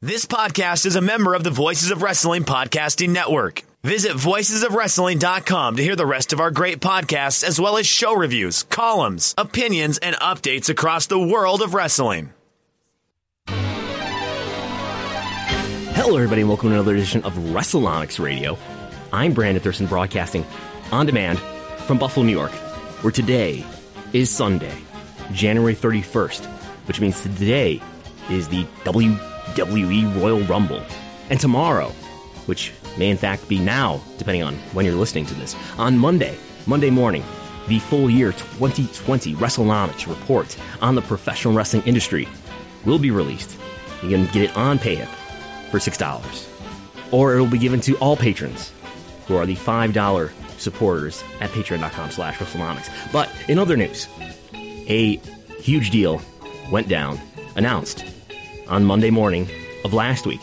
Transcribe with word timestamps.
This 0.00 0.26
podcast 0.26 0.86
is 0.86 0.94
a 0.94 1.00
member 1.00 1.34
of 1.34 1.42
the 1.42 1.50
Voices 1.50 1.90
of 1.90 2.02
Wrestling 2.02 2.44
Podcasting 2.44 3.08
Network. 3.08 3.64
Visit 3.82 4.12
voicesofwrestling.com 4.12 5.74
to 5.74 5.82
hear 5.82 5.96
the 5.96 6.06
rest 6.06 6.32
of 6.32 6.38
our 6.38 6.52
great 6.52 6.78
podcasts, 6.78 7.42
as 7.42 7.60
well 7.60 7.76
as 7.78 7.84
show 7.84 8.14
reviews, 8.14 8.62
columns, 8.62 9.34
opinions, 9.36 9.98
and 9.98 10.14
updates 10.14 10.68
across 10.68 11.08
the 11.08 11.18
world 11.18 11.62
of 11.62 11.74
wrestling. 11.74 12.32
Hello, 15.96 16.14
everybody, 16.14 16.42
and 16.42 16.48
welcome 16.48 16.68
to 16.68 16.76
another 16.76 16.94
edition 16.94 17.24
of 17.24 17.34
WrestleNomics 17.34 18.22
Radio. 18.22 18.56
I'm 19.12 19.32
Brandon 19.32 19.60
Thurston, 19.60 19.86
broadcasting 19.88 20.46
on 20.92 21.06
demand 21.06 21.40
from 21.88 21.98
Buffalo, 21.98 22.24
New 22.24 22.30
York, 22.30 22.52
where 23.02 23.10
today 23.10 23.66
is 24.12 24.30
Sunday, 24.30 24.78
January 25.32 25.74
31st, 25.74 26.46
which 26.86 27.00
means 27.00 27.20
today 27.20 27.82
is 28.30 28.46
the 28.46 28.64
WWE 29.58 30.20
Royal 30.20 30.40
Rumble. 30.42 30.82
And 31.30 31.40
tomorrow, 31.40 31.88
which 32.46 32.72
may 32.96 33.10
in 33.10 33.16
fact 33.16 33.48
be 33.48 33.58
now, 33.58 34.00
depending 34.16 34.44
on 34.44 34.54
when 34.72 34.86
you're 34.86 34.94
listening 34.94 35.26
to 35.26 35.34
this, 35.34 35.56
on 35.76 35.98
Monday, 35.98 36.36
Monday 36.66 36.90
morning, 36.90 37.24
the 37.66 37.80
full 37.80 38.08
year 38.08 38.32
2020 38.32 39.34
WrestleNomics 39.34 40.06
report 40.08 40.56
on 40.80 40.94
the 40.94 41.02
professional 41.02 41.54
wrestling 41.54 41.82
industry 41.86 42.28
will 42.84 42.98
be 42.98 43.10
released. 43.10 43.58
You 44.02 44.10
can 44.10 44.26
get 44.26 44.36
it 44.36 44.56
on 44.56 44.78
PayHip 44.78 45.08
for 45.70 45.78
$6. 45.78 47.12
Or 47.12 47.36
it 47.36 47.40
will 47.40 47.50
be 47.50 47.58
given 47.58 47.80
to 47.82 47.96
all 47.96 48.16
patrons 48.16 48.72
who 49.26 49.36
are 49.36 49.44
the 49.44 49.56
$5 49.56 50.32
supporters 50.58 51.22
at 51.40 51.50
patreon.com 51.50 52.10
slash 52.10 52.38
WrestleNomics. 52.38 53.12
But 53.12 53.28
in 53.48 53.58
other 53.58 53.76
news, 53.76 54.06
a 54.54 55.16
huge 55.60 55.90
deal 55.90 56.22
went 56.70 56.88
down, 56.88 57.18
announced 57.56 58.04
on 58.68 58.84
Monday 58.84 59.10
morning 59.10 59.48
of 59.84 59.94
last 59.94 60.26
week. 60.26 60.40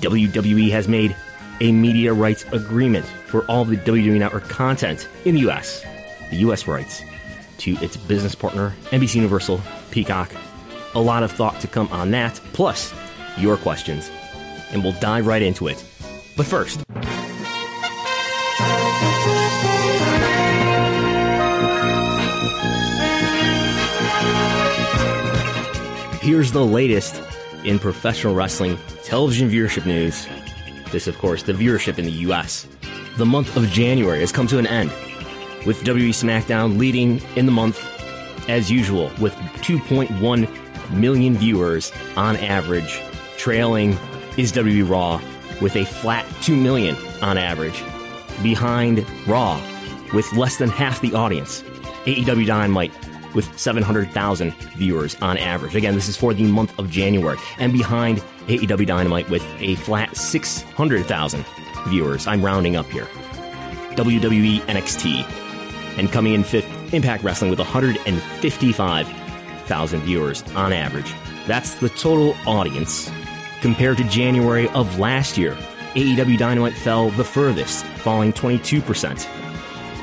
WWE 0.00 0.70
has 0.70 0.88
made 0.88 1.16
a 1.60 1.72
media 1.72 2.12
rights 2.12 2.44
agreement 2.52 3.06
for 3.26 3.44
all 3.46 3.64
the 3.64 3.76
WWE 3.76 4.18
Network 4.18 4.48
content 4.48 5.08
in 5.24 5.34
the 5.34 5.48
US, 5.48 5.84
the 6.30 6.36
US 6.36 6.66
rights 6.66 7.02
to 7.58 7.72
its 7.78 7.96
business 7.96 8.34
partner, 8.34 8.74
NBC 8.90 9.16
Universal, 9.16 9.60
Peacock. 9.90 10.30
A 10.94 11.00
lot 11.00 11.22
of 11.22 11.32
thought 11.32 11.60
to 11.60 11.66
come 11.66 11.88
on 11.88 12.10
that, 12.12 12.34
plus 12.52 12.94
your 13.38 13.56
questions, 13.56 14.10
and 14.72 14.82
we'll 14.82 14.92
dive 15.00 15.26
right 15.26 15.42
into 15.42 15.68
it. 15.68 15.84
But 16.36 16.46
first, 16.46 16.82
here's 26.22 26.52
the 26.52 26.64
latest 26.64 27.22
in 27.66 27.78
professional 27.78 28.34
wrestling 28.34 28.78
television 29.02 29.50
viewership 29.50 29.84
news. 29.84 30.26
This, 30.92 31.06
of 31.06 31.18
course, 31.18 31.42
the 31.42 31.52
viewership 31.52 31.98
in 31.98 32.04
the 32.04 32.12
US. 32.12 32.66
The 33.16 33.26
month 33.26 33.56
of 33.56 33.68
January 33.68 34.20
has 34.20 34.32
come 34.32 34.46
to 34.46 34.58
an 34.58 34.66
end, 34.66 34.90
with 35.66 35.82
WWE 35.82 36.10
SmackDown 36.10 36.78
leading 36.78 37.20
in 37.34 37.44
the 37.44 37.52
month 37.52 37.84
as 38.48 38.70
usual 38.70 39.10
with 39.20 39.34
2.1 39.62 40.92
million 40.92 41.36
viewers 41.36 41.92
on 42.16 42.36
average. 42.36 43.00
Trailing 43.36 43.98
is 44.36 44.52
WWE 44.52 44.88
Raw 44.88 45.20
with 45.60 45.74
a 45.76 45.84
flat 45.84 46.24
2 46.42 46.56
million 46.56 46.96
on 47.20 47.36
average. 47.36 47.82
Behind 48.42 49.04
Raw 49.26 49.60
with 50.14 50.32
less 50.34 50.56
than 50.56 50.68
half 50.68 51.00
the 51.00 51.14
audience. 51.14 51.62
AEW 52.04 52.46
Dynamite 52.46 52.92
with 53.36 53.56
700,000 53.56 54.52
viewers 54.76 55.14
on 55.22 55.38
average. 55.38 55.76
Again, 55.76 55.94
this 55.94 56.08
is 56.08 56.16
for 56.16 56.34
the 56.34 56.42
month 56.44 56.76
of 56.78 56.90
January. 56.90 57.38
And 57.58 57.72
behind 57.72 58.18
AEW 58.48 58.86
Dynamite 58.86 59.30
with 59.30 59.44
a 59.60 59.76
flat 59.76 60.16
600,000 60.16 61.44
viewers. 61.86 62.26
I'm 62.26 62.44
rounding 62.44 62.74
up 62.74 62.86
here. 62.86 63.06
WWE 63.94 64.62
NXT. 64.62 65.22
And 65.98 66.10
coming 66.10 66.34
in 66.34 66.42
fifth, 66.42 66.66
Impact 66.92 67.22
Wrestling 67.22 67.50
with 67.50 67.60
155,000 67.60 70.00
viewers 70.00 70.42
on 70.54 70.72
average. 70.72 71.14
That's 71.46 71.74
the 71.74 71.90
total 71.90 72.34
audience. 72.46 73.08
Compared 73.60 73.98
to 73.98 74.04
January 74.04 74.68
of 74.70 74.98
last 74.98 75.38
year, 75.38 75.56
AEW 75.94 76.36
Dynamite 76.36 76.74
fell 76.74 77.10
the 77.10 77.22
furthest, 77.24 77.84
falling 77.84 78.32
22% 78.32 79.28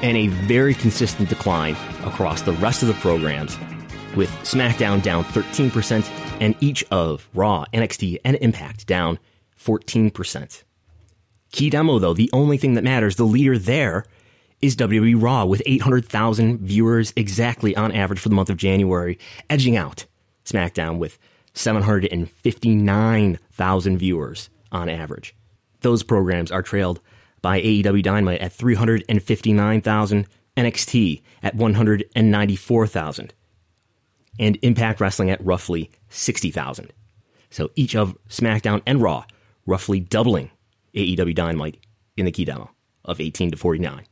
and 0.03 0.17
a 0.17 0.27
very 0.27 0.73
consistent 0.73 1.29
decline 1.29 1.75
across 2.05 2.41
the 2.41 2.53
rest 2.53 2.81
of 2.81 2.87
the 2.87 2.93
programs, 2.95 3.57
with 4.15 4.29
SmackDown 4.43 5.01
down 5.01 5.23
13% 5.25 6.09
and 6.39 6.55
each 6.59 6.83
of 6.91 7.27
Raw, 7.33 7.65
NXT, 7.73 8.19
and 8.23 8.37
Impact 8.37 8.87
down 8.87 9.19
14%. 9.59 10.63
Key 11.51 11.69
demo, 11.69 11.99
though, 11.99 12.13
the 12.13 12.29
only 12.33 12.57
thing 12.57 12.73
that 12.73 12.83
matters, 12.83 13.15
the 13.15 13.23
leader 13.23 13.57
there 13.57 14.05
is 14.61 14.75
WWE 14.75 15.21
Raw 15.21 15.45
with 15.45 15.61
800,000 15.65 16.59
viewers 16.59 17.13
exactly 17.15 17.75
on 17.75 17.91
average 17.91 18.19
for 18.19 18.29
the 18.29 18.35
month 18.35 18.49
of 18.49 18.57
January, 18.57 19.19
edging 19.49 19.77
out 19.77 20.05
SmackDown 20.45 20.97
with 20.97 21.19
759,000 21.53 23.97
viewers 23.97 24.49
on 24.71 24.89
average. 24.89 25.35
Those 25.81 26.01
programs 26.01 26.51
are 26.51 26.63
trailed 26.63 26.99
by 27.41 27.61
AEW 27.61 28.01
Dynamite 28.01 28.41
at 28.41 28.53
359,000, 28.53 30.27
NXT 30.55 31.21
at 31.41 31.55
194,000, 31.55 33.33
and 34.39 34.57
Impact 34.61 34.99
Wrestling 34.99 35.29
at 35.29 35.43
roughly 35.43 35.91
60,000. 36.09 36.93
So 37.49 37.69
each 37.75 37.95
of 37.95 38.17
SmackDown 38.29 38.81
and 38.85 39.01
Raw 39.01 39.25
roughly 39.65 39.99
doubling 39.99 40.49
AEW 40.95 41.35
Dynamite 41.35 41.77
in 42.17 42.25
the 42.25 42.31
key 42.31 42.45
demo 42.45 42.71
of 43.05 43.19
18 43.19 43.51
to 43.51 43.57
49. 43.57 44.05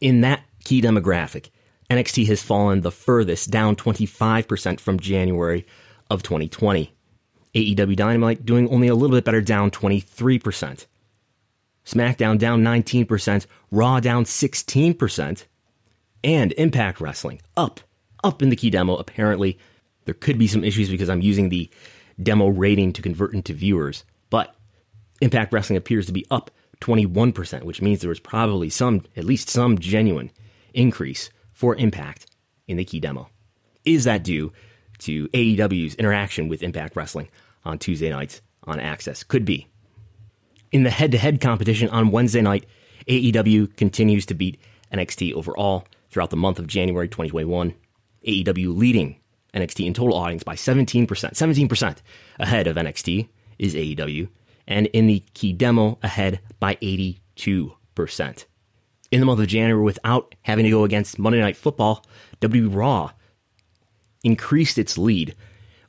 In 0.00 0.20
that 0.20 0.42
key 0.64 0.80
demographic, 0.80 1.50
NXT 1.90 2.26
has 2.26 2.42
fallen 2.42 2.82
the 2.82 2.90
furthest, 2.90 3.50
down 3.50 3.74
25% 3.74 4.78
from 4.80 5.00
January 5.00 5.66
of 6.10 6.22
2020. 6.22 6.94
AEW 7.54 7.96
Dynamite 7.96 8.44
doing 8.44 8.68
only 8.68 8.88
a 8.88 8.94
little 8.94 9.16
bit 9.16 9.24
better, 9.24 9.40
down 9.40 9.70
23%. 9.70 10.86
SmackDown 11.84 12.38
down 12.38 12.62
19%, 12.62 13.46
Raw 13.70 14.00
down 14.00 14.24
16%, 14.24 15.44
and 16.24 16.52
Impact 16.52 17.00
Wrestling 17.00 17.40
up, 17.56 17.80
up 18.24 18.42
in 18.42 18.48
the 18.48 18.56
key 18.56 18.70
demo. 18.70 18.96
Apparently, 18.96 19.58
there 20.04 20.14
could 20.14 20.38
be 20.38 20.46
some 20.46 20.64
issues 20.64 20.88
because 20.88 21.08
I'm 21.08 21.22
using 21.22 21.48
the 21.48 21.70
demo 22.22 22.48
rating 22.48 22.92
to 22.94 23.02
convert 23.02 23.34
into 23.34 23.52
viewers. 23.52 24.04
But 24.30 24.54
Impact 25.20 25.52
Wrestling 25.52 25.76
appears 25.76 26.06
to 26.06 26.12
be 26.12 26.26
up 26.30 26.50
21%, 26.80 27.62
which 27.64 27.82
means 27.82 28.00
there 28.00 28.08
was 28.08 28.20
probably 28.20 28.70
some, 28.70 29.02
at 29.16 29.24
least 29.24 29.48
some 29.48 29.78
genuine 29.78 30.30
increase 30.74 31.30
for 31.52 31.74
Impact 31.76 32.26
in 32.66 32.76
the 32.76 32.84
key 32.84 33.00
demo. 33.00 33.28
Is 33.84 34.04
that 34.04 34.22
due 34.22 34.52
to 34.98 35.28
AEW's 35.28 35.94
interaction 35.94 36.48
with 36.48 36.62
Impact 36.62 36.96
Wrestling 36.96 37.28
on 37.64 37.78
Tuesday 37.78 38.10
nights 38.10 38.42
on 38.64 38.80
Access? 38.80 39.22
Could 39.24 39.44
be. 39.44 39.66
In 40.70 40.82
the 40.82 40.90
head 40.90 41.12
to 41.12 41.18
head 41.18 41.40
competition 41.40 41.88
on 41.88 42.10
Wednesday 42.10 42.42
night, 42.42 42.66
AEW 43.08 43.74
continues 43.76 44.26
to 44.26 44.34
beat 44.34 44.60
NXT 44.92 45.32
overall 45.32 45.86
throughout 46.18 46.30
the 46.30 46.36
month 46.36 46.58
of 46.58 46.66
January 46.66 47.06
2021. 47.06 47.74
AEW 48.26 48.76
leading 48.76 49.20
NXT 49.54 49.86
in 49.86 49.94
total 49.94 50.16
audience 50.16 50.42
by 50.42 50.56
17%. 50.56 51.06
17% 51.06 51.96
ahead 52.40 52.66
of 52.66 52.74
NXT 52.74 53.28
is 53.56 53.76
AEW, 53.76 54.28
and 54.66 54.86
in 54.88 55.06
the 55.06 55.20
key 55.34 55.52
demo, 55.52 55.96
ahead 56.02 56.40
by 56.58 56.74
82%. 56.76 57.20
In 59.12 59.20
the 59.20 59.26
month 59.26 59.38
of 59.38 59.46
January, 59.46 59.80
without 59.80 60.34
having 60.42 60.64
to 60.64 60.72
go 60.72 60.82
against 60.82 61.20
Monday 61.20 61.38
Night 61.38 61.56
Football, 61.56 62.04
WWE 62.40 62.74
Raw 62.74 63.12
increased 64.24 64.76
its 64.76 64.98
lead 64.98 65.36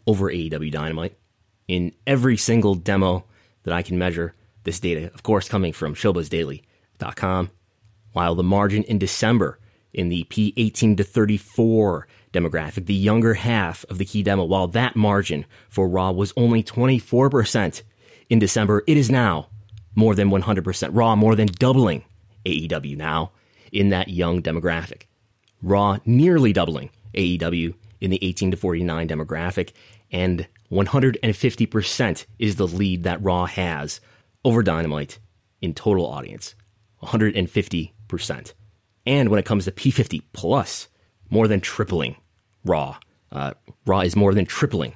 over 0.06 0.32
AEW 0.32 0.72
Dynamite 0.72 1.18
in 1.68 1.92
every 2.06 2.38
single 2.38 2.76
demo 2.76 3.26
that 3.64 3.74
I 3.74 3.82
can 3.82 3.98
measure. 3.98 4.36
This 4.64 4.80
data, 4.80 5.12
of 5.12 5.24
course, 5.24 5.50
coming 5.50 5.74
from 5.74 5.96
ShowBuzzDaily.com. 5.96 7.50
While 8.12 8.36
the 8.36 8.44
margin 8.44 8.84
in 8.84 9.00
December 9.00 9.58
in 9.94 10.10
the 10.10 10.24
P18 10.26 10.98
to 10.98 11.04
34 11.04 12.08
demographic, 12.32 12.86
the 12.86 12.94
younger 12.94 13.34
half 13.36 13.86
of 13.90 13.98
the 13.98 14.06
key 14.06 14.24
demo, 14.24 14.44
while 14.44 14.68
that 14.68 14.96
margin 14.96 15.46
for 15.68 15.88
Raw 15.88 16.12
was 16.12 16.34
only 16.38 16.64
24% 16.64 17.82
in 18.30 18.40
December, 18.40 18.84
it 18.88 18.98
is 18.98 19.10
now 19.10 19.48
more 19.96 20.16
than 20.16 20.30
100%. 20.30 20.90
Raw 20.94 21.16
more 21.16 21.36
than 21.36 21.48
doubling 21.48 22.04
AEW 22.46 22.96
now 22.96 23.32
in 23.72 23.90
that 23.90 24.10
young 24.10 24.42
demographic. 24.42 25.04
Raw 25.62 25.98
nearly 26.06 26.54
doubling 26.54 26.90
AEW 27.14 27.74
in 28.00 28.12
the 28.12 28.24
18 28.24 28.52
to 28.52 28.58
49 28.58 29.08
demographic, 29.08 29.72
and 30.12 30.48
150% 30.72 32.26
is 32.38 32.56
the 32.56 32.68
lead 32.68 33.04
that 33.04 33.22
Raw 33.22 33.46
has 33.46 34.00
over 34.46 34.64
Dynamite 34.64 35.20
in 35.62 35.74
total 35.74 36.06
audience. 36.06 36.56
150%. 37.04 38.54
And 39.10 39.30
when 39.30 39.40
it 39.40 39.46
comes 39.46 39.66
to 39.66 39.72
P50 39.72 40.22
plus, 40.34 40.88
more 41.32 41.48
than 41.48 41.62
tripling 41.62 42.16
Raw. 42.64 43.00
Uh, 43.32 43.54
Raw 43.88 44.02
is 44.02 44.16
more 44.16 44.36
than 44.36 44.46
tripling 44.46 44.94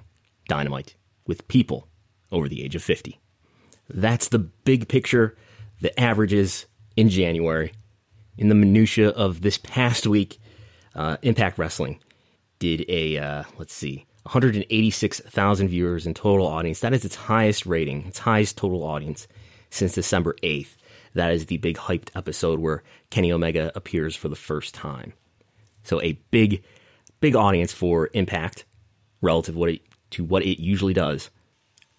Dynamite 0.47 0.95
with 1.25 1.47
people 1.47 1.87
over 2.31 2.47
the 2.47 2.63
age 2.63 2.75
of 2.75 2.83
50. 2.83 3.19
That's 3.89 4.27
the 4.27 4.37
big 4.37 4.87
picture, 4.87 5.35
the 5.81 5.99
averages 5.99 6.67
in 6.95 7.09
January. 7.09 7.73
In 8.37 8.49
the 8.49 8.55
minutia 8.55 9.09
of 9.09 9.41
this 9.41 9.57
past 9.57 10.05
week, 10.05 10.39
uh, 10.93 11.17
Impact 11.23 11.57
Wrestling 11.57 11.99
did 12.59 12.85
a, 12.89 13.17
uh, 13.17 13.43
let's 13.57 13.73
see, 13.73 14.05
186,000 14.23 15.67
viewers 15.69 16.05
in 16.05 16.13
total 16.13 16.45
audience. 16.45 16.81
That 16.81 16.93
is 16.93 17.03
its 17.03 17.15
highest 17.15 17.65
rating, 17.65 18.05
its 18.05 18.19
highest 18.19 18.57
total 18.57 18.83
audience 18.83 19.27
since 19.71 19.93
December 19.93 20.35
8th. 20.43 20.75
That 21.13 21.31
is 21.33 21.45
the 21.45 21.57
big 21.57 21.77
hyped 21.77 22.09
episode 22.15 22.59
where 22.59 22.83
Kenny 23.09 23.31
Omega 23.31 23.71
appears 23.75 24.15
for 24.15 24.29
the 24.29 24.35
first 24.35 24.73
time. 24.73 25.13
So 25.83 26.01
a 26.01 26.19
big, 26.31 26.63
big 27.19 27.35
audience 27.35 27.71
for 27.71 28.09
Impact 28.13 28.65
relative 29.21 29.55
what 29.55 29.69
it, 29.69 29.81
to 30.11 30.23
what 30.23 30.43
it 30.43 30.61
usually 30.61 30.93
does. 30.93 31.29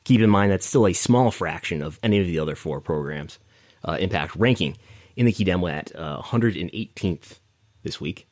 Keep 0.05 0.21
in 0.21 0.31
mind 0.31 0.53
that's 0.53 0.67
still 0.67 0.87
a 0.87 0.93
small 0.93 1.31
fraction 1.31 1.83
of 1.83 1.99
any 2.03 2.19
of 2.21 2.27
the 2.27 2.39
other 2.39 2.55
four 2.55 2.81
programs. 2.81 3.39
Uh, 3.85 3.97
Impact 4.01 4.37
ranking 4.37 4.77
in 5.17 5.27
the 5.27 5.33
key 5.33 5.45
demo 5.45 5.67
at 5.67 5.95
uh, 5.95 6.21
118th 6.23 7.39
this 7.83 8.01
week. 8.01 8.27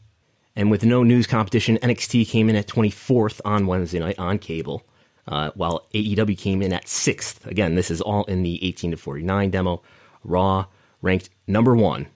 And 0.55 0.71
with 0.71 0.85
no 0.85 1.03
news 1.03 1.27
competition, 1.27 1.79
NXT 1.79 2.29
came 2.29 2.51
in 2.51 2.57
at 2.57 2.67
24th 2.67 3.41
on 3.45 3.67
Wednesday 3.67 3.99
night 3.99 4.19
on 4.19 4.39
cable, 4.39 4.87
uh, 5.27 5.51
while 5.55 5.87
AEW 5.95 6.37
came 6.37 6.61
in 6.61 6.73
at 6.73 6.85
6th. 6.85 7.47
Again, 7.47 7.75
this 7.75 7.91
is 7.91 8.01
all 8.01 8.25
in 8.25 8.43
the 8.43 8.63
18 8.65 8.91
to 8.91 8.97
49 8.97 9.51
demo. 9.51 9.83
Raw 10.25 10.67
ranked 11.01 11.31
number 11.47 11.75
one 11.75 12.07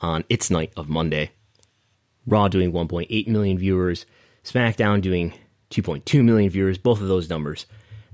on 0.00 0.24
its 0.28 0.50
night 0.50 0.72
of 0.76 0.88
Monday. 0.88 1.30
Raw 2.26 2.48
doing 2.48 2.72
1.8 2.72 3.28
million 3.28 3.58
viewers, 3.58 4.06
SmackDown 4.44 5.00
doing 5.00 5.32
2.2 5.70 6.24
million 6.24 6.50
viewers. 6.50 6.78
Both 6.78 7.00
of 7.00 7.08
those 7.08 7.28
numbers 7.28 7.66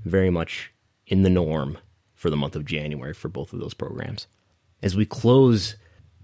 very 0.03 0.29
much 0.29 0.71
in 1.05 1.23
the 1.23 1.29
norm 1.29 1.77
for 2.15 2.29
the 2.29 2.37
month 2.37 2.55
of 2.55 2.65
January 2.65 3.13
for 3.13 3.29
both 3.29 3.53
of 3.53 3.59
those 3.59 3.73
programs. 3.73 4.27
As 4.81 4.95
we 4.95 5.05
close 5.05 5.75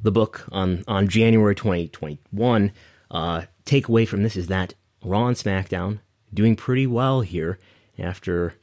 the 0.02 0.12
book 0.12 0.46
on, 0.52 0.84
on 0.88 1.08
January 1.08 1.56
2021, 1.56 2.72
uh, 3.12 3.44
takeaway 3.66 4.08
from 4.08 4.24
this 4.24 4.36
is 4.36 4.48
that 4.48 4.74
Raw 5.04 5.28
and 5.28 5.38
SmackDown 5.38 6.00
doing 6.34 6.56
pretty 6.56 6.88
well 6.88 7.22
here 7.22 7.60
after 7.98 8.56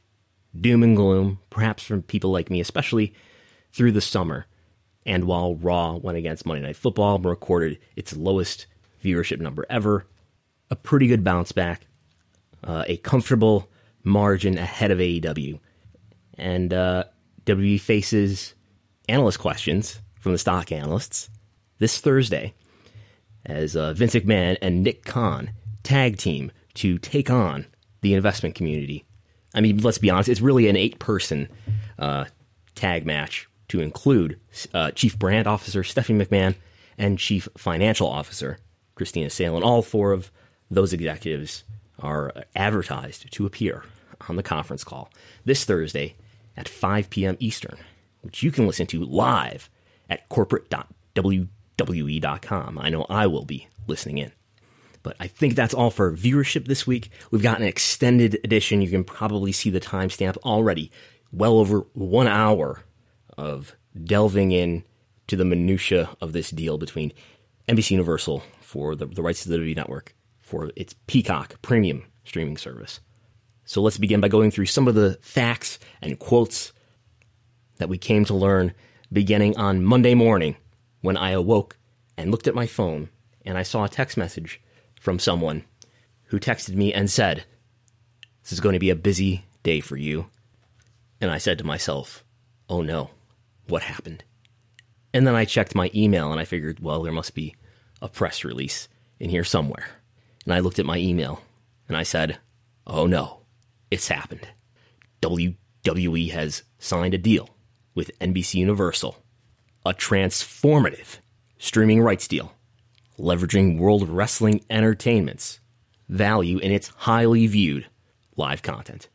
doom 0.59 0.83
and 0.83 0.95
gloom, 0.95 1.39
perhaps 1.49 1.83
from 1.83 2.01
people 2.01 2.31
like 2.31 2.49
me, 2.49 2.59
especially 2.59 3.13
through 3.71 3.91
the 3.91 4.01
summer. 4.01 4.45
And 5.05 5.25
while 5.25 5.55
Raw 5.55 5.95
went 5.95 6.17
against 6.17 6.45
Monday 6.45 6.61
Night 6.61 6.75
Football 6.75 7.15
and 7.15 7.25
recorded 7.25 7.79
its 7.95 8.15
lowest 8.15 8.67
viewership 9.03 9.39
number 9.39 9.65
ever, 9.69 10.05
a 10.69 10.75
pretty 10.75 11.07
good 11.07 11.23
bounce 11.23 11.51
back, 11.51 11.87
uh, 12.63 12.83
a 12.87 12.97
comfortable 12.97 13.69
margin 14.03 14.57
ahead 14.57 14.91
of 14.91 14.99
AEW. 14.99 15.59
And 16.37 16.73
uh, 16.73 17.05
WWE 17.45 17.79
faces 17.79 18.53
analyst 19.09 19.39
questions 19.39 20.01
from 20.19 20.31
the 20.31 20.37
stock 20.37 20.71
analysts 20.71 21.29
this 21.79 21.99
Thursday 21.99 22.53
as 23.45 23.75
uh, 23.75 23.93
Vince 23.93 24.13
McMahon 24.13 24.57
and 24.61 24.83
Nick 24.83 25.03
Khan 25.03 25.51
tag 25.83 26.17
team 26.17 26.51
to 26.75 26.97
take 26.99 27.29
on 27.29 27.65
the 28.01 28.13
investment 28.13 28.55
community. 28.55 29.03
I 29.53 29.61
mean, 29.61 29.79
let's 29.79 29.97
be 29.97 30.09
honest, 30.09 30.29
it's 30.29 30.41
really 30.41 30.67
an 30.69 30.75
eight 30.75 30.99
person 30.99 31.49
uh, 31.99 32.25
tag 32.75 33.05
match 33.05 33.47
to 33.71 33.79
include 33.79 34.37
uh, 34.73 34.91
Chief 34.91 35.17
Brand 35.17 35.47
Officer 35.47 35.81
Stephanie 35.81 36.25
McMahon 36.25 36.55
and 36.97 37.17
Chief 37.17 37.47
Financial 37.57 38.05
Officer 38.05 38.57
Kristina 38.97 39.31
Salen. 39.31 39.63
All 39.63 39.81
four 39.81 40.11
of 40.11 40.29
those 40.69 40.91
executives 40.91 41.63
are 41.99 42.33
advertised 42.53 43.31
to 43.31 43.45
appear 43.45 43.85
on 44.27 44.35
the 44.35 44.43
conference 44.43 44.83
call 44.83 45.09
this 45.45 45.63
Thursday 45.63 46.15
at 46.57 46.67
5 46.67 47.09
p.m. 47.09 47.37
Eastern, 47.39 47.77
which 48.23 48.43
you 48.43 48.51
can 48.51 48.67
listen 48.67 48.87
to 48.87 49.05
live 49.05 49.69
at 50.09 50.27
corporate.wwe.com. 50.27 52.77
I 52.77 52.89
know 52.89 53.05
I 53.09 53.27
will 53.27 53.45
be 53.45 53.69
listening 53.87 54.17
in. 54.17 54.33
But 55.01 55.15
I 55.17 55.27
think 55.27 55.55
that's 55.55 55.73
all 55.73 55.91
for 55.91 56.11
viewership 56.11 56.67
this 56.67 56.85
week. 56.85 57.09
We've 57.31 57.41
got 57.41 57.61
an 57.61 57.65
extended 57.65 58.37
edition. 58.43 58.81
You 58.81 58.89
can 58.89 59.05
probably 59.05 59.53
see 59.53 59.69
the 59.69 59.79
timestamp 59.79 60.35
already. 60.39 60.91
Well 61.31 61.57
over 61.57 61.85
one 61.93 62.27
hour 62.27 62.83
of 63.37 63.75
delving 64.03 64.51
in 64.51 64.83
to 65.27 65.35
the 65.35 65.45
minutia 65.45 66.09
of 66.19 66.33
this 66.33 66.49
deal 66.49 66.77
between 66.77 67.13
NBC 67.67 67.91
Universal 67.91 68.43
for 68.59 68.95
the, 68.95 69.05
the 69.05 69.21
rights 69.21 69.43
to 69.43 69.49
the 69.49 69.57
WWE 69.57 69.75
network 69.75 70.15
for 70.39 70.71
its 70.75 70.93
Peacock 71.07 71.61
premium 71.61 72.03
streaming 72.23 72.57
service. 72.57 72.99
So 73.65 73.81
let's 73.81 73.97
begin 73.97 74.19
by 74.19 74.27
going 74.27 74.51
through 74.51 74.65
some 74.65 74.87
of 74.87 74.95
the 74.95 75.17
facts 75.21 75.79
and 76.01 76.19
quotes 76.19 76.73
that 77.77 77.89
we 77.89 77.97
came 77.97 78.25
to 78.25 78.33
learn 78.33 78.73
beginning 79.11 79.57
on 79.57 79.83
Monday 79.83 80.13
morning 80.13 80.57
when 81.01 81.17
I 81.17 81.31
awoke 81.31 81.77
and 82.17 82.31
looked 82.31 82.47
at 82.47 82.55
my 82.55 82.67
phone 82.67 83.09
and 83.45 83.57
I 83.57 83.63
saw 83.63 83.85
a 83.85 83.89
text 83.89 84.17
message 84.17 84.61
from 84.99 85.19
someone 85.19 85.63
who 86.25 86.39
texted 86.39 86.75
me 86.75 86.93
and 86.93 87.09
said, 87.09 87.45
This 88.43 88.51
is 88.51 88.59
going 88.59 88.73
to 88.73 88.79
be 88.79 88.89
a 88.89 88.95
busy 88.95 89.45
day 89.63 89.79
for 89.79 89.95
you. 89.95 90.25
And 91.19 91.31
I 91.31 91.37
said 91.37 91.57
to 91.59 91.63
myself, 91.63 92.23
Oh 92.67 92.81
no 92.81 93.11
what 93.67 93.83
happened. 93.83 94.23
And 95.13 95.27
then 95.27 95.35
I 95.35 95.45
checked 95.45 95.75
my 95.75 95.91
email 95.93 96.31
and 96.31 96.39
I 96.39 96.45
figured, 96.45 96.79
well, 96.79 97.03
there 97.03 97.11
must 97.11 97.35
be 97.35 97.55
a 98.01 98.07
press 98.07 98.43
release 98.43 98.87
in 99.19 99.29
here 99.29 99.43
somewhere. 99.43 99.87
And 100.45 100.53
I 100.53 100.59
looked 100.59 100.79
at 100.79 100.85
my 100.85 100.97
email 100.97 101.41
and 101.87 101.97
I 101.97 102.03
said, 102.03 102.39
oh 102.87 103.05
no, 103.05 103.41
it's 103.89 104.07
happened. 104.07 104.47
WWE 105.21 106.31
has 106.31 106.63
signed 106.79 107.13
a 107.13 107.17
deal 107.17 107.49
with 107.93 108.17
NBC 108.19 108.55
Universal, 108.55 109.17
a 109.85 109.93
transformative 109.93 111.17
streaming 111.59 112.01
rights 112.01 112.27
deal, 112.27 112.53
leveraging 113.19 113.77
World 113.77 114.07
Wrestling 114.09 114.63
Entertainment's 114.69 115.59
value 116.09 116.57
in 116.57 116.71
its 116.71 116.87
highly 116.89 117.47
viewed 117.47 117.87
live 118.35 118.61
content. 118.61 119.09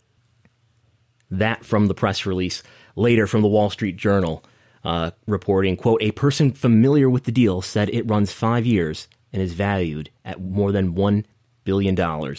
That 1.31 1.65
from 1.65 1.89
the 1.89 1.95
press 1.95 2.25
release 2.25 2.63
later 2.97 3.27
from 3.27 3.43
the 3.43 3.49
Wall 3.49 3.71
Street 3.71 3.97
Journal 3.97 4.43
uh, 4.83 5.11
reporting, 5.27 5.77
quote, 5.77 6.03
a 6.03 6.13
person 6.13 6.53
familiar 6.53 7.09
with 7.09 7.25
the 7.25 7.33
deal 7.33 7.63
said 7.63 7.91
it 7.91 8.09
runs 8.09 8.33
five 8.33 8.65
years 8.67 9.09
and 9.33 9.43
is 9.43 9.53
valued 9.53 10.11
at 10.25 10.41
more 10.41 10.73
than 10.73 10.95
$1 10.95 11.25
billion. 11.65 12.37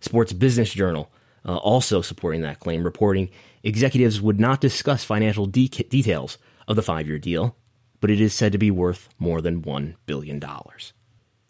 Sports 0.00 0.32
Business 0.32 0.72
Journal 0.72 1.10
uh, 1.44 1.56
also 1.56 2.00
supporting 2.00 2.42
that 2.42 2.60
claim, 2.60 2.84
reporting 2.84 3.30
executives 3.62 4.20
would 4.20 4.40
not 4.40 4.60
discuss 4.60 5.04
financial 5.04 5.46
de- 5.46 5.68
details 5.68 6.38
of 6.66 6.76
the 6.76 6.82
five 6.82 7.06
year 7.06 7.18
deal, 7.18 7.56
but 8.00 8.10
it 8.10 8.20
is 8.20 8.34
said 8.34 8.52
to 8.52 8.58
be 8.58 8.70
worth 8.70 9.08
more 9.18 9.40
than 9.40 9.62
$1 9.62 9.94
billion. 10.06 10.42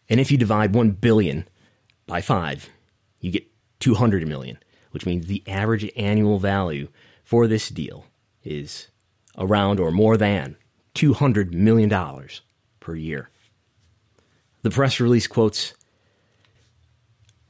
And 0.09 0.21
if 0.21 0.31
you 0.31 0.38
divide 0.38 0.75
1 0.75 0.93
billion 0.93 1.47
by 2.07 2.23
5, 2.23 2.71
you 3.21 3.31
get 3.31 3.47
200 3.81 4.27
million, 4.27 4.59
which 4.93 5.05
means 5.05 5.27
the 5.27 5.43
average 5.47 5.91
annual 5.97 6.38
value 6.38 6.88
for 7.23 7.47
this 7.47 7.69
deal 7.69 8.07
is 8.49 8.88
around 9.37 9.78
or 9.78 9.90
more 9.90 10.17
than 10.17 10.57
$200 10.95 11.52
million 11.52 11.93
per 12.81 12.95
year. 12.95 13.31
The 14.62 14.71
press 14.71 14.99
release 14.99 15.26
quotes 15.26 15.75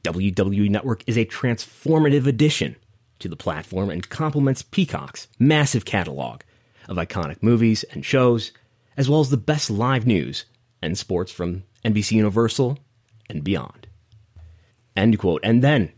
WWE 0.03 0.69
Network 0.69 1.03
is 1.07 1.17
a 1.17 1.25
transformative 1.25 2.27
addition 2.27 2.75
to 3.19 3.27
the 3.27 3.35
platform 3.35 3.89
and 3.89 4.07
complements 4.07 4.61
Peacock's 4.61 5.27
massive 5.39 5.85
catalog 5.85 6.41
of 6.87 6.97
iconic 6.97 7.41
movies 7.41 7.83
and 7.91 8.05
shows, 8.05 8.51
as 8.95 9.09
well 9.09 9.19
as 9.19 9.29
the 9.29 9.37
best 9.37 9.69
live 9.69 10.07
news 10.07 10.45
and 10.81 10.97
sports 10.97 11.31
from 11.31 11.63
NBC 11.83 12.13
Universal 12.13 12.79
and 13.29 13.43
beyond. 13.43 13.87
End 14.95 15.17
quote. 15.19 15.41
And 15.43 15.61
then, 15.61 15.91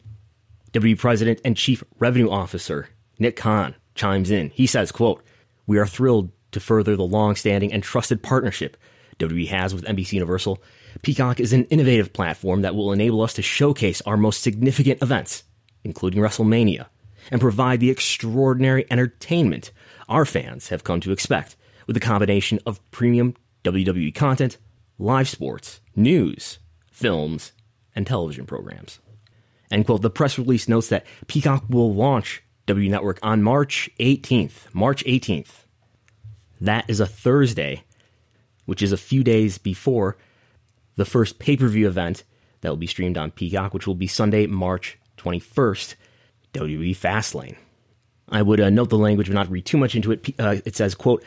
WWE 0.74 0.98
President 0.98 1.39
and 1.43 1.58
Chief 1.58 1.84
Revenue 2.00 2.29
Officer 2.29 2.89
Nick 3.20 3.36
Khan 3.36 3.75
chimes 3.95 4.31
in. 4.31 4.50
He 4.50 4.67
says, 4.67 4.91
quote, 4.91 5.24
We 5.67 5.77
are 5.77 5.88
thrilled 5.88 6.31
to 6.51 6.60
further 6.60 6.95
the 6.95 7.03
long-standing 7.03 7.71
and 7.71 7.81
trusted 7.81 8.21
partnership 8.21 8.77
WWE 9.19 9.48
has 9.48 9.74
with 9.74 9.86
NBC 9.86 10.13
Universal. 10.13 10.62
Peacock 11.01 11.39
is 11.39 11.53
an 11.53 11.65
innovative 11.65 12.12
platform 12.12 12.62
that 12.62 12.75
will 12.75 12.91
enable 12.91 13.21
us 13.21 13.33
to 13.33 13.41
showcase 13.41 14.01
our 14.01 14.17
most 14.17 14.41
significant 14.41 15.01
events, 15.01 15.43
including 15.83 16.21
WrestleMania, 16.21 16.88
and 17.31 17.39
provide 17.39 17.79
the 17.79 17.89
extraordinary 17.89 18.86
entertainment 18.91 19.71
our 20.10 20.25
fans 20.25 20.69
have 20.69 20.83
come 20.83 21.00
to 21.00 21.12
expect 21.12 21.55
with 21.88 21.95
a 21.95 22.01
combination 22.01 22.60
of 22.65 22.81
premium 22.91 23.36
WWE 23.63 24.13
content, 24.13 24.57
live 25.00 25.29
sports, 25.29 25.79
news, 25.95 26.60
films, 26.91 27.53
and 27.95 28.05
television 28.05 28.45
programs. 28.45 29.00
End 29.71 29.86
quote. 29.86 30.01
The 30.01 30.10
press 30.10 30.38
release 30.38 30.67
notes 30.67 30.89
that 30.89 31.05
Peacock 31.27 31.63
will 31.69 31.93
launch 31.93 32.43
W 32.68 32.89
Network 32.89 33.20
on 33.22 33.44
March 33.44 33.89
18th. 34.00 34.74
March 34.74 35.03
18th. 35.06 35.65
That 36.60 36.86
is 36.88 37.00
a 37.00 37.08
Thursday, 37.08 37.84
which 38.65 38.82
is 38.82 38.91
a 38.91 38.98
few 38.98 39.24
days 39.24 39.58
before 39.58 40.18
the 40.96 41.06
first 41.06 41.39
pay 41.39 41.58
per 41.58 41.68
view 41.68 41.88
event 41.88 42.24
that 42.62 42.70
will 42.70 42.77
be 42.77 42.88
streamed 42.88 43.18
on 43.18 43.32
Peacock, 43.32 43.74
which 43.74 43.88
will 43.88 43.96
be 43.96 44.08
Sunday, 44.08 44.46
March 44.46 45.00
21st, 45.18 45.96
WWE 46.53 46.96
Fastlane. 46.96 47.58
I 48.30 48.41
would 48.41 48.62
uh, 48.62 48.70
note 48.70 48.89
the 48.89 48.98
language, 48.98 49.27
but 49.27 49.34
not 49.34 49.50
read 49.50 49.65
too 49.65 49.77
much 49.77 49.96
into 49.96 50.12
it. 50.12 50.34
Uh, 50.39 50.58
it 50.63 50.75
says, 50.75 50.96
quote, 50.96 51.24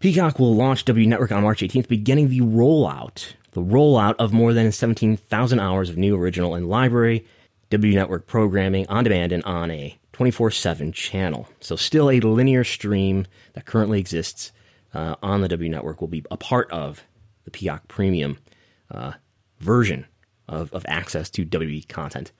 Peacock 0.00 0.38
will 0.38 0.54
launch 0.54 0.84
W 0.86 1.06
Network 1.06 1.30
on 1.30 1.42
March 1.42 1.60
18th, 1.60 1.86
beginning 1.88 2.28
the 2.28 2.40
rollout, 2.40 3.34
the 3.52 3.62
rollout 3.62 4.16
of 4.18 4.32
more 4.32 4.52
than 4.52 4.72
17,000 4.72 5.60
hours 5.60 5.88
of 5.88 5.96
new 5.96 6.16
original 6.16 6.54
and 6.54 6.68
library 6.68 7.24
W 7.70 7.94
Network 7.94 8.26
programming 8.26 8.86
on 8.88 9.04
demand 9.04 9.32
and 9.32 9.44
on 9.44 9.70
a 9.70 9.99
24 10.20 10.50
7 10.50 10.92
channel. 10.92 11.48
So, 11.60 11.76
still 11.76 12.10
a 12.10 12.20
linear 12.20 12.62
stream 12.62 13.24
that 13.54 13.64
currently 13.64 13.98
exists 13.98 14.52
uh, 14.92 15.14
on 15.22 15.40
the 15.40 15.48
W 15.48 15.70
Network 15.70 16.02
will 16.02 16.08
be 16.08 16.22
a 16.30 16.36
part 16.36 16.70
of 16.70 17.04
the 17.44 17.50
Peacock 17.50 17.88
Premium 17.88 18.36
uh, 18.90 19.12
version 19.60 20.04
of, 20.46 20.70
of 20.74 20.84
access 20.86 21.30
to 21.30 21.46
WWE 21.46 21.88
content. 21.88 22.32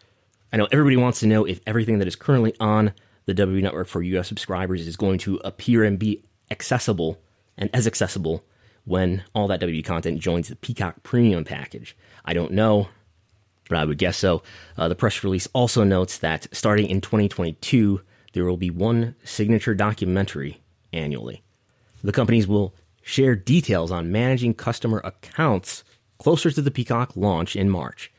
I 0.53 0.59
know 0.59 0.69
everybody 0.71 0.99
wants 0.99 1.21
to 1.21 1.27
know 1.27 1.47
if 1.47 1.61
everything 1.67 2.01
that 2.01 2.07
is 2.07 2.17
currently 2.17 2.55
on 2.61 2.93
the 3.25 3.33
W 3.33 3.63
Network 3.63 3.89
for 3.89 4.03
US 4.03 4.29
subscribers 4.29 4.87
is 4.87 4.99
going 4.99 5.17
to 5.21 5.37
appear 5.37 5.83
and 5.83 5.99
be 5.99 6.23
accessible 6.51 7.19
and 7.57 7.71
as 7.73 7.87
accessible 7.87 8.45
when 8.85 9.25
all 9.35 9.49
that 9.49 9.63
WWE 9.63 9.87
content 9.87 10.21
joins 10.21 10.49
the 10.49 10.57
Peacock 10.57 11.03
Premium 11.03 11.45
package. 11.45 11.97
I 12.27 12.35
don't 12.35 12.53
know 12.53 12.89
but 13.71 13.79
I 13.79 13.85
would 13.87 13.97
guess 13.97 14.19
so. 14.19 14.43
Uh, 14.77 14.89
the 14.89 14.97
press 14.97 15.25
release 15.25 15.49
also 15.55 15.85
notes 15.85 16.19
that 16.19 16.49
starting 16.53 16.89
in 16.89 17.00
2022, 17.00 18.03
there 18.35 18.45
will 18.45 18.59
be 18.59 18.69
one 18.69 19.15
signature 19.25 19.75
documentary 19.75 20.61
annually. 20.93 21.43
The 22.03 22.12
companies 22.12 22.49
will 22.49 22.75
share 23.00 23.37
details 23.37 23.91
on 23.91 24.12
managing 24.12 24.55
customer 24.55 25.00
accounts 25.05 25.85
closer 26.19 26.50
to 26.50 26.61
the 26.61 26.71
Peacock 26.71 27.12
launch 27.17 27.55
in 27.55 27.71
March. 27.71 28.12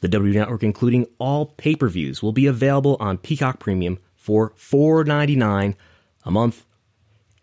The 0.00 0.08
W 0.08 0.32
Network, 0.32 0.62
including 0.62 1.06
all 1.18 1.46
pay 1.46 1.76
per 1.76 1.88
views, 1.88 2.22
will 2.22 2.32
be 2.32 2.46
available 2.46 2.96
on 3.00 3.18
Peacock 3.18 3.60
Premium 3.60 3.98
for 4.16 4.50
$4.99 4.52 5.74
a 6.24 6.30
month, 6.30 6.64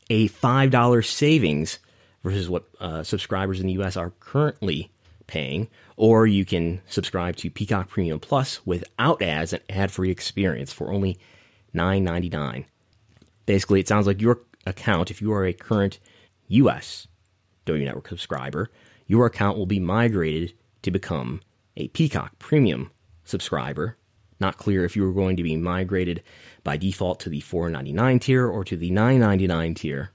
a 0.10 0.28
$5 0.28 1.06
savings 1.06 1.78
versus 2.24 2.50
what 2.50 2.66
uh, 2.80 3.04
subscribers 3.04 3.60
in 3.60 3.68
the 3.68 3.74
US 3.74 3.96
are 3.96 4.12
currently 4.20 4.90
paying, 5.28 5.68
or 5.96 6.26
you 6.26 6.46
can 6.46 6.82
subscribe 6.88 7.36
to 7.38 7.50
Peacock 7.50 7.90
Premium 7.90 8.20
Plus 8.20 8.66
without 8.66 9.22
ads 9.22 9.54
and 9.54 9.62
ad-free 9.70 10.10
experience 10.10 10.74
for 10.74 10.92
only 10.92 11.20
$9.99. 11.76 12.66
Basically, 13.46 13.80
it 13.80 13.88
sounds 13.88 14.08
like 14.08 14.22
your 14.22 14.42
account, 14.66 15.12
if 15.12 15.22
you 15.22 15.32
are 15.34 15.46
a 15.46 15.54
current 15.54 16.00
US 16.48 17.08
W 17.66 17.86
Network 17.86 18.08
subscriber, 18.08 18.70
your 19.06 19.26
account 19.26 19.58
will 19.58 19.66
be 19.66 19.80
migrated 19.80 20.54
to 20.82 20.92
become 20.92 21.42
a 21.76 21.88
Peacock 21.90 22.40
Premium 22.40 22.92
subscriber. 23.24 23.98
Not 24.40 24.58
clear 24.58 24.86
if 24.86 24.96
you 24.96 25.08
are 25.08 25.14
going 25.14 25.38
to 25.38 25.44
be 25.44 25.56
migrated 25.56 26.24
by 26.64 26.78
default 26.78 27.20
to 27.22 27.30
the 27.30 27.42
$4.99 27.42 28.22
tier 28.22 28.48
or 28.48 28.64
to 28.64 28.78
the 28.78 28.92
$9.99 28.92 29.76
tier. 29.76 30.12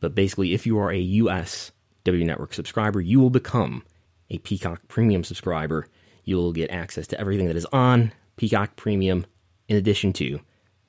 But 0.00 0.14
basically, 0.14 0.54
if 0.54 0.66
you 0.66 0.78
are 0.78 0.90
a 0.90 0.98
US 0.98 1.72
W 2.04 2.24
Network 2.24 2.54
subscriber, 2.54 3.00
you 3.00 3.20
will 3.20 3.30
become 3.30 3.82
a 4.30 4.38
Peacock 4.38 4.88
Premium 4.88 5.24
subscriber, 5.24 5.86
you'll 6.24 6.52
get 6.52 6.70
access 6.70 7.06
to 7.08 7.20
everything 7.20 7.46
that 7.46 7.56
is 7.56 7.66
on 7.72 8.12
Peacock 8.36 8.76
Premium 8.76 9.26
in 9.68 9.76
addition 9.76 10.12
to 10.14 10.40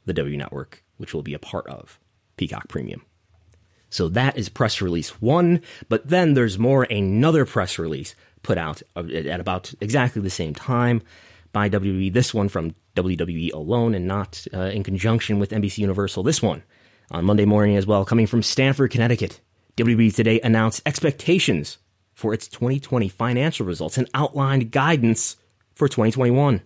the 0.05 0.13
W 0.13 0.38
Network, 0.38 0.83
which 0.98 1.13
will 1.13 1.24
be 1.24 1.33
a 1.33 1.39
part 1.39 1.67
of 1.67 2.00
Peacock 2.38 2.67
Premium. 2.67 3.03
So 3.89 4.07
that 4.10 4.38
is 4.38 4.48
press 4.48 4.81
release 4.81 5.21
one, 5.21 5.62
but 5.89 6.07
then 6.07 6.33
there's 6.33 6.57
more 6.57 6.83
another 6.83 7.45
press 7.45 7.77
release 7.77 8.15
put 8.41 8.57
out 8.57 8.81
at 8.95 9.39
about 9.39 9.74
exactly 9.81 10.21
the 10.21 10.29
same 10.29 10.55
time 10.55 11.01
by 11.51 11.69
WWE. 11.69 12.13
This 12.13 12.33
one 12.33 12.48
from 12.48 12.74
WWE 12.95 13.53
alone 13.53 13.93
and 13.93 14.07
not 14.07 14.45
uh, 14.53 14.62
in 14.62 14.83
conjunction 14.83 15.39
with 15.39 15.51
NBC 15.51 15.79
Universal. 15.79 16.24
This 16.24 16.41
one 16.41 16.63
on 17.12 17.25
Monday 17.25 17.45
morning 17.45 17.75
as 17.75 17.86
well, 17.86 18.05
coming 18.05 18.27
from 18.27 18.41
Stamford, 18.41 18.91
Connecticut. 18.91 19.41
WWE 19.77 20.13
today 20.13 20.39
announced 20.41 20.81
expectations 20.86 21.77
for 22.22 22.36
its 22.36 22.48
2020 22.48 23.10
financial 23.10 23.66
results 23.66 23.98
and 23.98 24.08
outlined 24.13 24.72
guidance 24.72 25.38
for 25.74 25.88
2021. 25.88 26.62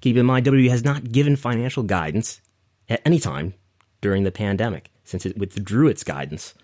Keep 0.00 0.16
in 0.16 0.24
mind, 0.24 0.46
WWE 0.46 0.70
has 0.70 0.82
not 0.82 1.12
given 1.12 1.36
financial 1.36 1.82
guidance 1.82 2.40
at 2.88 3.02
any 3.04 3.20
time 3.20 3.52
during 4.00 4.24
the 4.24 4.32
pandemic 4.32 4.90
since 5.04 5.26
it 5.26 5.36
withdrew 5.36 5.86
its 5.86 6.02
guidance, 6.02 6.54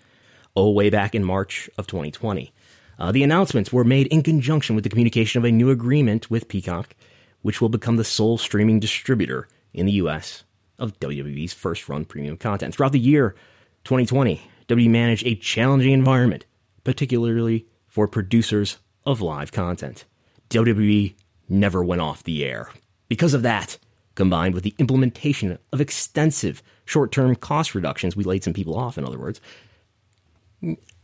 oh, 0.55 0.71
way 0.71 0.89
back 0.89 1.13
in 1.13 1.23
March 1.23 1.69
of 1.77 1.85
2020. 1.85 2.51
Uh, 2.97 3.11
the 3.11 3.21
announcements 3.21 3.71
were 3.71 3.83
made 3.83 4.07
in 4.07 4.23
conjunction 4.23 4.75
with 4.75 4.83
the 4.83 4.89
communication 4.89 5.37
of 5.37 5.45
a 5.45 5.51
new 5.51 5.69
agreement 5.69 6.31
with 6.31 6.47
Peacock, 6.47 6.95
which 7.43 7.61
will 7.61 7.69
become 7.69 7.97
the 7.97 8.03
sole 8.03 8.39
streaming 8.39 8.79
distributor 8.79 9.47
in 9.75 9.85
the 9.85 9.93
U.S. 9.93 10.43
of 10.79 10.99
WWE's 10.99 11.53
first 11.53 11.87
run 11.87 12.03
premium 12.05 12.35
content. 12.35 12.73
Throughout 12.73 12.93
the 12.93 12.99
year 12.99 13.35
2020, 13.83 14.41
WWE 14.67 14.89
managed 14.89 15.27
a 15.27 15.35
challenging 15.35 15.93
environment, 15.93 16.45
particularly 16.83 17.67
for 17.91 18.07
producers 18.07 18.77
of 19.05 19.19
live 19.19 19.51
content. 19.51 20.05
WWE 20.49 21.13
never 21.49 21.83
went 21.83 22.01
off 22.01 22.23
the 22.23 22.43
air. 22.45 22.69
Because 23.09 23.33
of 23.33 23.43
that, 23.43 23.77
combined 24.15 24.53
with 24.55 24.63
the 24.63 24.73
implementation 24.79 25.59
of 25.73 25.81
extensive 25.81 26.63
short 26.85 27.11
term 27.11 27.35
cost 27.35 27.75
reductions, 27.75 28.15
we 28.15 28.23
laid 28.23 28.45
some 28.45 28.53
people 28.53 28.77
off, 28.77 28.97
in 28.97 29.05
other 29.05 29.19
words, 29.19 29.41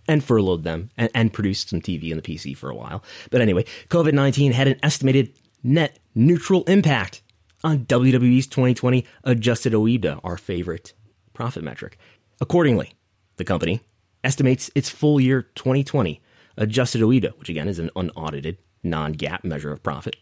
and 0.07 0.23
furloughed 0.23 0.63
them 0.63 0.89
and, 0.97 1.09
and 1.13 1.33
produced 1.33 1.69
some 1.69 1.81
TV 1.81 2.09
and 2.09 2.23
the 2.23 2.35
PC 2.35 2.55
for 2.55 2.69
a 2.69 2.75
while. 2.75 3.03
But 3.31 3.41
anyway, 3.41 3.65
COVID 3.89 4.13
19 4.13 4.53
had 4.53 4.69
an 4.69 4.79
estimated 4.81 5.33
net 5.61 5.99
neutral 6.15 6.63
impact 6.63 7.21
on 7.65 7.79
WWE's 7.79 8.47
2020 8.47 9.05
adjusted 9.25 9.73
OIBDA, 9.73 10.21
our 10.23 10.37
favorite 10.37 10.93
profit 11.33 11.63
metric. 11.63 11.97
Accordingly, 12.39 12.93
the 13.35 13.43
company 13.43 13.81
estimates 14.23 14.71
its 14.73 14.89
full 14.89 15.19
year 15.19 15.41
2020 15.55 16.21
adjusted 16.57 17.01
OIBDA, 17.01 17.37
which 17.37 17.49
again 17.49 17.67
is 17.67 17.79
an 17.79 17.91
unaudited 17.95 18.57
non-GAAP 18.83 19.43
measure 19.43 19.71
of 19.71 19.83
profit, 19.83 20.15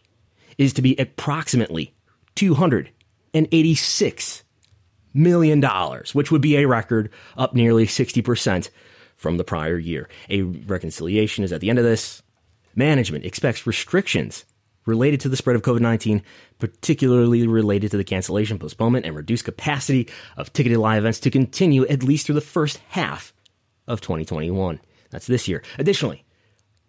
is 0.58 0.72
to 0.74 0.82
be 0.82 0.96
approximately 0.96 1.94
286 2.34 4.42
million 5.14 5.60
dollars, 5.60 6.14
which 6.14 6.30
would 6.30 6.42
be 6.42 6.56
a 6.56 6.68
record 6.68 7.10
up 7.36 7.54
nearly 7.54 7.86
60% 7.86 8.68
from 9.16 9.38
the 9.38 9.44
prior 9.44 9.78
year. 9.78 10.08
A 10.28 10.42
reconciliation 10.42 11.42
is 11.42 11.52
at 11.52 11.60
the 11.60 11.70
end 11.70 11.78
of 11.78 11.84
this. 11.84 12.22
Management 12.74 13.24
expects 13.24 13.66
restrictions 13.66 14.44
related 14.84 15.20
to 15.20 15.28
the 15.28 15.36
spread 15.36 15.56
of 15.56 15.62
COVID 15.62 15.80
19, 15.80 16.22
particularly 16.58 17.46
related 17.46 17.90
to 17.90 17.96
the 17.96 18.04
cancellation, 18.04 18.58
postponement, 18.58 19.06
and 19.06 19.16
reduced 19.16 19.46
capacity 19.46 20.08
of 20.36 20.52
ticketed 20.52 20.78
live 20.78 21.02
events 21.02 21.20
to 21.20 21.30
continue 21.30 21.86
at 21.86 22.02
least 22.02 22.26
through 22.26 22.34
the 22.34 22.40
first 22.42 22.78
half 22.88 23.32
of 23.88 24.02
2021. 24.02 24.78
That's 25.10 25.26
this 25.26 25.48
year. 25.48 25.62
Additionally, 25.78 26.25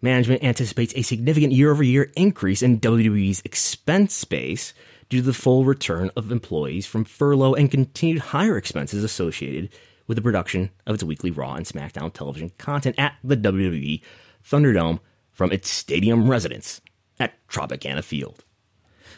management 0.00 0.44
anticipates 0.44 0.92
a 0.96 1.02
significant 1.02 1.52
year 1.52 1.70
over 1.70 1.82
year 1.82 2.10
increase 2.16 2.62
in 2.62 2.80
WWE's 2.80 3.42
expense 3.44 4.24
base 4.24 4.72
due 5.08 5.20
to 5.20 5.26
the 5.26 5.32
full 5.32 5.64
return 5.64 6.10
of 6.16 6.30
employees 6.30 6.86
from 6.86 7.04
furlough 7.04 7.54
and 7.54 7.70
continued 7.70 8.20
higher 8.20 8.56
expenses 8.56 9.02
associated 9.02 9.70
with 10.06 10.16
the 10.16 10.22
production 10.22 10.70
of 10.86 10.94
its 10.94 11.04
weekly 11.04 11.30
Raw 11.30 11.54
and 11.54 11.66
SmackDown 11.66 12.12
television 12.12 12.50
content 12.58 12.96
at 12.98 13.14
the 13.22 13.36
WWE 13.36 14.00
Thunderdome 14.44 15.00
from 15.32 15.52
its 15.52 15.68
stadium 15.68 16.28
residence 16.28 16.80
at 17.20 17.34
Tropicana 17.48 18.02
Field. 18.02 18.44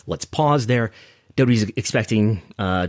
Let's 0.06 0.24
pause 0.24 0.66
there. 0.66 0.90
WWE's 1.36 1.70
expecting 1.76 2.42
uh, 2.58 2.88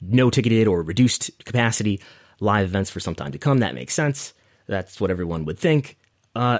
no 0.00 0.30
ticketed 0.30 0.66
or 0.66 0.82
reduced 0.82 1.30
capacity 1.44 2.00
live 2.40 2.66
events 2.66 2.90
for 2.90 3.00
some 3.00 3.14
time 3.14 3.32
to 3.32 3.38
come. 3.38 3.58
That 3.58 3.74
makes 3.74 3.94
sense. 3.94 4.34
That's 4.66 5.00
what 5.00 5.10
everyone 5.10 5.44
would 5.44 5.58
think. 5.58 5.96
Uh, 6.34 6.58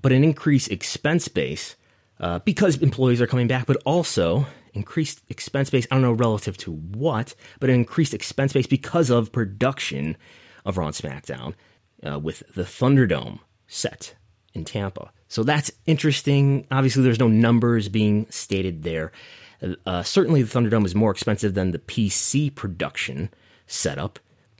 but 0.00 0.12
an 0.12 0.24
increased 0.24 0.70
expense 0.70 1.28
base 1.28 1.76
uh, 2.20 2.38
because 2.40 2.76
employees 2.78 3.20
are 3.20 3.26
coming 3.26 3.48
back, 3.48 3.66
but 3.66 3.80
also 3.84 4.46
increased 4.72 5.22
expense 5.28 5.70
base. 5.70 5.86
I 5.90 5.94
don't 5.94 6.02
know 6.02 6.12
relative 6.12 6.56
to 6.58 6.72
what, 6.72 7.34
but 7.60 7.70
an 7.70 7.76
increased 7.76 8.14
expense 8.14 8.52
base 8.52 8.66
because 8.66 9.10
of 9.10 9.32
production 9.32 10.16
of 10.64 10.78
Raw 10.78 10.86
and 10.86 10.94
SmackDown 10.94 11.54
uh, 12.06 12.18
with 12.18 12.42
the 12.54 12.62
Thunderdome 12.62 13.40
set 13.66 14.14
in 14.52 14.64
Tampa. 14.64 15.10
So 15.28 15.42
that's 15.42 15.70
interesting. 15.86 16.66
Obviously, 16.70 17.02
there's 17.02 17.18
no 17.18 17.28
numbers 17.28 17.88
being 17.88 18.26
stated 18.30 18.82
there. 18.82 19.12
Uh, 19.86 20.02
certainly, 20.02 20.42
the 20.42 20.58
Thunderdome 20.58 20.84
is 20.84 20.94
more 20.94 21.10
expensive 21.10 21.54
than 21.54 21.70
the 21.72 21.78
PC 21.78 22.54
production 22.54 23.30
setup, 23.66 24.18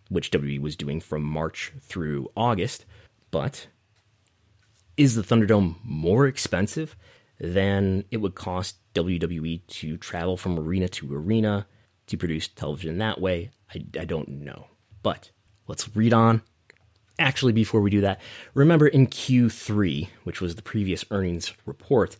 which 0.08 0.30
WWE 0.30 0.60
was 0.60 0.76
doing 0.76 1.00
from 1.00 1.22
March 1.22 1.72
through 1.80 2.30
August. 2.36 2.86
But 3.30 3.66
is 4.96 5.14
the 5.14 5.22
Thunderdome 5.22 5.76
more 5.82 6.26
expensive 6.26 6.96
than 7.40 8.04
it 8.10 8.18
would 8.18 8.34
cost 8.34 8.76
WWE 8.94 9.60
to 9.66 9.96
travel 9.96 10.36
from 10.36 10.58
arena 10.58 10.88
to 10.88 11.14
arena 11.14 11.66
to 12.06 12.16
produce 12.16 12.48
television 12.48 12.98
that 12.98 13.20
way? 13.20 13.50
I, 13.74 13.84
I 13.98 14.04
don't 14.04 14.28
know. 14.28 14.66
But 15.02 15.30
let's 15.66 15.94
read 15.96 16.12
on. 16.12 16.42
Actually, 17.18 17.52
before 17.52 17.80
we 17.80 17.90
do 17.90 18.00
that, 18.00 18.20
remember 18.54 18.88
in 18.88 19.06
Q3, 19.06 20.08
which 20.24 20.40
was 20.40 20.56
the 20.56 20.62
previous 20.62 21.04
earnings 21.10 21.52
report, 21.64 22.16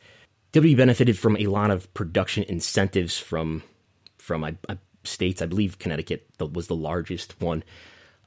WWE 0.53 0.77
benefited 0.77 1.19
from 1.19 1.37
a 1.37 1.49
lot 1.49 1.73
of 1.73 1.93
production 1.95 2.45
incentives 2.45 3.19
from 3.19 3.65
from 4.19 4.45
I, 4.45 4.57
I, 4.69 4.79
states. 5.03 5.43
I 5.43 5.47
believe 5.47 5.81
Connecticut 5.81 6.29
was 6.39 6.69
the 6.69 6.77
largest 6.77 7.41
one. 7.41 7.65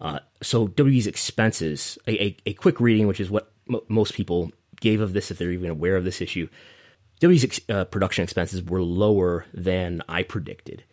Uh, 0.01 0.19
so 0.43 0.67
WWE's 0.67 1.07
expenses, 1.07 1.97
a, 2.05 2.23
a, 2.23 2.37
a, 2.47 2.53
quick 2.53 2.79
reading, 2.79 3.07
which 3.07 3.19
is 3.19 3.31
what 3.31 3.51
m- 3.69 3.81
most 3.87 4.13
people 4.13 4.51
gave 4.79 5.01
of 5.01 5.13
this 5.13 5.31
if 5.31 5.37
they're 5.37 5.51
even 5.51 5.69
aware 5.69 5.95
of 5.95 6.03
this 6.03 6.21
issue. 6.21 6.47
WWE's 7.21 7.43
ex- 7.43 7.61
uh, 7.69 7.85
production 7.85 8.23
expenses 8.23 8.63
were 8.63 8.81
lower 8.81 9.45
than 9.53 10.01
I 10.07 10.23
predicted, 10.23 10.83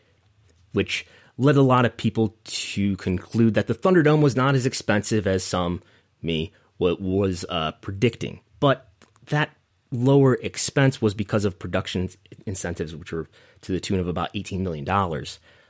which 0.73 1.07
led 1.37 1.57
a 1.57 1.63
lot 1.63 1.85
of 1.85 1.97
people 1.97 2.37
to 2.45 2.97
conclude 2.97 3.55
that 3.55 3.67
the 3.67 3.75
Thunderdome 3.75 4.23
was 4.23 4.37
not 4.37 4.55
as 4.55 4.67
expensive 4.67 5.27
as 5.27 5.43
some, 5.43 5.83
me, 6.23 6.53
was 6.79 7.45
uh, 7.49 7.73
predicting. 7.81 8.41
But 8.61 8.89
that 9.27 9.51
lower 9.91 10.35
expense 10.35 11.01
was 11.01 11.15
because 11.15 11.45
of 11.45 11.59
production 11.59 12.11
incentives, 12.47 12.95
which 12.95 13.13
were 13.13 13.29
to 13.63 13.73
the 13.73 13.81
tune 13.81 14.01
of 14.01 14.09
about 14.09 14.33
$18 14.35 14.61
million. 14.61 14.89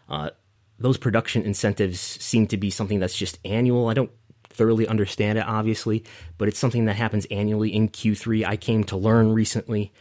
Uh, 0.09 0.31
those 0.79 0.99
production 0.99 1.43
incentives 1.43 2.01
seem 2.01 2.47
to 2.49 2.57
be 2.57 2.71
something 2.71 2.99
that's 2.99 3.17
just 3.17 3.39
annual. 3.45 3.89
I 3.89 3.95
don't 3.95 4.11
thoroughly 4.55 4.87
understand 4.87 5.39
it, 5.39 5.47
obviously, 5.47 6.05
but 6.39 6.49
it's 6.49 6.59
something 6.59 6.85
that 6.87 6.97
happens 6.97 7.27
annually 7.31 7.75
in 7.75 7.89
Q3. 7.89 8.47
I 8.47 8.57
came 8.57 8.85
to 8.85 8.97
learn 8.97 9.33
recently. 9.33 9.93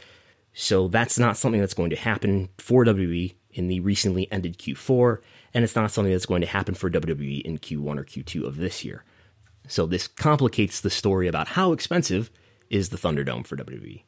So 0.54 0.88
that's 0.88 1.18
not 1.18 1.38
something 1.38 1.60
that's 1.60 1.74
going 1.74 1.90
to 1.90 1.96
happen 1.96 2.50
for 2.58 2.86
WWE 2.86 3.34
in 3.52 3.68
the 3.68 3.80
recently 3.80 4.32
ended 4.32 4.58
Q4, 4.58 5.20
and 5.54 5.64
it's 5.64 5.76
not 5.76 5.92
something 5.92 6.12
that's 6.12 6.26
going 6.26 6.42
to 6.42 6.48
happen 6.48 6.76
for 6.76 6.90
WWE 6.90 7.42
in 7.42 7.58
Q1 7.58 8.00
or 8.00 8.04
Q2 8.04 8.46
of 8.46 8.58
this 8.58 8.84
year. 8.84 9.04
So 9.68 9.86
this 9.86 10.08
complicates 10.08 10.82
the 10.82 10.90
story 10.90 11.28
about 11.28 11.50
how 11.50 11.72
expensive 11.72 12.30
is 12.70 12.90
the 12.90 12.98
Thunderdome 12.98 13.46
for 13.46 13.56
WWE. 13.56 14.04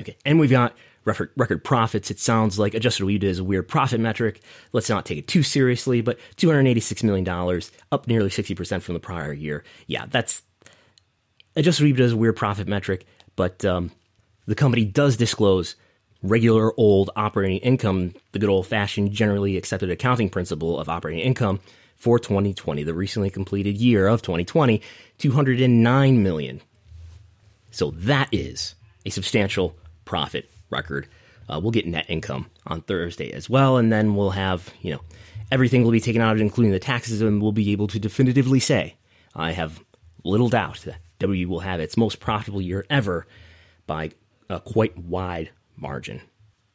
Okay, 0.00 0.16
and 0.24 0.40
we've 0.40 0.50
got 0.50 0.74
record, 1.04 1.30
record 1.36 1.62
profits. 1.64 2.10
It 2.10 2.18
sounds 2.18 2.58
like 2.58 2.74
adjusted 2.74 3.04
EBITDA 3.04 3.24
is 3.24 3.38
a 3.38 3.44
weird 3.44 3.68
profit 3.68 4.00
metric. 4.00 4.40
Let's 4.72 4.88
not 4.88 5.04
take 5.04 5.18
it 5.18 5.28
too 5.28 5.42
seriously, 5.42 6.00
but 6.00 6.18
$286 6.36 7.02
million, 7.04 7.62
up 7.92 8.06
nearly 8.06 8.30
60% 8.30 8.82
from 8.82 8.94
the 8.94 9.00
prior 9.00 9.32
year. 9.32 9.64
Yeah, 9.86 10.06
that's 10.08 10.42
adjusted 11.56 11.84
EBITDA 11.84 12.00
is 12.00 12.12
a 12.12 12.16
weird 12.16 12.36
profit 12.36 12.68
metric, 12.68 13.06
but 13.36 13.64
um, 13.64 13.90
the 14.46 14.54
company 14.54 14.84
does 14.84 15.16
disclose 15.16 15.76
regular 16.22 16.72
old 16.78 17.10
operating 17.16 17.58
income, 17.58 18.14
the 18.32 18.38
good 18.38 18.50
old 18.50 18.66
fashioned, 18.66 19.12
generally 19.12 19.56
accepted 19.56 19.90
accounting 19.90 20.28
principle 20.28 20.78
of 20.78 20.88
operating 20.88 21.20
income 21.20 21.60
for 21.96 22.18
2020, 22.18 22.82
the 22.82 22.94
recently 22.94 23.30
completed 23.30 23.76
year 23.76 24.06
of 24.06 24.22
2020, 24.22 24.80
209 25.18 26.22
million. 26.22 26.60
So 27.70 27.90
that 27.92 28.28
is 28.32 28.74
a 29.04 29.10
substantial 29.10 29.76
profit 30.10 30.50
record. 30.70 31.06
Uh, 31.48 31.60
we'll 31.62 31.70
get 31.70 31.86
net 31.86 32.04
income 32.08 32.50
on 32.66 32.80
Thursday 32.80 33.30
as 33.30 33.48
well, 33.48 33.76
and 33.76 33.92
then 33.92 34.16
we'll 34.16 34.30
have, 34.30 34.68
you 34.80 34.90
know, 34.90 35.00
everything 35.52 35.84
will 35.84 35.92
be 35.92 36.00
taken 36.00 36.20
out, 36.20 36.40
including 36.40 36.72
the 36.72 36.80
taxes, 36.80 37.20
and 37.20 37.40
we'll 37.40 37.52
be 37.52 37.70
able 37.70 37.86
to 37.86 38.00
definitively 38.00 38.58
say, 38.58 38.96
I 39.36 39.52
have 39.52 39.80
little 40.24 40.48
doubt 40.48 40.80
that 40.80 40.96
W 41.20 41.48
will 41.48 41.60
have 41.60 41.78
its 41.78 41.96
most 41.96 42.18
profitable 42.18 42.60
year 42.60 42.84
ever 42.90 43.24
by 43.86 44.10
a 44.48 44.58
quite 44.58 44.98
wide 44.98 45.50
margin. 45.76 46.20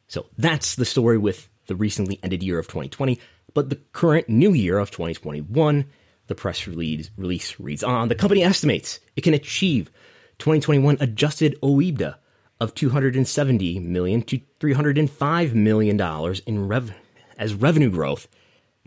So 0.08 0.24
that's 0.38 0.76
the 0.76 0.86
story 0.86 1.18
with 1.18 1.46
the 1.66 1.76
recently 1.76 2.18
ended 2.22 2.42
year 2.42 2.58
of 2.58 2.68
2020. 2.68 3.20
But 3.52 3.68
the 3.68 3.76
current 3.92 4.30
new 4.30 4.54
year 4.54 4.78
of 4.78 4.90
2021, 4.90 5.84
the 6.26 6.34
press 6.34 6.66
release, 6.66 7.10
release 7.18 7.60
reads 7.60 7.84
on. 7.84 8.08
The 8.08 8.14
company 8.14 8.42
estimates 8.42 8.98
it 9.14 9.24
can 9.24 9.34
achieve 9.34 9.90
2021 10.38 10.96
adjusted 11.00 11.60
OIBDA 11.62 12.16
of 12.60 12.74
270 12.74 13.78
million 13.80 14.22
to 14.22 14.40
305 14.60 15.54
million 15.54 15.96
dollars 15.96 16.40
in 16.40 16.68
rev 16.68 16.94
as 17.38 17.54
revenue 17.54 17.90
growth, 17.90 18.28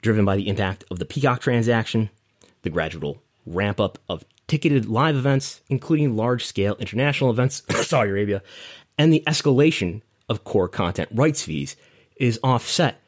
driven 0.02 0.26
by 0.26 0.36
the 0.36 0.48
impact 0.48 0.84
of 0.90 1.00
the 1.00 1.06
Peacock 1.06 1.42
transaction, 1.42 2.10
the 2.64 2.70
gradual 2.70 3.22
ramp 3.46 3.80
up 3.80 3.98
of 4.08 4.26
ticketed 4.48 4.88
live 4.88 5.16
events, 5.16 5.62
including 5.70 6.16
large 6.16 6.46
scale 6.46 6.76
international 6.80 7.30
events, 7.30 7.62
Saudi 7.88 8.10
Arabia, 8.10 8.42
and 8.98 9.14
the 9.14 9.24
escalation 9.28 10.02
of 10.28 10.44
core 10.44 10.68
content 10.68 11.10
rights 11.12 11.44
fees 11.44 11.76
is 12.18 12.40
offset 12.44 13.02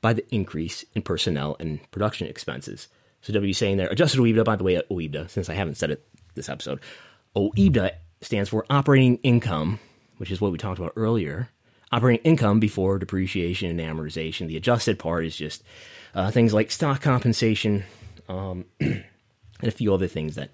by 0.00 0.12
the 0.12 0.34
increase 0.34 0.84
in 0.94 1.02
personnel 1.02 1.56
and 1.60 1.78
production 1.90 2.26
expenses. 2.26 2.88
So 3.22 3.32
W 3.32 3.52
saying 3.52 3.76
there, 3.76 3.88
adjusted 3.88 4.20
OIBDA, 4.20 4.44
by 4.44 4.56
the 4.56 4.64
way, 4.64 4.80
OIBDA, 4.90 5.28
since 5.28 5.48
I 5.48 5.54
haven't 5.54 5.76
said 5.76 5.90
it 5.90 6.06
this 6.34 6.48
episode, 6.48 6.80
OIBDA 7.36 7.92
stands 8.22 8.48
for 8.48 8.64
operating 8.70 9.16
income, 9.18 9.78
which 10.20 10.30
is 10.30 10.38
what 10.38 10.52
we 10.52 10.58
talked 10.58 10.78
about 10.78 10.92
earlier. 10.96 11.48
Operating 11.90 12.22
income 12.24 12.60
before 12.60 12.98
depreciation 12.98 13.70
and 13.70 13.80
amortization. 13.80 14.48
The 14.48 14.58
adjusted 14.58 14.98
part 14.98 15.24
is 15.24 15.34
just 15.34 15.64
uh, 16.14 16.30
things 16.30 16.52
like 16.52 16.70
stock 16.70 17.00
compensation 17.00 17.84
um, 18.28 18.66
and 18.80 19.02
a 19.62 19.70
few 19.70 19.94
other 19.94 20.06
things 20.06 20.34
that 20.34 20.50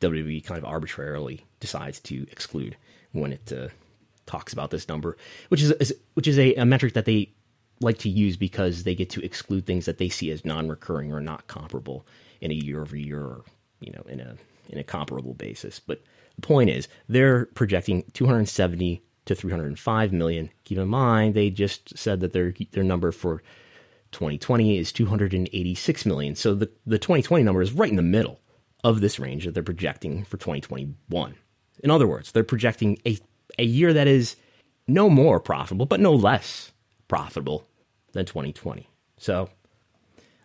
WWE 0.00 0.42
kind 0.42 0.56
of 0.56 0.64
arbitrarily 0.64 1.44
decides 1.60 2.00
to 2.00 2.26
exclude 2.32 2.78
when 3.12 3.34
it 3.34 3.52
uh, 3.52 3.68
talks 4.24 4.54
about 4.54 4.70
this 4.70 4.88
number, 4.88 5.18
which 5.50 5.60
is, 5.60 5.70
is 5.72 5.94
which 6.14 6.26
is 6.26 6.38
a, 6.38 6.54
a, 6.54 6.64
metric 6.64 6.94
that 6.94 7.04
they 7.04 7.30
like 7.80 7.98
to 7.98 8.08
use 8.08 8.38
because 8.38 8.84
they 8.84 8.94
get 8.94 9.10
to 9.10 9.24
exclude 9.24 9.66
things 9.66 9.84
that 9.84 9.98
they 9.98 10.08
see 10.08 10.30
as 10.30 10.46
non-recurring 10.46 11.12
or 11.12 11.20
not 11.20 11.46
comparable 11.46 12.06
in 12.40 12.50
a 12.50 12.54
year 12.54 12.80
over 12.80 12.96
year 12.96 13.20
or 13.20 13.42
you 13.80 13.92
know 13.92 14.02
in 14.08 14.18
a 14.18 14.36
in 14.70 14.78
a 14.78 14.84
comparable 14.84 15.34
basis. 15.34 15.78
But 15.78 16.00
point 16.40 16.70
is, 16.70 16.88
they're 17.08 17.46
projecting 17.46 18.04
270 18.12 19.02
to 19.26 19.34
305 19.34 20.12
million. 20.12 20.50
Keep 20.64 20.78
in 20.78 20.88
mind, 20.88 21.34
they 21.34 21.50
just 21.50 21.96
said 21.96 22.20
that 22.20 22.32
their 22.32 22.54
their 22.72 22.84
number 22.84 23.12
for 23.12 23.42
2020 24.12 24.78
is 24.78 24.92
286 24.92 26.06
million. 26.06 26.34
So 26.34 26.54
the 26.54 26.70
the 26.86 26.98
2020 26.98 27.44
number 27.44 27.62
is 27.62 27.72
right 27.72 27.90
in 27.90 27.96
the 27.96 28.02
middle 28.02 28.40
of 28.84 29.00
this 29.00 29.18
range 29.18 29.44
that 29.44 29.54
they're 29.54 29.62
projecting 29.62 30.24
for 30.24 30.36
2021. 30.36 31.34
In 31.84 31.90
other 31.90 32.06
words, 32.06 32.32
they're 32.32 32.44
projecting 32.44 32.98
a 33.06 33.18
a 33.58 33.64
year 33.64 33.92
that 33.92 34.06
is 34.06 34.36
no 34.86 35.10
more 35.10 35.40
profitable, 35.40 35.86
but 35.86 36.00
no 36.00 36.14
less 36.14 36.72
profitable 37.08 37.66
than 38.12 38.24
2020. 38.24 38.88
So 39.18 39.50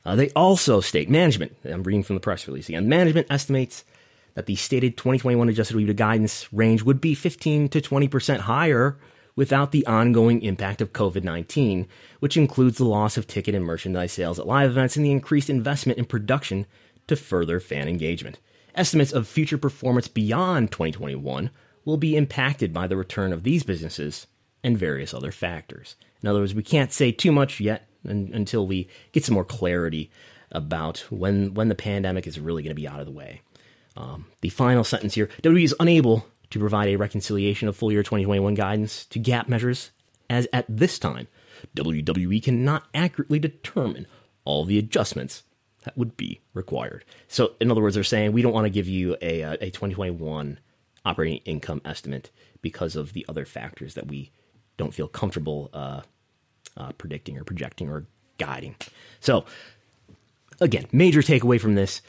uh, 0.05 0.15
they 0.15 0.29
also 0.31 0.81
state 0.81 1.09
management. 1.09 1.55
I'm 1.63 1.83
reading 1.83 2.03
from 2.03 2.15
the 2.15 2.21
press 2.21 2.47
release 2.47 2.69
again. 2.69 2.89
Management 2.89 3.27
estimates 3.29 3.85
that 4.35 4.45
the 4.45 4.55
stated 4.55 4.97
2021 4.97 5.49
adjusted 5.49 5.77
OIBDA 5.77 5.95
guidance 5.95 6.51
range 6.51 6.83
would 6.83 7.01
be 7.01 7.13
15 7.13 7.69
to 7.69 7.81
20 7.81 8.07
percent 8.07 8.41
higher 8.41 8.97
without 9.35 9.71
the 9.71 9.85
ongoing 9.85 10.41
impact 10.41 10.81
of 10.81 10.93
COVID 10.93 11.23
19, 11.23 11.87
which 12.19 12.37
includes 12.37 12.77
the 12.77 12.85
loss 12.85 13.17
of 13.17 13.27
ticket 13.27 13.55
and 13.55 13.65
merchandise 13.65 14.13
sales 14.13 14.39
at 14.39 14.47
live 14.47 14.69
events 14.69 14.95
and 14.95 15.05
the 15.05 15.11
increased 15.11 15.49
investment 15.49 15.99
in 15.99 16.05
production 16.05 16.65
to 17.07 17.15
further 17.15 17.59
fan 17.59 17.87
engagement. 17.87 18.39
Estimates 18.75 19.11
of 19.11 19.27
future 19.27 19.57
performance 19.57 20.07
beyond 20.07 20.71
2021 20.71 21.51
will 21.85 21.97
be 21.97 22.15
impacted 22.15 22.73
by 22.73 22.87
the 22.87 22.97
return 22.97 23.33
of 23.33 23.43
these 23.43 23.63
businesses 23.63 24.27
and 24.63 24.77
various 24.77 25.13
other 25.13 25.31
factors. 25.31 25.95
In 26.21 26.29
other 26.29 26.39
words, 26.39 26.55
we 26.55 26.63
can't 26.63 26.91
say 26.91 27.11
too 27.11 27.31
much 27.31 27.59
yet 27.59 27.87
until 28.03 28.65
we 28.65 28.87
get 29.11 29.25
some 29.25 29.35
more 29.35 29.45
clarity 29.45 30.09
about 30.51 30.99
when 31.09 31.53
when 31.53 31.67
the 31.67 31.75
pandemic 31.75 32.27
is 32.27 32.39
really 32.39 32.63
going 32.63 32.75
to 32.75 32.81
be 32.81 32.87
out 32.87 32.99
of 32.99 33.05
the 33.05 33.11
way. 33.11 33.41
Um, 33.95 34.25
the 34.41 34.49
final 34.49 34.83
sentence 34.83 35.15
here: 35.15 35.29
WWE 35.41 35.63
is 35.63 35.75
unable 35.79 36.25
to 36.49 36.59
provide 36.59 36.89
a 36.89 36.95
reconciliation 36.95 37.67
of 37.67 37.75
full 37.75 37.91
year 37.91 38.03
2021 38.03 38.53
guidance 38.53 39.05
to 39.07 39.19
GAAP 39.19 39.47
measures, 39.47 39.91
as 40.29 40.47
at 40.53 40.65
this 40.69 40.99
time, 40.99 41.27
WWE 41.75 42.43
cannot 42.43 42.83
accurately 42.93 43.39
determine 43.39 44.07
all 44.45 44.65
the 44.65 44.77
adjustments 44.77 45.43
that 45.83 45.97
would 45.97 46.15
be 46.15 46.41
required. 46.53 47.03
So, 47.27 47.53
in 47.59 47.71
other 47.71 47.81
words, 47.81 47.95
they're 47.95 48.03
saying 48.03 48.31
we 48.31 48.41
don't 48.41 48.53
want 48.53 48.65
to 48.65 48.69
give 48.69 48.87
you 48.87 49.17
a, 49.21 49.41
a 49.41 49.71
2021 49.71 50.59
operating 51.05 51.39
income 51.45 51.81
estimate 51.83 52.31
because 52.61 52.95
of 52.95 53.13
the 53.13 53.25
other 53.27 53.45
factors 53.45 53.95
that 53.95 54.07
we 54.07 54.31
don't 54.77 54.93
feel 54.93 55.07
comfortable 55.07 55.69
uh, 55.73 56.01
uh, 56.77 56.91
predicting 56.93 57.37
or 57.37 57.43
projecting 57.43 57.89
or 57.89 58.05
guiding. 58.37 58.75
So, 59.19 59.45
again, 60.61 60.85
major 60.91 61.21
takeaway 61.21 61.59
from 61.59 61.75
this 61.75 62.01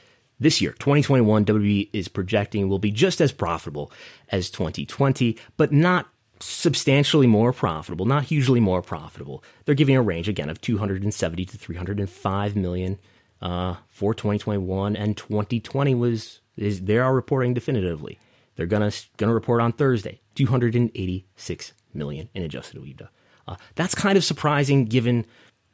this 0.45 0.61
year, 0.61 0.73
2021, 0.73 1.47
WWE 1.47 1.89
is 1.95 2.07
projecting 2.07 2.69
will 2.69 2.79
be 2.79 2.91
just 2.91 3.23
as 3.23 3.33
profitable 3.33 3.91
as 4.29 4.51
2020, 4.51 5.39
but 5.57 5.73
not 5.73 6.09
substantially 6.39 7.27
more 7.27 7.51
profitable, 7.51 8.05
not 8.05 8.25
hugely 8.25 8.61
more 8.61 8.83
profitable. 8.83 9.43
They're 9.65 9.75
giving 9.75 9.97
a 9.97 10.03
range 10.03 10.29
again 10.29 10.51
of 10.51 10.61
270 10.61 11.47
to 11.47 11.57
305 11.57 12.57
million 12.57 12.99
uh, 13.41 13.77
for 13.89 14.13
2021, 14.13 14.95
and 14.95 15.17
2020 15.17 15.95
was 15.95 16.41
is 16.59 16.83
they 16.83 16.99
are 16.99 17.15
reporting 17.15 17.55
definitively. 17.55 18.19
They're 18.57 18.67
gonna 18.67 18.93
gonna 19.17 19.33
report 19.33 19.63
on 19.63 19.73
Thursday 19.73 20.21
286 20.35 21.73
million 21.95 22.29
in 22.35 22.43
adjusted 22.43 22.79
EBITDA. 22.79 23.09
Uh, 23.49 23.57
that's 23.77 23.95
kind 23.95 24.19
of 24.19 24.25
surprising 24.25 24.85
given 24.85 25.25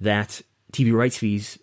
that 0.01 0.43
TV 0.73 0.95
rights 0.95 1.19
fees, 1.19 1.59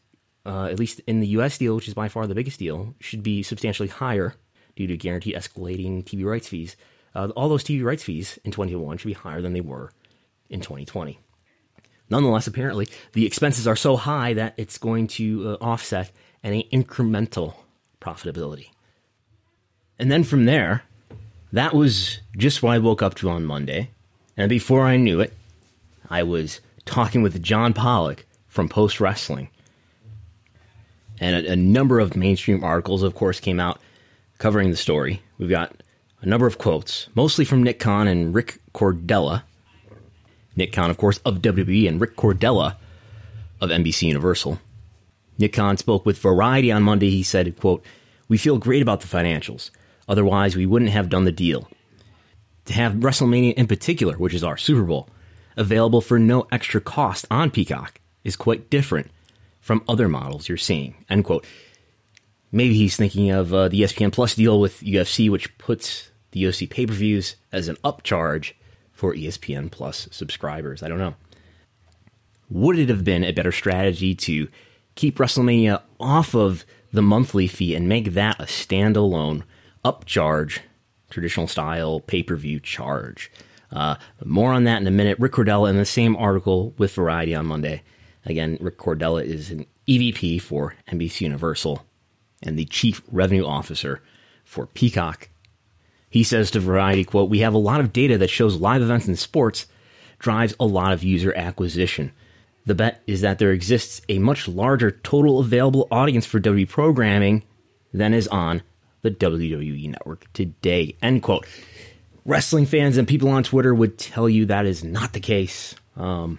uh, 0.48 0.66
at 0.66 0.80
least 0.80 1.02
in 1.06 1.20
the 1.20 1.28
US 1.28 1.58
deal, 1.58 1.76
which 1.76 1.88
is 1.88 1.94
by 1.94 2.08
far 2.08 2.26
the 2.26 2.36
biggest 2.36 2.60
deal, 2.60 2.96
should 3.00 3.22
be 3.22 3.44
substantially 3.44 3.90
higher 3.90 4.36
due 4.76 4.88
to 4.88 4.98
guaranteed 4.98 5.36
escalating 5.36 6.04
TV 6.04 6.24
rights 6.26 6.48
fees. 6.48 6.76
Uh, 7.14 7.28
all 7.36 7.50
those 7.50 7.64
TV 7.64 7.84
rights 7.84 8.04
fees 8.04 8.40
in 8.46 8.52
2021 8.52 8.98
should 8.98 9.08
be 9.08 9.14
higher 9.14 9.42
than 9.42 9.54
they 9.54 9.62
were 9.62 9.92
in 10.50 10.62
2020. 10.62 11.20
Nonetheless, 12.10 12.48
apparently, 12.48 12.88
the 13.12 13.26
expenses 13.26 13.68
are 13.68 13.76
so 13.76 13.98
high 13.98 14.34
that 14.34 14.54
it's 14.56 14.78
going 14.78 15.08
to 15.08 15.50
uh, 15.50 15.64
offset 15.64 16.12
any 16.44 16.70
incremental 16.72 17.56
profitability. 18.00 18.70
And 20.00 20.10
then 20.10 20.24
from 20.24 20.46
there, 20.46 20.84
that 21.52 21.74
was 21.74 22.20
just 22.38 22.64
what 22.64 22.72
I 22.72 22.80
woke 22.80 23.02
up 23.02 23.16
to 23.16 23.30
on 23.30 23.44
Monday. 23.44 23.92
And 24.38 24.50
before 24.50 24.86
I 24.86 24.96
knew 24.96 25.20
it, 25.20 25.34
I 26.10 26.24
was 26.24 26.62
talking 26.86 27.22
with 27.22 27.42
John 27.44 27.74
Pollock 27.74 28.26
from 28.48 28.70
Post 28.70 29.02
Wrestling. 29.02 29.50
And 31.20 31.46
a, 31.46 31.54
a, 31.54 31.56
number 31.56 32.00
of 32.00 32.16
mainstream 32.16 32.64
articles, 32.64 33.04
of 33.04 33.16
course, 33.16 33.40
came 33.40 33.60
out 33.60 33.80
covering 34.38 34.70
the 34.70 34.78
story. 34.78 35.22
We've 35.38 35.50
got 35.50 35.76
a 36.22 36.26
number 36.28 36.48
of 36.48 36.58
quotes, 36.58 37.10
mostly 37.16 37.46
from 37.46 37.64
Nick 37.64 37.80
Khan 37.80 38.08
and 38.08 38.34
Rick 38.34 38.60
Cordella. 38.74 39.44
Nick 40.56 40.74
Khan, 40.74 40.90
of 40.90 40.98
course, 40.98 41.20
of 41.20 41.42
WWE, 41.42 41.88
and 41.88 42.02
Rick 42.02 42.16
Cordella 42.16 42.76
of 43.62 43.70
NBC 43.70 44.04
Universal. 44.04 44.60
Nick 45.38 45.54
Khan 45.54 45.78
spoke 45.78 46.06
with 46.06 46.20
Variety 46.20 46.72
on 46.72 46.84
Monday. 46.84 47.10
He 47.10 47.24
said, 47.24 47.60
quote, 47.60 47.84
We 48.28 48.38
feel 48.38 48.58
great 48.58 48.82
about 48.82 49.02
the 49.02 49.08
financials. 49.08 49.72
Otherwise, 50.08 50.56
we 50.56 50.66
wouldn't 50.66 50.92
have 50.92 51.10
done 51.10 51.26
the 51.26 51.32
deal. 51.32 51.70
To 52.66 52.74
have 52.74 52.94
WrestleMania 52.94 53.54
in 53.54 53.68
particular, 53.68 54.16
which 54.16 54.34
is 54.34 54.44
our 54.44 54.58
Super 54.58 54.84
Bowl, 54.84 55.10
available 55.56 56.02
for 56.02 56.20
no 56.20 56.48
extra 56.52 56.82
cost 56.82 57.26
on 57.32 57.52
Peacock 57.52 58.00
is 58.24 58.36
quite 58.36 58.70
different 58.70 59.10
from 59.68 59.84
other 59.86 60.08
models 60.08 60.48
you're 60.48 60.58
seeing. 60.58 60.96
End 61.10 61.26
quote. 61.26 61.46
Maybe 62.54 62.74
he's 62.74 62.96
thinking 62.96 63.32
of 63.32 63.54
uh, 63.54 63.68
the 63.68 63.82
ESPN 63.82 64.14
Plus 64.14 64.34
deal 64.34 64.62
with 64.62 64.80
UFC, 64.80 65.30
which 65.30 65.58
puts 65.58 66.10
the 66.32 66.42
UFC 66.42 66.70
pay 66.70 66.86
per 66.86 66.94
views 66.94 67.36
as 67.52 67.68
an 67.68 67.76
upcharge 67.84 68.54
for 68.94 69.14
ESPN 69.14 69.70
Plus 69.70 70.08
subscribers. 70.10 70.82
I 70.82 70.88
don't 70.88 71.00
know. 71.00 71.16
Would 72.50 72.80
it 72.80 72.88
have 72.88 73.04
been 73.04 73.26
a 73.26 73.34
better 73.34 73.52
strategy 73.52 74.16
to 74.16 74.48
keep 74.96 75.18
WrestleMania 75.18 75.82
off 76.00 76.34
of 76.34 76.66
the 76.94 77.02
monthly 77.02 77.48
fee 77.48 77.76
and 77.76 77.90
make 77.90 78.14
that 78.14 78.40
a 78.40 78.46
standalone 78.46 79.44
upcharge, 79.84 80.60
traditional 81.10 81.48
style 81.48 82.00
pay 82.00 82.24
per 82.24 82.38
view 82.38 82.62
charge? 82.62 83.30
Uh, 83.70 83.96
more 84.24 84.54
on 84.54 84.64
that 84.64 84.80
in 84.80 84.88
a 84.88 84.92
minute. 84.92 85.20
Rick 85.20 85.34
Cordella 85.34 85.70
in 85.70 85.76
the 85.76 85.84
same 85.84 86.16
article 86.16 86.74
with 86.78 86.94
Variety 86.96 87.36
on 87.36 87.48
Monday. 87.48 87.84
Again, 88.28 88.58
Rick 88.60 88.78
Cordella 88.78 89.24
is 89.24 89.52
an 89.52 89.66
EVP 89.88 90.42
for 90.42 90.76
NBC 90.92 91.22
Universal 91.22 91.84
and 92.44 92.60
the 92.60 92.66
Chief 92.66 93.02
Revenue 93.10 93.46
Officer 93.46 94.04
for 94.44 94.68
Peacock. 94.68 95.30
He 96.10 96.24
says 96.24 96.52
to 96.52 96.60
Variety, 96.60 97.06
quote, 97.06 97.30
We 97.30 97.40
have 97.40 97.54
a 97.54 97.58
lot 97.58 97.80
of 97.80 97.94
data 97.94 98.18
that 98.18 98.30
shows 98.30 98.58
live 98.58 98.82
events 98.82 99.08
in 99.08 99.16
sports 99.16 99.66
drives 100.20 100.54
a 100.60 100.66
lot 100.66 100.92
of 100.92 101.04
user 101.04 101.34
acquisition. 101.36 102.12
The 102.66 102.76
bet 102.76 103.02
is 103.08 103.22
that 103.22 103.40
there 103.40 103.52
exists 103.52 104.02
a 104.10 104.20
much 104.20 104.48
larger 104.48 104.92
total 104.92 105.40
available 105.40 105.88
audience 105.90 106.26
for 106.26 106.40
WWE 106.40 106.68
programming 106.68 107.44
than 107.94 108.14
is 108.14 108.28
on 108.28 108.62
the 109.04 109.12
WWE 109.12 109.90
network 109.90 110.32
today. 110.34 110.98
End 111.02 111.24
quote 111.24 111.48
wrestling 112.26 112.66
fans 112.66 112.98
and 112.98 113.08
people 113.08 113.30
on 113.30 113.42
Twitter 113.44 113.74
would 113.74 113.98
tell 113.98 114.28
you 114.28 114.48
that 114.48 114.66
is 114.66 114.84
not 114.84 115.14
the 115.14 115.20
case. 115.22 115.76
Um, 115.96 116.38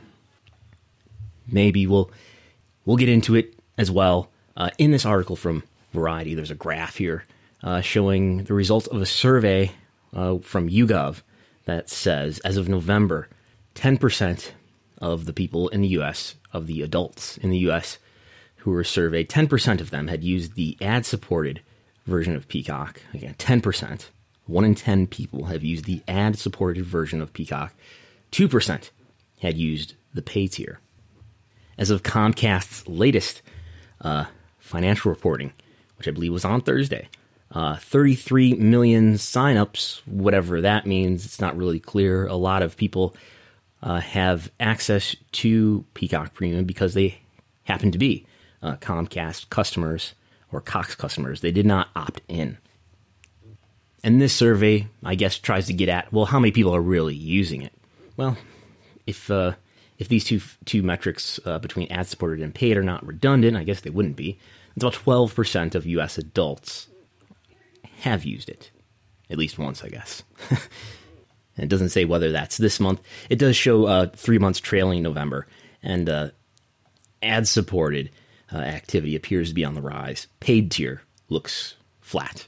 maybe 1.51 1.87
we'll 1.87 2.11
we'll 2.85 2.97
get 2.97 3.09
into 3.09 3.35
it 3.35 3.55
as 3.77 3.91
well 3.91 4.31
uh, 4.57 4.71
in 4.79 4.91
this 4.91 5.07
article 5.07 5.37
from 5.37 5.63
Variety. 5.93 6.35
There's 6.35 6.51
a 6.51 6.55
graph 6.55 6.97
here 6.97 7.25
uh, 7.63 7.81
showing 7.81 8.45
the 8.45 8.55
results 8.55 8.87
of 8.87 9.01
a 9.01 9.07
survey 9.07 9.73
uh, 10.15 10.39
from 10.39 10.69
YouGov 10.69 11.23
that 11.65 11.89
says, 11.89 12.39
as 12.41 12.57
of 12.57 12.69
November, 12.69 13.29
10% 13.75 14.53
of 15.01 15.25
the 15.25 15.33
people 15.33 15.69
in 15.69 15.81
the 15.81 15.89
U.S. 15.89 16.35
of 16.53 16.67
the 16.67 16.83
adults 16.83 17.39
in 17.39 17.51
the 17.51 17.59
U.S. 17.59 17.99
who 18.57 18.71
were 18.71 18.85
surveyed, 18.85 19.29
10% 19.29 19.81
of 19.81 19.91
them 19.91 20.09
had 20.09 20.25
used 20.25 20.55
the 20.55 20.77
ad-supported 20.81 21.61
version 22.07 22.35
of 22.35 22.49
Peacock. 22.49 23.03
Again, 23.15 23.35
10%. 23.39 24.07
One 24.47 24.65
in 24.65 24.75
10 24.75 25.07
people 25.09 25.45
have 25.45 25.63
used 25.63 25.85
the 25.85 26.03
ad 26.09 26.39
supported 26.39 26.85
version 26.85 27.21
of 27.21 27.35
Peacock. 27.35 27.75
2% 28.33 28.91
had 29.41 29.57
used 29.57 29.95
the 30.15 30.23
pay 30.23 30.47
tier. 30.47 30.81
As 31.79 31.91
of 31.91 32.03
Comcast's 32.03 32.87
latest 32.89 33.41
uh, 34.01 34.27
financial 34.59 35.11
reporting, 35.11 35.53
which 35.97 36.09
I 36.09 36.11
believe 36.11 36.33
was 36.33 36.45
on 36.45 36.61
Thursday, 36.61 37.09
uh, 37.53 37.77
33 37.77 38.55
million 38.55 39.15
signups, 39.15 40.01
whatever 40.07 40.61
that 40.61 40.87
means, 40.87 41.25
it's 41.25 41.41
not 41.41 41.57
really 41.57 41.81
clear. 41.81 42.27
A 42.27 42.35
lot 42.35 42.63
of 42.63 42.77
people 42.77 43.15
uh, 43.83 44.01
have 44.01 44.51
access 44.61 45.17
to 45.33 45.85
Peacock 45.95 46.35
Premium 46.35 46.65
because 46.65 46.95
they 46.95 47.21
happen 47.65 47.91
to 47.93 47.99
be 47.99 48.27
uh, 48.63 48.77
Comcast 48.77 49.49
customers 49.51 50.15
or 50.53 50.61
Cox 50.61 50.95
customers. 50.95 51.41
They 51.41 51.53
did 51.53 51.67
not 51.67 51.89
opt 51.95 52.21
in. 52.29 52.59
And 54.05 54.21
this 54.21 54.33
survey, 54.33 54.87
I 55.05 55.15
guess, 55.15 55.39
tries 55.39 55.67
to 55.67 55.73
get 55.73 55.89
at 55.89 56.13
well, 56.13 56.27
how 56.27 56.39
many 56.39 56.53
people 56.53 56.75
are 56.75 56.81
really 56.81 57.15
using 57.15 57.63
it? 57.63 57.73
Well, 58.17 58.37
if 59.07 59.31
uh, 59.31 59.55
if 59.99 60.09
these 60.09 60.25
two 60.25 60.41
two 60.65 60.83
metrics 60.83 61.39
uh, 61.45 61.59
between 61.59 61.91
ad 61.91 62.07
supported 62.07 62.43
and 62.43 62.55
paid 62.55 62.77
are 62.77 62.83
not 62.83 63.07
redundant, 63.07 63.57
I 63.57 63.65
guess 63.65 63.81
they 63.81 63.91
wouldn't 63.91 64.17
be. 64.17 64.39
It's 64.75 64.85
about 64.85 64.95
twelve 64.95 65.35
percent 65.35 65.75
of 65.75 65.87
U.S. 65.87 66.19
adults 66.19 66.87
have 68.01 68.25
used 68.25 68.49
it, 68.49 68.71
at 69.29 69.39
least 69.39 69.59
once, 69.59 69.83
I 69.83 69.89
guess. 69.89 70.23
it 71.57 71.69
doesn't 71.69 71.89
say 71.89 72.05
whether 72.05 72.31
that's 72.31 72.57
this 72.57 72.79
month. 72.79 73.01
It 73.29 73.39
does 73.39 73.57
show 73.57 73.87
uh, 73.87 74.07
three 74.15 74.39
months 74.39 74.61
trailing 74.61 75.03
November, 75.03 75.47
and 75.83 76.09
uh, 76.09 76.29
ad 77.23 77.49
supported 77.49 78.11
uh, 78.53 78.59
activity 78.59 79.17
appears 79.17 79.49
to 79.49 79.55
be 79.55 79.65
on 79.65 79.75
the 79.75 79.83
rise. 79.83 80.29
Paid 80.41 80.71
tier 80.71 81.03
looks 81.29 81.75
flat. 82.01 82.47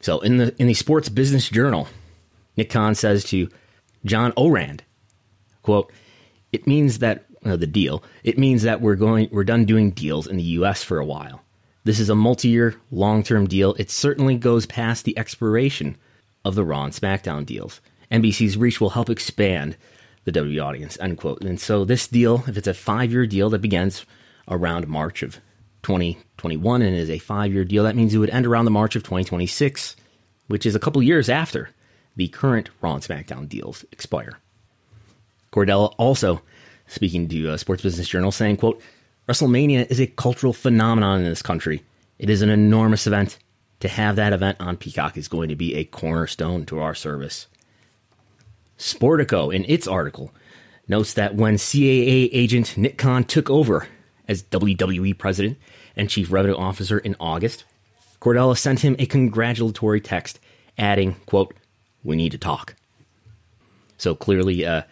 So 0.00 0.20
in 0.20 0.36
the 0.36 0.54
in 0.58 0.66
the 0.66 0.74
Sports 0.74 1.08
Business 1.08 1.48
Journal, 1.48 1.88
Nick 2.56 2.70
Khan 2.70 2.94
says 2.94 3.24
to 3.24 3.48
John 4.04 4.32
Ourand, 4.36 4.82
quote, 5.62 5.90
"It 6.52 6.66
means 6.66 6.98
that 6.98 7.24
uh, 7.44 7.56
the 7.56 7.66
deal. 7.66 8.02
It 8.22 8.38
means 8.38 8.62
that 8.62 8.80
we're 8.80 8.96
going 8.96 9.28
we're 9.32 9.44
done 9.44 9.64
doing 9.64 9.90
deals 9.90 10.26
in 10.26 10.36
the 10.36 10.42
U.S. 10.60 10.82
for 10.82 10.98
a 10.98 11.04
while. 11.04 11.42
This 11.84 11.98
is 11.98 12.08
a 12.08 12.14
multi-year, 12.14 12.76
long-term 12.92 13.48
deal. 13.48 13.74
It 13.74 13.90
certainly 13.90 14.36
goes 14.36 14.66
past 14.66 15.04
the 15.04 15.18
expiration 15.18 15.96
of 16.44 16.54
the 16.54 16.64
Raw 16.64 16.84
and 16.84 16.92
SmackDown 16.92 17.44
deals. 17.44 17.80
NBC's 18.12 18.56
reach 18.56 18.80
will 18.80 18.90
help 18.90 19.10
expand 19.10 19.76
the 20.24 20.32
WWE 20.32 20.64
audience, 20.64 20.96
end 21.00 21.18
quote. 21.18 21.42
And 21.42 21.60
so 21.60 21.84
this 21.84 22.06
deal, 22.06 22.44
if 22.46 22.56
it's 22.56 22.68
a 22.68 22.74
five 22.74 23.10
year 23.10 23.26
deal 23.26 23.50
that 23.50 23.60
begins 23.62 24.06
around 24.48 24.86
March 24.86 25.22
of 25.22 25.40
2021 25.82 26.82
and 26.82 26.96
is 26.96 27.10
a 27.10 27.18
five 27.18 27.52
year 27.52 27.64
deal, 27.64 27.84
that 27.84 27.96
means 27.96 28.14
it 28.14 28.18
would 28.18 28.30
end 28.30 28.46
around 28.46 28.64
the 28.66 28.70
March 28.70 28.94
of 28.94 29.02
2026, 29.02 29.96
which 30.46 30.66
is 30.66 30.74
a 30.74 30.80
couple 30.80 31.02
years 31.02 31.28
after 31.28 31.70
the 32.14 32.28
current 32.28 32.70
Raw 32.80 32.94
and 32.94 33.02
SmackDown 33.02 33.48
deals 33.48 33.84
expire. 33.90 34.38
Cordella 35.52 35.94
also 35.98 36.42
speaking 36.86 37.28
to 37.28 37.50
a 37.50 37.58
Sports 37.58 37.82
Business 37.82 38.08
Journal 38.08 38.32
saying, 38.32 38.56
quote, 38.56 38.80
WrestleMania 39.28 39.90
is 39.90 40.00
a 40.00 40.06
cultural 40.06 40.52
phenomenon 40.52 41.18
in 41.18 41.24
this 41.24 41.42
country. 41.42 41.84
It 42.18 42.30
is 42.30 42.42
an 42.42 42.50
enormous 42.50 43.06
event. 43.06 43.38
To 43.80 43.88
have 43.88 44.14
that 44.14 44.32
event 44.32 44.58
on 44.60 44.76
Peacock 44.76 45.16
is 45.16 45.26
going 45.26 45.48
to 45.48 45.56
be 45.56 45.74
a 45.74 45.82
cornerstone 45.84 46.64
to 46.66 46.78
our 46.78 46.94
service. 46.94 47.48
Sportico, 48.78 49.52
in 49.52 49.64
its 49.68 49.88
article, 49.88 50.32
notes 50.86 51.14
that 51.14 51.34
when 51.34 51.54
CAA 51.54 52.28
agent 52.32 52.76
Nick 52.76 52.96
Khan 52.96 53.24
took 53.24 53.50
over 53.50 53.88
as 54.28 54.44
WWE 54.44 55.18
president 55.18 55.58
and 55.96 56.08
chief 56.08 56.30
revenue 56.30 56.56
officer 56.56 56.98
in 56.98 57.16
August, 57.18 57.64
Cordella 58.20 58.56
sent 58.56 58.80
him 58.80 58.94
a 59.00 59.06
congratulatory 59.06 60.00
text 60.00 60.38
adding, 60.78 61.16
quote, 61.26 61.54
we 62.04 62.14
need 62.14 62.32
to 62.32 62.38
talk. 62.38 62.76
So 63.98 64.14
clearly, 64.14 64.64
uh, 64.64 64.82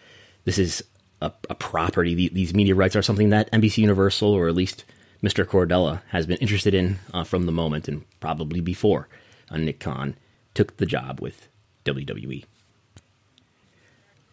this 0.45 0.57
is 0.57 0.83
a, 1.21 1.31
a 1.49 1.55
property. 1.55 2.29
These 2.29 2.53
media 2.53 2.75
rights 2.75 2.95
are 2.95 3.01
something 3.01 3.29
that 3.29 3.51
NBC 3.51 3.79
Universal, 3.79 4.31
or 4.31 4.47
at 4.47 4.55
least 4.55 4.83
Mr. 5.23 5.45
Cordella, 5.45 6.01
has 6.09 6.25
been 6.25 6.37
interested 6.37 6.73
in 6.73 6.99
uh, 7.13 7.23
from 7.23 7.45
the 7.45 7.51
moment 7.51 7.87
and 7.87 8.03
probably 8.19 8.59
before 8.59 9.07
uh, 9.49 9.57
Nick 9.57 9.79
Khan 9.79 10.15
took 10.53 10.77
the 10.77 10.85
job 10.85 11.19
with 11.21 11.47
WWE. 11.85 12.43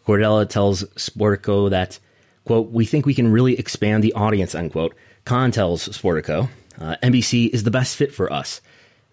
Cordella 0.05 0.49
tells 0.49 0.83
Sportico 0.95 1.69
that, 1.69 1.99
quote, 2.45 2.71
we 2.71 2.85
think 2.85 3.05
we 3.05 3.13
can 3.13 3.31
really 3.31 3.59
expand 3.59 4.03
the 4.03 4.13
audience, 4.13 4.55
unquote. 4.55 4.95
Khan 5.25 5.51
tells 5.51 5.87
Sportico, 5.89 6.49
uh, 6.79 6.95
NBC 7.03 7.49
is 7.49 7.63
the 7.63 7.71
best 7.71 7.95
fit 7.95 8.13
for 8.13 8.31
us. 8.33 8.61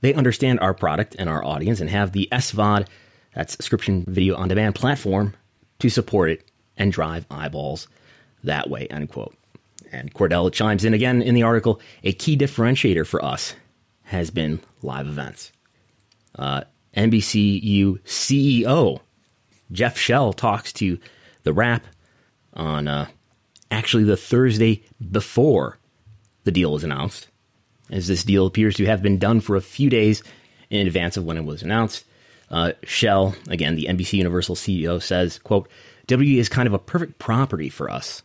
They 0.00 0.14
understand 0.14 0.60
our 0.60 0.72
product 0.72 1.16
and 1.18 1.28
our 1.28 1.44
audience 1.44 1.80
and 1.80 1.90
have 1.90 2.12
the 2.12 2.28
SVOD, 2.32 2.86
that's 3.34 3.52
subscription 3.52 4.04
video 4.08 4.36
on 4.36 4.48
demand 4.48 4.74
platform, 4.74 5.34
to 5.80 5.90
support 5.90 6.30
it 6.30 6.50
and 6.76 6.92
drive 6.92 7.26
eyeballs 7.30 7.88
that 8.44 8.68
way, 8.70 8.86
end 8.88 9.08
quote. 9.10 9.34
And 9.92 10.12
Cordell 10.12 10.52
chimes 10.52 10.84
in 10.84 10.94
again 10.94 11.22
in 11.22 11.34
the 11.34 11.44
article 11.44 11.80
a 12.02 12.12
key 12.12 12.36
differentiator 12.36 13.06
for 13.06 13.24
us 13.24 13.54
has 14.04 14.30
been 14.30 14.60
live 14.82 15.06
events. 15.06 15.52
Uh, 16.36 16.62
NBCU 16.96 18.00
CEO 18.02 19.00
Jeff 19.72 19.98
Shell 19.98 20.32
talks 20.34 20.72
to 20.74 20.98
The 21.42 21.52
Wrap 21.52 21.84
on 22.54 22.88
uh, 22.88 23.06
actually 23.70 24.04
the 24.04 24.16
Thursday 24.16 24.84
before 25.10 25.78
the 26.44 26.52
deal 26.52 26.72
was 26.72 26.84
announced, 26.84 27.28
as 27.90 28.06
this 28.06 28.24
deal 28.24 28.46
appears 28.46 28.76
to 28.76 28.86
have 28.86 29.02
been 29.02 29.18
done 29.18 29.40
for 29.40 29.56
a 29.56 29.60
few 29.60 29.90
days 29.90 30.22
in 30.70 30.86
advance 30.86 31.16
of 31.16 31.24
when 31.24 31.36
it 31.36 31.44
was 31.44 31.62
announced. 31.62 32.04
Uh, 32.48 32.72
Shell, 32.84 33.34
again, 33.48 33.74
the 33.74 33.86
NBC 33.86 34.14
Universal 34.14 34.54
CEO, 34.54 35.02
says, 35.02 35.40
quote, 35.40 35.68
W 36.08 36.38
is 36.38 36.48
kind 36.48 36.66
of 36.66 36.74
a 36.74 36.78
perfect 36.78 37.18
property 37.18 37.68
for 37.68 37.90
us. 37.90 38.22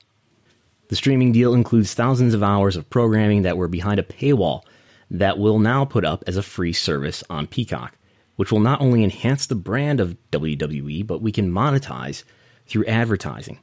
The 0.90 0.96
streaming 0.96 1.32
deal 1.32 1.54
includes 1.54 1.94
thousands 1.94 2.34
of 2.34 2.44
hours 2.44 2.76
of 2.76 2.90
programming 2.90 3.44
that 3.44 3.58
were 3.58 3.68
behind 3.68 4.00
a 4.00 4.04
paywall 4.04 4.64
that 5.10 5.38
will 5.38 5.60
now 5.60 5.86
put 5.86 6.06
up 6.06 6.24
as 6.28 6.38
a 6.38 6.44
free 6.44 6.74
service 6.74 7.24
on 7.30 7.48
Peacock 7.48 7.96
which 8.42 8.52
will 8.52 8.60
not 8.60 8.82
only 8.82 9.04
enhance 9.04 9.46
the 9.46 9.54
brand 9.54 10.00
of 10.00 10.18
WWE, 10.32 11.06
but 11.06 11.22
we 11.22 11.32
can 11.32 11.52
monetize 11.52 12.24
through 12.66 12.86
advertising. 12.86 13.60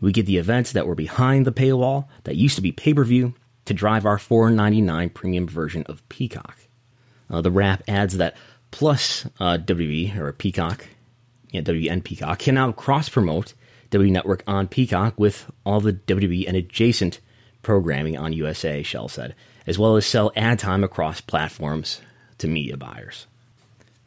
We 0.00 0.12
get 0.12 0.24
the 0.24 0.38
events 0.38 0.72
that 0.72 0.86
were 0.86 0.94
behind 0.94 1.46
the 1.46 1.52
paywall 1.52 2.06
that 2.24 2.34
used 2.34 2.56
to 2.56 2.62
be 2.62 2.72
pay 2.72 2.94
per 2.94 3.04
view 3.04 3.34
to 3.66 3.74
drive 3.74 4.06
our 4.06 4.16
$4.99 4.16 5.12
premium 5.12 5.46
version 5.46 5.82
of 5.90 6.08
Peacock. 6.08 6.56
Uh, 7.28 7.42
the 7.42 7.50
Wrap 7.50 7.82
adds 7.86 8.16
that 8.16 8.34
Plus 8.70 9.26
uh, 9.38 9.58
WWE 9.58 10.16
or 10.16 10.32
Peacock, 10.32 10.86
yeah, 11.54 11.60
WN 11.60 12.02
Peacock, 12.02 12.40
can 12.40 12.56
now 12.56 12.72
cross 12.72 13.08
promote 13.08 13.54
WWE 13.92 14.10
Network 14.10 14.42
on 14.46 14.66
Peacock 14.66 15.18
with 15.18 15.50
all 15.64 15.80
the 15.80 15.92
WWE 15.92 16.48
and 16.48 16.56
adjacent 16.56 17.20
programming 17.62 18.18
on 18.18 18.32
USA, 18.32 18.82
Shell 18.82 19.08
said, 19.08 19.36
as 19.66 19.78
well 19.78 19.96
as 19.96 20.04
sell 20.04 20.32
ad 20.34 20.58
time 20.58 20.82
across 20.82 21.20
platforms 21.20 22.00
to 22.38 22.48
media 22.48 22.76
buyers. 22.76 23.28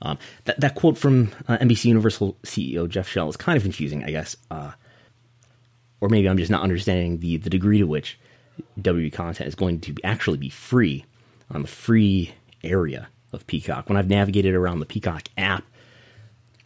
Um, 0.01 0.17
that, 0.43 0.59
that 0.59 0.75
quote 0.75 0.97
from 0.97 1.31
uh, 1.47 1.57
NBC 1.57 1.85
Universal 1.85 2.37
CEO 2.43 2.87
Jeff 2.87 3.07
Shell 3.07 3.29
is 3.29 3.37
kind 3.37 3.55
of 3.55 3.63
confusing, 3.63 4.03
I 4.03 4.11
guess. 4.11 4.35
Uh, 4.51 4.71
or 6.01 6.09
maybe 6.09 6.27
I'm 6.27 6.37
just 6.37 6.51
not 6.51 6.61
understanding 6.61 7.19
the, 7.19 7.37
the 7.37 7.49
degree 7.49 7.79
to 7.79 7.87
which 7.87 8.19
WWE 8.79 9.11
content 9.13 9.47
is 9.47 9.55
going 9.55 9.79
to 9.81 9.95
actually 10.03 10.37
be 10.37 10.49
free 10.49 11.05
on 11.49 11.61
the 11.61 11.67
free 11.67 12.33
area 12.61 13.07
of 13.31 13.47
Peacock. 13.47 13.87
When 13.87 13.97
I've 13.97 14.09
navigated 14.09 14.53
around 14.53 14.79
the 14.79 14.85
Peacock 14.85 15.29
app, 15.37 15.63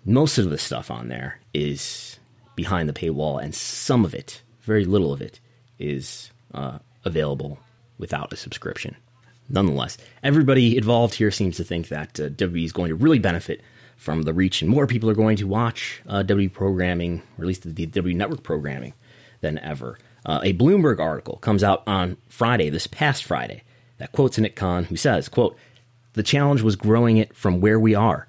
most 0.05 0.37
of 0.37 0.49
the 0.49 0.57
stuff 0.57 0.89
on 0.91 1.07
there 1.07 1.39
is 1.53 2.19
behind 2.55 2.89
the 2.89 2.93
paywall, 2.93 3.41
and 3.41 3.53
some 3.53 4.05
of 4.05 4.13
it, 4.13 4.41
very 4.61 4.85
little 4.85 5.13
of 5.13 5.21
it, 5.21 5.39
is 5.79 6.31
uh, 6.53 6.79
available 7.05 7.59
without 7.97 8.33
a 8.33 8.35
subscription 8.35 8.95
nonetheless, 9.51 9.97
everybody 10.23 10.77
involved 10.77 11.15
here 11.15 11.31
seems 11.31 11.57
to 11.57 11.63
think 11.63 11.89
that 11.89 12.19
uh, 12.19 12.29
WWE 12.29 12.65
is 12.65 12.71
going 12.71 12.89
to 12.89 12.95
really 12.95 13.19
benefit 13.19 13.61
from 13.97 14.23
the 14.23 14.33
reach, 14.33 14.61
and 14.61 14.71
more 14.71 14.87
people 14.87 15.09
are 15.09 15.15
going 15.15 15.37
to 15.37 15.47
watch 15.47 16.01
uh, 16.07 16.23
WWE 16.23 16.51
programming, 16.51 17.21
or 17.37 17.43
at 17.43 17.47
least 17.47 17.75
the, 17.75 17.87
WWE 17.87 18.15
Network 18.15 18.43
programming, 18.43 18.93
than 19.41 19.59
ever. 19.59 19.97
Uh, 20.25 20.39
a 20.43 20.53
Bloomberg 20.53 20.99
article 20.99 21.37
comes 21.37 21.63
out 21.63 21.83
on 21.85 22.17
Friday, 22.27 22.69
this 22.69 22.87
past 22.87 23.23
Friday, 23.23 23.63
that 23.97 24.11
quotes 24.11 24.39
Nick 24.39 24.55
Khan, 24.55 24.85
who 24.85 24.95
says, 24.95 25.29
quote, 25.29 25.55
The 26.13 26.23
challenge 26.23 26.61
was 26.61 26.75
growing 26.75 27.17
it 27.17 27.35
from 27.35 27.61
where 27.61 27.79
we 27.79 27.93
are. 27.93 28.27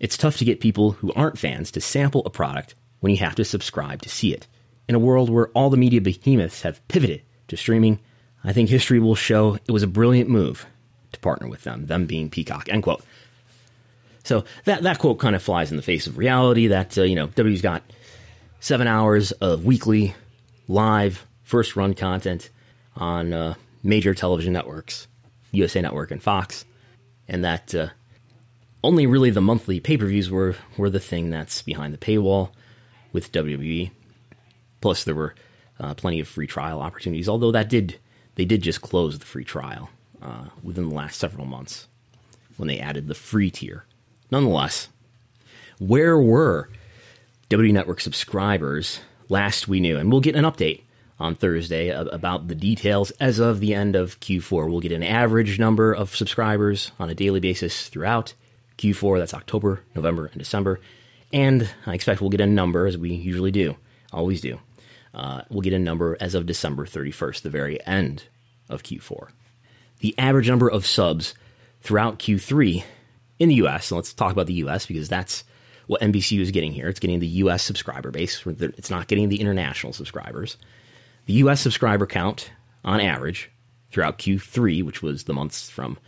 It's 0.00 0.16
tough 0.16 0.36
to 0.38 0.44
get 0.44 0.60
people 0.60 0.92
who 0.92 1.12
aren't 1.14 1.38
fans 1.38 1.70
to 1.72 1.80
sample 1.80 2.22
a 2.26 2.30
product 2.30 2.74
when 3.00 3.10
you 3.10 3.18
have 3.18 3.34
to 3.36 3.44
subscribe 3.44 4.02
to 4.02 4.08
see 4.08 4.32
it. 4.32 4.46
In 4.88 4.94
a 4.94 5.00
world 5.00 5.30
where 5.30 5.48
all 5.48 5.70
the 5.70 5.76
media 5.76 6.00
behemoths 6.00 6.62
have 6.62 6.86
pivoted 6.88 7.22
to 7.48 7.56
streaming, 7.56 8.00
I 8.44 8.52
think 8.52 8.68
history 8.68 9.00
will 9.00 9.14
show 9.14 9.54
it 9.54 9.72
was 9.72 9.82
a 9.82 9.88
brilliant 9.88 10.30
move 10.30 10.66
to 11.12 11.20
partner 11.20 11.48
with 11.48 11.64
them, 11.64 11.86
them 11.86 12.06
being 12.06 12.30
Peacock, 12.30 12.68
end 12.68 12.82
quote. 12.82 13.02
So 14.22 14.44
that, 14.64 14.82
that 14.82 14.98
quote 14.98 15.18
kind 15.18 15.34
of 15.34 15.42
flies 15.42 15.70
in 15.70 15.76
the 15.76 15.82
face 15.82 16.06
of 16.06 16.18
reality 16.18 16.68
that, 16.68 16.98
uh, 16.98 17.02
you 17.02 17.14
know, 17.14 17.28
W's 17.28 17.62
got 17.62 17.82
seven 18.60 18.86
hours 18.86 19.32
of 19.32 19.64
weekly 19.64 20.14
live 20.68 21.26
first 21.42 21.76
run 21.76 21.94
content 21.94 22.50
on 22.96 23.32
uh, 23.32 23.54
major 23.82 24.14
television 24.14 24.52
networks, 24.52 25.06
USA 25.52 25.80
Network 25.80 26.10
and 26.10 26.22
Fox, 26.22 26.64
and 27.28 27.44
that 27.44 27.74
uh, 27.74 27.88
only 28.82 29.06
really 29.06 29.30
the 29.30 29.40
monthly 29.40 29.80
pay 29.80 29.96
per 29.96 30.06
views 30.06 30.30
were, 30.30 30.56
were 30.76 30.90
the 30.90 31.00
thing 31.00 31.30
that's 31.30 31.62
behind 31.62 31.92
the 31.92 31.98
paywall 31.98 32.50
with 33.12 33.32
WWE. 33.32 33.90
Plus, 34.80 35.04
there 35.04 35.14
were 35.14 35.34
uh, 35.80 35.94
plenty 35.94 36.20
of 36.20 36.28
free 36.28 36.46
trial 36.46 36.80
opportunities, 36.80 37.28
although 37.28 37.52
that 37.52 37.68
did 37.68 37.98
they 38.36 38.44
did 38.44 38.62
just 38.62 38.82
close 38.82 39.18
the 39.18 39.24
free 39.24 39.44
trial 39.44 39.90
uh, 40.22 40.44
within 40.62 40.88
the 40.90 40.94
last 40.94 41.18
several 41.18 41.46
months 41.46 41.88
when 42.56 42.68
they 42.68 42.78
added 42.78 43.08
the 43.08 43.14
free 43.14 43.50
tier. 43.50 43.84
Nonetheless, 44.30 44.88
where 45.78 46.18
were 46.18 46.68
W 47.48 47.72
Network 47.72 48.00
subscribers 48.00 49.00
last 49.28 49.68
we 49.68 49.80
knew? 49.80 49.96
And 49.96 50.10
we'll 50.10 50.20
get 50.20 50.36
an 50.36 50.44
update 50.44 50.82
on 51.18 51.34
Thursday 51.34 51.88
about 51.88 52.48
the 52.48 52.54
details 52.54 53.10
as 53.12 53.38
of 53.38 53.60
the 53.60 53.74
end 53.74 53.96
of 53.96 54.20
Q4. 54.20 54.70
We'll 54.70 54.80
get 54.80 54.92
an 54.92 55.02
average 55.02 55.58
number 55.58 55.92
of 55.92 56.14
subscribers 56.14 56.92
on 56.98 57.08
a 57.08 57.14
daily 57.14 57.40
basis 57.40 57.88
throughout 57.88 58.34
Q4. 58.78 59.18
That's 59.18 59.34
October, 59.34 59.82
November, 59.94 60.26
and 60.26 60.38
December. 60.38 60.80
And 61.32 61.68
I 61.86 61.94
expect 61.94 62.20
we'll 62.20 62.30
get 62.30 62.40
a 62.40 62.46
number, 62.46 62.86
as 62.86 62.96
we 62.96 63.12
usually 63.12 63.50
do, 63.50 63.76
always 64.12 64.40
do, 64.40 64.60
uh, 65.14 65.42
we'll 65.50 65.62
get 65.62 65.72
a 65.72 65.78
number 65.78 66.16
as 66.20 66.34
of 66.34 66.46
December 66.46 66.86
31st, 66.86 67.42
the 67.42 67.50
very 67.50 67.84
end 67.86 68.24
of 68.68 68.82
Q4. 68.82 69.28
The 70.00 70.14
average 70.18 70.48
number 70.48 70.68
of 70.68 70.86
subs 70.86 71.34
throughout 71.80 72.18
Q3 72.18 72.84
in 73.38 73.48
the 73.48 73.56
US, 73.56 73.90
and 73.90 73.96
let's 73.96 74.12
talk 74.12 74.32
about 74.32 74.46
the 74.46 74.54
US 74.54 74.86
because 74.86 75.08
that's 75.08 75.44
what 75.86 76.00
NBCU 76.00 76.40
is 76.40 76.50
getting 76.50 76.72
here. 76.72 76.88
It's 76.88 77.00
getting 77.00 77.20
the 77.20 77.26
US 77.26 77.62
subscriber 77.62 78.10
base, 78.10 78.42
it's 78.46 78.90
not 78.90 79.08
getting 79.08 79.28
the 79.28 79.40
international 79.40 79.92
subscribers. 79.92 80.56
The 81.26 81.34
US 81.34 81.60
subscriber 81.60 82.06
count 82.06 82.50
on 82.84 83.00
average 83.00 83.50
throughout 83.90 84.18
Q3, 84.18 84.84
which 84.84 85.02
was 85.02 85.24
the 85.24 85.32
months 85.32 85.70
from 85.70 85.98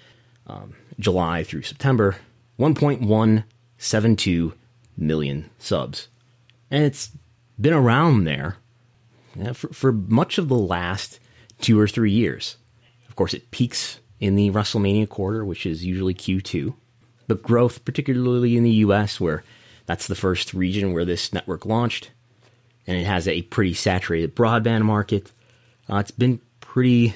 um, 0.46 0.74
July 0.98 1.44
through 1.44 1.62
September, 1.62 2.16
1.172 2.58 4.52
million 4.96 5.50
subs. 5.58 6.08
And 6.70 6.84
it's 6.84 7.10
been 7.60 7.72
around 7.72 8.24
there 8.24 8.56
for, 9.52 9.68
for 9.68 9.92
much 9.92 10.38
of 10.38 10.48
the 10.48 10.56
last 10.56 11.20
two 11.60 11.78
or 11.78 11.86
three 11.88 12.10
years. 12.10 12.56
Of 13.08 13.16
course, 13.16 13.34
it 13.34 13.50
peaks 13.50 14.00
in 14.20 14.34
the 14.34 14.50
WrestleMania 14.50 15.08
quarter, 15.08 15.44
which 15.44 15.66
is 15.66 15.84
usually 15.84 16.14
Q2. 16.14 16.74
But 17.26 17.42
growth, 17.42 17.84
particularly 17.84 18.56
in 18.56 18.64
the 18.64 18.70
US, 18.70 19.20
where 19.20 19.44
that's 19.86 20.06
the 20.06 20.14
first 20.14 20.54
region 20.54 20.92
where 20.92 21.04
this 21.04 21.32
network 21.32 21.64
launched, 21.66 22.10
and 22.86 22.96
it 22.96 23.04
has 23.04 23.28
a 23.28 23.42
pretty 23.42 23.74
saturated 23.74 24.34
broadband 24.34 24.82
market. 24.82 25.32
Uh, 25.88 25.96
it's 25.96 26.10
been 26.10 26.40
pretty 26.60 27.14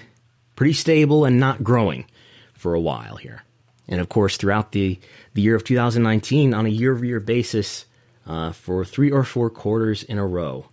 pretty 0.54 0.72
stable 0.72 1.24
and 1.24 1.40
not 1.40 1.64
growing 1.64 2.04
for 2.52 2.74
a 2.74 2.80
while 2.80 3.16
here. 3.16 3.42
And 3.88 4.00
of 4.00 4.08
course, 4.08 4.36
throughout 4.36 4.72
the, 4.72 4.98
the 5.34 5.42
year 5.42 5.56
of 5.56 5.64
2019, 5.64 6.54
on 6.54 6.66
a 6.66 6.70
year 6.70 6.92
over 6.94 7.04
year 7.04 7.20
basis, 7.20 7.86
uh, 8.26 8.52
for 8.52 8.84
three 8.84 9.10
or 9.10 9.24
four 9.24 9.50
quarters 9.50 10.02
in 10.02 10.18
a 10.18 10.26
row, 10.26 10.66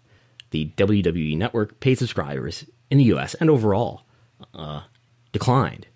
the 0.52 0.72
WWE 0.78 1.38
network 1.38 1.80
paid 1.80 1.98
subscribers 1.98 2.65
in 2.89 2.98
the 2.98 3.06
US 3.06 3.34
and 3.36 3.50
overall 3.50 4.04
uh, 4.54 4.82
declined. 5.32 5.88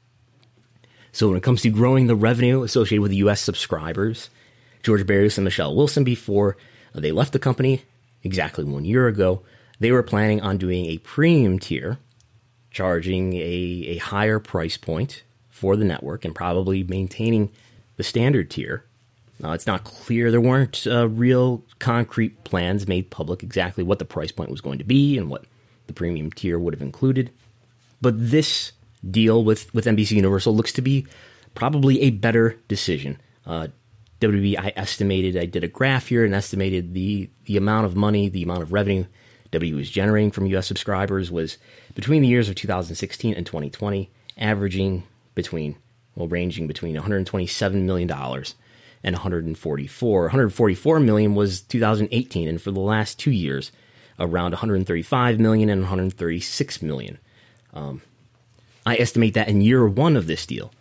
So 1.12 1.28
when 1.28 1.38
it 1.38 1.44
comes 1.44 1.62
to 1.62 1.70
growing 1.70 2.08
the 2.08 2.16
revenue 2.16 2.64
associated 2.64 3.02
with 3.02 3.12
the 3.12 3.18
US 3.18 3.42
subscribers, 3.42 4.30
George 4.82 5.06
Barrios 5.06 5.38
and 5.38 5.46
Michelle 5.46 5.76
Wilson, 5.76 6.04
before 6.04 6.58
they 6.94 7.12
left 7.12 7.34
the 7.34 7.40
company 7.40 7.84
exactly 8.24 8.64
one 8.64 8.86
year 8.86 9.08
ago, 9.08 9.44
they 9.80 9.92
were 9.92 10.04
planning 10.04 10.42
on 10.42 10.58
doing 10.58 10.86
a 10.86 10.98
premium 11.00 11.60
tier, 11.60 12.00
charging 12.72 13.34
a, 13.34 13.38
a 13.40 13.98
higher 13.98 14.40
price 14.40 14.78
point 14.78 15.24
for 15.54 15.76
the 15.78 15.86
network 15.86 16.26
and 16.26 16.34
probably 16.34 16.84
maintaining 16.84 17.52
the 17.96 18.04
standard 18.04 18.50
tier. 18.50 18.84
Uh, 19.44 19.52
it's 19.52 19.68
not 19.68 19.84
clear. 19.84 20.32
There 20.32 20.42
weren't 20.42 20.88
uh, 20.88 21.08
real 21.08 21.64
concrete 21.78 22.44
plans 22.44 22.88
made 22.88 23.12
public 23.12 23.44
exactly 23.44 23.84
what 23.84 24.00
the 24.00 24.06
price 24.06 24.32
point 24.32 24.50
was 24.50 24.62
going 24.62 24.80
to 24.80 24.84
be 24.84 25.16
and 25.16 25.30
what 25.30 25.46
the 25.86 25.94
premium 25.94 26.32
tier 26.32 26.58
would 26.58 26.74
have 26.74 26.82
included. 26.82 27.30
But 28.02 28.16
this 28.32 28.72
deal 29.10 29.44
with, 29.44 29.72
with 29.76 29.86
NBC 29.86 30.12
Universal 30.12 30.56
looks 30.56 30.74
to 30.74 30.82
be 30.82 31.06
probably 31.54 32.02
a 32.02 32.10
better 32.10 32.60
decision. 32.68 33.22
Uh, 33.46 33.68
WB, 34.22 34.58
I 34.58 34.74
estimated, 34.76 35.38
I 35.38 35.46
did 35.46 35.64
a 35.64 35.68
graph 35.68 36.08
here 36.08 36.26
and 36.26 36.34
estimated 36.34 36.96
the, 36.96 37.30
the 37.46 37.58
amount 37.58 37.86
of 37.86 37.96
money, 37.96 38.28
the 38.28 38.42
amount 38.42 38.64
of 38.64 38.74
revenue 38.74 39.06
W 39.52 39.76
was 39.76 39.92
generating 39.92 40.32
from 40.32 40.48
US 40.48 40.66
subscribers 40.66 41.30
was 41.30 41.60
between 41.94 42.24
the 42.24 42.28
years 42.28 42.50
of 42.50 42.56
2016 42.56 43.36
and 43.36 43.46
2020, 43.46 44.10
averaging 44.36 45.04
between, 45.36 45.76
well, 46.16 46.28
ranging 46.28 46.68
between 46.68 46.96
$127 46.96 47.74
million 47.84 48.10
and 48.12 48.54
and 49.04 49.16
144. 49.16 50.22
144 50.22 51.00
million 51.00 51.36
was 51.36 51.62
2018, 51.62 52.48
and 52.48 52.62
for 52.62 52.72
the 52.72 52.80
last 52.80 53.20
two 53.20 53.32
years, 53.32 53.72
around 54.20 54.52
135 54.52 55.40
million 55.40 55.70
and 55.70 55.82
136 55.82 56.82
million. 56.82 57.18
Um, 57.74 58.02
I 58.86 58.96
estimate 58.96 59.34
that 59.34 59.50
in 59.50 59.62
year 59.62 59.86
one 59.88 60.16
of 60.16 60.28
this 60.28 60.46
deal, 60.46 60.72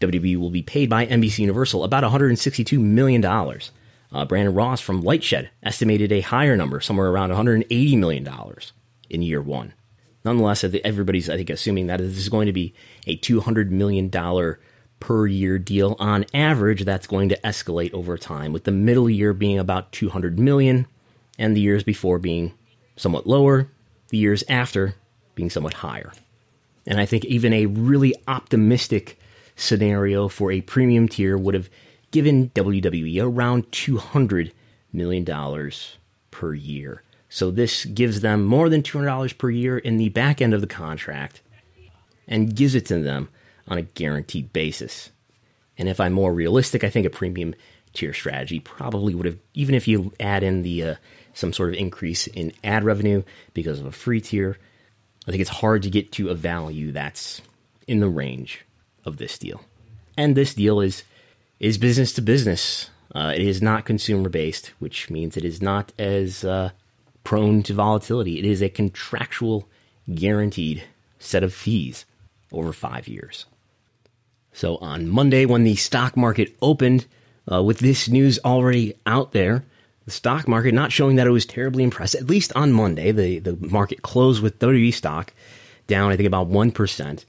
WWE 0.00 0.36
will 0.36 0.50
be 0.50 0.62
paid 0.62 0.88
by 0.88 1.06
NBC 1.06 1.40
Universal 1.40 1.84
about 1.84 2.02
162 2.02 2.78
million 2.78 3.20
dollars. 3.20 3.70
Uh, 4.12 4.24
Brandon 4.24 4.54
Ross 4.54 4.80
from 4.80 5.02
Lightshed 5.02 5.48
estimated 5.62 6.12
a 6.12 6.20
higher 6.20 6.56
number, 6.56 6.80
somewhere 6.80 7.08
around 7.08 7.30
180 7.30 7.96
million 7.96 8.22
dollars 8.22 8.72
in 9.10 9.22
year 9.22 9.42
one. 9.42 9.74
Nonetheless, 10.24 10.64
everybody's 10.64 11.28
I 11.28 11.36
think 11.36 11.50
assuming 11.50 11.86
that 11.88 11.98
this 11.98 12.16
is 12.16 12.28
going 12.28 12.46
to 12.46 12.52
be 12.52 12.74
a 13.06 13.16
200 13.16 13.70
million 13.70 14.08
dollar 14.08 14.58
per 15.00 15.26
year 15.26 15.58
deal 15.58 15.96
on 15.98 16.24
average. 16.32 16.84
That's 16.84 17.06
going 17.06 17.28
to 17.28 17.40
escalate 17.42 17.92
over 17.92 18.16
time, 18.16 18.52
with 18.52 18.64
the 18.64 18.72
middle 18.72 19.10
year 19.10 19.34
being 19.34 19.58
about 19.58 19.92
200 19.92 20.38
million, 20.38 20.86
and 21.38 21.54
the 21.54 21.60
years 21.60 21.82
before 21.82 22.18
being 22.18 22.54
somewhat 22.96 23.26
lower, 23.26 23.68
the 24.08 24.16
years 24.16 24.42
after 24.48 24.94
being 25.34 25.50
somewhat 25.50 25.74
higher. 25.74 26.12
And 26.86 27.00
I 27.00 27.06
think 27.06 27.24
even 27.24 27.52
a 27.52 27.66
really 27.66 28.14
optimistic 28.28 29.18
scenario 29.56 30.28
for 30.28 30.50
a 30.52 30.60
premium 30.62 31.08
tier 31.08 31.36
would 31.36 31.54
have 31.54 31.68
given 32.10 32.50
WWE 32.50 33.22
around 33.22 33.70
$200 33.72 34.52
million 34.92 35.70
per 36.30 36.54
year. 36.54 37.02
So 37.34 37.50
this 37.50 37.84
gives 37.84 38.20
them 38.20 38.44
more 38.44 38.68
than 38.68 38.84
$200 38.84 39.36
per 39.38 39.50
year 39.50 39.76
in 39.76 39.96
the 39.96 40.08
back 40.08 40.40
end 40.40 40.54
of 40.54 40.60
the 40.60 40.68
contract 40.68 41.40
and 42.28 42.54
gives 42.54 42.76
it 42.76 42.86
to 42.86 43.00
them 43.00 43.28
on 43.66 43.76
a 43.76 43.82
guaranteed 43.82 44.52
basis. 44.52 45.10
And 45.76 45.88
if 45.88 45.98
I'm 45.98 46.12
more 46.12 46.32
realistic, 46.32 46.84
I 46.84 46.90
think 46.90 47.06
a 47.06 47.10
premium 47.10 47.56
tier 47.92 48.12
strategy 48.12 48.60
probably 48.60 49.16
would 49.16 49.26
have, 49.26 49.38
even 49.52 49.74
if 49.74 49.88
you 49.88 50.12
add 50.20 50.44
in 50.44 50.62
the 50.62 50.84
uh, 50.84 50.94
some 51.32 51.52
sort 51.52 51.70
of 51.70 51.74
increase 51.74 52.28
in 52.28 52.52
ad 52.62 52.84
revenue 52.84 53.24
because 53.52 53.80
of 53.80 53.86
a 53.86 53.90
free 53.90 54.20
tier, 54.20 54.56
I 55.26 55.32
think 55.32 55.40
it's 55.40 55.50
hard 55.50 55.82
to 55.82 55.90
get 55.90 56.12
to 56.12 56.28
a 56.28 56.36
value 56.36 56.92
that's 56.92 57.42
in 57.88 57.98
the 57.98 58.08
range 58.08 58.64
of 59.04 59.16
this 59.16 59.38
deal. 59.38 59.60
And 60.16 60.36
this 60.36 60.54
deal 60.54 60.80
is 60.80 61.02
is 61.58 61.78
business 61.78 62.12
to 62.12 62.22
business. 62.22 62.90
Uh, 63.12 63.32
it 63.34 63.42
is 63.42 63.60
not 63.60 63.84
consumer 63.84 64.28
based, 64.28 64.68
which 64.78 65.10
means 65.10 65.36
it 65.36 65.44
is 65.44 65.60
not 65.60 65.92
as 65.98 66.44
uh, 66.44 66.70
prone 67.24 67.62
to 67.64 67.74
volatility. 67.74 68.38
It 68.38 68.44
is 68.44 68.62
a 68.62 68.68
contractual, 68.68 69.68
guaranteed 70.14 70.84
set 71.18 71.42
of 71.42 71.54
fees 71.54 72.04
over 72.52 72.72
five 72.72 73.08
years. 73.08 73.46
So 74.52 74.76
on 74.76 75.08
Monday, 75.08 75.46
when 75.46 75.64
the 75.64 75.74
stock 75.74 76.16
market 76.16 76.54
opened, 76.62 77.06
uh, 77.50 77.62
with 77.62 77.80
this 77.80 78.08
news 78.08 78.38
already 78.44 78.94
out 79.04 79.32
there, 79.32 79.64
the 80.04 80.10
stock 80.10 80.46
market 80.46 80.74
not 80.74 80.92
showing 80.92 81.16
that 81.16 81.26
it 81.26 81.30
was 81.30 81.46
terribly 81.46 81.82
impressed. 81.82 82.14
At 82.14 82.28
least 82.28 82.52
on 82.54 82.72
Monday, 82.72 83.10
the, 83.10 83.38
the 83.38 83.56
market 83.56 84.02
closed 84.02 84.42
with 84.42 84.58
WWE 84.58 84.92
stock 84.92 85.32
down, 85.86 86.12
I 86.12 86.16
think, 86.16 86.26
about 86.26 86.50
1%. 86.50 87.24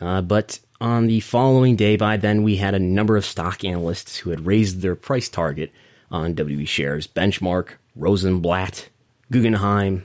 Uh, 0.00 0.22
but 0.22 0.58
on 0.80 1.06
the 1.06 1.20
following 1.20 1.76
day, 1.76 1.96
by 1.96 2.16
then, 2.16 2.42
we 2.42 2.56
had 2.56 2.74
a 2.74 2.78
number 2.78 3.16
of 3.16 3.24
stock 3.24 3.64
analysts 3.64 4.16
who 4.16 4.30
had 4.30 4.46
raised 4.46 4.80
their 4.80 4.96
price 4.96 5.28
target 5.28 5.70
on 6.10 6.34
WWE 6.34 6.66
shares. 6.66 7.06
Benchmark, 7.06 7.74
Rosenblatt, 7.94 8.88
Guggenheim. 9.34 10.04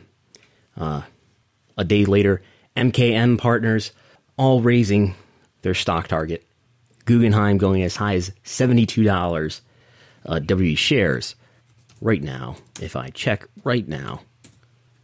Uh, 0.75 1.03
a 1.77 1.83
day 1.83 2.05
later, 2.05 2.41
MKM 2.75 3.37
Partners, 3.37 3.91
all 4.37 4.63
raising 4.63 5.13
their 5.61 5.75
stock 5.75 6.07
target. 6.07 6.43
Guggenheim 7.05 7.59
going 7.59 7.83
as 7.83 7.95
high 7.95 8.15
as 8.15 8.31
$72 8.43 9.61
uh, 10.25 10.39
WWE 10.39 10.75
shares 10.75 11.35
right 12.01 12.23
now. 12.23 12.55
If 12.81 12.95
I 12.95 13.11
check 13.11 13.45
right 13.63 13.87
now, 13.87 14.21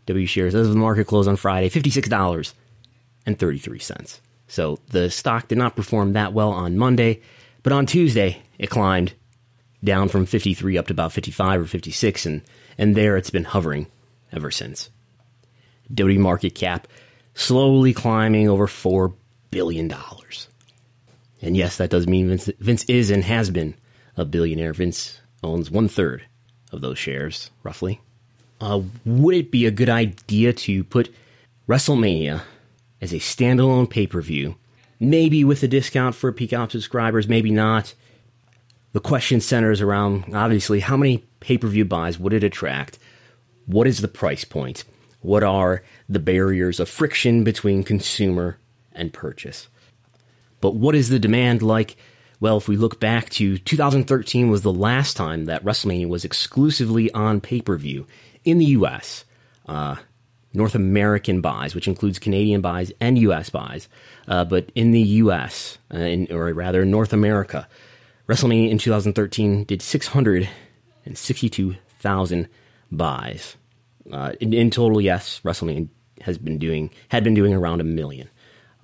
W 0.07 0.25
shares 0.25 0.55
as 0.55 0.65
of 0.65 0.73
the 0.73 0.79
market 0.79 1.05
close 1.05 1.27
on 1.27 1.35
Friday, 1.35 1.69
$56.33. 1.69 4.19
So 4.47 4.79
the 4.87 5.11
stock 5.11 5.49
did 5.49 5.59
not 5.59 5.75
perform 5.75 6.13
that 6.13 6.33
well 6.33 6.49
on 6.49 6.79
Monday, 6.79 7.21
but 7.61 7.73
on 7.73 7.85
Tuesday 7.85 8.41
it 8.57 8.71
climbed 8.71 9.13
down 9.83 10.09
from 10.09 10.25
53 10.25 10.79
up 10.79 10.87
to 10.87 10.93
about 10.93 11.11
55 11.11 11.61
or 11.61 11.65
56, 11.65 12.25
and, 12.25 12.41
and 12.75 12.95
there 12.95 13.17
it's 13.17 13.29
been 13.29 13.43
hovering 13.43 13.85
ever 14.35 14.51
since. 14.51 14.89
WWE 15.93 16.19
market 16.19 16.55
cap 16.55 16.87
slowly 17.33 17.93
climbing 17.93 18.49
over 18.49 18.67
$4 18.67 19.13
billion. 19.51 19.93
And 21.41 21.55
yes, 21.55 21.77
that 21.77 21.89
does 21.89 22.07
mean 22.07 22.29
Vince, 22.29 22.49
Vince 22.59 22.83
is 22.85 23.11
and 23.11 23.23
has 23.23 23.49
been 23.49 23.75
a 24.17 24.25
billionaire. 24.25 24.73
Vince 24.73 25.19
owns 25.43 25.69
one 25.69 25.87
third 25.87 26.25
of 26.71 26.81
those 26.81 26.97
shares, 26.97 27.51
roughly. 27.63 28.01
Uh, 28.59 28.81
would 29.05 29.35
it 29.35 29.51
be 29.51 29.65
a 29.65 29.71
good 29.71 29.89
idea 29.89 30.53
to 30.53 30.83
put 30.85 31.13
WrestleMania 31.67 32.41
as 33.01 33.13
a 33.13 33.17
standalone 33.17 33.89
pay 33.89 34.07
per 34.07 34.21
view, 34.21 34.55
maybe 34.99 35.43
with 35.43 35.63
a 35.63 35.67
discount 35.67 36.15
for 36.15 36.31
Peacock 36.31 36.71
subscribers, 36.71 37.27
maybe 37.27 37.51
not. 37.51 37.93
The 38.93 38.99
question 38.99 39.41
centers 39.41 39.81
around 39.81 40.33
obviously 40.33 40.79
how 40.79 40.95
many 40.95 41.23
pay 41.39 41.57
per 41.57 41.67
view 41.67 41.85
buys 41.85 42.17
would 42.17 42.33
it 42.33 42.43
attract? 42.43 42.97
What 43.65 43.87
is 43.87 44.01
the 44.01 44.07
price 44.07 44.43
point? 44.43 44.83
What 45.21 45.43
are 45.43 45.83
the 46.07 46.19
barriers 46.19 46.79
of 46.79 46.89
friction 46.89 47.43
between 47.43 47.83
consumer 47.83 48.57
and 48.93 49.11
purchase? 49.11 49.67
But 50.61 50.75
what 50.75 50.95
is 50.95 51.09
the 51.09 51.19
demand 51.19 51.61
like? 51.61 51.95
Well, 52.39 52.57
if 52.57 52.67
we 52.67 52.77
look 52.77 52.99
back 52.99 53.29
to 53.31 53.57
2013 53.57 54.49
was 54.49 54.61
the 54.61 54.73
last 54.73 55.17
time 55.17 55.45
that 55.45 55.63
WrestleMania 55.63 56.07
was 56.07 56.25
exclusively 56.25 57.11
on 57.11 57.41
pay 57.41 57.61
per 57.61 57.77
view 57.77 58.05
in 58.43 58.59
the 58.59 58.65
US. 58.65 59.25
Uh, 59.67 59.95
North 60.55 60.75
American 60.75 61.41
buys, 61.41 61.75
which 61.75 61.87
includes 61.87 62.17
Canadian 62.17 62.61
buys 62.61 62.91
and 63.01 63.19
U.S. 63.19 63.49
buys. 63.49 63.89
Uh, 64.27 64.45
but 64.45 64.71
in 64.73 64.89
the 64.91 65.01
U.S., 65.01 65.77
uh, 65.93 65.97
in, 65.97 66.27
or 66.31 66.53
rather 66.53 66.85
North 66.85 67.11
America, 67.13 67.67
WrestleMania 68.27 68.71
in 68.71 68.77
2013 68.77 69.65
did 69.65 69.81
662,000 69.81 72.47
buys. 72.95 73.55
Uh, 74.11 74.33
in, 74.39 74.53
in, 74.53 74.69
total, 74.69 75.01
yes, 75.01 75.41
WrestleMania 75.43 75.89
has 76.21 76.37
been 76.37 76.57
doing 76.57 76.89
had 77.09 77.23
been 77.23 77.33
doing 77.33 77.53
around 77.53 77.81
a 77.81 77.83
million. 77.83 78.29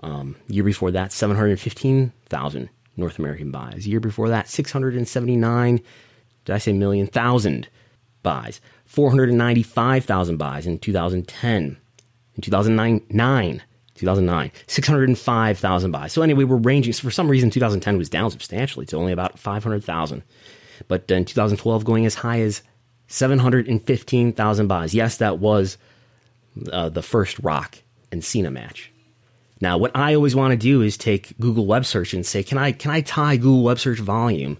Um, 0.01 0.35
year 0.47 0.63
before 0.63 0.91
that, 0.91 1.11
715,000 1.11 2.69
North 2.97 3.19
American 3.19 3.51
buys. 3.51 3.87
Year 3.87 3.99
before 3.99 4.29
that, 4.29 4.49
679. 4.49 5.81
Did 6.45 6.55
I 6.55 6.57
say 6.57 6.73
million? 6.73 7.09
Buys. 8.23 8.61
495,000 8.85 10.37
buys 10.37 10.67
in 10.67 10.79
2010. 10.79 11.77
In 12.35 12.41
2009, 12.41 13.61
2009, 13.95 14.51
605,000 14.67 15.91
buys. 15.91 16.13
So 16.13 16.21
anyway, 16.21 16.43
we're 16.43 16.57
ranging. 16.57 16.93
So 16.93 17.03
for 17.03 17.11
some 17.11 17.29
reason, 17.29 17.49
2010 17.49 17.97
was 17.97 18.09
down 18.09 18.31
substantially 18.31 18.85
to 18.87 18.97
only 18.97 19.11
about 19.11 19.37
500,000. 19.37 20.23
But 20.87 21.09
in 21.11 21.25
2012, 21.25 21.85
going 21.85 22.05
as 22.05 22.15
high 22.15 22.41
as 22.41 22.63
715,000 23.11 24.67
buys. 24.67 24.93
Yes, 24.93 25.17
that 25.17 25.39
was 25.39 25.77
uh, 26.71 26.89
the 26.89 27.01
first 27.01 27.39
Rock 27.39 27.77
and 28.11 28.23
Cena 28.23 28.51
match. 28.51 28.91
Now, 29.59 29.77
what 29.77 29.95
I 29.95 30.15
always 30.15 30.35
want 30.35 30.51
to 30.51 30.57
do 30.57 30.81
is 30.81 30.97
take 30.97 31.37
Google 31.39 31.67
Web 31.67 31.85
Search 31.85 32.13
and 32.13 32.25
say, 32.25 32.41
can 32.41 32.57
I 32.57 32.71
can 32.71 32.89
I 32.89 33.01
tie 33.01 33.37
Google 33.37 33.63
Web 33.63 33.79
Search 33.79 33.99
volume 33.99 34.57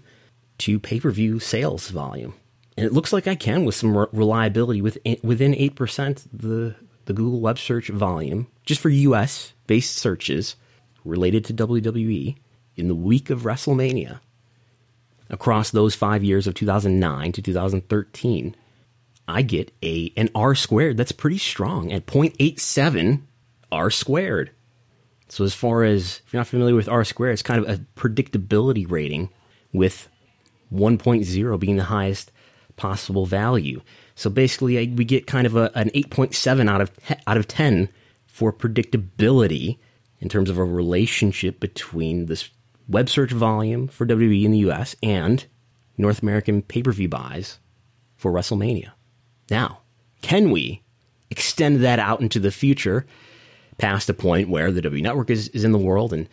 to 0.58 0.78
pay 0.78 1.00
per 1.00 1.10
view 1.10 1.40
sales 1.40 1.88
volume? 1.88 2.34
And 2.76 2.86
it 2.86 2.92
looks 2.92 3.12
like 3.12 3.26
I 3.26 3.34
can 3.34 3.64
with 3.64 3.74
some 3.74 4.06
reliability 4.12 4.80
within 4.80 5.18
within 5.22 5.54
eight 5.56 5.74
percent 5.74 6.26
the 6.32 6.76
the 7.06 7.12
Google 7.12 7.40
Web 7.40 7.58
Search 7.58 7.88
volume 7.88 8.46
just 8.64 8.80
for 8.80 8.90
U.S. 8.90 9.54
based 9.66 9.96
searches 9.96 10.54
related 11.04 11.44
to 11.46 11.54
WWE 11.54 12.36
in 12.76 12.88
the 12.88 12.94
week 12.94 13.28
of 13.28 13.42
WrestleMania 13.42 14.20
across 15.32 15.70
those 15.70 15.94
five 15.94 16.22
years 16.22 16.46
of 16.46 16.54
2009 16.54 17.32
to 17.32 17.42
2013, 17.42 18.54
I 19.26 19.42
get 19.42 19.72
a 19.82 20.12
an 20.16 20.28
R 20.34 20.54
squared 20.54 20.96
that's 20.96 21.12
pretty 21.12 21.38
strong 21.38 21.90
at 21.90 22.06
0.87 22.06 23.22
R 23.72 23.90
squared. 23.90 24.50
So 25.28 25.44
as 25.44 25.54
far 25.54 25.82
as 25.82 26.20
if 26.26 26.32
you're 26.32 26.40
not 26.40 26.46
familiar 26.46 26.74
with 26.74 26.88
R 26.88 27.04
squared, 27.04 27.32
it's 27.32 27.42
kind 27.42 27.64
of 27.64 27.68
a 27.68 27.82
predictability 27.96 28.88
rating 28.88 29.30
with 29.72 30.08
1.0 30.72 31.58
being 31.58 31.76
the 31.76 31.84
highest 31.84 32.30
possible 32.76 33.24
value. 33.24 33.80
So 34.14 34.28
basically, 34.28 34.86
we 34.88 35.04
get 35.04 35.26
kind 35.26 35.46
of 35.46 35.56
a, 35.56 35.70
an 35.74 35.88
8.7 35.90 36.68
out 36.68 36.82
of 36.82 36.90
out 37.26 37.38
of 37.38 37.48
10 37.48 37.88
for 38.26 38.52
predictability 38.52 39.78
in 40.20 40.28
terms 40.28 40.50
of 40.50 40.58
a 40.58 40.64
relationship 40.64 41.58
between 41.60 42.26
this 42.26 42.50
web 42.92 43.08
search 43.08 43.32
volume 43.32 43.88
for 43.88 44.06
WWE 44.06 44.44
in 44.44 44.52
the 44.52 44.58
US 44.58 44.94
and 45.02 45.44
North 45.96 46.22
American 46.22 46.62
pay 46.62 46.82
per 46.82 46.92
view 46.92 47.08
buys 47.08 47.58
for 48.16 48.32
WrestleMania. 48.32 48.92
Now, 49.50 49.80
can 50.20 50.50
we 50.50 50.82
extend 51.30 51.82
that 51.82 51.98
out 51.98 52.20
into 52.20 52.38
the 52.38 52.50
future 52.50 53.06
past 53.78 54.08
a 54.08 54.14
point 54.14 54.48
where 54.48 54.70
the 54.70 54.82
W 54.82 55.02
Network 55.02 55.30
is, 55.30 55.48
is 55.48 55.64
in 55.64 55.72
the 55.72 55.78
world 55.78 56.12
and 56.12 56.28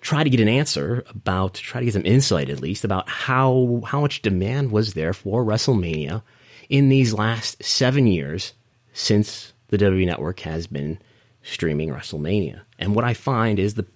try 0.00 0.22
to 0.22 0.30
get 0.30 0.40
an 0.40 0.48
answer 0.48 1.04
about, 1.08 1.54
try 1.54 1.80
to 1.80 1.84
get 1.84 1.94
some 1.94 2.06
insight 2.06 2.48
at 2.48 2.60
least 2.60 2.84
about 2.84 3.08
how, 3.08 3.82
how 3.86 4.00
much 4.00 4.22
demand 4.22 4.70
was 4.70 4.94
there 4.94 5.12
for 5.12 5.44
WrestleMania 5.44 6.22
in 6.68 6.88
these 6.88 7.12
last 7.12 7.62
seven 7.62 8.06
years 8.06 8.54
since 8.92 9.52
the 9.68 9.78
W 9.78 10.06
Network 10.06 10.40
has 10.40 10.66
been 10.66 10.98
streaming 11.42 11.90
WrestleMania. 11.90 12.62
And 12.78 12.94
what 12.94 13.04
I 13.04 13.14
find 13.14 13.58
is 13.58 13.74
the 13.74 13.86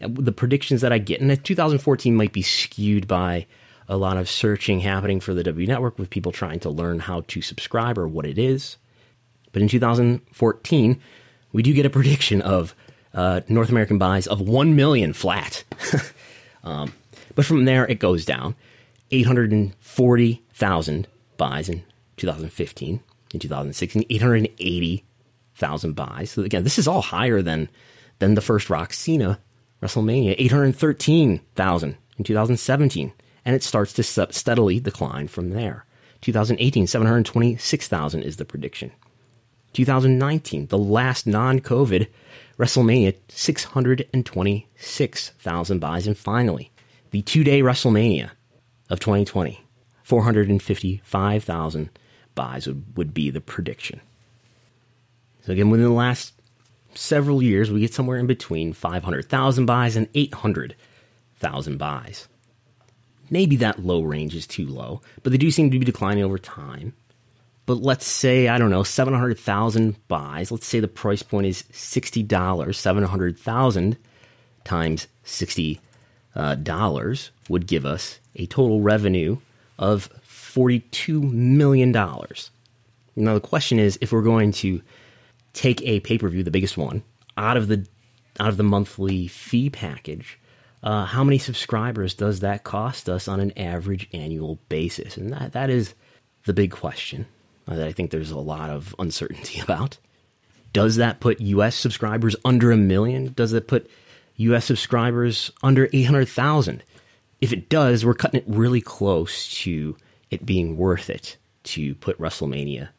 the 0.00 0.32
predictions 0.32 0.80
that 0.80 0.92
I 0.92 0.98
get, 0.98 1.20
and 1.20 1.44
2014 1.44 2.14
might 2.14 2.32
be 2.32 2.42
skewed 2.42 3.08
by 3.08 3.46
a 3.88 3.96
lot 3.96 4.16
of 4.16 4.28
searching 4.28 4.80
happening 4.80 5.18
for 5.20 5.34
the 5.34 5.42
W 5.42 5.66
Network 5.66 5.98
with 5.98 6.10
people 6.10 6.30
trying 6.30 6.60
to 6.60 6.70
learn 6.70 7.00
how 7.00 7.22
to 7.28 7.40
subscribe 7.40 7.98
or 7.98 8.06
what 8.06 8.26
it 8.26 8.38
is. 8.38 8.76
But 9.52 9.62
in 9.62 9.68
2014, 9.68 11.00
we 11.52 11.62
do 11.62 11.72
get 11.72 11.86
a 11.86 11.90
prediction 11.90 12.42
of 12.42 12.74
uh, 13.14 13.40
North 13.48 13.70
American 13.70 13.96
buys 13.98 14.26
of 14.26 14.42
1 14.42 14.76
million 14.76 15.14
flat. 15.14 15.64
um, 16.64 16.92
but 17.34 17.46
from 17.46 17.64
there, 17.64 17.86
it 17.86 17.98
goes 17.98 18.24
down 18.26 18.54
840,000 19.10 21.08
buys 21.36 21.68
in 21.68 21.82
2015. 22.18 23.00
In 23.34 23.40
2016, 23.40 24.04
880,000 24.08 25.92
buys. 25.94 26.30
So 26.30 26.42
again, 26.42 26.64
this 26.64 26.78
is 26.78 26.88
all 26.88 27.02
higher 27.02 27.42
than 27.42 27.68
than 28.20 28.34
the 28.34 28.40
first 28.40 28.70
Rock 28.70 28.92
Cena 28.92 29.38
WrestleMania, 29.82 30.34
813,000 30.38 31.96
in 32.16 32.24
2017, 32.24 33.12
and 33.44 33.54
it 33.54 33.62
starts 33.62 33.92
to 33.94 34.02
steadily 34.02 34.80
decline 34.80 35.28
from 35.28 35.50
there. 35.50 35.84
2018, 36.20 36.86
726,000 36.86 38.22
is 38.22 38.36
the 38.36 38.44
prediction. 38.44 38.90
2019, 39.72 40.66
the 40.66 40.78
last 40.78 41.26
non 41.26 41.60
COVID 41.60 42.08
WrestleMania, 42.58 43.14
626,000 43.28 45.78
buys. 45.78 46.06
And 46.06 46.18
finally, 46.18 46.70
the 47.10 47.22
two 47.22 47.42
day 47.44 47.62
WrestleMania 47.62 48.30
of 48.90 49.00
2020, 49.00 49.64
455,000 50.02 51.90
buys 52.34 52.66
would, 52.66 52.84
would 52.96 53.14
be 53.14 53.30
the 53.30 53.40
prediction. 53.40 54.02
So, 55.44 55.52
again, 55.52 55.70
within 55.70 55.86
the 55.86 55.92
last 55.92 56.34
several 56.98 57.42
years, 57.42 57.70
we 57.70 57.80
get 57.80 57.94
somewhere 57.94 58.18
in 58.18 58.26
between 58.26 58.72
500,000 58.72 59.66
buys 59.66 59.96
and 59.96 60.08
800,000 60.14 61.78
buys. 61.78 62.28
Maybe 63.30 63.56
that 63.56 63.84
low 63.84 64.02
range 64.02 64.34
is 64.34 64.46
too 64.46 64.66
low, 64.66 65.00
but 65.22 65.30
they 65.30 65.38
do 65.38 65.50
seem 65.50 65.70
to 65.70 65.78
be 65.78 65.84
declining 65.84 66.24
over 66.24 66.38
time. 66.38 66.94
But 67.66 67.82
let's 67.82 68.06
say, 68.06 68.48
I 68.48 68.58
don't 68.58 68.70
know, 68.70 68.82
700,000 68.82 70.08
buys. 70.08 70.50
Let's 70.50 70.66
say 70.66 70.80
the 70.80 70.88
price 70.88 71.22
point 71.22 71.46
is 71.46 71.64
$60. 71.72 72.74
700,000 72.74 73.96
times 74.64 75.06
$60 75.24 75.78
uh, 76.34 77.32
would 77.48 77.66
give 77.66 77.84
us 77.84 78.18
a 78.36 78.46
total 78.46 78.80
revenue 78.80 79.36
of 79.78 80.08
$42 80.26 81.30
million. 81.30 81.92
Now, 81.92 83.34
the 83.34 83.40
question 83.40 83.78
is 83.78 83.98
if 84.00 84.12
we're 84.12 84.22
going 84.22 84.52
to 84.52 84.80
take 85.52 85.82
a 85.82 86.00
pay 86.00 86.18
per 86.18 86.28
view, 86.28 86.42
the 86.42 86.50
biggest 86.50 86.76
one, 86.76 87.02
out 87.36 87.56
of 87.56 87.68
the 87.68 87.86
out 88.40 88.48
of 88.48 88.56
the 88.56 88.62
monthly 88.62 89.26
fee 89.26 89.68
package, 89.68 90.38
uh, 90.82 91.04
how 91.04 91.24
many 91.24 91.38
subscribers 91.38 92.14
does 92.14 92.40
that 92.40 92.64
cost 92.64 93.08
us 93.08 93.26
on 93.26 93.40
an 93.40 93.56
average 93.58 94.08
annual 94.12 94.58
basis? 94.68 95.16
And 95.16 95.32
that 95.32 95.52
that 95.52 95.70
is 95.70 95.94
the 96.44 96.52
big 96.52 96.70
question 96.70 97.26
that 97.66 97.86
I 97.86 97.92
think 97.92 98.10
there's 98.10 98.30
a 98.30 98.38
lot 98.38 98.70
of 98.70 98.94
uncertainty 98.98 99.60
about. 99.62 99.98
Does 100.72 100.96
that 100.96 101.20
put 101.20 101.40
U.S. 101.40 101.74
subscribers 101.74 102.36
under 102.44 102.70
a 102.70 102.76
million? 102.76 103.32
Does 103.32 103.52
it 103.52 103.66
put 103.68 103.90
U.S. 104.36 104.64
subscribers 104.64 105.50
under 105.62 105.88
800,000? 105.92 106.82
If 107.40 107.52
it 107.52 107.68
does, 107.68 108.04
we're 108.04 108.14
cutting 108.14 108.40
it 108.40 108.44
really 108.46 108.80
close 108.80 109.48
to 109.62 109.96
it 110.30 110.44
being 110.44 110.76
worth 110.76 111.08
it 111.08 111.36
to 111.64 111.94
put 111.96 112.18
WrestleMania 112.18 112.90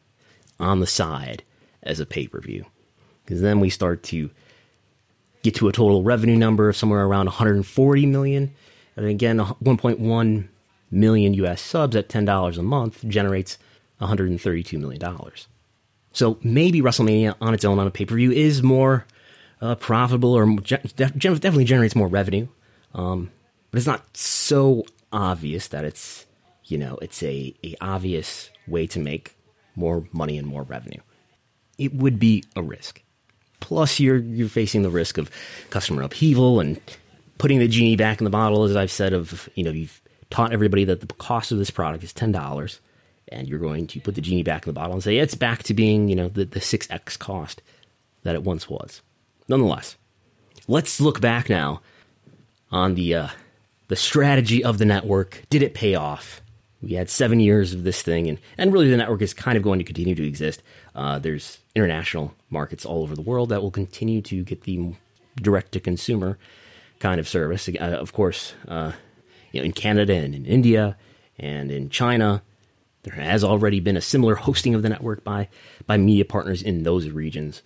on 0.58 0.80
the 0.80 0.86
side 0.86 1.42
as 1.82 2.00
a 2.00 2.06
pay 2.06 2.26
per 2.26 2.40
view. 2.40 2.66
Because 3.24 3.40
then 3.40 3.60
we 3.60 3.70
start 3.70 4.02
to 4.04 4.30
get 5.42 5.54
to 5.56 5.68
a 5.68 5.72
total 5.72 6.02
revenue 6.02 6.36
number 6.36 6.68
of 6.68 6.76
somewhere 6.76 7.04
around 7.04 7.26
140 7.26 8.06
million. 8.06 8.52
And 8.96 9.06
again, 9.06 9.38
1.1 9.38 10.48
million 10.90 11.34
US 11.34 11.62
subs 11.62 11.96
at 11.96 12.08
$10 12.08 12.58
a 12.58 12.62
month 12.62 13.04
generates 13.06 13.58
$132 14.00 14.78
million. 14.78 15.00
So 16.12 16.38
maybe 16.42 16.82
WrestleMania 16.82 17.36
on 17.40 17.54
its 17.54 17.64
own 17.64 17.78
on 17.78 17.86
a 17.86 17.90
pay 17.90 18.04
per 18.04 18.16
view 18.16 18.32
is 18.32 18.62
more 18.62 19.06
uh, 19.60 19.76
profitable 19.76 20.32
or 20.32 20.46
definitely 20.56 21.64
generates 21.64 21.94
more 21.94 22.08
revenue. 22.08 22.48
Um, 22.94 23.30
but 23.70 23.78
it's 23.78 23.86
not 23.86 24.16
so 24.16 24.84
obvious 25.12 25.68
that 25.68 25.84
it's, 25.84 26.26
you 26.64 26.78
know, 26.78 26.98
it's 27.00 27.22
a, 27.22 27.54
a 27.62 27.76
obvious 27.80 28.50
way 28.66 28.86
to 28.88 28.98
make 28.98 29.36
more 29.76 30.04
money 30.12 30.36
and 30.36 30.46
more 30.46 30.64
revenue 30.64 31.00
it 31.80 31.94
would 31.94 32.18
be 32.18 32.44
a 32.54 32.62
risk. 32.62 33.02
Plus, 33.58 33.98
you're 33.98 34.18
you're 34.18 34.48
facing 34.48 34.82
the 34.82 34.90
risk 34.90 35.18
of 35.18 35.30
customer 35.70 36.02
upheaval 36.02 36.60
and 36.60 36.80
putting 37.38 37.58
the 37.58 37.68
genie 37.68 37.96
back 37.96 38.20
in 38.20 38.24
the 38.24 38.30
bottle, 38.30 38.64
as 38.64 38.76
I've 38.76 38.90
said. 38.90 39.12
Of 39.12 39.48
you 39.54 39.64
know, 39.64 39.70
you've 39.70 40.00
taught 40.28 40.52
everybody 40.52 40.84
that 40.84 41.00
the 41.00 41.06
cost 41.14 41.50
of 41.50 41.58
this 41.58 41.70
product 41.70 42.04
is 42.04 42.12
ten 42.12 42.32
dollars, 42.32 42.80
and 43.28 43.48
you're 43.48 43.58
going 43.58 43.86
to 43.88 44.00
put 44.00 44.14
the 44.14 44.20
genie 44.20 44.42
back 44.42 44.66
in 44.66 44.70
the 44.70 44.78
bottle 44.78 44.92
and 44.92 45.02
say 45.02 45.16
it's 45.16 45.34
back 45.34 45.62
to 45.64 45.74
being 45.74 46.08
you 46.08 46.16
know 46.16 46.28
the 46.28 46.44
the 46.44 46.60
six 46.60 46.86
x 46.90 47.16
cost 47.16 47.62
that 48.22 48.34
it 48.34 48.44
once 48.44 48.68
was. 48.68 49.00
Nonetheless, 49.48 49.96
let's 50.68 51.00
look 51.00 51.20
back 51.20 51.48
now 51.48 51.80
on 52.70 52.94
the 52.94 53.14
uh, 53.14 53.28
the 53.88 53.96
strategy 53.96 54.62
of 54.62 54.78
the 54.78 54.84
network. 54.84 55.42
Did 55.50 55.62
it 55.62 55.74
pay 55.74 55.94
off? 55.94 56.42
We 56.82 56.94
had 56.94 57.10
seven 57.10 57.40
years 57.40 57.74
of 57.74 57.84
this 57.84 58.02
thing, 58.02 58.26
and, 58.28 58.38
and 58.56 58.72
really 58.72 58.88
the 58.88 58.96
network 58.96 59.20
is 59.20 59.34
kind 59.34 59.56
of 59.56 59.62
going 59.62 59.78
to 59.78 59.84
continue 59.84 60.14
to 60.14 60.26
exist. 60.26 60.62
Uh, 60.94 61.18
there's 61.18 61.58
international 61.74 62.34
markets 62.48 62.86
all 62.86 63.02
over 63.02 63.14
the 63.14 63.22
world 63.22 63.50
that 63.50 63.62
will 63.62 63.70
continue 63.70 64.22
to 64.22 64.42
get 64.42 64.62
the 64.62 64.94
direct 65.36 65.72
to 65.72 65.80
consumer 65.80 66.38
kind 66.98 67.20
of 67.20 67.28
service. 67.28 67.68
Uh, 67.68 67.78
of 67.78 68.12
course, 68.12 68.54
uh, 68.68 68.92
you 69.52 69.60
know, 69.60 69.64
in 69.64 69.72
Canada 69.72 70.14
and 70.14 70.34
in 70.34 70.46
India 70.46 70.96
and 71.38 71.70
in 71.70 71.90
China, 71.90 72.42
there 73.02 73.14
has 73.14 73.42
already 73.42 73.80
been 73.80 73.96
a 73.96 74.00
similar 74.00 74.34
hosting 74.34 74.74
of 74.74 74.82
the 74.82 74.88
network 74.88 75.24
by 75.24 75.48
by 75.86 75.96
media 75.96 76.24
partners 76.24 76.62
in 76.62 76.82
those 76.82 77.08
regions. 77.08 77.62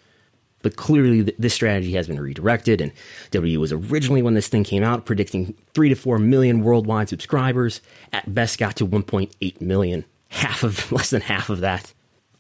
But 0.65 0.77
clearly, 0.77 1.23
th- 1.23 1.37
this 1.39 1.53
strategy 1.53 1.93
has 1.93 2.09
been 2.09 2.19
redirected, 2.19 2.81
and 2.81 2.91
W 3.33 3.61
was 3.61 3.71
originally, 3.71 4.23
when 4.23 4.33
this 4.33 4.49
thing 4.49 4.65
came 4.65 4.83
out, 4.83 5.05
predicting 5.05 5.55
3 5.75 5.91
to 5.91 5.95
4 5.95 6.19
million 6.19 6.65
worldwide 6.65 7.11
subscribers. 7.11 7.83
At 8.15 8.35
best, 8.35 8.59
got 8.59 8.75
to 8.77 8.87
1.8 8.87 9.61
million. 9.61 10.07
Half 10.29 10.63
of, 10.63 10.91
less 10.93 11.11
than 11.11 11.21
half 11.21 11.51
of 11.51 11.61
that. 11.61 11.93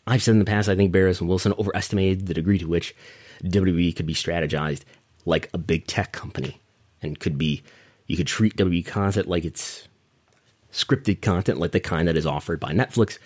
I've 0.06 0.22
said 0.22 0.32
in 0.32 0.38
the 0.38 0.46
past, 0.46 0.70
I 0.70 0.74
think 0.74 0.90
Barrios 0.90 1.20
and 1.20 1.28
Wilson 1.28 1.52
overestimated 1.58 2.26
the 2.26 2.32
degree 2.32 2.56
to 2.58 2.66
which 2.66 2.96
WWE 3.44 3.94
could 3.94 4.06
be 4.06 4.14
strategized 4.14 4.80
like 5.26 5.50
a 5.52 5.58
big 5.58 5.86
tech 5.86 6.12
company 6.12 6.62
and 7.02 7.20
could 7.20 7.36
be, 7.36 7.62
you 8.06 8.16
could 8.16 8.26
treat 8.26 8.56
WWE 8.56 8.86
content 8.86 9.28
like 9.28 9.44
it's 9.44 9.86
scripted 10.72 11.20
content, 11.20 11.58
like 11.58 11.72
the 11.72 11.80
kind 11.80 12.08
that 12.08 12.16
is 12.16 12.26
offered 12.26 12.58
by 12.58 12.72
Netflix, 12.72 13.18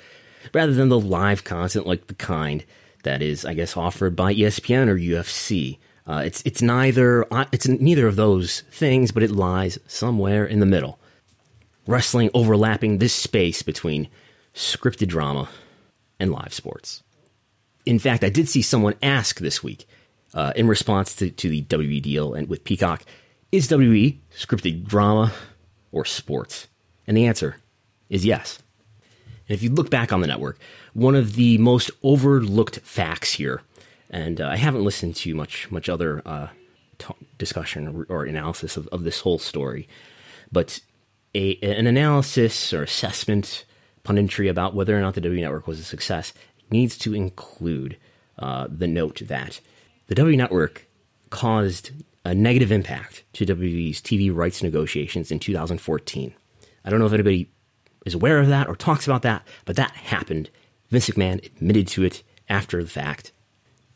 rather 0.53 0.72
than 0.72 0.88
the 0.88 0.99
live 0.99 1.44
content 1.44 1.86
like 1.86 2.09
the 2.09 2.14
kind 2.14 2.64
that 3.05 3.22
is, 3.22 3.44
I 3.44 3.55
guess, 3.55 3.76
offered 3.76 4.16
by 4.16 4.34
ESPN 4.34 4.88
or 4.88 4.96
UFC. 4.96 5.78
Uh, 6.07 6.22
it's 6.24 6.42
it's 6.46 6.62
neither 6.62 7.26
uh, 7.32 7.44
it's 7.53 7.68
neither 7.68 8.07
of 8.07 8.16
those 8.16 8.62
things, 8.70 9.12
but 9.12 9.22
it 9.22 9.30
lies 9.30 9.78
somewhere 9.86 10.46
in 10.46 10.61
the 10.61 10.66
middle. 10.66 10.99
Wrestling 11.86 12.30
overlapping 12.34 12.99
this 12.99 13.14
space 13.14 13.62
between 13.62 14.09
scripted 14.55 15.09
drama 15.09 15.49
and 16.18 16.32
live 16.32 16.53
sports. 16.53 17.03
In 17.86 17.99
fact, 17.99 18.24
I 18.24 18.28
did 18.28 18.49
see 18.49 18.62
someone 18.62 18.94
ask 19.03 19.38
this 19.38 19.62
week, 19.62 19.86
uh, 20.34 20.53
in 20.57 20.68
response 20.68 21.14
to, 21.16 21.30
to 21.30 21.49
the 21.49 21.62
WWE 21.62 22.03
deal 22.03 22.34
and 22.34 22.49
with 22.49 22.64
Peacock, 22.64 23.03
is 23.51 23.68
WWE 23.68 24.18
scripted 24.34 24.84
drama 24.84 25.32
or 25.92 26.05
sports? 26.05 26.68
And 27.07 27.16
the 27.16 27.26
answer 27.26 27.57
is 28.11 28.26
yes. 28.26 28.59
And 29.49 29.55
if 29.55 29.62
you 29.62 29.70
look 29.70 29.88
back 29.88 30.12
on 30.12 30.20
the 30.20 30.26
network, 30.26 30.59
one 30.99 31.14
of 31.14 31.34
the 31.34 31.59
most 31.59 31.90
overlooked 32.03 32.80
facts 32.80 33.34
here, 33.34 33.62
and 34.11 34.40
uh, 34.40 34.49
I 34.49 34.57
haven't 34.57 34.84
listened 34.84 35.14
to 35.16 35.34
much 35.34 35.70
much 35.70 35.88
other 35.88 36.22
uh, 36.26 36.49
t- 36.99 37.14
discussion 37.38 38.07
or, 38.11 38.16
or 38.16 38.24
analysis 38.24 38.76
of, 38.76 38.88
of, 38.88 39.05
this 39.05 39.20
whole 39.20 39.38
story, 39.38 39.88
but 40.51 40.80
a, 41.34 41.57
an 41.62 41.86
analysis 41.86 42.72
or 42.72 42.82
assessment, 42.82 43.64
punditry 44.05 44.51
about 44.51 44.74
whether 44.74 44.96
or 44.99 45.01
not 45.01 45.14
the 45.14 45.20
W 45.20 45.40
Network 45.40 45.68
was 45.68 45.78
a 45.78 45.84
success 45.84 46.32
needs 46.70 46.99
to 46.99 47.14
include 47.14 47.96
uh, 48.38 48.66
the 48.68 48.88
note 48.88 49.22
that 49.26 49.61
the 50.09 50.14
W 50.14 50.36
Network 50.36 50.86
caused 51.30 51.92
a 52.24 52.34
negative 52.34 52.72
impact 52.72 53.22
to 53.34 53.46
WWE's 53.46 54.01
TV 54.01 54.34
rights 54.34 54.62
negotiations 54.62 55.30
in 55.30 55.38
2014. 55.38 56.34
I 56.84 56.90
don't 56.90 56.99
know 56.99 57.07
if 57.07 57.12
anybody 57.12 57.51
is 58.05 58.14
aware 58.14 58.40
of 58.40 58.49
that 58.49 58.68
or 58.68 58.74
talks 58.74 59.07
about 59.07 59.22
that, 59.22 59.46
but 59.64 59.76
that 59.76 59.92
happened. 59.92 60.51
Vince 60.91 61.11
McMahon 61.11 61.45
admitted 61.45 61.89
to 61.89 62.05
it 62.05 62.22
after 62.49 62.82
the 62.82 62.91
fact. 62.91 63.32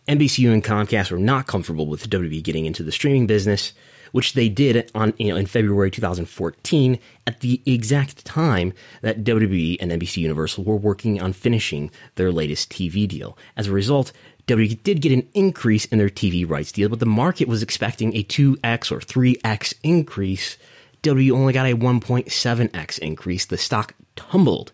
NBCU 0.08 0.52
and 0.52 0.64
Comcast 0.64 1.10
were 1.10 1.18
not 1.18 1.46
comfortable 1.46 1.86
with 1.86 2.10
WWE 2.10 2.42
getting 2.42 2.66
into 2.66 2.82
the 2.82 2.92
streaming 2.92 3.26
business, 3.26 3.72
which 4.10 4.34
they 4.34 4.48
did 4.48 4.90
on 4.94 5.14
you 5.16 5.28
know 5.28 5.36
in 5.36 5.46
February 5.46 5.90
2014 5.90 6.98
at 7.26 7.40
the 7.40 7.62
exact 7.64 8.24
time 8.24 8.72
that 9.00 9.24
WWE 9.24 9.76
and 9.80 9.92
NBC 9.92 10.18
Universal 10.18 10.64
were 10.64 10.76
working 10.76 11.22
on 11.22 11.32
finishing 11.32 11.90
their 12.16 12.32
latest 12.32 12.70
TV 12.70 13.06
deal. 13.06 13.38
As 13.56 13.68
a 13.68 13.72
result, 13.72 14.12
WWE 14.48 14.82
did 14.82 15.00
get 15.00 15.12
an 15.12 15.28
increase 15.34 15.84
in 15.86 15.98
their 15.98 16.08
TV 16.08 16.48
rights 16.48 16.72
deal, 16.72 16.88
but 16.88 16.98
the 16.98 17.06
market 17.06 17.46
was 17.46 17.62
expecting 17.62 18.14
a 18.16 18.24
2x 18.24 18.90
or 18.90 18.98
3x 18.98 19.74
increase 19.84 20.58
W 21.02 21.34
only 21.34 21.52
got 21.52 21.66
a 21.66 21.74
1.7x 21.74 22.98
increase. 23.00 23.46
The 23.46 23.58
stock 23.58 23.94
tumbled 24.14 24.72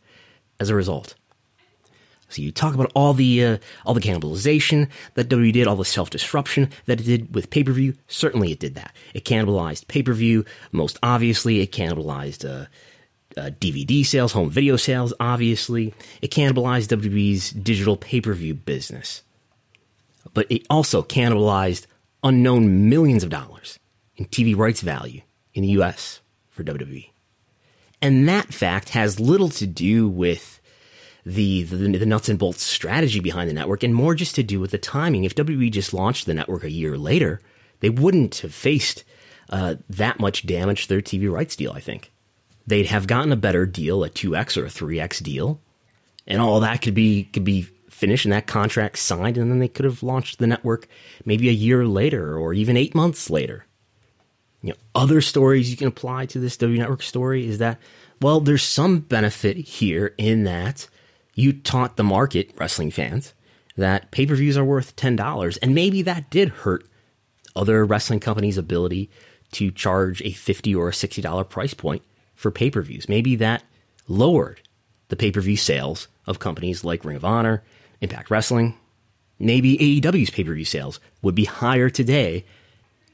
as 0.60 0.68
a 0.68 0.74
result. 0.74 1.14
So 2.28 2.42
you 2.42 2.52
talk 2.52 2.74
about 2.74 2.92
all 2.94 3.14
the 3.14 3.44
uh, 3.44 3.58
all 3.86 3.94
the 3.94 4.00
cannibalization 4.00 4.88
that 5.14 5.28
WWE 5.28 5.52
did, 5.52 5.66
all 5.66 5.76
the 5.76 5.84
self 5.84 6.10
disruption 6.10 6.70
that 6.86 7.00
it 7.00 7.04
did 7.04 7.34
with 7.34 7.50
pay 7.50 7.64
per 7.64 7.72
view. 7.72 7.94
Certainly, 8.06 8.52
it 8.52 8.58
did 8.58 8.74
that. 8.74 8.94
It 9.14 9.24
cannibalized 9.24 9.88
pay 9.88 10.02
per 10.02 10.12
view. 10.12 10.44
Most 10.70 10.98
obviously, 11.02 11.60
it 11.60 11.72
cannibalized 11.72 12.44
uh, 12.44 12.66
uh, 13.38 13.50
DVD 13.50 14.04
sales, 14.04 14.32
home 14.32 14.50
video 14.50 14.76
sales. 14.76 15.14
Obviously, 15.18 15.94
it 16.20 16.30
cannibalized 16.30 16.88
WWE's 16.96 17.50
digital 17.50 17.96
pay 17.96 18.20
per 18.20 18.34
view 18.34 18.54
business. 18.54 19.22
But 20.34 20.50
it 20.50 20.66
also 20.68 21.02
cannibalized 21.02 21.86
unknown 22.22 22.88
millions 22.88 23.22
of 23.22 23.30
dollars 23.30 23.78
in 24.16 24.26
TV 24.26 24.56
rights 24.56 24.80
value 24.82 25.22
in 25.54 25.62
the 25.62 25.70
US 25.80 26.20
for 26.50 26.62
WWE. 26.62 27.10
And 28.00 28.28
that 28.28 28.52
fact 28.52 28.90
has 28.90 29.18
little 29.18 29.48
to 29.50 29.66
do 29.66 30.08
with 30.08 30.57
the, 31.28 31.62
the, 31.62 31.98
the 31.98 32.06
nuts 32.06 32.28
and 32.28 32.38
bolts 32.38 32.62
strategy 32.62 33.20
behind 33.20 33.48
the 33.48 33.54
network 33.54 33.82
and 33.82 33.94
more 33.94 34.14
just 34.14 34.34
to 34.36 34.42
do 34.42 34.60
with 34.60 34.70
the 34.70 34.78
timing. 34.78 35.24
If 35.24 35.34
WWE 35.34 35.70
just 35.70 35.94
launched 35.94 36.26
the 36.26 36.34
network 36.34 36.64
a 36.64 36.70
year 36.70 36.96
later, 36.96 37.40
they 37.80 37.90
wouldn't 37.90 38.38
have 38.38 38.54
faced 38.54 39.04
uh, 39.50 39.76
that 39.88 40.20
much 40.20 40.46
damage 40.46 40.82
to 40.82 40.88
their 40.88 41.00
TV 41.00 41.30
rights 41.30 41.56
deal, 41.56 41.72
I 41.72 41.80
think. 41.80 42.12
They'd 42.66 42.86
have 42.86 43.06
gotten 43.06 43.32
a 43.32 43.36
better 43.36 43.64
deal, 43.66 44.04
a 44.04 44.10
2x 44.10 44.56
or 44.56 44.66
a 44.66 44.68
3x 44.68 45.22
deal, 45.22 45.60
and 46.26 46.40
all 46.40 46.60
that 46.60 46.82
could 46.82 46.94
be 46.94 47.24
could 47.24 47.44
be 47.44 47.62
finished 47.88 48.26
and 48.26 48.32
that 48.32 48.46
contract 48.46 48.98
signed, 48.98 49.38
and 49.38 49.50
then 49.50 49.58
they 49.58 49.68
could 49.68 49.86
have 49.86 50.02
launched 50.02 50.38
the 50.38 50.46
network 50.46 50.86
maybe 51.24 51.48
a 51.48 51.52
year 51.52 51.86
later 51.86 52.36
or 52.36 52.52
even 52.52 52.76
eight 52.76 52.94
months 52.94 53.30
later 53.30 53.64
you 54.62 54.70
know, 54.70 54.76
other 54.94 55.20
stories 55.20 55.70
you 55.70 55.76
can 55.76 55.88
apply 55.88 56.26
to 56.26 56.38
this 56.38 56.56
W 56.56 56.78
Network 56.78 57.02
story 57.02 57.46
is 57.46 57.58
that, 57.58 57.78
well, 58.20 58.40
there's 58.40 58.62
some 58.62 59.00
benefit 59.00 59.56
here 59.56 60.14
in 60.18 60.44
that 60.44 60.88
you 61.38 61.52
taught 61.52 61.96
the 61.96 62.02
market, 62.04 62.50
wrestling 62.56 62.90
fans, 62.90 63.32
that 63.76 64.10
pay 64.10 64.26
per 64.26 64.34
views 64.34 64.58
are 64.58 64.64
worth 64.64 64.96
$10. 64.96 65.58
And 65.62 65.74
maybe 65.74 66.02
that 66.02 66.30
did 66.30 66.48
hurt 66.48 66.84
other 67.54 67.84
wrestling 67.84 68.18
companies' 68.18 68.58
ability 68.58 69.08
to 69.52 69.70
charge 69.70 70.20
a 70.22 70.32
50 70.32 70.74
or 70.74 70.88
a 70.88 70.92
$60 70.92 71.48
price 71.48 71.74
point 71.74 72.02
for 72.34 72.50
pay 72.50 72.70
per 72.70 72.82
views. 72.82 73.08
Maybe 73.08 73.36
that 73.36 73.62
lowered 74.08 74.60
the 75.08 75.16
pay 75.16 75.30
per 75.30 75.40
view 75.40 75.56
sales 75.56 76.08
of 76.26 76.40
companies 76.40 76.82
like 76.82 77.04
Ring 77.04 77.16
of 77.16 77.24
Honor, 77.24 77.62
Impact 78.00 78.30
Wrestling. 78.30 78.74
Maybe 79.38 79.78
AEW's 79.78 80.30
pay 80.30 80.42
per 80.42 80.54
view 80.54 80.64
sales 80.64 80.98
would 81.22 81.36
be 81.36 81.44
higher 81.44 81.88
today 81.88 82.44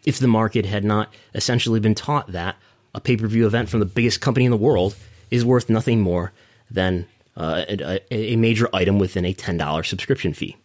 if 0.06 0.18
the 0.18 0.28
market 0.28 0.64
had 0.64 0.84
not 0.84 1.12
essentially 1.34 1.78
been 1.78 1.94
taught 1.94 2.32
that 2.32 2.56
a 2.94 3.00
pay 3.00 3.18
per 3.18 3.26
view 3.26 3.46
event 3.46 3.68
from 3.68 3.80
the 3.80 3.86
biggest 3.86 4.22
company 4.22 4.46
in 4.46 4.50
the 4.50 4.56
world 4.56 4.96
is 5.30 5.44
worth 5.44 5.68
nothing 5.68 6.00
more 6.00 6.32
than 6.70 7.06
uh, 7.36 7.64
a, 7.68 8.14
a, 8.14 8.36
major 8.36 8.68
item 8.72 8.98
within 8.98 9.24
a 9.24 9.34
$10 9.34 9.86
subscription 9.86 10.32
fee. 10.32 10.56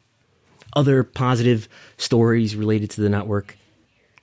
Other 0.73 1.03
positive 1.03 1.67
stories 1.97 2.55
related 2.55 2.91
to 2.91 3.01
the 3.01 3.09
network 3.09 3.57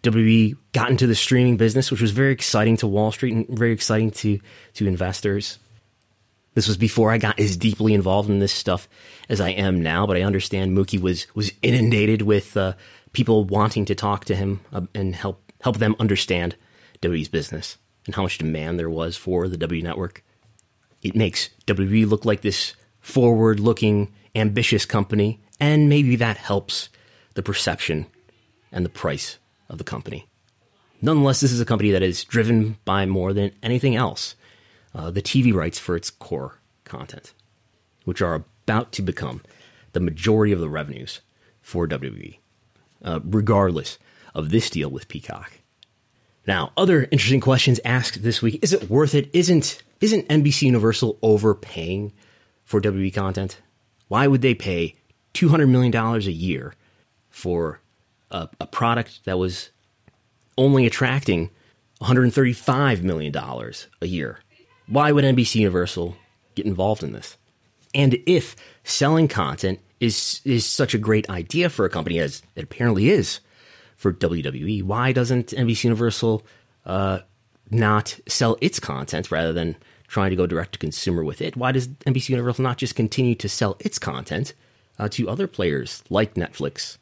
WWE 0.02 0.56
got 0.72 0.90
into 0.90 1.06
the 1.06 1.14
streaming 1.14 1.56
business, 1.56 1.90
which 1.90 2.00
was 2.00 2.12
very 2.12 2.32
exciting 2.32 2.76
to 2.78 2.86
Wall 2.86 3.10
Street 3.10 3.34
and 3.34 3.48
very 3.48 3.72
exciting 3.72 4.12
to, 4.12 4.38
to 4.74 4.86
investors. 4.86 5.58
This 6.54 6.68
was 6.68 6.76
before 6.76 7.10
I 7.10 7.18
got 7.18 7.38
as 7.38 7.56
deeply 7.56 7.92
involved 7.92 8.30
in 8.30 8.38
this 8.38 8.52
stuff 8.52 8.88
as 9.28 9.40
I 9.40 9.50
am 9.50 9.82
now, 9.82 10.06
but 10.06 10.16
I 10.16 10.22
understand 10.22 10.76
Mookie 10.76 11.00
was 11.00 11.26
was 11.34 11.52
inundated 11.60 12.22
with 12.22 12.56
uh, 12.56 12.72
people 13.12 13.44
wanting 13.44 13.84
to 13.86 13.94
talk 13.94 14.24
to 14.26 14.36
him 14.36 14.60
uh, 14.72 14.82
and 14.94 15.14
help 15.14 15.52
help 15.60 15.78
them 15.78 15.96
understand 15.98 16.56
WWE's 17.02 17.28
business 17.28 17.76
and 18.06 18.14
how 18.14 18.22
much 18.22 18.38
demand 18.38 18.78
there 18.78 18.88
was 18.88 19.16
for 19.16 19.48
the 19.48 19.58
W 19.58 19.82
network. 19.82 20.24
It 21.06 21.14
makes 21.14 21.50
WWE 21.66 22.08
look 22.08 22.24
like 22.24 22.40
this 22.40 22.74
forward-looking, 23.00 24.12
ambitious 24.34 24.84
company, 24.84 25.40
and 25.60 25.88
maybe 25.88 26.16
that 26.16 26.36
helps 26.36 26.88
the 27.34 27.42
perception 27.42 28.06
and 28.72 28.84
the 28.84 28.90
price 28.90 29.38
of 29.68 29.78
the 29.78 29.84
company. 29.84 30.26
Nonetheless, 31.00 31.40
this 31.40 31.52
is 31.52 31.60
a 31.60 31.64
company 31.64 31.92
that 31.92 32.02
is 32.02 32.24
driven 32.24 32.78
by 32.84 33.06
more 33.06 33.32
than 33.32 33.52
anything 33.62 33.94
else 33.94 34.34
uh, 34.94 35.10
the 35.10 35.22
TV 35.22 35.54
rights 35.54 35.78
for 35.78 35.94
its 35.94 36.10
core 36.10 36.58
content, 36.84 37.32
which 38.04 38.20
are 38.20 38.34
about 38.34 38.90
to 38.92 39.02
become 39.02 39.42
the 39.92 40.00
majority 40.00 40.52
of 40.52 40.58
the 40.58 40.68
revenues 40.68 41.20
for 41.60 41.86
WWE 41.86 42.38
uh, 43.04 43.20
regardless 43.24 43.98
of 44.34 44.50
this 44.50 44.68
deal 44.68 44.90
with 44.90 45.08
Peacock. 45.08 45.52
Now, 46.46 46.72
other 46.76 47.08
interesting 47.10 47.40
questions 47.40 47.80
asked 47.84 48.22
this 48.22 48.40
week: 48.40 48.60
Is 48.62 48.72
it 48.72 48.88
worth 48.88 49.14
it? 49.14 49.28
Isn't 49.32 49.82
isn't 50.00 50.28
NBC 50.28 50.62
Universal 50.62 51.18
overpaying 51.22 52.12
for 52.64 52.80
WWE 52.80 53.12
content? 53.14 53.60
Why 54.08 54.26
would 54.26 54.42
they 54.42 54.54
pay 54.54 54.94
two 55.32 55.48
hundred 55.48 55.68
million 55.68 55.90
dollars 55.90 56.26
a 56.26 56.32
year 56.32 56.74
for 57.28 57.80
a, 58.30 58.48
a 58.60 58.66
product 58.66 59.24
that 59.24 59.38
was 59.38 59.70
only 60.56 60.86
attracting 60.86 61.50
one 61.98 62.06
hundred 62.06 62.32
thirty-five 62.32 63.02
million 63.02 63.32
dollars 63.32 63.88
a 64.00 64.06
year? 64.06 64.38
Why 64.86 65.10
would 65.10 65.24
NBC 65.24 65.56
Universal 65.56 66.16
get 66.54 66.66
involved 66.66 67.02
in 67.02 67.12
this? 67.12 67.36
And 67.92 68.18
if 68.26 68.54
selling 68.84 69.26
content 69.26 69.80
is 69.98 70.40
is 70.44 70.64
such 70.64 70.94
a 70.94 70.98
great 70.98 71.28
idea 71.28 71.70
for 71.70 71.84
a 71.84 71.90
company 71.90 72.20
as 72.20 72.42
it 72.54 72.62
apparently 72.64 73.08
is 73.08 73.40
for 73.96 74.12
WWE. 74.12 74.82
Why 74.82 75.12
doesn't 75.12 75.48
NBC 75.48 75.84
Universal 75.84 76.44
uh, 76.84 77.20
not 77.70 78.18
sell 78.28 78.56
its 78.60 78.78
content 78.78 79.30
rather 79.30 79.52
than 79.52 79.76
trying 80.08 80.30
to 80.30 80.36
go 80.36 80.46
direct 80.46 80.72
to 80.74 80.78
consumer 80.78 81.24
with 81.24 81.40
it? 81.40 81.56
Why 81.56 81.72
does 81.72 81.88
NBC 81.88 82.30
Universal 82.30 82.62
not 82.62 82.78
just 82.78 82.94
continue 82.94 83.34
to 83.36 83.48
sell 83.48 83.76
its 83.80 83.98
content 83.98 84.54
uh, 84.98 85.08
to 85.10 85.28
other 85.28 85.46
players 85.46 86.02
like 86.10 86.34
Netflix 86.34 86.98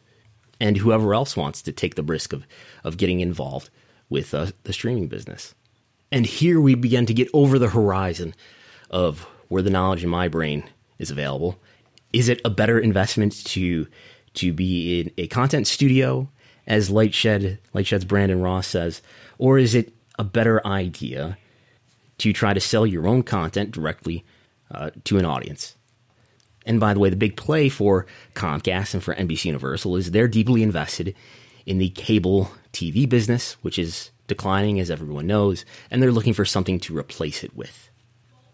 and 0.61 0.77
whoever 0.77 1.15
else 1.15 1.37
wants 1.37 1.63
to 1.63 1.73
take 1.73 1.97
the 1.97 2.03
risk 2.03 2.33
of 2.33 2.47
of 2.85 2.97
getting 2.97 3.21
involved 3.21 3.71
with 4.09 4.33
uh, 4.35 4.47
the 4.63 4.73
streaming 4.73 5.09
business? 5.09 5.55
And 6.11 6.25
here 6.25 6.61
we 6.61 6.75
begin 6.75 7.07
to 7.07 7.15
get 7.15 7.29
over 7.35 7.59
the 7.59 7.71
horizon 7.71 8.35
of 8.91 9.27
where 9.49 9.63
the 9.63 9.71
knowledge 9.71 10.05
in 10.05 10.11
my 10.11 10.29
brain 10.29 10.65
is 10.99 11.11
available 11.11 11.59
is 12.15 12.29
it 12.29 12.41
a 12.45 12.51
better 12.51 12.79
investment 12.79 13.45
to 13.45 13.87
to 14.35 14.53
be 14.53 15.01
in 15.01 15.11
a 15.19 15.27
content 15.27 15.67
studio, 15.67 16.29
as 16.67 16.91
Lightshed 16.91 17.59
Lightshed's 17.73 18.05
Brandon 18.05 18.41
Ross 18.41 18.67
says, 18.67 19.03
or 19.39 19.59
is 19.59 19.75
it 19.75 19.93
a 20.19 20.25
better 20.25 20.65
idea 20.67 21.39
to 22.19 22.33
try 22.33 22.55
to 22.55 22.61
sell 22.61 22.87
your 22.87 23.07
own 23.07 23.23
content 23.23 23.71
directly 23.73 24.25
uh, 24.71 24.91
to 25.05 25.19
an 25.19 25.25
audience? 25.25 25.77
And 26.67 26.81
by 26.81 26.95
the 26.95 27.01
way, 27.01 27.11
the 27.11 27.17
big 27.17 27.37
play 27.37 27.69
for 27.69 28.07
Comcast 28.35 28.95
and 28.95 29.03
for 29.03 29.15
NBC 29.15 29.47
Universal 29.47 29.97
is 29.97 30.11
they're 30.11 30.29
deeply 30.29 30.63
invested 30.63 31.15
in 31.67 31.79
the 31.79 31.91
cable 31.91 32.51
TV 32.73 33.09
business, 33.09 33.55
which 33.63 33.79
is 33.79 34.11
declining, 34.27 34.81
as 34.81 34.91
everyone 34.91 35.27
knows, 35.27 35.65
and 35.91 36.03
they're 36.03 36.13
looking 36.13 36.35
for 36.35 36.45
something 36.45 36.81
to 36.81 36.97
replace 36.97 37.45
it 37.45 37.55
with. 37.55 37.91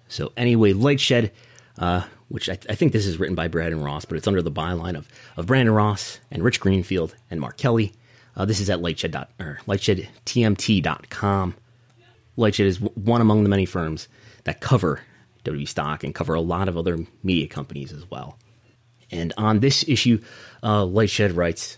So, 0.08 0.32
anyway, 0.36 0.72
Lightshed, 0.72 1.30
uh, 1.78 2.04
which 2.28 2.48
I, 2.48 2.58
I, 2.68 2.74
think 2.74 2.92
this 2.92 3.06
is 3.06 3.18
written 3.18 3.36
by 3.36 3.46
Brandon 3.48 3.82
Ross, 3.82 4.04
but 4.04 4.16
it's 4.16 4.26
under 4.26 4.42
the 4.42 4.50
byline 4.50 4.96
of, 4.96 5.08
of 5.36 5.46
Brandon 5.46 5.74
Ross 5.74 6.18
and 6.30 6.42
Rich 6.42 6.60
Greenfield 6.60 7.14
and 7.30 7.40
Mark 7.40 7.56
Kelly. 7.56 7.92
Uh, 8.40 8.46
this 8.46 8.58
is 8.58 8.70
at 8.70 8.80
lightshed. 8.80 9.10
Dot, 9.10 9.30
or 9.38 9.58
lightshedtmt.com. 9.66 11.54
Lightshed 12.38 12.64
is 12.64 12.80
one 12.80 13.20
among 13.20 13.42
the 13.42 13.50
many 13.50 13.66
firms 13.66 14.08
that 14.44 14.62
cover 14.62 15.02
WWE 15.44 15.68
stock 15.68 16.04
and 16.04 16.14
cover 16.14 16.32
a 16.32 16.40
lot 16.40 16.66
of 16.66 16.78
other 16.78 17.04
media 17.22 17.46
companies 17.46 17.92
as 17.92 18.10
well. 18.10 18.38
And 19.10 19.34
on 19.36 19.60
this 19.60 19.86
issue, 19.86 20.22
uh, 20.62 20.84
Lightshed 20.84 21.36
writes, 21.36 21.76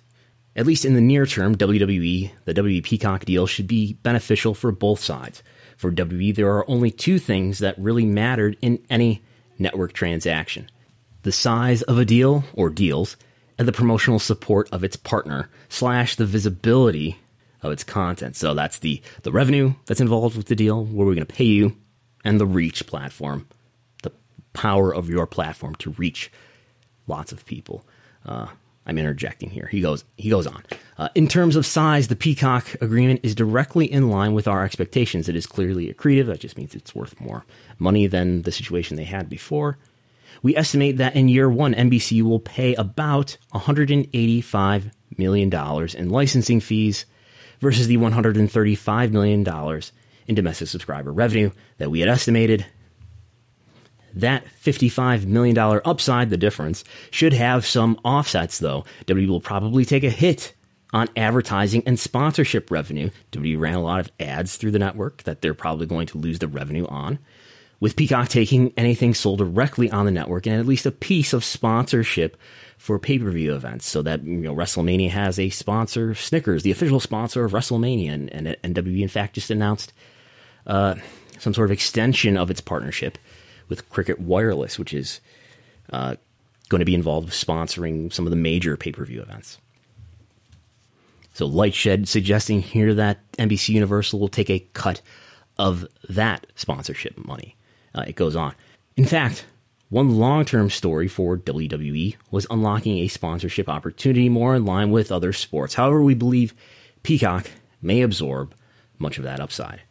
at 0.54 0.64
least 0.64 0.84
in 0.84 0.94
the 0.94 1.00
near 1.00 1.26
term, 1.26 1.56
WWE, 1.56 2.30
the 2.44 2.54
WWE 2.54 2.84
Peacock 2.84 3.24
deal 3.24 3.48
should 3.48 3.66
be 3.66 3.94
beneficial 3.94 4.54
for 4.54 4.70
both 4.70 5.00
sides. 5.00 5.42
For 5.76 5.90
WWE, 5.90 6.32
there 6.32 6.52
are 6.56 6.70
only 6.70 6.92
two 6.92 7.18
things 7.18 7.58
that 7.58 7.76
really 7.76 8.06
mattered 8.06 8.56
in 8.62 8.78
any 8.88 9.24
network 9.58 9.94
transaction 9.94 10.70
the 11.22 11.32
size 11.32 11.82
of 11.82 11.98
a 11.98 12.04
deal 12.04 12.44
or 12.54 12.70
deals, 12.70 13.16
the 13.56 13.72
promotional 13.72 14.18
support 14.18 14.68
of 14.72 14.84
its 14.84 14.96
partner, 14.96 15.48
slash 15.68 16.16
the 16.16 16.26
visibility 16.26 17.18
of 17.62 17.72
its 17.72 17.84
content. 17.84 18.36
So 18.36 18.54
that's 18.54 18.80
the, 18.80 19.00
the 19.22 19.32
revenue 19.32 19.74
that's 19.86 20.00
involved 20.00 20.36
with 20.36 20.46
the 20.46 20.56
deal, 20.56 20.84
where 20.84 21.06
we're 21.06 21.14
going 21.14 21.26
to 21.26 21.34
pay 21.34 21.44
you, 21.44 21.76
and 22.24 22.40
the 22.40 22.46
reach 22.46 22.86
platform, 22.86 23.46
the 24.02 24.12
power 24.52 24.94
of 24.94 25.08
your 25.08 25.26
platform 25.26 25.74
to 25.76 25.90
reach 25.92 26.30
lots 27.06 27.32
of 27.32 27.44
people. 27.46 27.84
Uh, 28.24 28.46
I'm 28.84 28.98
interjecting 28.98 29.50
here. 29.50 29.68
He 29.70 29.80
goes. 29.80 30.04
He 30.16 30.28
goes 30.28 30.46
on. 30.46 30.64
Uh, 30.98 31.08
in 31.14 31.28
terms 31.28 31.54
of 31.54 31.64
size, 31.64 32.08
the 32.08 32.16
Peacock 32.16 32.76
agreement 32.80 33.20
is 33.22 33.34
directly 33.34 33.90
in 33.90 34.10
line 34.10 34.34
with 34.34 34.48
our 34.48 34.64
expectations. 34.64 35.28
It 35.28 35.36
is 35.36 35.46
clearly 35.46 35.92
accretive. 35.92 36.26
That 36.26 36.40
just 36.40 36.58
means 36.58 36.74
it's 36.74 36.94
worth 36.94 37.20
more 37.20 37.44
money 37.78 38.08
than 38.08 38.42
the 38.42 38.50
situation 38.50 38.96
they 38.96 39.04
had 39.04 39.28
before. 39.28 39.78
We 40.42 40.56
estimate 40.56 40.96
that 40.98 41.14
in 41.14 41.28
year 41.28 41.48
one, 41.48 41.74
NBC 41.74 42.22
will 42.22 42.40
pay 42.40 42.74
about 42.74 43.36
185 43.50 44.90
million 45.16 45.50
dollars 45.50 45.94
in 45.94 46.10
licensing 46.10 46.60
fees 46.60 47.06
versus 47.60 47.86
the 47.86 47.96
135 47.96 49.12
million 49.12 49.44
dollars 49.44 49.92
in 50.26 50.34
domestic 50.34 50.68
subscriber 50.68 51.12
revenue 51.12 51.50
that 51.78 51.90
we 51.90 52.00
had 52.00 52.08
estimated 52.08 52.66
that 54.14 54.44
$55 54.62 55.26
million 55.26 55.56
upside, 55.58 56.30
the 56.30 56.36
difference, 56.36 56.84
should 57.10 57.32
have 57.32 57.64
some 57.66 57.98
offsets, 58.04 58.58
though. 58.58 58.84
WWE 59.06 59.28
will 59.28 59.40
probably 59.40 59.84
take 59.84 60.04
a 60.04 60.10
hit 60.10 60.54
on 60.92 61.08
advertising 61.16 61.82
and 61.86 61.98
sponsorship 61.98 62.70
revenue. 62.70 63.10
WWE 63.32 63.58
ran 63.58 63.74
a 63.74 63.82
lot 63.82 64.00
of 64.00 64.12
ads 64.20 64.56
through 64.56 64.72
the 64.72 64.78
network 64.78 65.22
that 65.22 65.40
they're 65.40 65.54
probably 65.54 65.86
going 65.86 66.06
to 66.08 66.18
lose 66.18 66.38
the 66.38 66.48
revenue 66.48 66.86
on. 66.86 67.18
With 67.82 67.96
Peacock 67.96 68.28
taking 68.28 68.72
anything 68.76 69.12
sold 69.12 69.40
directly 69.40 69.90
on 69.90 70.04
the 70.04 70.12
network 70.12 70.46
and 70.46 70.54
at 70.54 70.66
least 70.66 70.86
a 70.86 70.92
piece 70.92 71.32
of 71.32 71.42
sponsorship 71.42 72.36
for 72.78 72.96
pay 73.00 73.18
per 73.18 73.28
view 73.32 73.56
events, 73.56 73.88
so 73.88 74.02
that 74.02 74.22
you 74.22 74.36
know 74.36 74.54
WrestleMania 74.54 75.10
has 75.10 75.36
a 75.36 75.50
sponsor, 75.50 76.14
Snickers, 76.14 76.62
the 76.62 76.70
official 76.70 77.00
sponsor 77.00 77.44
of 77.44 77.50
WrestleMania, 77.50 78.12
and, 78.12 78.56
and, 78.62 78.76
WWE 78.76 79.02
in 79.02 79.08
fact 79.08 79.34
just 79.34 79.50
announced 79.50 79.92
uh, 80.64 80.94
some 81.40 81.52
sort 81.52 81.64
of 81.64 81.72
extension 81.72 82.36
of 82.36 82.52
its 82.52 82.60
partnership 82.60 83.18
with 83.68 83.90
Cricket 83.90 84.20
Wireless, 84.20 84.78
which 84.78 84.94
is 84.94 85.20
uh, 85.92 86.14
going 86.68 86.78
to 86.78 86.84
be 86.84 86.94
involved 86.94 87.26
with 87.26 87.34
sponsoring 87.34 88.12
some 88.12 88.28
of 88.28 88.30
the 88.30 88.36
major 88.36 88.76
pay 88.76 88.92
per 88.92 89.04
view 89.04 89.22
events. 89.22 89.58
So 91.34 91.48
Lightshed 91.48 92.06
suggesting 92.06 92.62
here 92.62 92.94
that 92.94 93.18
NBC 93.32 93.70
Universal 93.70 94.20
will 94.20 94.28
take 94.28 94.50
a 94.50 94.60
cut 94.72 95.00
of 95.58 95.84
that 96.08 96.46
sponsorship 96.54 97.18
money. 97.18 97.56
Uh, 97.94 98.04
it 98.06 98.16
goes 98.16 98.36
on. 98.36 98.54
In 98.96 99.04
fact, 99.04 99.46
one 99.92 100.16
long 100.16 100.46
term 100.46 100.70
story 100.70 101.06
for 101.06 101.36
WWE 101.36 102.16
was 102.30 102.46
unlocking 102.50 102.98
a 102.98 103.08
sponsorship 103.08 103.68
opportunity 103.68 104.30
more 104.30 104.54
in 104.54 104.64
line 104.64 104.90
with 104.90 105.12
other 105.12 105.34
sports. 105.34 105.74
However, 105.74 106.02
we 106.02 106.14
believe 106.14 106.54
Peacock 107.02 107.50
may 107.82 108.00
absorb 108.00 108.54
much 108.98 109.18
of 109.18 109.24
that 109.24 109.38
upside. 109.38 109.82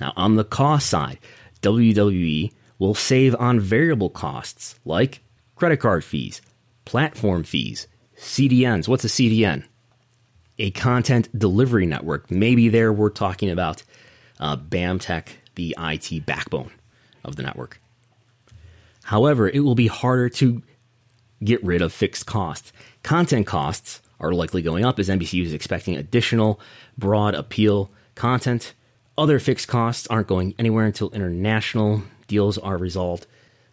Now, 0.00 0.14
on 0.16 0.36
the 0.36 0.44
cost 0.44 0.88
side, 0.88 1.18
WWE 1.60 2.52
will 2.78 2.94
save 2.94 3.34
on 3.36 3.60
variable 3.60 4.08
costs 4.08 4.80
like 4.84 5.20
credit 5.56 5.76
card 5.76 6.04
fees, 6.04 6.40
platform 6.86 7.44
fees, 7.44 7.86
CDNs. 8.16 8.88
What's 8.88 9.04
a 9.04 9.08
CDN? 9.08 9.64
A 10.58 10.70
content 10.70 11.28
delivery 11.38 11.84
network. 11.84 12.30
Maybe 12.30 12.70
there 12.70 12.92
we're 12.92 13.10
talking 13.10 13.50
about 13.50 13.82
uh, 14.40 14.56
BAMTech, 14.56 15.28
the 15.54 15.76
IT 15.78 16.24
backbone 16.24 16.70
of 17.24 17.36
the 17.36 17.42
network. 17.42 17.80
However, 19.04 19.48
it 19.48 19.60
will 19.60 19.74
be 19.74 19.88
harder 19.88 20.28
to 20.28 20.62
get 21.42 21.62
rid 21.64 21.82
of 21.82 21.92
fixed 21.92 22.26
costs. 22.26 22.72
Content 23.02 23.46
costs 23.46 24.00
are 24.20 24.32
likely 24.32 24.62
going 24.62 24.84
up 24.84 24.98
as 24.98 25.08
NBC 25.08 25.44
is 25.44 25.52
expecting 25.52 25.96
additional 25.96 26.60
broad 26.96 27.34
appeal 27.34 27.90
content. 28.14 28.74
Other 29.18 29.38
fixed 29.38 29.68
costs 29.68 30.06
aren't 30.06 30.28
going 30.28 30.54
anywhere 30.58 30.86
until 30.86 31.10
international 31.10 32.04
deals 32.28 32.56
are 32.58 32.78
resolved. 32.78 33.26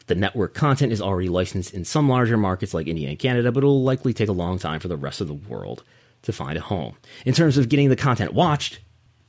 The 0.07 0.15
network 0.15 0.55
content 0.55 0.91
is 0.91 1.01
already 1.01 1.29
licensed 1.29 1.73
in 1.73 1.85
some 1.85 2.09
larger 2.09 2.35
markets 2.35 2.73
like 2.73 2.87
India 2.87 3.09
and 3.09 3.19
Canada, 3.19 3.51
but 3.51 3.63
it 3.63 3.67
will 3.67 3.83
likely 3.83 4.11
take 4.11 4.27
a 4.27 4.33
long 4.33 4.57
time 4.57 4.79
for 4.79 4.87
the 4.87 4.97
rest 4.97 5.21
of 5.21 5.27
the 5.27 5.35
world 5.35 5.83
to 6.23 6.33
find 6.33 6.57
a 6.57 6.61
home. 6.61 6.95
In 7.25 7.33
terms 7.33 7.57
of 7.57 7.69
getting 7.69 7.89
the 7.89 7.95
content 7.95 8.33
watched, 8.33 8.79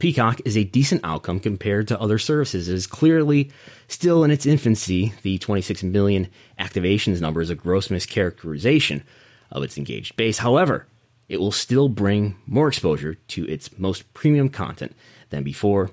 Peacock 0.00 0.40
is 0.46 0.56
a 0.56 0.64
decent 0.64 1.02
outcome 1.04 1.38
compared 1.40 1.86
to 1.88 2.00
other 2.00 2.18
services. 2.18 2.68
It 2.68 2.74
is 2.74 2.86
clearly 2.86 3.50
still 3.86 4.24
in 4.24 4.30
its 4.30 4.46
infancy. 4.46 5.12
The 5.22 5.36
26 5.38 5.82
million 5.84 6.28
activations 6.58 7.20
number 7.20 7.42
is 7.42 7.50
a 7.50 7.54
gross 7.54 7.88
mischaracterization 7.88 9.02
of 9.50 9.62
its 9.62 9.76
engaged 9.76 10.16
base. 10.16 10.38
However, 10.38 10.86
it 11.28 11.38
will 11.38 11.52
still 11.52 11.90
bring 11.90 12.36
more 12.46 12.68
exposure 12.68 13.14
to 13.14 13.46
its 13.46 13.78
most 13.78 14.12
premium 14.14 14.48
content 14.48 14.96
than 15.28 15.44
before. 15.44 15.90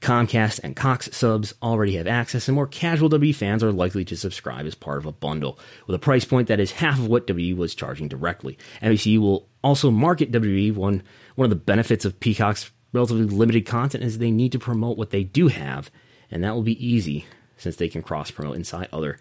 Comcast 0.00 0.60
and 0.62 0.76
Cox 0.76 1.08
subs 1.12 1.54
already 1.62 1.96
have 1.96 2.06
access, 2.06 2.48
and 2.48 2.54
more 2.54 2.66
casual 2.66 3.08
W 3.08 3.32
fans 3.32 3.62
are 3.64 3.72
likely 3.72 4.04
to 4.04 4.16
subscribe 4.16 4.66
as 4.66 4.74
part 4.74 4.98
of 4.98 5.06
a 5.06 5.12
bundle 5.12 5.58
with 5.86 5.94
a 5.94 6.00
price 6.00 6.24
point 6.24 6.48
that 6.48 6.60
is 6.60 6.72
half 6.72 6.98
of 6.98 7.06
what 7.06 7.26
WWE 7.26 7.56
was 7.56 7.74
charging 7.74 8.08
directly. 8.08 8.58
NBC 8.82 9.18
will 9.18 9.48
also 9.64 9.90
market 9.90 10.32
WWE. 10.32 10.74
One 10.74 11.02
one 11.36 11.44
of 11.46 11.50
the 11.50 11.56
benefits 11.56 12.04
of 12.04 12.20
Peacock's 12.20 12.70
relatively 12.96 13.24
limited 13.26 13.66
content 13.66 14.02
is 14.02 14.18
they 14.18 14.30
need 14.30 14.52
to 14.52 14.58
promote 14.58 14.98
what 14.98 15.10
they 15.10 15.22
do 15.22 15.48
have, 15.48 15.90
and 16.30 16.42
that 16.42 16.54
will 16.54 16.62
be 16.62 16.84
easy 16.84 17.26
since 17.56 17.76
they 17.76 17.88
can 17.88 18.02
cross 18.02 18.30
promote 18.30 18.56
inside 18.56 18.88
other 18.92 19.18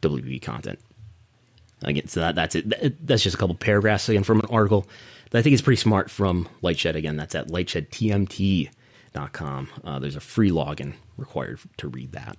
WWE 0.00 0.40
content. 0.40 0.78
Again, 1.82 2.08
so 2.08 2.20
that, 2.20 2.34
that's 2.34 2.54
it. 2.54 3.06
That's 3.06 3.22
just 3.22 3.36
a 3.36 3.38
couple 3.38 3.54
paragraphs 3.54 4.08
again 4.08 4.22
from 4.22 4.40
an 4.40 4.46
article 4.50 4.86
that 5.30 5.38
I 5.38 5.42
think 5.42 5.54
is 5.54 5.62
pretty 5.62 5.80
smart 5.80 6.10
from 6.10 6.48
Lightshed. 6.62 6.94
Again, 6.94 7.16
that's 7.16 7.34
at 7.34 7.48
Lightshed 7.48 7.88
TMT 7.88 8.70
com. 9.32 9.68
Uh, 9.82 9.98
there's 9.98 10.16
a 10.16 10.20
free 10.20 10.50
login 10.50 10.94
required 11.16 11.58
to 11.78 11.88
read 11.88 12.12
that. 12.12 12.36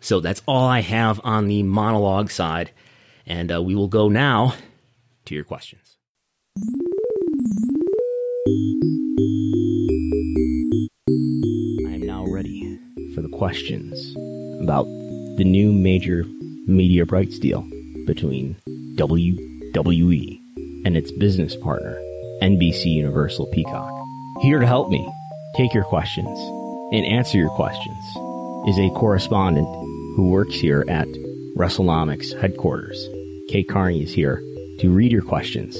So 0.00 0.20
that's 0.20 0.42
all 0.46 0.66
I 0.66 0.80
have 0.80 1.20
on 1.24 1.48
the 1.48 1.62
monologue 1.62 2.30
side, 2.30 2.70
and 3.26 3.52
uh, 3.52 3.62
we 3.62 3.74
will 3.74 3.88
go 3.88 4.08
now 4.08 4.54
to 5.26 5.34
your 5.34 5.44
questions. 5.44 5.96
Questions 13.38 14.16
about 14.60 14.84
the 15.36 15.44
new 15.44 15.72
major 15.72 16.24
media 16.66 17.04
rights 17.04 17.38
deal 17.38 17.64
between 18.04 18.56
WWE 18.96 20.40
and 20.84 20.96
its 20.96 21.12
business 21.12 21.54
partner, 21.54 21.96
NBC 22.42 22.86
Universal 22.86 23.46
Peacock. 23.52 23.90
Here 24.42 24.58
to 24.58 24.66
help 24.66 24.90
me 24.90 25.08
take 25.56 25.72
your 25.72 25.84
questions 25.84 26.36
and 26.92 27.06
answer 27.06 27.38
your 27.38 27.50
questions 27.50 28.04
is 28.66 28.78
a 28.78 28.90
correspondent 28.96 29.68
who 30.16 30.30
works 30.30 30.54
here 30.54 30.84
at 30.88 31.06
WrestleNomics 31.56 32.38
headquarters. 32.40 33.08
Kate 33.48 33.68
Carney 33.68 34.02
is 34.02 34.12
here 34.12 34.42
to 34.80 34.90
read 34.90 35.12
your 35.12 35.22
questions, 35.22 35.76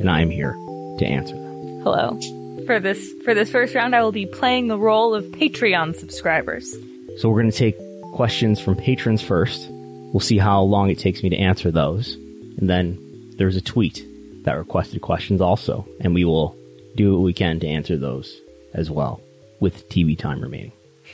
and 0.00 0.10
I 0.10 0.22
am 0.22 0.30
here 0.30 0.54
to 0.98 1.04
answer 1.04 1.34
them. 1.34 1.80
Hello. 1.82 2.18
For 2.64 2.80
this 2.80 3.12
for 3.24 3.34
this 3.34 3.50
first 3.50 3.74
round, 3.74 3.94
I 3.94 4.02
will 4.02 4.12
be 4.12 4.26
playing 4.26 4.68
the 4.68 4.78
role 4.78 5.14
of 5.14 5.24
Patreon 5.26 5.96
subscribers. 5.96 6.74
So 7.18 7.28
we're 7.28 7.40
going 7.40 7.52
to 7.52 7.56
take 7.56 7.76
questions 8.12 8.60
from 8.60 8.76
patrons 8.76 9.22
first. 9.22 9.68
We'll 9.70 10.20
see 10.20 10.38
how 10.38 10.62
long 10.62 10.90
it 10.90 10.98
takes 10.98 11.22
me 11.22 11.30
to 11.30 11.36
answer 11.36 11.70
those, 11.70 12.14
and 12.14 12.68
then 12.68 12.98
there's 13.36 13.56
a 13.56 13.60
tweet 13.60 14.04
that 14.44 14.54
requested 14.54 15.00
questions 15.00 15.40
also, 15.40 15.86
and 16.00 16.14
we 16.14 16.24
will 16.24 16.56
do 16.96 17.14
what 17.14 17.22
we 17.22 17.32
can 17.32 17.60
to 17.60 17.66
answer 17.66 17.96
those 17.96 18.40
as 18.74 18.90
well 18.90 19.20
with 19.60 19.88
TV 19.88 20.18
time 20.18 20.40
remaining. 20.40 20.72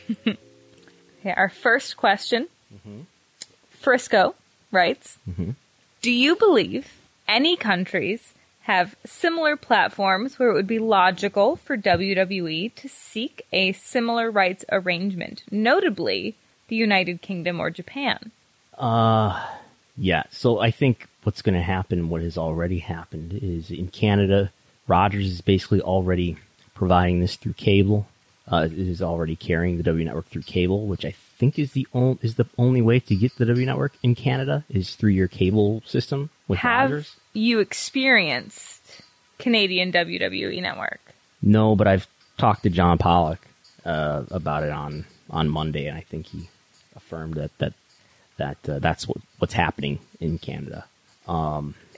okay, 0.26 1.34
our 1.36 1.48
first 1.48 1.96
question 1.96 2.48
mm-hmm. 2.74 3.02
Frisco 3.70 4.34
writes, 4.72 5.18
Do 6.02 6.10
you 6.10 6.36
believe 6.36 6.92
any 7.26 7.56
countries 7.56 8.34
have 8.68 8.94
similar 9.06 9.56
platforms 9.56 10.38
where 10.38 10.50
it 10.50 10.52
would 10.52 10.66
be 10.66 10.78
logical 10.78 11.56
for 11.56 11.74
WWE 11.74 12.74
to 12.74 12.86
seek 12.86 13.40
a 13.50 13.72
similar 13.72 14.30
rights 14.30 14.62
arrangement, 14.70 15.42
notably 15.50 16.36
the 16.68 16.76
United 16.76 17.22
Kingdom 17.22 17.60
or 17.60 17.70
Japan? 17.70 18.30
Uh, 18.76 19.42
yeah, 19.96 20.24
so 20.30 20.58
I 20.58 20.70
think 20.70 21.06
what's 21.22 21.40
going 21.40 21.54
to 21.54 21.62
happen, 21.62 22.10
what 22.10 22.20
has 22.20 22.36
already 22.36 22.80
happened, 22.80 23.38
is 23.42 23.70
in 23.70 23.88
Canada, 23.88 24.52
Rogers 24.86 25.24
is 25.24 25.40
basically 25.40 25.80
already 25.80 26.36
providing 26.74 27.20
this 27.20 27.36
through 27.36 27.54
cable. 27.54 28.06
Uh, 28.46 28.68
it 28.70 28.78
is 28.78 29.00
already 29.00 29.34
carrying 29.34 29.78
the 29.78 29.82
W 29.82 30.04
network 30.04 30.26
through 30.26 30.42
cable, 30.42 30.86
which 30.86 31.06
I 31.06 31.14
think 31.38 31.58
is 31.58 31.72
the 31.72 31.86
only 31.94 32.18
is 32.22 32.34
the 32.34 32.46
only 32.58 32.82
way 32.82 33.00
to 33.00 33.14
get 33.14 33.36
the 33.36 33.46
W 33.46 33.64
network 33.66 33.92
in 34.02 34.14
Canada 34.14 34.64
is 34.68 34.94
through 34.94 35.10
your 35.10 35.28
cable 35.28 35.82
system 35.86 36.30
with 36.48 36.58
Have 36.60 36.90
Rogers. 36.90 37.16
you 37.32 37.60
experienced 37.60 39.02
Canadian 39.38 39.92
WWE 39.92 40.60
Network? 40.60 41.00
No, 41.40 41.76
but 41.76 41.86
I've 41.86 42.06
talked 42.38 42.64
to 42.64 42.70
John 42.70 42.98
Pollock 42.98 43.40
uh, 43.84 44.24
about 44.30 44.62
it 44.64 44.70
on 44.70 45.04
on 45.30 45.48
Monday, 45.48 45.86
and 45.86 45.96
I 45.96 46.00
think 46.02 46.26
he 46.26 46.48
affirmed 46.96 47.34
that 47.34 47.56
that 47.58 47.72
that 48.38 48.68
uh, 48.68 48.78
that's 48.78 49.06
what, 49.06 49.18
what's 49.38 49.54
happening 49.54 49.98
in 50.20 50.38
Canada. 50.38 50.84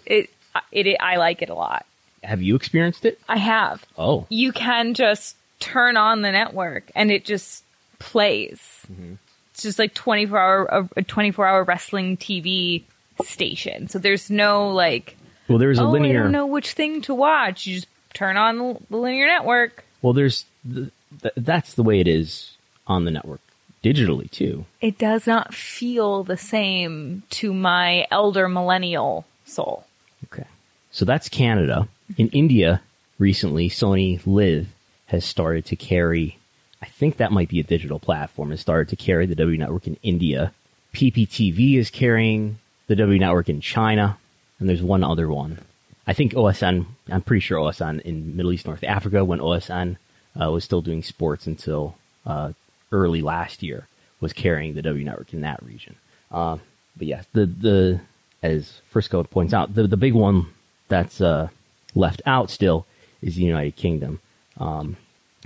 It, 0.07 0.29
it, 0.73 0.97
I 1.01 1.17
like 1.17 1.43
it 1.43 1.49
a 1.51 1.55
lot. 1.55 1.87
Have 2.25 2.43
you 2.43 2.57
experienced 2.57 3.05
it? 3.05 3.19
I 3.29 3.37
have. 3.39 3.85
Oh, 3.97 4.27
You 4.29 4.53
can 4.53 4.95
just 4.95 5.37
turn 5.61 5.97
on 5.97 6.23
the 6.23 6.33
network 6.33 6.91
and 6.95 7.11
it 7.11 7.25
just 7.25 7.63
plays. 7.99 8.85
It's 8.91 9.30
just 9.63 9.79
like 9.79 9.95
24 9.95 10.39
hour, 10.39 10.89
a 10.97 11.03
24 11.03 11.47
hour 11.47 11.65
wrestling 11.65 12.17
TV 12.17 12.83
station. 13.25 13.89
So 13.89 13.99
there's 13.99 14.31
no 14.31 14.71
like, 14.71 15.17
well, 15.49 15.59
there's 15.59 15.79
a 15.79 15.83
oh, 15.83 15.89
I 15.89 15.93
linear. 15.93 16.23
don't 16.23 16.33
know 16.33 16.47
which 16.47 16.73
thing 16.73 17.03
to 17.03 17.15
watch. 17.15 17.67
You 17.67 17.77
just 17.77 17.89
turn 18.15 18.37
on 18.37 18.59
the, 18.59 18.79
the 18.91 18.97
linear 18.97 19.27
network. 19.27 19.85
Well, 20.03 20.13
there's 20.13 20.45
th- 20.73 20.91
th- 21.23 21.35
that's 21.37 21.75
the 21.75 21.83
way 21.83 22.01
it 22.01 22.09
is 22.09 22.57
on 22.87 23.05
the 23.05 23.11
network 23.11 23.41
digitally 23.83 24.31
too. 24.31 24.65
It 24.81 24.99
does 24.99 25.27
not 25.27 25.55
feel 25.55 26.25
the 26.25 26.37
same 26.37 27.23
to 27.31 27.53
my 27.53 28.07
elder 28.11 28.49
millennial 28.49 29.25
soul. 29.45 29.85
Okay, 30.27 30.47
so 30.91 31.05
that's 31.05 31.29
Canada. 31.29 31.89
In 32.17 32.29
India, 32.29 32.83
recently, 33.19 33.69
Sony 33.69 34.21
Live 34.27 34.69
has 35.07 35.25
started 35.25 35.65
to 35.67 35.77
carry. 35.77 36.37
I 36.83 36.87
think 36.87 37.17
that 37.17 37.33
might 37.33 37.49
be 37.49 37.61
a 37.61 37.65
digital 37.65 37.99
platform. 37.99 38.51
Has 38.51 38.61
started 38.61 38.89
to 38.89 38.97
carry 38.97 39.27
the 39.27 39.35
W 39.35 39.59
network 39.59 39.87
in 39.87 39.97
India. 40.03 40.53
PPTV 40.95 41.77
is 41.77 41.91
carrying 41.91 42.59
the 42.87 42.97
W 42.97 43.19
network 43.19 43.49
in 43.49 43.61
China, 43.61 44.19
and 44.59 44.69
there's 44.69 44.83
one 44.83 45.05
other 45.05 45.29
one. 45.29 45.59
I 46.07 46.13
think 46.13 46.33
OSN. 46.33 46.87
I'm 47.11 47.23
pretty 47.23 47.41
sure 47.41 47.59
OSN 47.59 48.01
in 48.01 48.37
Middle 48.37 48.53
East, 48.53 48.67
North 48.67 48.83
Africa, 48.83 49.25
when 49.25 49.39
OSN 49.39 49.97
uh, 50.41 50.51
was 50.51 50.65
still 50.65 50.83
doing 50.83 51.03
sports 51.03 51.47
until 51.47 51.97
uh, 52.27 52.53
early 52.91 53.23
last 53.23 53.63
year, 53.63 53.87
was 54.21 54.33
carrying 54.33 54.75
the 54.75 54.83
W 54.83 55.05
network 55.05 55.33
in 55.33 55.43
that 55.43 55.63
region. 55.63 55.97
Uh, 56.31 56.59
but 56.97 57.07
yeah, 57.07 57.23
the 57.33 57.47
the 57.47 58.01
as 58.43 58.81
Frisco 58.91 59.23
points 59.25 59.53
out, 59.53 59.75
the 59.75 59.87
the 59.87 59.97
big 59.97 60.15
one 60.15 60.47
that's 60.89 61.21
uh, 61.21 61.49
left 61.95 62.23
out 62.27 62.51
still 62.51 62.87
is 63.23 63.37
the 63.37 63.43
United 63.43 63.77
Kingdom. 63.77 64.21
Um, 64.59 64.97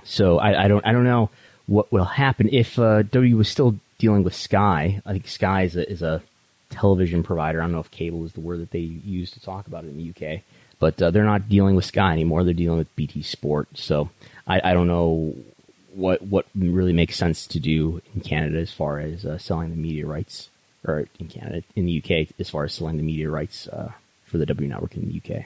so 0.04 0.38
I, 0.38 0.64
I 0.64 0.68
don't 0.68 0.86
I 0.86 0.92
don't 0.92 1.04
know 1.04 1.30
what 1.66 1.90
will 1.90 2.04
happen 2.04 2.48
if 2.52 2.78
uh, 2.78 3.02
W 3.02 3.36
was 3.36 3.48
still 3.48 3.76
dealing 3.98 4.22
with 4.22 4.34
Sky. 4.34 5.00
I 5.06 5.12
think 5.12 5.26
Sky 5.26 5.62
is 5.62 5.76
a, 5.76 5.90
is 5.90 6.02
a 6.02 6.22
television 6.70 7.22
provider. 7.22 7.60
I 7.60 7.64
don't 7.64 7.72
know 7.72 7.80
if 7.80 7.90
cable 7.90 8.24
is 8.24 8.32
the 8.32 8.40
word 8.40 8.60
that 8.60 8.70
they 8.70 8.80
use 8.80 9.30
to 9.32 9.40
talk 9.40 9.66
about 9.66 9.84
it 9.84 9.88
in 9.88 9.96
the 9.96 10.10
UK, 10.10 10.42
but 10.78 11.00
uh, 11.00 11.10
they're 11.10 11.24
not 11.24 11.48
dealing 11.48 11.74
with 11.74 11.84
Sky 11.84 12.12
anymore. 12.12 12.44
They're 12.44 12.54
dealing 12.54 12.78
with 12.78 12.96
BT 12.96 13.22
Sport. 13.22 13.68
So 13.74 14.10
I, 14.46 14.60
I 14.62 14.74
don't 14.74 14.88
know 14.88 15.34
what 15.94 16.22
what 16.22 16.46
really 16.54 16.92
makes 16.92 17.16
sense 17.16 17.46
to 17.46 17.60
do 17.60 18.02
in 18.14 18.20
Canada 18.20 18.58
as 18.58 18.72
far 18.72 18.98
as 18.98 19.24
uh, 19.24 19.38
selling 19.38 19.70
the 19.70 19.76
media 19.76 20.06
rights, 20.06 20.50
or 20.86 21.06
in 21.18 21.28
Canada 21.28 21.62
in 21.74 21.86
the 21.86 22.02
UK 22.02 22.28
as 22.38 22.50
far 22.50 22.64
as 22.64 22.74
selling 22.74 22.96
the 22.96 23.02
media 23.02 23.30
rights 23.30 23.68
uh, 23.68 23.92
for 24.26 24.38
the 24.38 24.46
W 24.46 24.68
network 24.68 24.96
in 24.96 25.08
the 25.08 25.36
UK. 25.36 25.44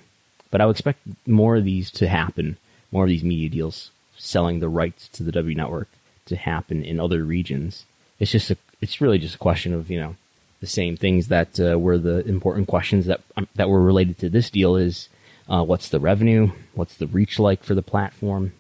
But 0.51 0.63
I 0.63 0.67
would 0.67 0.77
expect 0.77 1.01
more 1.27 1.57
of 1.57 1.65
these 1.65 1.91
to 1.93 2.09
happen, 2.09 2.57
more 2.91 3.05
of 3.05 3.11
these 3.11 3.23
media 3.23 3.51
deals 3.51 3.91
selling 4.19 4.61
the 4.61 4.69
rights 4.69 5.09
to 5.09 5.23
the 5.23 5.33
W 5.33 5.55
network 5.57 5.89
to 6.27 6.37
happen 6.37 6.85
in 6.85 7.01
other 7.01 7.25
regions. 7.25 7.85
It's 8.19 8.33
just 8.33 8.51
a, 8.51 8.57
it's 8.81 9.01
really 9.01 9.19
just 9.19 9.37
a 9.37 9.39
question 9.39 9.73
of 9.73 9.91
you 9.91 9.99
know 9.99 10.17
the 10.61 10.67
same 10.67 10.97
things 10.97 11.29
that 11.29 11.59
uh, 11.59 11.79
were 11.79 11.99
the 11.99 12.27
important 12.27 12.69
questions 12.69 13.07
that 13.07 13.21
um, 13.37 13.49
that 13.55 13.69
were 13.69 13.83
related 13.83 14.19
to 14.19 14.29
this 14.29 14.51
deal 14.51 14.77
is 14.77 15.09
uh, 15.49 15.63
what's 15.65 15.89
the 15.89 16.01
revenue, 16.01 16.51
what's 16.75 16.97
the 16.97 17.07
reach 17.07 17.39
like 17.39 17.63
for 17.63 17.75
the 17.75 17.83
platform, 17.83 18.53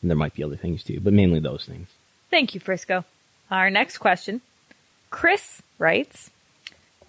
and 0.00 0.10
there 0.10 0.16
might 0.16 0.34
be 0.34 0.44
other 0.44 0.56
things 0.56 0.84
too, 0.84 1.00
but 1.00 1.12
mainly 1.12 1.40
those 1.40 1.64
things. 1.64 1.88
Thank 2.30 2.54
you, 2.54 2.60
Frisco. 2.60 3.04
Our 3.50 3.70
next 3.70 3.98
question. 3.98 4.40
Chris 5.10 5.60
writes, 5.78 6.30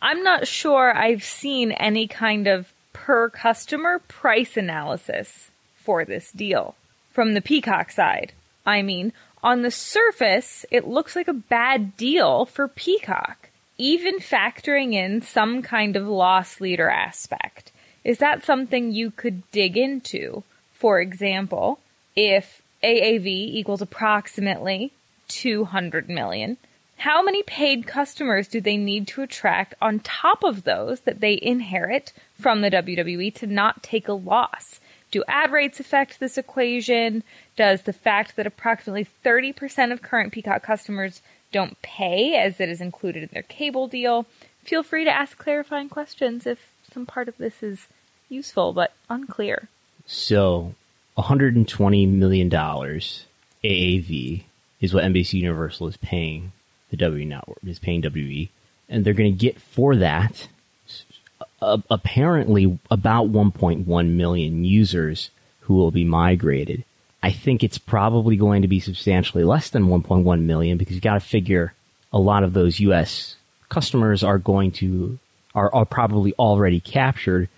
I'm 0.01 0.23
not 0.23 0.47
sure 0.47 0.95
I've 0.97 1.23
seen 1.23 1.71
any 1.73 2.07
kind 2.07 2.47
of 2.47 2.73
per 2.93 3.29
customer 3.29 3.99
price 3.99 4.57
analysis 4.57 5.51
for 5.75 6.03
this 6.03 6.31
deal 6.31 6.75
from 7.11 7.33
the 7.33 7.41
Peacock 7.41 7.91
side. 7.91 8.33
I 8.65 8.81
mean, 8.81 9.13
on 9.43 9.61
the 9.61 9.71
surface, 9.71 10.65
it 10.71 10.87
looks 10.87 11.15
like 11.15 11.27
a 11.27 11.33
bad 11.33 11.97
deal 11.97 12.45
for 12.45 12.67
Peacock, 12.67 13.49
even 13.77 14.19
factoring 14.19 14.93
in 14.93 15.21
some 15.21 15.61
kind 15.61 15.95
of 15.95 16.07
loss 16.07 16.61
leader 16.61 16.89
aspect. 16.89 17.71
Is 18.03 18.19
that 18.19 18.43
something 18.43 18.91
you 18.91 19.11
could 19.11 19.49
dig 19.51 19.77
into? 19.77 20.43
For 20.73 20.99
example, 20.99 21.79
if 22.15 22.61
AAV 22.83 23.27
equals 23.27 23.81
approximately 23.81 24.91
200 25.27 26.09
million, 26.09 26.57
how 26.97 27.23
many 27.23 27.41
paid 27.43 27.87
customers 27.87 28.47
do 28.47 28.61
they 28.61 28.77
need 28.77 29.07
to 29.07 29.23
attract 29.23 29.73
on 29.81 29.99
top 29.99 30.43
of 30.43 30.63
those 30.63 31.01
that 31.01 31.19
they 31.19 31.39
inherit 31.41 32.13
from 32.39 32.61
the 32.61 32.69
WWE 32.69 33.33
to 33.35 33.47
not 33.47 33.81
take 33.81 34.07
a 34.07 34.13
loss? 34.13 34.79
Do 35.11 35.23
ad 35.27 35.51
rates 35.51 35.79
affect 35.79 36.19
this 36.19 36.37
equation? 36.37 37.23
Does 37.55 37.83
the 37.83 37.93
fact 37.93 38.35
that 38.35 38.47
approximately 38.47 39.07
30% 39.23 39.91
of 39.91 40.01
current 40.01 40.31
Peacock 40.31 40.63
customers 40.63 41.21
don't 41.51 41.81
pay 41.81 42.35
as 42.35 42.59
it 42.59 42.69
is 42.69 42.81
included 42.81 43.23
in 43.23 43.29
their 43.33 43.43
cable 43.43 43.87
deal? 43.87 44.25
Feel 44.63 44.83
free 44.83 45.03
to 45.03 45.11
ask 45.11 45.37
clarifying 45.37 45.89
questions 45.89 46.47
if 46.47 46.59
some 46.91 47.05
part 47.05 47.27
of 47.27 47.37
this 47.37 47.61
is 47.61 47.87
useful 48.29 48.73
but 48.73 48.93
unclear. 49.09 49.67
So, 50.05 50.75
120 51.15 52.05
million 52.05 52.49
dollars 52.49 53.25
AAV 53.63 54.43
is 54.79 54.93
what 54.93 55.03
NBC 55.03 55.33
Universal 55.33 55.87
is 55.89 55.97
paying 55.97 56.53
the 56.89 56.97
W 56.97 57.25
network 57.25 57.57
is 57.65 57.79
paying 57.79 58.01
WE, 58.01 58.49
and 58.89 59.03
they're 59.03 59.13
going 59.13 59.31
to 59.31 59.37
get 59.37 59.59
for 59.59 59.95
that 59.95 60.47
apparently 61.61 62.79
about 62.89 63.31
1.1 63.31 64.09
million 64.09 64.63
users 64.63 65.29
who 65.61 65.75
will 65.75 65.91
be 65.91 66.03
migrated. 66.03 66.83
I 67.23 67.31
think 67.31 67.63
it's 67.63 67.77
probably 67.77 68.35
going 68.35 68.63
to 68.63 68.67
be 68.67 68.79
substantially 68.79 69.43
less 69.43 69.69
than 69.69 69.87
1.1 69.87 70.41
million 70.41 70.77
because 70.77 70.95
you 70.95 71.01
got 71.01 71.13
to 71.13 71.19
figure 71.19 71.73
a 72.11 72.19
lot 72.19 72.43
of 72.43 72.53
those 72.53 72.79
U.S. 72.79 73.35
customers 73.69 74.23
are 74.23 74.39
going 74.39 74.71
to 74.73 75.19
are, 75.53 75.73
are 75.73 75.85
probably 75.85 76.33
already 76.39 76.79
captured 76.79 77.49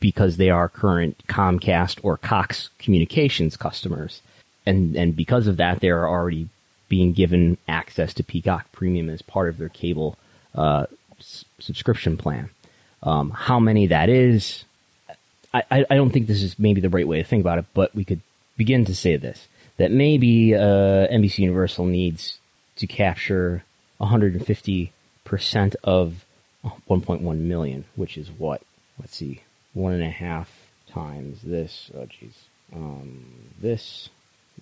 because 0.00 0.36
they 0.36 0.50
are 0.50 0.68
current 0.68 1.22
Comcast 1.28 1.98
or 2.02 2.16
Cox 2.16 2.70
Communications 2.78 3.56
customers, 3.56 4.20
and 4.66 4.96
and 4.96 5.14
because 5.14 5.46
of 5.46 5.58
that, 5.58 5.80
they 5.80 5.90
are 5.90 6.08
already 6.08 6.48
being 6.88 7.12
given 7.12 7.56
access 7.68 8.12
to 8.14 8.24
Peacock 8.24 8.70
Premium 8.72 9.08
as 9.08 9.22
part 9.22 9.48
of 9.48 9.58
their 9.58 9.68
cable 9.68 10.18
uh, 10.54 10.86
s- 11.18 11.44
subscription 11.58 12.16
plan. 12.16 12.50
Um, 13.02 13.30
how 13.30 13.58
many 13.58 13.88
that 13.88 14.08
is, 14.08 14.64
I, 15.52 15.64
I 15.70 15.96
don't 15.96 16.10
think 16.10 16.26
this 16.26 16.42
is 16.42 16.58
maybe 16.58 16.80
the 16.80 16.88
right 16.88 17.06
way 17.06 17.18
to 17.18 17.24
think 17.24 17.40
about 17.40 17.58
it, 17.58 17.66
but 17.74 17.94
we 17.94 18.04
could 18.04 18.20
begin 18.56 18.84
to 18.86 18.94
say 18.94 19.16
this 19.16 19.48
that 19.78 19.90
maybe 19.90 20.54
uh, 20.54 21.08
NBC 21.08 21.38
Universal 21.38 21.86
needs 21.86 22.38
to 22.76 22.86
capture 22.86 23.64
150 23.98 24.92
percent 25.24 25.76
of 25.82 26.24
1.1 26.88 27.38
million, 27.38 27.84
which 27.96 28.16
is 28.16 28.30
what? 28.30 28.62
Let's 28.98 29.16
see, 29.16 29.42
one 29.74 29.92
and 29.92 30.02
a 30.02 30.10
half 30.10 30.50
times 30.88 31.40
this. 31.42 31.90
Oh, 31.94 32.06
jeez, 32.06 32.34
um, 32.74 33.24
this. 33.60 34.08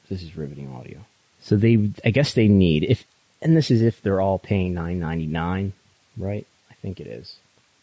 This 0.08 0.22
is 0.22 0.36
riveting 0.36 0.72
audio. 0.72 1.00
So 1.40 1.56
they, 1.56 1.90
I 2.04 2.10
guess 2.10 2.34
they 2.34 2.48
need 2.48 2.84
if, 2.84 3.04
and 3.40 3.56
this 3.56 3.70
is 3.70 3.82
if 3.82 4.02
they're 4.02 4.20
all 4.20 4.38
paying 4.38 4.74
9.99, 4.74 5.72
right? 6.16 6.46
I 6.70 6.74
think 6.74 7.00
it 7.00 7.06
is. 7.06 7.36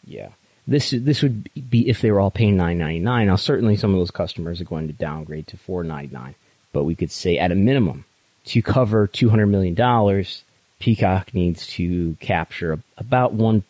Yeah. 0.04 0.30
This 0.68 0.90
this 0.90 1.22
would 1.22 1.48
be 1.70 1.88
if 1.88 2.02
they 2.02 2.10
were 2.10 2.20
all 2.20 2.30
paying 2.30 2.58
9.99. 2.58 3.26
Now 3.26 3.36
certainly 3.36 3.76
some 3.76 3.94
of 3.94 3.98
those 3.98 4.10
customers 4.10 4.60
are 4.60 4.64
going 4.64 4.86
to 4.86 4.92
downgrade 4.92 5.46
to 5.48 5.56
4.99, 5.56 6.34
but 6.74 6.84
we 6.84 6.94
could 6.94 7.10
say 7.10 7.38
at 7.38 7.50
a 7.50 7.54
minimum 7.54 8.04
to 8.44 8.62
cover 8.62 9.06
200 9.06 9.46
million 9.46 9.74
dollars, 9.74 10.44
Peacock 10.78 11.32
needs 11.32 11.66
to 11.68 12.16
capture 12.20 12.80
about 12.98 13.32
one 13.32 13.64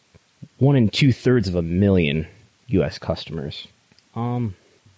one 0.59 0.77
and 0.77 0.93
two 0.93 1.13
thirds 1.13 1.49
of 1.49 1.55
a 1.55 1.63
million 1.63 2.27
U.S. 2.69 2.99
customers. 2.99 3.69
Um, 4.15 4.57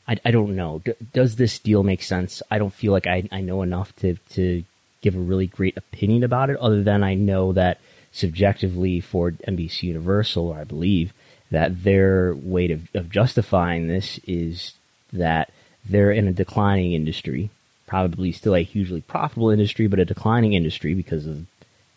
I, 0.08 0.16
I 0.24 0.30
don't 0.30 0.56
know. 0.56 0.80
D- 0.84 0.92
does 1.12 1.36
this 1.36 1.58
deal 1.58 1.82
make 1.82 2.02
sense? 2.02 2.42
I 2.50 2.58
don't 2.58 2.72
feel 2.72 2.92
like 2.92 3.06
I, 3.06 3.28
I 3.30 3.40
know 3.42 3.62
enough 3.62 3.94
to, 3.96 4.16
to 4.30 4.64
give 5.02 5.14
a 5.14 5.20
really 5.20 5.46
great 5.46 5.76
opinion 5.76 6.24
about 6.24 6.50
it, 6.50 6.56
other 6.56 6.82
than 6.82 7.04
I 7.04 7.14
know 7.14 7.52
that 7.52 7.78
subjectively 8.12 9.00
for 9.00 9.32
NBC 9.32 9.84
Universal, 9.84 10.52
I 10.52 10.64
believe 10.64 11.12
that 11.50 11.82
their 11.82 12.34
way 12.34 12.70
of, 12.70 12.88
of 12.94 13.10
justifying 13.10 13.88
this 13.88 14.20
is 14.26 14.74
that 15.12 15.50
they're 15.84 16.12
in 16.12 16.28
a 16.28 16.32
declining 16.32 16.92
industry, 16.92 17.50
probably 17.86 18.32
still 18.32 18.54
a 18.54 18.62
hugely 18.62 19.00
profitable 19.00 19.50
industry, 19.50 19.86
but 19.86 19.98
a 19.98 20.04
declining 20.04 20.52
industry 20.52 20.94
because 20.94 21.26
of 21.26 21.46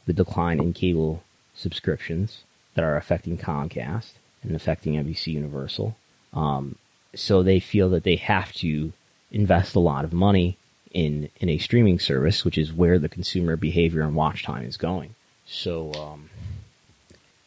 the 0.05 0.13
decline 0.13 0.59
in 0.59 0.73
cable 0.73 1.23
subscriptions 1.53 2.43
that 2.75 2.83
are 2.83 2.97
affecting 2.97 3.37
Comcast 3.37 4.13
and 4.41 4.55
affecting 4.55 4.95
NBC 4.95 5.27
Universal. 5.27 5.95
Um, 6.33 6.75
so 7.15 7.43
they 7.43 7.59
feel 7.59 7.89
that 7.89 8.03
they 8.03 8.15
have 8.15 8.51
to 8.53 8.91
invest 9.31 9.75
a 9.75 9.79
lot 9.79 10.03
of 10.03 10.13
money 10.13 10.57
in 10.91 11.29
in 11.39 11.49
a 11.49 11.57
streaming 11.57 11.99
service, 11.99 12.43
which 12.43 12.57
is 12.57 12.73
where 12.73 12.99
the 12.99 13.09
consumer 13.09 13.55
behavior 13.55 14.01
and 14.01 14.15
watch 14.15 14.43
time 14.43 14.65
is 14.65 14.77
going. 14.77 15.15
So 15.45 15.93
um, 15.93 16.29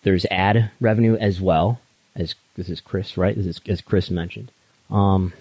there's 0.03 0.25
ad 0.27 0.71
revenue 0.81 1.17
as 1.17 1.41
well 1.41 1.81
as 2.17 2.35
this 2.57 2.69
is 2.69 2.81
Chris, 2.81 3.17
right? 3.17 3.37
This 3.37 3.47
is 3.47 3.61
as 3.69 3.81
Chris 3.81 4.11
mentioned. 4.11 4.51
Um, 4.91 5.33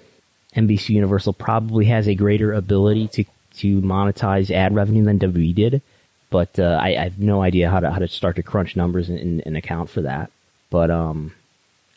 NBC 0.55 0.89
Universal 0.89 1.33
probably 1.33 1.85
has 1.85 2.07
a 2.07 2.15
greater 2.15 2.53
ability 2.53 3.07
to 3.09 3.25
to 3.57 3.81
monetize 3.81 4.51
ad 4.51 4.75
revenue 4.75 5.03
than 5.03 5.19
WWE 5.19 5.55
did, 5.55 5.81
but 6.29 6.59
uh, 6.59 6.77
I, 6.81 6.97
I, 6.97 7.03
have 7.05 7.19
no 7.19 7.41
idea 7.41 7.69
how 7.69 7.79
to 7.79 7.91
how 7.91 7.99
to 7.99 8.07
start 8.07 8.35
to 8.35 8.43
crunch 8.43 8.75
numbers 8.75 9.09
and, 9.09 9.17
and, 9.17 9.43
and 9.45 9.57
account 9.57 9.89
for 9.89 10.01
that. 10.01 10.29
But 10.69 10.91
um, 10.91 11.33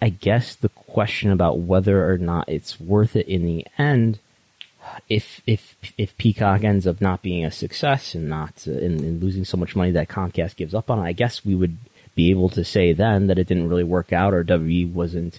I 0.00 0.10
guess 0.10 0.54
the 0.54 0.68
question 0.68 1.32
about 1.32 1.58
whether 1.58 2.08
or 2.10 2.18
not 2.18 2.48
it's 2.48 2.80
worth 2.80 3.16
it 3.16 3.26
in 3.26 3.44
the 3.44 3.66
end, 3.76 4.20
if 5.08 5.40
if 5.46 5.74
if 5.96 6.16
Peacock 6.16 6.62
ends 6.62 6.86
up 6.86 7.00
not 7.00 7.22
being 7.22 7.44
a 7.44 7.50
success 7.50 8.14
and 8.14 8.28
not 8.28 8.64
uh, 8.66 8.72
and, 8.72 9.00
and 9.00 9.22
losing 9.22 9.44
so 9.44 9.56
much 9.56 9.74
money 9.74 9.90
that 9.92 10.08
Comcast 10.08 10.56
gives 10.56 10.74
up 10.74 10.90
on, 10.90 11.00
it, 11.00 11.08
I 11.08 11.12
guess 11.12 11.44
we 11.44 11.54
would 11.54 11.76
be 12.18 12.30
able 12.30 12.48
to 12.48 12.64
say 12.64 12.92
then 12.92 13.28
that 13.28 13.38
it 13.38 13.46
didn't 13.46 13.68
really 13.68 13.84
work 13.84 14.12
out 14.12 14.34
or 14.34 14.42
WWE 14.42 14.92
wasn't 14.92 15.38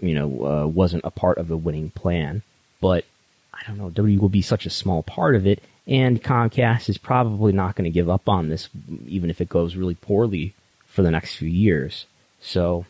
you 0.00 0.14
know 0.14 0.28
uh, 0.46 0.66
wasn't 0.66 1.02
a 1.02 1.10
part 1.10 1.38
of 1.38 1.48
the 1.48 1.56
winning 1.56 1.90
plan. 1.90 2.42
But 2.78 3.06
I 3.54 3.66
don't 3.66 3.78
know, 3.78 3.88
WWE 3.88 4.20
will 4.20 4.28
be 4.28 4.42
such 4.42 4.66
a 4.66 4.70
small 4.70 5.02
part 5.02 5.34
of 5.34 5.46
it, 5.46 5.62
and 5.86 6.22
Comcast 6.22 6.90
is 6.90 6.98
probably 6.98 7.52
not 7.52 7.74
going 7.74 7.84
to 7.84 7.98
give 7.98 8.10
up 8.10 8.28
on 8.28 8.50
this, 8.50 8.68
even 9.06 9.30
if 9.30 9.40
it 9.40 9.48
goes 9.48 9.76
really 9.76 9.94
poorly 9.94 10.52
for 10.86 11.00
the 11.02 11.10
next 11.10 11.36
few 11.36 11.48
years. 11.48 12.04
So 12.42 12.84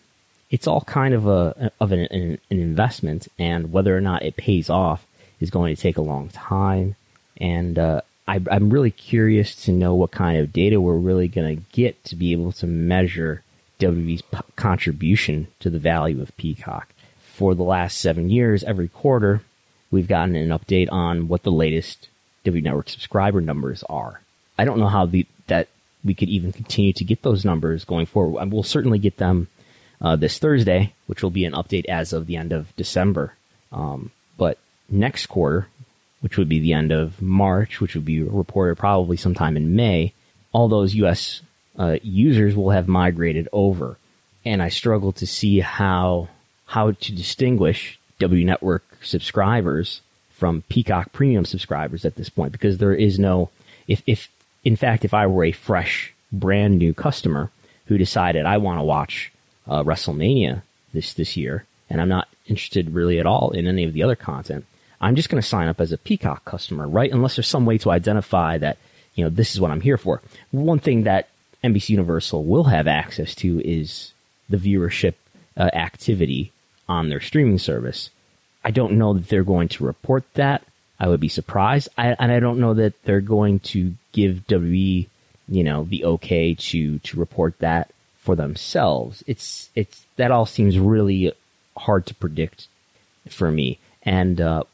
it's 0.51 0.67
all 0.67 0.81
kind 0.81 1.15
of 1.15 1.29
a 1.29 1.71
of 1.81 1.93
an, 1.93 2.01
an, 2.11 2.39
investment, 2.51 3.29
and 3.39 3.73
whether 3.73 3.97
or 3.97 4.01
not 4.01 4.25
it 4.25 4.37
pays 4.37 4.69
off 4.69 5.07
is 5.39 5.51
going 5.51 5.75
to 5.75 5.81
take 5.81 5.99
a 5.99 6.03
long 6.03 6.31
time. 6.31 6.97
And 7.37 7.79
uh, 7.79 8.01
I, 8.27 8.41
I'm 8.51 8.71
really 8.71 8.91
curious 8.91 9.55
to 9.65 9.73
know 9.73 9.95
what 9.95 10.11
kind 10.11 10.39
of 10.39 10.53
data 10.53 10.81
we're 10.81 10.95
really 10.95 11.29
going 11.29 11.57
to 11.57 11.63
get 11.73 12.03
to 12.05 12.17
be 12.17 12.33
able 12.33 12.53
to 12.53 12.67
measure 12.67 13.43
WWE's 13.81 14.23
p- 14.23 14.39
contribution 14.57 15.49
to 15.61 15.71
the 15.71 15.79
value 15.79 16.21
of 16.23 16.37
Peacock. 16.37 16.89
For 17.19 17.55
the 17.55 17.63
last 17.63 17.99
seven 17.99 18.31
years, 18.31 18.63
every 18.65 18.89
quarter, 18.89 19.43
we've 19.91 20.09
gotten 20.09 20.37
an 20.37 20.51
update 20.51 20.93
on 20.93 21.29
what 21.29 21.43
the 21.43 21.51
latest 21.51 22.09
W 22.45 22.63
Network 22.63 22.89
subscriber 22.89 23.41
numbers 23.41 23.83
are. 23.89 24.21
I 24.59 24.65
don't 24.65 24.79
know 24.79 24.89
how 24.89 25.07
the, 25.07 25.27
that 25.47 25.69
we 26.05 26.15
could 26.15 26.29
even 26.29 26.53
continue 26.53 26.93
to 26.93 27.05
get 27.05 27.23
those 27.23 27.45
numbers 27.45 27.85
going 27.85 28.07
forward. 28.07 28.53
We'll 28.53 28.63
certainly 28.63 28.99
get 28.99 29.17
them 29.17 29.49
uh, 30.01 30.17
this 30.17 30.39
Thursday, 30.39 30.93
which 31.07 31.23
will 31.23 31.31
be 31.31 31.45
an 31.45 31.53
update 31.53 31.87
as 31.87 32.13
of 32.13 32.27
the 32.27 32.37
end 32.37 32.53
of 32.53 32.75
December. 32.77 33.35
Um, 33.73 34.11
but 34.37 34.59
next 34.89 35.27
quarter, 35.27 35.69
which 36.21 36.37
would 36.37 36.49
be 36.49 36.59
the 36.59 36.73
end 36.73 36.93
of 36.93 37.21
March, 37.21 37.81
which 37.81 37.95
would 37.95 38.05
be 38.05 38.23
reported 38.23 38.77
probably 38.77 39.17
sometime 39.17 39.57
in 39.57 39.75
May, 39.75 40.13
all 40.53 40.69
those 40.69 40.95
U.S. 40.97 41.43
Uh, 41.79 41.97
users 42.03 42.55
will 42.55 42.71
have 42.71 42.89
migrated 42.89 43.49
over. 43.53 43.97
And 44.45 44.63
I 44.63 44.69
struggle 44.69 45.13
to 45.13 45.27
see 45.27 45.61
how 45.61 46.29
how 46.67 46.93
to 46.93 47.13
distinguish 47.13 47.99
W 48.21 48.45
Network 48.45 48.85
subscribers 49.03 50.03
from 50.31 50.63
Peacock 50.69 51.13
Premium 51.13 51.45
subscribers 51.45 52.05
at 52.05 52.15
this 52.15 52.29
point 52.29 52.53
because 52.53 52.79
there 52.79 52.95
is 52.95 53.19
no 53.19 53.51
if 53.87 54.03
if 54.07 54.29
in 54.65 54.77
fact 54.77 55.05
if 55.05 55.13
I 55.13 55.27
were 55.27 55.45
a 55.45 55.53
fresh 55.53 56.15
brand 56.33 56.79
new 56.79 56.95
customer 56.95 57.51
who 57.87 57.99
decided 57.99 58.47
I 58.47 58.57
want 58.59 58.79
to 58.79 58.85
watch 58.85 59.33
uh, 59.67 59.83
WrestleMania 59.83 60.63
this 60.93 61.13
this 61.13 61.37
year, 61.37 61.65
and 61.89 62.01
I'm 62.01 62.09
not 62.09 62.29
interested 62.47 62.95
really 62.95 63.19
at 63.19 63.27
all 63.27 63.51
in 63.51 63.67
any 63.67 63.85
of 63.85 63.93
the 63.93 64.03
other 64.03 64.17
content. 64.17 64.65
I'm 65.01 65.17
just 65.17 65.31
going 65.31 65.41
to 65.41 65.49
sign 65.49 65.69
up 65.69 65.81
as 65.81 65.93
a 65.93 65.99
Peacock 65.99 66.45
customer, 66.45 66.87
right? 66.87 67.11
Unless 67.11 67.37
there's 67.37 67.49
some 67.49 67.67
way 67.67 67.79
to 67.79 67.91
identify 67.91 68.59
that 68.59 68.79
you 69.15 69.25
know 69.25 69.31
this 69.31 69.55
is 69.55 69.61
what 69.61 69.71
I'm 69.71 69.81
here 69.81 69.99
for. 69.99 70.21
One 70.51 70.79
thing 70.79 71.05
that 71.05 71.29
NBC 71.65 71.91
Universal 71.91 72.45
will 72.45 72.65
have 72.65 72.87
access 72.87 73.35
to 73.37 73.61
is 73.61 74.13
the 74.49 74.57
viewership 74.57 75.15
uh, 75.57 75.71
activity 75.73 76.53
on 76.89 77.09
their 77.09 77.21
streaming 77.21 77.59
service. 77.59 78.11
I 78.65 78.71
don't 78.71 78.99
know 78.99 79.15
that 79.15 79.29
they're 79.29 79.45
going 79.45 79.69
to 79.69 79.85
report 79.85 80.25
that. 80.35 80.63
I 80.99 81.09
would 81.09 81.21
be 81.21 81.29
surprised, 81.29 81.89
I, 81.97 82.15
and 82.19 82.31
I 82.31 82.41
don't 82.41 82.61
know 82.61 82.75
that 82.75 82.93
they're 83.05 83.23
going 83.23 83.61
to 83.61 83.95
give 84.13 84.47
WWE, 84.49 85.09
you 85.49 85.65
know, 85.65 85.85
the 85.85 86.05
okay 86.05 86.55
to 86.55 86.99
to 86.99 87.19
report 87.19 87.59
that 87.61 87.91
for 88.19 88.37
themselves. 88.37 89.25
It's 89.27 89.71
it's 89.75 90.05
that 90.17 90.31
all 90.31 90.47
seems 90.47 90.79
really 90.79 91.33
hard 91.77 92.07
to 92.07 92.15
predict 92.15 92.69
for 93.31 93.51
me. 93.51 93.79
And 94.03 94.41
uh, 94.41 94.65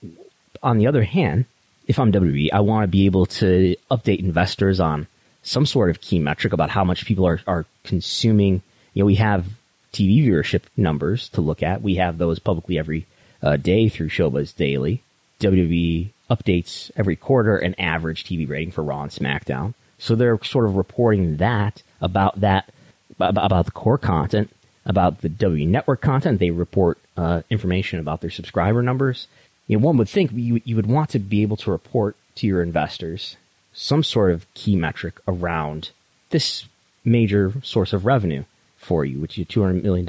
on 0.63 0.79
the 0.79 0.87
other 0.87 1.03
hand, 1.03 1.47
if 1.87 1.99
I'm 1.99 2.13
WWE, 2.13 2.49
I 2.53 2.61
want 2.61 2.85
to 2.85 2.89
be 2.89 3.07
able 3.07 3.27
to 3.27 3.77
update 3.91 4.21
investors 4.21 4.81
on 4.81 5.07
some 5.43 5.67
sort 5.67 5.91
of 5.91 6.01
key 6.01 6.19
metric 6.19 6.53
about 6.53 6.71
how 6.71 6.85
much 6.85 7.07
people 7.07 7.27
are, 7.27 7.41
are 7.47 7.65
consuming. 7.85 8.63
You 8.95 9.03
know, 9.03 9.07
we 9.07 9.15
have 9.17 9.47
TV 9.93 10.27
viewership 10.27 10.63
numbers 10.77 11.29
to 11.31 11.41
look 11.41 11.63
at. 11.63 11.83
We 11.83 11.97
have 11.97 12.19
those 12.19 12.39
publicly 12.39 12.79
every 12.79 13.07
uh, 13.43 13.57
day 13.57 13.89
through 13.89 14.09
Showbuzz 14.09 14.57
Daily. 14.57 15.03
WWE 15.41 16.11
updates 16.31 16.91
every 16.97 17.15
quarter 17.15 17.57
an 17.57 17.75
average 17.79 18.25
TV 18.25 18.49
rating 18.49 18.73
for 18.73 18.83
Raw 18.83 19.03
and 19.03 19.13
SmackDown. 19.13 19.75
So 19.99 20.15
they're 20.15 20.43
sort 20.43 20.67
of 20.67 20.77
reporting 20.77 21.37
that 21.37 21.83
about 22.01 22.41
that 22.41 22.71
about 23.19 23.65
the 23.65 23.71
core 23.71 23.99
content, 23.99 24.51
about 24.87 25.21
the 25.21 25.29
W 25.29 25.67
Network 25.67 26.01
content. 26.01 26.39
They 26.39 26.51
report 26.51 26.99
uh, 27.17 27.43
information 27.51 27.99
about 27.99 28.21
their 28.21 28.31
subscriber 28.31 28.83
numbers. 28.83 29.27
You 29.67 29.77
know, 29.77 29.85
one 29.85 29.97
would 29.99 30.09
think 30.09 30.31
you, 30.33 30.63
you 30.65 30.77
would 30.77 30.87
want 30.87 31.11
to 31.11 31.19
be 31.19 31.43
able 31.43 31.57
to 31.59 31.71
report 31.71 32.17
to 32.37 32.47
your 32.47 32.63
investors 32.63 33.37
some 33.73 34.03
sort 34.03 34.31
of 34.31 34.53
key 34.55 34.75
metric 34.75 35.21
around 35.29 35.91
this 36.31 36.65
major 37.05 37.53
source 37.63 37.93
of 37.93 38.07
revenue 38.07 38.45
for 38.79 39.05
you, 39.05 39.21
which 39.21 39.39
is 39.39 39.47
$200 39.47 39.83
million 39.83 40.09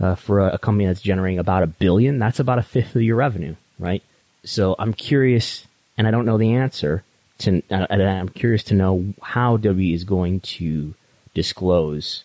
uh, 0.00 0.14
for 0.14 0.40
a, 0.40 0.54
a 0.54 0.58
company 0.58 0.86
that's 0.86 1.00
generating 1.00 1.38
about 1.38 1.62
a 1.62 1.66
billion. 1.66 2.18
That's 2.18 2.38
about 2.38 2.58
a 2.58 2.62
fifth 2.62 2.94
of 2.94 3.02
your 3.02 3.16
revenue, 3.16 3.56
right? 3.78 4.02
So 4.44 4.76
I'm 4.78 4.94
curious, 4.94 5.66
and 5.98 6.06
I 6.06 6.10
don't 6.10 6.26
know 6.26 6.38
the 6.38 6.54
answer 6.54 7.02
to, 7.38 7.62
uh, 7.70 7.86
I'm 7.90 8.28
curious 8.28 8.62
to 8.64 8.74
know 8.74 9.14
how 9.22 9.56
W 9.56 9.94
is 9.94 10.04
going 10.04 10.40
to 10.40 10.94
disclose 11.34 12.24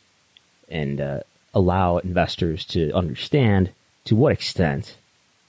and 0.70 1.01
uh, 1.01 1.20
allow 1.56 1.97
investors 1.97 2.66
to 2.66 2.91
understand 2.91 3.72
to 4.03 4.16
what 4.16 4.34
extent 4.34 4.97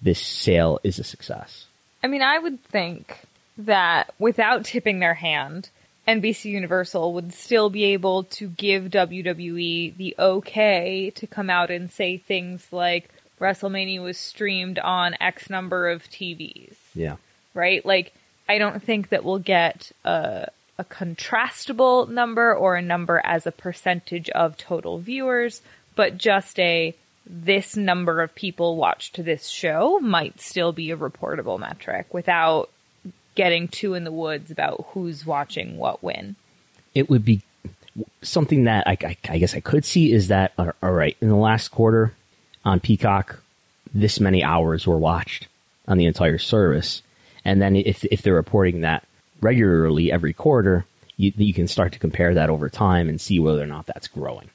this 0.00 0.20
sale 0.20 0.78
is 0.82 0.98
a 0.98 1.04
success. 1.04 1.66
I 2.02 2.06
mean, 2.06 2.22
I 2.22 2.38
would 2.38 2.62
think 2.64 3.26
that 3.58 4.14
without 4.18 4.64
tipping 4.64 5.00
their 5.00 5.14
hand, 5.14 5.68
NBC 6.06 6.46
Universal 6.46 7.14
would 7.14 7.32
still 7.32 7.68
be 7.68 7.84
able 7.84 8.24
to 8.24 8.48
give 8.48 8.84
WWE 8.84 9.96
the 9.96 10.14
okay 10.18 11.10
to 11.16 11.26
come 11.26 11.50
out 11.50 11.70
and 11.70 11.90
say 11.90 12.16
things 12.16 12.66
like 12.70 13.10
WrestleMania 13.40 14.02
was 14.02 14.16
streamed 14.16 14.78
on 14.78 15.16
X 15.20 15.50
number 15.50 15.88
of 15.88 16.04
TVs. 16.04 16.76
Yeah. 16.94 17.16
Right? 17.54 17.84
Like, 17.84 18.14
I 18.48 18.58
don't 18.58 18.82
think 18.82 19.08
that 19.08 19.24
we'll 19.24 19.40
get 19.40 19.90
a, 20.04 20.48
a 20.78 20.84
contrastable 20.84 22.08
number 22.08 22.54
or 22.54 22.76
a 22.76 22.82
number 22.82 23.20
as 23.24 23.46
a 23.46 23.52
percentage 23.52 24.30
of 24.30 24.56
total 24.56 24.98
viewers, 24.98 25.60
but 25.96 26.16
just 26.16 26.60
a 26.60 26.94
this 27.28 27.76
number 27.76 28.22
of 28.22 28.34
people 28.36 28.76
watched 28.76 29.24
this 29.24 29.48
show 29.48 29.98
might 29.98 30.40
still 30.40 30.72
be 30.72 30.92
a 30.92 30.96
reportable 30.96 31.58
metric 31.58 32.14
without 32.14 32.70
getting 33.34 33.66
too 33.66 33.94
in 33.94 34.04
the 34.04 34.12
woods 34.12 34.52
about 34.52 34.86
who's 34.90 35.26
watching 35.26 35.76
what 35.76 36.02
when. 36.04 36.36
It 36.94 37.10
would 37.10 37.24
be 37.24 37.42
something 38.22 38.64
that 38.64 38.86
I, 38.86 38.96
I, 39.02 39.16
I 39.28 39.38
guess 39.38 39.54
I 39.54 39.60
could 39.60 39.84
see 39.84 40.12
is 40.12 40.28
that, 40.28 40.52
all 40.58 40.72
right, 40.82 41.16
in 41.20 41.28
the 41.28 41.34
last 41.34 41.68
quarter 41.68 42.14
on 42.64 42.80
Peacock, 42.80 43.40
this 43.92 44.20
many 44.20 44.44
hours 44.44 44.86
were 44.86 44.98
watched 44.98 45.48
on 45.88 45.98
the 45.98 46.06
entire 46.06 46.38
service. 46.38 47.02
And 47.44 47.60
then 47.60 47.76
if, 47.76 48.04
if 48.04 48.22
they're 48.22 48.34
reporting 48.34 48.82
that 48.82 49.06
regularly 49.40 50.12
every 50.12 50.32
quarter, 50.32 50.84
you, 51.16 51.32
you 51.36 51.54
can 51.54 51.68
start 51.68 51.92
to 51.92 51.98
compare 51.98 52.34
that 52.34 52.50
over 52.50 52.68
time 52.68 53.08
and 53.08 53.20
see 53.20 53.38
whether 53.38 53.62
or 53.62 53.66
not 53.66 53.86
that's 53.86 54.08
growing. 54.08 54.50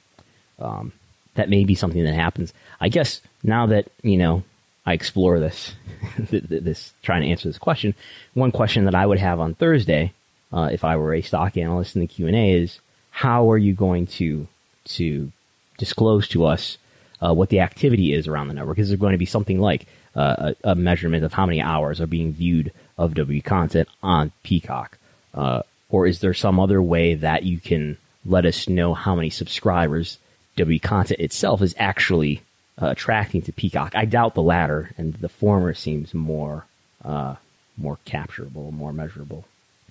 Um, 0.58 0.92
that 1.34 1.50
may 1.50 1.64
be 1.64 1.74
something 1.74 2.04
that 2.04 2.14
happens. 2.14 2.52
I 2.80 2.88
guess 2.88 3.20
now 3.42 3.66
that 3.66 3.88
you 4.02 4.16
know 4.16 4.42
I 4.84 4.92
explore 4.94 5.38
this, 5.38 5.72
this 6.30 6.92
trying 7.02 7.22
to 7.22 7.28
answer 7.28 7.48
this 7.48 7.58
question, 7.58 7.94
one 8.34 8.52
question 8.52 8.84
that 8.84 8.94
I 8.94 9.06
would 9.06 9.18
have 9.18 9.40
on 9.40 9.54
Thursday, 9.54 10.12
uh, 10.52 10.68
if 10.72 10.84
I 10.84 10.96
were 10.96 11.14
a 11.14 11.22
stock 11.22 11.56
analyst 11.56 11.94
in 11.94 12.00
the 12.00 12.06
Q 12.06 12.26
and 12.26 12.36
A, 12.36 12.50
is 12.52 12.80
how 13.10 13.50
are 13.50 13.58
you 13.58 13.74
going 13.74 14.06
to 14.08 14.46
to 14.84 15.30
disclose 15.78 16.28
to 16.28 16.44
us 16.44 16.78
uh, 17.20 17.32
what 17.32 17.48
the 17.48 17.60
activity 17.60 18.12
is 18.12 18.26
around 18.26 18.48
the 18.48 18.54
network? 18.54 18.78
Is 18.78 18.88
there 18.88 18.98
going 18.98 19.12
to 19.12 19.18
be 19.18 19.26
something 19.26 19.60
like 19.60 19.86
uh, 20.16 20.52
a, 20.64 20.70
a, 20.70 20.74
measurement 20.74 21.24
of 21.24 21.32
how 21.32 21.46
many 21.46 21.62
hours 21.62 22.00
are 22.00 22.06
being 22.06 22.32
viewed 22.32 22.72
of 22.98 23.14
W 23.14 23.40
content 23.40 23.88
on 24.02 24.32
Peacock, 24.42 24.98
uh, 25.34 25.62
or 25.88 26.06
is 26.06 26.20
there 26.20 26.34
some 26.34 26.60
other 26.60 26.82
way 26.82 27.14
that 27.14 27.44
you 27.44 27.60
can 27.60 27.96
let 28.26 28.44
us 28.44 28.68
know 28.68 28.92
how 28.94 29.14
many 29.14 29.30
subscribers 29.30 30.18
W 30.62 30.78
content 30.80 31.20
itself 31.20 31.62
is 31.62 31.74
actually 31.78 32.42
uh, 32.80 32.86
attracting 32.88 33.42
to 33.42 33.52
Peacock. 33.52 33.92
I 33.94 34.04
doubt 34.04 34.34
the 34.34 34.42
latter, 34.42 34.90
and 34.96 35.14
the 35.14 35.28
former 35.28 35.74
seems 35.74 36.14
more 36.14 36.66
uh, 37.04 37.36
more 37.76 37.98
capturable, 38.06 38.72
more 38.72 38.92
measurable. 38.92 39.44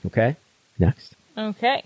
Okay, 0.05 0.35
next. 0.79 1.15
Okay, 1.37 1.83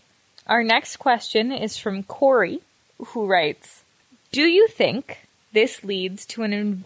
our 0.47 0.63
next 0.63 0.97
question 0.97 1.51
is 1.51 1.77
from 1.77 2.03
Corey, 2.03 2.61
who 3.07 3.25
writes, 3.25 3.83
"Do 4.31 4.43
you 4.43 4.67
think 4.67 5.27
this 5.51 5.83
leads 5.83 6.25
to 6.27 6.43
an 6.43 6.53
in- 6.53 6.83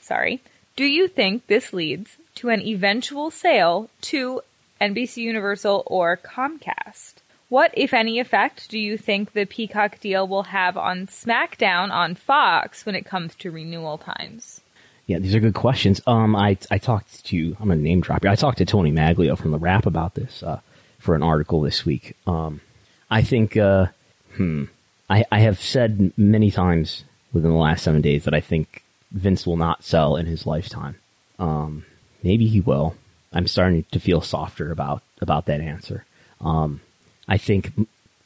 sorry? 0.00 0.42
Do 0.76 0.84
you 0.84 1.08
think 1.08 1.46
this 1.46 1.72
leads 1.72 2.16
to 2.36 2.50
an 2.50 2.60
eventual 2.60 3.30
sale 3.30 3.88
to 4.02 4.42
NBC 4.80 5.18
Universal 5.18 5.84
or 5.86 6.16
Comcast?" 6.16 7.14
What, 7.48 7.70
if 7.74 7.94
any, 7.94 8.18
effect 8.18 8.68
do 8.70 8.78
you 8.78 8.98
think 8.98 9.32
the 9.32 9.44
Peacock 9.44 10.00
deal 10.00 10.26
will 10.26 10.44
have 10.44 10.76
on 10.76 11.06
SmackDown 11.06 11.90
on 11.92 12.16
Fox 12.16 12.84
when 12.84 12.96
it 12.96 13.06
comes 13.06 13.34
to 13.36 13.50
renewal 13.50 13.98
times? 13.98 14.60
Yeah, 15.06 15.20
these 15.20 15.34
are 15.36 15.40
good 15.40 15.54
questions. 15.54 16.00
Um, 16.06 16.34
I 16.34 16.58
I 16.70 16.78
talked 16.78 17.24
to 17.26 17.56
I'm 17.60 17.70
a 17.70 17.76
name 17.76 18.00
drop 18.00 18.22
here. 18.22 18.30
I 18.30 18.34
talked 18.34 18.58
to 18.58 18.64
Tony 18.64 18.90
Maglio 18.90 19.38
from 19.38 19.52
the 19.52 19.58
Wrap 19.58 19.86
about 19.86 20.14
this 20.14 20.42
uh, 20.42 20.60
for 20.98 21.14
an 21.14 21.22
article 21.22 21.60
this 21.60 21.86
week. 21.86 22.16
Um, 22.26 22.60
I 23.08 23.22
think, 23.22 23.56
uh, 23.56 23.86
hmm, 24.34 24.64
I 25.08 25.24
I 25.30 25.38
have 25.40 25.60
said 25.60 26.12
many 26.16 26.50
times 26.50 27.04
within 27.32 27.52
the 27.52 27.56
last 27.56 27.84
seven 27.84 28.02
days 28.02 28.24
that 28.24 28.34
I 28.34 28.40
think 28.40 28.82
Vince 29.12 29.46
will 29.46 29.56
not 29.56 29.84
sell 29.84 30.16
in 30.16 30.26
his 30.26 30.44
lifetime. 30.44 30.96
Um, 31.38 31.84
maybe 32.24 32.48
he 32.48 32.60
will. 32.60 32.96
I'm 33.32 33.46
starting 33.46 33.84
to 33.92 34.00
feel 34.00 34.20
softer 34.20 34.72
about 34.72 35.02
about 35.20 35.46
that 35.46 35.60
answer. 35.60 36.04
Um, 36.40 36.80
I 37.28 37.38
think 37.38 37.72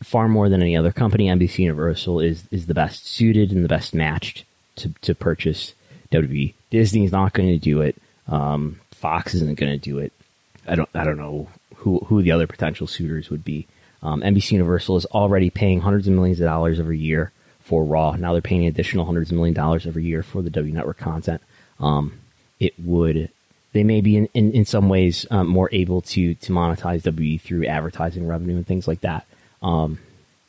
far 0.03 0.29
more 0.29 0.49
than 0.49 0.63
any 0.63 0.77
other 0.77 0.93
company, 0.93 1.27
NBC 1.27 1.61
Universal 1.61 2.21
is 2.21 2.45
is 2.51 2.67
the 2.67 2.75
best 2.75 3.07
suited 3.07 3.53
and 3.53 3.65
the 3.65 3.69
best 3.69 3.95
matched 3.95 4.45
to 4.77 4.93
to 5.03 5.15
purchase 5.15 5.75
WWE. 6.13 6.55
Disney's 6.71 7.13
not 7.13 7.33
going 7.33 7.49
to 7.49 7.59
do 7.59 7.81
it. 7.81 7.97
Um, 8.29 8.81
Fox 8.93 9.35
isn't 9.35 9.59
going 9.59 9.73
to 9.73 9.79
do 9.79 9.99
it. 9.99 10.13
I 10.67 10.75
don't 10.75 10.89
I 10.95 11.05
don't 11.05 11.19
know 11.19 11.49
who 11.77 11.99
who 12.01 12.23
the 12.23 12.33
other 12.33 12.47
potential 12.47 12.87
suitors 12.87 13.31
would 13.31 13.45
be. 13.45 13.67
Um, 14.03 14.23
NBC 14.23 14.53
Universal 14.53 14.97
is 14.97 15.07
already 15.07 15.51
paying 15.51 15.81
hundreds 15.81 16.07
of 16.07 16.15
millions 16.15 16.41
of 16.41 16.47
dollars 16.47 16.81
every 16.81 16.99
year 16.99 17.33
for 17.61 17.85
Raw. 17.85 18.13
Now 18.13 18.33
they're 18.33 18.43
paying 18.43 18.67
additional 18.67 19.05
hundreds 19.05 19.31
of 19.31 19.37
million 19.37 19.55
dollars 19.55 19.87
every 19.87 20.05
year 20.05 20.23
for 20.23 20.43
the 20.43 20.51
W 20.51 20.73
Network 20.73 20.99
content. 20.99 21.43
Um, 21.79 22.21
it 22.59 22.75
would 22.79 23.31
they 23.73 23.85
may 23.85 24.01
be 24.01 24.17
in, 24.17 24.29
in, 24.35 24.53
in 24.53 24.65
some 24.65 24.89
ways 24.89 25.27
um, 25.31 25.47
more 25.47 25.69
able 25.73 26.01
to 26.03 26.35
to 26.35 26.53
monetize 26.53 27.03
WWE 27.03 27.41
through 27.41 27.67
advertising 27.67 28.27
revenue 28.27 28.57
and 28.57 28.67
things 28.67 28.89
like 28.89 29.01
that. 29.03 29.27
Um, 29.63 29.99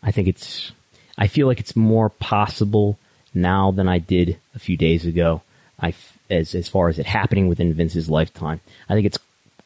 I 0.02 0.12
think 0.12 0.28
it's 0.28 0.72
I 1.18 1.28
feel 1.28 1.48
like 1.48 1.60
it's 1.60 1.76
more 1.76 2.10
possible 2.10 2.98
now 3.34 3.72
than 3.72 3.88
I 3.88 4.00
did 4.00 4.38
a 4.56 4.60
few 4.60 4.78
days 4.78 5.06
ago. 5.06 5.42
I 5.80 5.94
as 6.30 6.56
as 6.56 6.68
far 6.68 6.90
as 6.90 7.00
it 7.00 7.06
happening 7.06 7.48
within 7.48 7.74
Vince's 7.74 8.10
lifetime, 8.10 8.60
I 8.90 8.94
think 8.94 9.06
it's 9.06 9.20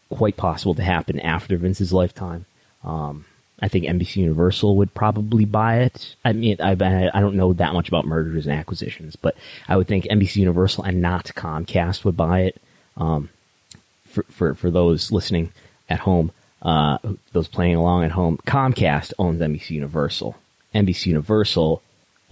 quite 0.10 0.38
possible 0.38 0.76
to 0.76 0.84
happen 0.84 1.20
after 1.20 1.58
Vince's 1.58 1.94
lifetime. 1.94 2.46
Um, 2.84 3.26
I 3.62 3.70
think 3.70 3.86
NBC 3.86 4.18
Universal 4.18 4.76
would 4.78 4.94
probably 4.94 5.46
buy 5.46 5.80
it. 5.80 6.16
I 6.26 6.34
mean, 6.34 6.58
I, 6.60 6.72
I 6.72 7.22
don't 7.22 7.36
know 7.36 7.54
that 7.54 7.74
much 7.74 7.88
about 7.88 8.06
mergers 8.06 8.46
and 8.46 8.56
acquisitions, 8.56 9.16
but 9.16 9.36
I 9.68 9.78
would 9.78 9.88
think 9.88 10.06
NBC 10.06 10.38
Universal 10.38 10.84
and 10.84 11.02
not 11.02 11.26
Comcast 11.36 12.04
would 12.04 12.18
buy 12.18 12.42
it. 12.42 12.62
Um, 12.98 13.30
for, 14.16 14.24
for, 14.24 14.56
for 14.56 14.72
those 14.72 15.12
listening 15.12 15.52
at 15.90 16.00
home, 16.00 16.32
uh, 16.62 16.98
those 17.34 17.48
playing 17.48 17.76
along 17.76 18.04
at 18.04 18.12
home, 18.12 18.40
Comcast 18.48 19.14
owns 19.20 19.42
NBC 19.42 19.72
Universal. 19.72 20.36
NBC 20.74 21.08
Universal 21.08 21.82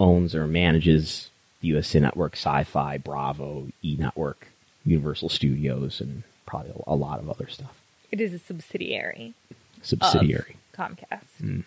owns 0.00 0.34
or 0.34 0.46
manages 0.46 1.30
the 1.60 1.68
USA 1.68 2.00
Network, 2.00 2.32
Sci-Fi, 2.34 2.98
Bravo, 2.98 3.68
E 3.82 3.96
Network, 3.98 4.48
Universal 4.84 5.28
Studios, 5.28 6.00
and 6.00 6.24
probably 6.46 6.72
a, 6.86 6.94
lot 6.94 7.20
of 7.20 7.30
other 7.30 7.48
stuff. 7.48 7.74
It 8.10 8.20
is 8.20 8.32
a 8.32 8.38
subsidiary. 8.38 9.34
Subsidiary. 9.82 10.56
Comcast. 10.74 11.22
Mm. 11.40 11.64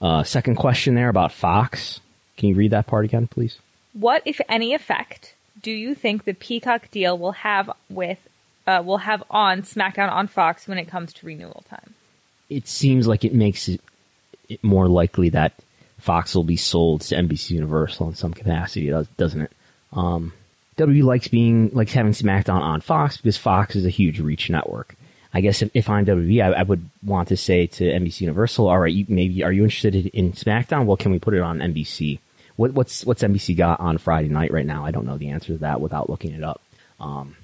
Uh, 0.00 0.22
second 0.22 0.56
question 0.56 0.94
there 0.94 1.08
about 1.08 1.32
Fox. 1.32 2.00
Can 2.36 2.50
you 2.50 2.54
read 2.54 2.70
that 2.72 2.86
part 2.86 3.04
again, 3.04 3.26
please? 3.26 3.58
What, 3.92 4.22
if 4.24 4.40
any, 4.48 4.72
effect 4.72 5.34
do 5.62 5.70
you 5.70 5.94
think 5.94 6.24
the 6.24 6.34
Peacock 6.34 6.90
deal 6.90 7.18
will 7.18 7.32
have 7.32 7.70
with 7.88 8.18
uh, 8.66 8.82
will 8.84 8.98
have 8.98 9.22
on 9.30 9.62
SmackDown 9.62 10.10
on 10.10 10.26
Fox 10.26 10.68
when 10.68 10.78
it 10.78 10.86
comes 10.86 11.12
to 11.14 11.26
renewal 11.26 11.64
time. 11.68 11.94
It 12.48 12.66
seems 12.66 13.06
like 13.06 13.24
it 13.24 13.34
makes 13.34 13.68
it, 13.68 13.80
it 14.48 14.62
more 14.62 14.88
likely 14.88 15.28
that 15.30 15.52
Fox 15.98 16.34
will 16.34 16.44
be 16.44 16.56
sold 16.56 17.02
to 17.02 17.14
NBC 17.14 17.50
Universal 17.50 18.08
in 18.08 18.14
some 18.14 18.34
capacity, 18.34 18.90
doesn't 19.16 19.42
it? 19.42 19.52
Um, 19.92 20.32
W 20.76 21.04
likes 21.04 21.28
being 21.28 21.70
likes 21.74 21.92
having 21.92 22.12
SmackDown 22.12 22.60
on 22.60 22.80
Fox 22.80 23.16
because 23.16 23.36
Fox 23.36 23.76
is 23.76 23.84
a 23.84 23.90
huge 23.90 24.18
reach 24.18 24.48
network. 24.48 24.94
I 25.32 25.40
guess 25.40 25.62
if, 25.62 25.70
if 25.74 25.88
I'm 25.88 26.06
WWE, 26.06 26.42
I, 26.42 26.60
I, 26.60 26.62
would 26.62 26.88
want 27.04 27.28
to 27.28 27.36
say 27.36 27.66
to 27.68 27.84
NBC 27.84 28.22
Universal, 28.22 28.66
all 28.66 28.80
right, 28.80 28.92
you, 28.92 29.06
maybe 29.08 29.44
are 29.44 29.52
you 29.52 29.62
interested 29.62 29.94
in 29.94 30.32
SmackDown? 30.32 30.86
Well, 30.86 30.96
can 30.96 31.12
we 31.12 31.20
put 31.20 31.34
it 31.34 31.40
on 31.40 31.58
NBC? 31.58 32.18
What, 32.56 32.72
what's 32.72 33.04
what's 33.04 33.22
NBC 33.22 33.56
got 33.56 33.78
on 33.80 33.98
Friday 33.98 34.28
night 34.28 34.52
right 34.52 34.66
now? 34.66 34.84
I 34.84 34.90
don't 34.90 35.06
know 35.06 35.18
the 35.18 35.30
answer 35.30 35.52
to 35.52 35.58
that 35.58 35.80
without 35.80 36.10
looking 36.10 36.32
it 36.32 36.42
up. 36.42 36.60
Um, 36.98 37.36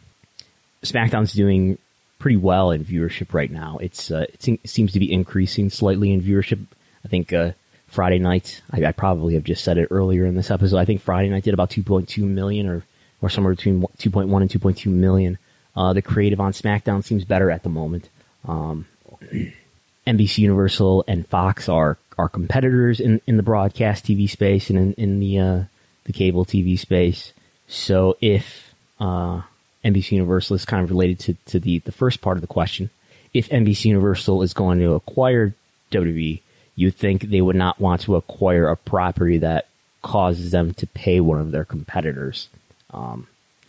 SmackDown's 0.83 1.33
doing 1.33 1.79
pretty 2.19 2.37
well 2.37 2.71
in 2.71 2.85
viewership 2.85 3.35
right 3.35 3.51
now. 3.51 3.79
It's 3.81 4.11
uh, 4.11 4.27
it 4.33 4.61
seems 4.69 4.93
to 4.93 4.99
be 4.99 5.13
increasing 5.13 5.71
slightly 5.71 6.13
in 6.13 6.23
viewership. 6.23 6.65
I 7.05 7.09
think 7.09 7.33
uh, 7.33 7.53
Friday 7.89 8.19
night. 8.19 8.63
I, 8.71 8.85
I, 8.85 8.93
probably 8.93 9.35
have 9.35 9.45
just 9.45 9.65
said 9.65 9.79
it 9.79 9.89
earlier 9.91 10.27
in 10.27 10.35
this 10.35 10.51
episode. 10.51 10.79
I 10.79 10.85
think 10.85 11.01
Friday 11.01 11.29
night 11.29 11.45
did 11.45 11.55
about 11.55 11.71
2.2 11.71 12.19
million, 12.25 12.67
or 12.67 12.83
or 13.23 13.31
somewhere 13.31 13.55
between 13.55 13.83
2.1 13.99 14.41
and 14.41 14.51
2.2 14.51 14.87
million. 14.87 15.39
Uh, 15.75 15.93
the 15.93 16.03
creative 16.03 16.41
on 16.41 16.53
SmackDown 16.53 17.05
seems 17.05 17.25
better 17.25 17.51
at 17.51 17.63
the 17.63 17.69
moment. 17.69 18.09
Um, 18.47 18.87
NBC 20.07 20.39
Universal 20.39 21.05
and 21.09 21.27
Fox 21.27 21.69
are 21.69 21.99
are 22.19 22.29
competitors 22.29 22.99
in, 22.99 23.21
in 23.27 23.37
the 23.37 23.43
broadcast 23.43 24.05
TV 24.07 24.29
space 24.29 24.71
and 24.71 24.79
in, 24.79 24.93
in 24.95 25.21
the 25.21 25.39
uh, 25.39 25.63
the 26.05 26.13
cable 26.13 26.45
TV 26.45 26.79
space. 26.79 27.33
So 27.69 28.17
if 28.21 28.75
uh, 29.01 29.43
NBC 29.87 30.13
Universal 30.13 30.57
is 30.57 30.65
kind 30.65 30.83
of 30.83 30.91
related 30.91 31.19
to, 31.21 31.35
to 31.47 31.61
the, 31.61 31.79
the 31.81 31.93
first 31.93 32.21
part 32.21 32.37
of 32.37 32.41
the 32.41 32.47
question. 32.47 32.91
If 33.33 33.49
NBC 33.49 33.87
Universal 33.87 34.43
is 34.43 34.53
going 34.53 34.81
to 34.81 34.95
acquire 34.95 35.55
WWE, 35.93 36.41
you 36.75 36.91
think 36.91 37.23
they 37.23 37.41
would 37.41 37.57
not 37.57 37.81
want 37.81 38.03
to 38.03 38.17
acquire 38.17 38.69
a 38.69 38.77
property 38.77 39.39
that 39.39 39.69
causes 40.03 40.51
them 40.51 40.75
to 40.75 40.87
pay 40.89 41.21
one 41.21 41.41
of 41.41 41.53
their 41.53 41.65
competitors. 41.65 42.49
Um, 42.93 43.29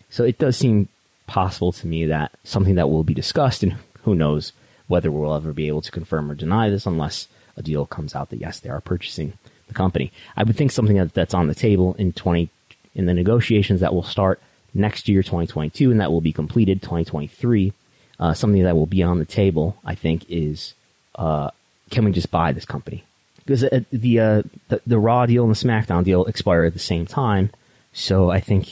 so 0.09 0.23
it 0.23 0.37
does 0.39 0.57
seem 0.57 0.87
possible 1.27 1.71
to 1.73 1.87
me 1.87 2.05
that 2.05 2.31
something 2.43 2.75
that 2.75 2.89
will 2.89 3.03
be 3.03 3.13
discussed, 3.13 3.61
and 3.61 3.75
who 4.03 4.15
knows 4.15 4.53
whether 4.87 5.11
we'll 5.11 5.35
ever 5.35 5.53
be 5.53 5.67
able 5.67 5.81
to 5.81 5.91
confirm 5.91 6.31
or 6.31 6.35
deny 6.35 6.69
this 6.69 6.85
unless 6.85 7.27
a 7.55 7.61
deal 7.61 7.85
comes 7.85 8.15
out 8.15 8.29
that 8.29 8.39
yes, 8.39 8.59
they 8.59 8.69
are 8.69 8.81
purchasing 8.81 9.33
the 9.67 9.73
company. 9.73 10.11
I 10.35 10.43
would 10.43 10.55
think 10.55 10.71
something 10.71 10.97
that, 10.97 11.13
that's 11.13 11.33
on 11.33 11.47
the 11.47 11.55
table 11.55 11.93
in 11.95 12.13
20, 12.13 12.49
in 12.95 13.05
the 13.05 13.13
negotiations 13.13 13.81
that 13.81 13.93
will 13.93 14.03
start 14.03 14.41
next 14.73 15.07
year, 15.07 15.21
2022, 15.21 15.91
and 15.91 15.99
that 15.99 16.11
will 16.11 16.21
be 16.21 16.33
completed 16.33 16.81
2023. 16.81 17.73
Uh, 18.19 18.33
something 18.33 18.63
that 18.63 18.75
will 18.75 18.87
be 18.87 19.03
on 19.03 19.19
the 19.19 19.25
table, 19.25 19.77
I 19.85 19.93
think, 19.95 20.25
is 20.29 20.73
uh, 21.15 21.51
can 21.91 22.05
we 22.05 22.11
just 22.11 22.31
buy 22.31 22.51
this 22.51 22.65
company? 22.65 23.03
Because 23.45 23.63
uh, 23.63 23.81
the, 23.91 24.19
uh, 24.19 24.43
the, 24.69 24.81
the 24.85 24.99
Raw 24.99 25.25
deal 25.25 25.43
and 25.43 25.55
the 25.55 25.67
SmackDown 25.67 26.03
deal 26.03 26.25
expire 26.25 26.63
at 26.63 26.73
the 26.73 26.79
same 26.79 27.05
time, 27.05 27.51
so 27.93 28.29
I 28.29 28.39
think 28.39 28.69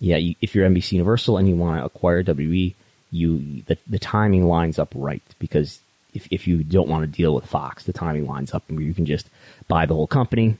yeah, 0.00 0.16
you, 0.16 0.34
if 0.40 0.54
you're 0.54 0.68
NBC 0.68 0.92
Universal 0.92 1.38
and 1.38 1.48
you 1.48 1.56
want 1.56 1.80
to 1.80 1.84
acquire 1.84 2.22
WWE, 2.22 2.74
you 3.10 3.62
the, 3.66 3.78
the 3.86 3.98
timing 3.98 4.46
lines 4.46 4.78
up 4.78 4.92
right 4.94 5.22
because 5.38 5.80
if 6.12 6.26
if 6.30 6.46
you 6.46 6.62
don't 6.62 6.88
want 6.88 7.02
to 7.02 7.06
deal 7.06 7.34
with 7.34 7.46
Fox, 7.46 7.84
the 7.84 7.92
timing 7.92 8.26
lines 8.26 8.52
up 8.52 8.64
where 8.68 8.82
you 8.82 8.94
can 8.94 9.06
just 9.06 9.28
buy 9.68 9.86
the 9.86 9.94
whole 9.94 10.06
company, 10.06 10.56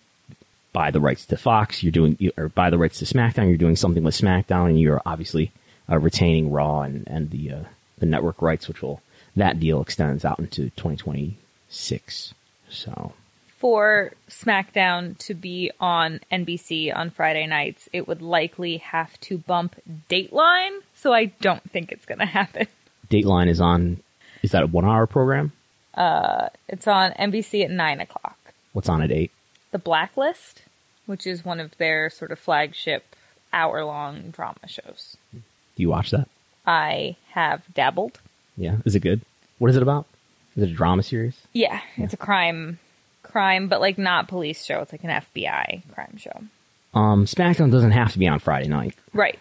buy 0.77 0.91
the 0.91 1.01
rights 1.01 1.25
to 1.25 1.39
Fox, 1.39 1.83
you're 1.83 1.91
doing, 1.91 2.19
you, 2.21 2.31
or 2.37 2.51
buy 2.51 2.69
the 2.69 2.77
rights 2.77 2.99
to 2.99 3.07
SmackDown, 3.07 3.49
you're 3.49 3.57
doing 3.57 3.77
something 3.77 4.05
with 4.05 4.15
SmackDown, 4.15 4.67
and 4.67 4.79
you're 4.79 5.01
obviously 5.07 5.51
uh, 5.91 5.99
retaining 5.99 6.53
Raw 6.53 6.83
and 6.83 7.09
and 7.09 7.31
the 7.31 7.53
uh, 7.53 7.65
the 7.99 8.05
network 8.05 8.43
rights, 8.43 8.69
which 8.69 8.83
will 8.83 9.01
that 9.35 9.59
deal 9.59 9.81
extends 9.81 10.23
out 10.23 10.39
into 10.39 10.65
2026. 10.77 12.35
So 12.69 13.15
for 13.57 14.13
SmackDown 14.29 15.17
to 15.19 15.33
be 15.33 15.71
on 15.81 16.21
NBC 16.31 16.95
on 16.95 17.09
Friday 17.09 17.47
nights, 17.47 17.89
it 17.95 18.07
would 18.07 18.21
likely 18.21 18.77
have 18.77 19.19
to 19.21 19.39
bump 19.39 19.77
Dateline. 20.11 20.81
So 20.95 21.15
I 21.15 21.27
don't 21.41 21.71
think 21.71 21.91
it's 21.91 22.05
going 22.05 22.19
to 22.19 22.27
happen. 22.27 22.67
Dateline 23.09 23.49
is 23.49 23.63
on. 23.63 24.03
Is 24.43 24.51
that 24.51 24.63
a 24.63 24.67
one-hour 24.67 25.07
program? 25.07 25.53
Uh, 25.95 26.51
it's 26.69 26.87
on 26.87 27.13
NBC 27.13 27.65
at 27.65 27.71
nine 27.71 28.01
o'clock. 28.01 28.37
What's 28.75 28.91
on 28.91 29.01
at 29.01 29.11
eight? 29.11 29.31
The 29.71 29.79
Blacklist, 29.79 30.63
which 31.07 31.27
is 31.27 31.45
one 31.45 31.61
of 31.61 31.77
their 31.79 32.11
sort 32.11 32.31
of 32.31 32.39
flagship 32.39 33.17
hour-long 33.53 34.31
drama 34.31 34.67
shows. 34.67 35.17
Do 35.33 35.41
you 35.77 35.89
watch 35.89 36.11
that? 36.11 36.29
I 36.67 37.17
have 37.33 37.63
dabbled. 37.75 38.21
Yeah. 38.57 38.77
Is 38.85 38.95
it 38.95 39.01
good? 39.01 39.21
What 39.59 39.71
is 39.71 39.77
it 39.77 39.83
about? 39.83 40.07
Is 40.57 40.65
it 40.65 40.71
a 40.71 40.75
drama 40.75 41.03
series? 41.03 41.37
Yeah, 41.53 41.81
it's 41.97 42.15
a 42.15 42.17
crime, 42.19 42.79
crime, 43.23 43.69
but 43.69 43.81
like 43.81 43.99
not 43.99 44.29
police 44.29 44.65
show. 44.65 44.81
It's 44.81 44.93
like 44.93 45.05
an 45.05 45.11
FBI 45.11 45.83
crime 45.93 46.17
show. 46.17 46.43
Um, 46.99 47.27
SmackDown 47.27 47.71
doesn't 47.71 47.91
have 47.91 48.13
to 48.13 48.19
be 48.19 48.27
on 48.27 48.39
Friday 48.39 48.69
night. 48.69 48.95
Right. 49.13 49.39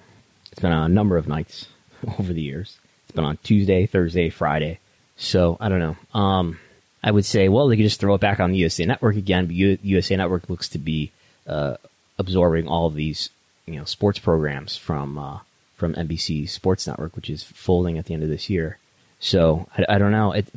It's 0.52 0.60
been 0.62 0.74
on 0.74 0.92
a 0.92 0.94
number 0.94 1.16
of 1.18 1.28
nights 1.28 1.68
over 2.20 2.34
the 2.34 2.42
years. 2.42 2.78
It's 3.04 3.16
been 3.16 3.24
on 3.26 3.38
Tuesday, 3.44 3.86
Thursday, 3.86 4.30
Friday. 4.30 4.80
So 5.18 5.58
I 5.62 5.70
don't 5.70 5.80
know. 5.80 6.20
Um, 6.20 6.60
I 7.02 7.12
would 7.12 7.24
say, 7.26 7.48
well, 7.48 7.68
they 7.70 7.78
could 7.78 7.84
just 7.86 8.00
throw 8.00 8.16
it 8.16 8.22
back 8.22 8.40
on 8.42 8.52
the 8.52 8.58
USA 8.58 8.86
Network 8.86 9.16
again. 9.16 9.46
But 9.46 9.56
U- 9.56 9.78
USA 9.84 10.18
Network 10.18 10.50
looks 10.50 10.68
to 10.70 10.80
be 10.80 11.12
uh, 11.48 11.78
absorbing 12.18 12.68
all 12.68 12.90
these, 12.90 13.30
you 13.66 13.76
know, 13.76 13.86
sports 13.86 14.20
programs 14.20 14.78
from 14.78 15.18
uh, 15.18 15.40
from 15.76 15.94
NBC 15.94 16.50
Sports 16.50 16.88
Network, 16.88 17.16
which 17.16 17.30
is 17.30 17.44
folding 17.44 17.98
at 17.98 18.06
the 18.06 18.14
end 18.14 18.24
of 18.24 18.30
this 18.30 18.50
year. 18.50 18.78
So 19.20 19.68
I, 19.78 19.96
I 19.96 19.98
don't 19.98 20.12
know. 20.12 20.32
It, 20.32 20.48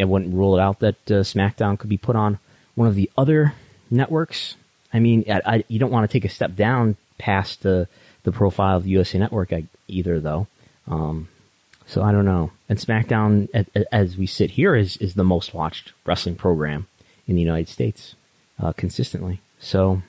I 0.00 0.04
wouldn't 0.04 0.34
rule 0.34 0.56
it 0.56 0.60
out 0.60 0.80
that 0.80 0.96
uh, 1.10 1.22
SmackDown 1.22 1.78
could 1.78 1.90
be 1.90 1.98
put 1.98 2.16
on 2.16 2.38
one 2.74 2.88
of 2.88 2.94
the 2.94 3.10
other 3.16 3.54
networks. 3.90 4.56
I 4.92 5.00
mean, 5.00 5.24
I, 5.28 5.40
I, 5.46 5.64
you 5.68 5.78
don't 5.78 5.90
want 5.90 6.08
to 6.08 6.12
take 6.12 6.24
a 6.24 6.32
step 6.32 6.54
down 6.54 6.96
past 7.18 7.62
the 7.62 7.88
the 8.24 8.32
profile 8.32 8.76
of 8.76 8.84
the 8.84 8.90
USA 8.90 9.18
Network 9.18 9.52
either, 9.86 10.18
though. 10.18 10.48
Um, 10.88 11.28
so 11.86 12.02
I 12.02 12.10
don't 12.10 12.24
know. 12.24 12.50
And 12.68 12.78
SmackDown, 12.78 13.48
as 13.92 14.16
we 14.16 14.26
sit 14.26 14.52
here, 14.52 14.74
is 14.74 14.96
is 14.96 15.14
the 15.14 15.24
most 15.24 15.54
watched 15.54 15.92
wrestling 16.04 16.34
program 16.34 16.88
in 17.28 17.36
the 17.36 17.42
United 17.42 17.68
States 17.68 18.14
uh, 18.60 18.72
consistently. 18.72 19.40
So 19.60 20.02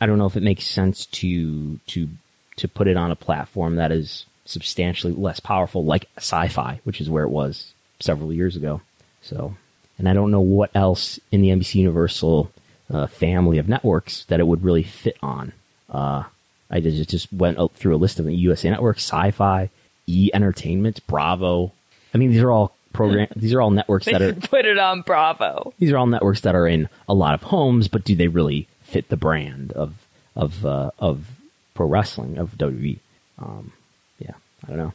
I 0.00 0.06
don't 0.06 0.18
know 0.18 0.26
if 0.26 0.36
it 0.36 0.42
makes 0.42 0.66
sense 0.66 1.06
to 1.06 1.78
to 1.88 2.08
to 2.56 2.68
put 2.68 2.88
it 2.88 2.96
on 2.96 3.10
a 3.10 3.16
platform 3.16 3.76
that 3.76 3.92
is 3.92 4.26
substantially 4.44 5.12
less 5.12 5.40
powerful, 5.40 5.84
like 5.84 6.08
Sci-Fi, 6.16 6.80
which 6.84 7.00
is 7.00 7.08
where 7.08 7.24
it 7.24 7.30
was 7.30 7.72
several 8.00 8.32
years 8.32 8.56
ago. 8.56 8.80
So, 9.22 9.56
and 9.98 10.08
I 10.08 10.12
don't 10.12 10.30
know 10.30 10.40
what 10.40 10.70
else 10.74 11.20
in 11.30 11.42
the 11.42 11.48
NBC 11.48 11.76
Universal 11.76 12.50
uh, 12.92 13.06
family 13.06 13.58
of 13.58 13.68
networks 13.68 14.24
that 14.24 14.40
it 14.40 14.46
would 14.46 14.64
really 14.64 14.82
fit 14.82 15.16
on. 15.22 15.52
Uh, 15.88 16.24
I 16.70 16.80
just 16.80 17.08
just 17.10 17.32
went 17.32 17.58
through 17.74 17.94
a 17.94 17.98
list 17.98 18.18
of 18.18 18.26
the 18.26 18.34
USA 18.34 18.70
Network, 18.70 18.96
Sci-Fi, 18.96 19.70
E 20.06 20.30
Entertainment, 20.32 21.06
Bravo. 21.06 21.72
I 22.14 22.18
mean, 22.18 22.30
these 22.30 22.42
are 22.42 22.50
all 22.50 22.74
program. 22.92 23.28
These 23.36 23.54
are 23.54 23.60
all 23.60 23.70
networks 23.70 24.06
that 24.06 24.20
are 24.20 24.34
put 24.34 24.64
it 24.64 24.78
on 24.78 25.02
Bravo. 25.02 25.72
these 25.78 25.92
are 25.92 25.98
all 25.98 26.06
networks 26.06 26.40
that 26.40 26.56
are 26.56 26.66
in 26.66 26.88
a 27.08 27.14
lot 27.14 27.34
of 27.34 27.42
homes, 27.42 27.86
but 27.86 28.04
do 28.04 28.16
they 28.16 28.26
really 28.28 28.66
fit 28.90 29.08
the 29.08 29.16
brand 29.16 29.72
of 29.72 29.94
of 30.36 30.64
uh, 30.66 30.90
of 30.98 31.26
pro 31.74 31.86
wrestling 31.86 32.38
of 32.38 32.56
WWE? 32.58 32.98
Um, 33.38 33.72
yeah, 34.18 34.34
I 34.64 34.68
don't 34.68 34.78
know. 34.78 34.92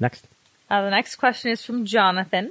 Next, 0.00 0.26
Uh, 0.70 0.82
the 0.82 0.90
next 0.90 1.16
question 1.16 1.50
is 1.50 1.64
from 1.64 1.84
Jonathan, 1.86 2.50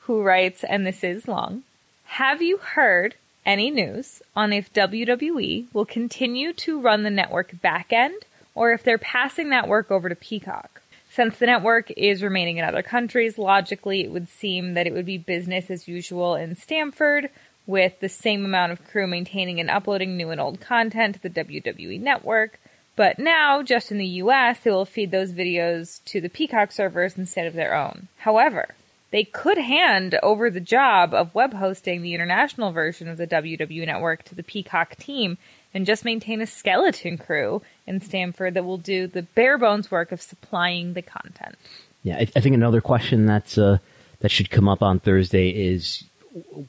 who 0.00 0.22
writes, 0.22 0.62
and 0.64 0.86
this 0.86 1.02
is 1.02 1.26
long. 1.26 1.62
Have 2.04 2.40
you 2.42 2.58
heard 2.58 3.14
any 3.44 3.70
news 3.70 4.22
on 4.34 4.52
if 4.52 4.72
WWE 4.72 5.66
will 5.72 5.84
continue 5.86 6.52
to 6.52 6.80
run 6.80 7.02
the 7.02 7.10
network 7.10 7.60
back 7.60 7.92
end 7.92 8.24
or 8.54 8.72
if 8.72 8.82
they're 8.82 8.98
passing 8.98 9.50
that 9.50 9.68
work 9.68 9.90
over 9.90 10.08
to 10.08 10.14
Peacock? 10.14 10.82
Since 11.10 11.38
the 11.38 11.46
network 11.46 11.90
is 11.96 12.22
remaining 12.22 12.58
in 12.58 12.64
other 12.64 12.82
countries, 12.82 13.38
logically 13.38 14.02
it 14.04 14.10
would 14.12 14.28
seem 14.28 14.74
that 14.74 14.86
it 14.86 14.92
would 14.92 15.06
be 15.06 15.16
business 15.18 15.70
as 15.70 15.88
usual 15.88 16.34
in 16.34 16.54
Stamford 16.56 17.30
with 17.66 17.98
the 18.00 18.08
same 18.08 18.44
amount 18.44 18.72
of 18.72 18.84
crew 18.86 19.06
maintaining 19.06 19.60
and 19.60 19.70
uploading 19.70 20.16
new 20.16 20.30
and 20.30 20.40
old 20.40 20.60
content 20.60 21.16
to 21.16 21.22
the 21.22 21.44
WWE 21.44 22.00
network. 22.00 22.60
But 22.94 23.18
now, 23.18 23.62
just 23.62 23.90
in 23.90 23.98
the 23.98 24.06
US, 24.06 24.60
they 24.60 24.70
will 24.70 24.86
feed 24.86 25.10
those 25.10 25.32
videos 25.32 26.02
to 26.04 26.20
the 26.20 26.30
Peacock 26.30 26.72
servers 26.72 27.18
instead 27.18 27.46
of 27.46 27.54
their 27.54 27.74
own. 27.74 28.08
However, 28.18 28.74
they 29.10 29.24
could 29.24 29.58
hand 29.58 30.18
over 30.22 30.50
the 30.50 30.60
job 30.60 31.12
of 31.12 31.34
web 31.34 31.54
hosting 31.54 32.02
the 32.02 32.14
international 32.14 32.72
version 32.72 33.08
of 33.08 33.18
the 33.18 33.26
WWE 33.26 33.86
network 33.86 34.24
to 34.24 34.34
the 34.34 34.42
Peacock 34.42 34.96
team 34.96 35.38
and 35.74 35.86
just 35.86 36.04
maintain 36.04 36.40
a 36.40 36.46
skeleton 36.46 37.18
crew 37.18 37.62
in 37.86 38.00
Stamford 38.00 38.54
that 38.54 38.64
will 38.64 38.78
do 38.78 39.06
the 39.06 39.22
bare 39.22 39.58
bones 39.58 39.90
work 39.90 40.10
of 40.10 40.22
supplying 40.22 40.94
the 40.94 41.02
content. 41.02 41.56
yeah, 42.02 42.16
I, 42.16 42.28
I 42.34 42.40
think 42.40 42.54
another 42.54 42.80
question 42.80 43.26
that's 43.26 43.58
uh, 43.58 43.78
that 44.20 44.30
should 44.30 44.50
come 44.50 44.68
up 44.68 44.82
on 44.82 45.00
Thursday 45.00 45.50
is 45.50 46.04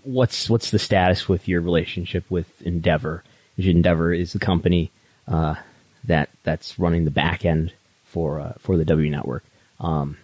what's 0.04 0.50
what's 0.50 0.72
the 0.72 0.80
status 0.80 1.28
with 1.28 1.48
your 1.48 1.62
relationship 1.62 2.30
with 2.30 2.62
Endeavor? 2.62 3.24
Endeavor 3.58 4.14
is 4.14 4.34
the 4.34 4.40
company 4.40 4.92
uh, 5.28 5.56
that 6.04 6.30
that's 6.44 6.80
running 6.80 7.06
the 7.06 7.12
back 7.12 7.46
end 7.46 7.74
for 8.06 8.40
uh, 8.40 8.54
for 8.60 8.78
the 8.78 8.86
W 8.86 9.10
network. 9.10 9.44
Um, 9.80 10.18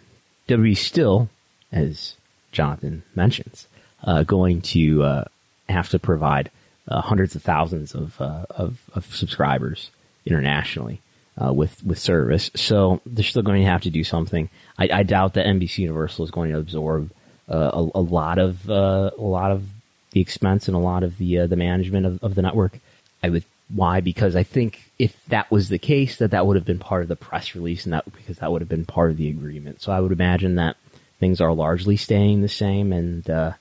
WWE 0.47 0.77
still, 0.77 1.29
as 1.71 2.15
Jonathan 2.51 3.03
mentions, 3.15 3.67
uh, 4.03 4.23
going 4.23 4.61
to 4.61 5.03
uh, 5.03 5.23
have 5.69 5.89
to 5.89 5.99
provide 5.99 6.51
uh, 6.87 7.01
hundreds 7.01 7.35
of 7.35 7.41
thousands 7.41 7.93
of, 7.93 8.19
uh, 8.21 8.45
of 8.49 8.81
of 8.93 9.13
subscribers 9.13 9.89
internationally 10.25 11.01
with 11.37 11.83
with 11.83 11.99
service. 11.99 12.49
So 12.55 13.01
they're 13.05 13.23
still 13.23 13.41
going 13.41 13.61
to 13.61 13.69
have 13.69 13.81
to 13.81 13.89
do 13.89 14.03
something. 14.03 14.49
I, 14.77 14.89
I 14.93 15.03
doubt 15.03 15.33
that 15.33 15.45
NBC 15.45 15.79
Universal 15.79 16.25
is 16.25 16.31
going 16.31 16.51
to 16.51 16.59
absorb 16.59 17.11
a, 17.47 17.89
a 17.95 18.01
lot 18.01 18.39
of 18.39 18.69
uh, 18.69 19.11
a 19.17 19.21
lot 19.21 19.51
of 19.51 19.65
the 20.11 20.21
expense 20.21 20.67
and 20.67 20.75
a 20.75 20.79
lot 20.79 21.03
of 21.03 21.17
the 21.17 21.39
uh, 21.39 21.47
the 21.47 21.55
management 21.55 22.05
of, 22.05 22.23
of 22.23 22.35
the 22.35 22.41
network. 22.41 22.79
I 23.21 23.29
would 23.29 23.45
why 23.73 24.01
because 24.01 24.35
I 24.35 24.43
think 24.43 24.91
if 24.99 25.23
that 25.25 25.49
was 25.49 25.69
the 25.69 25.79
case, 25.79 26.17
that 26.17 26.31
that 26.31 26.45
would 26.45 26.55
have 26.55 26.65
been 26.65 26.79
part 26.79 27.01
of 27.01 27.07
the 27.07 27.15
press 27.15 27.55
release, 27.55 27.85
and 27.85 27.93
that 27.93 28.05
because 28.13 28.37
that 28.37 28.51
would 28.51 28.61
have 28.61 28.69
been 28.69 28.85
part 28.85 29.11
of 29.11 29.17
the 29.17 29.29
agreement. 29.29 29.81
So 29.81 29.91
I 29.91 29.99
would 29.99 30.11
imagine 30.11 30.55
that 30.55 30.77
things 31.19 31.41
are 31.41 31.53
largely 31.53 31.97
staying 31.97 32.41
the 32.41 32.49
same, 32.49 32.93
and 32.93 33.29
uh, 33.29 33.53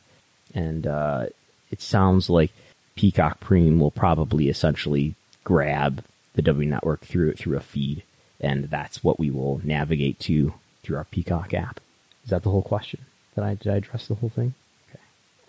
and 0.55 0.87
uh, 0.87 1.27
it 1.71 1.81
sounds 1.81 2.29
like 2.29 2.53
Peacock 2.97 3.41
Premium 3.41 3.81
will 3.81 3.91
probably 3.91 4.49
essentially 4.49 5.15
grab 5.45 6.05
the 6.35 6.43
W 6.43 6.69
network 6.69 7.01
through 7.01 7.35
through 7.35 7.57
a 7.57 7.61
feed, 7.61 8.03
and 8.41 8.65
that's 8.65 9.03
what 9.03 9.19
we 9.19 9.31
will 9.31 9.61
navigate 9.65 10.19
to 10.21 10.55
through 10.83 10.97
our 10.97 11.05
Peacock 11.05 11.55
app. 11.55 11.81
Is 12.25 12.31
that 12.31 12.43
the 12.43 12.51
whole 12.51 12.63
question? 12.63 13.05
Did 13.35 13.45
I 13.45 13.55
did 13.55 13.73
I 13.73 13.77
address 13.77 14.09
the 14.09 14.15
whole 14.15 14.29
thing? 14.31 14.55
Okay. 14.91 14.99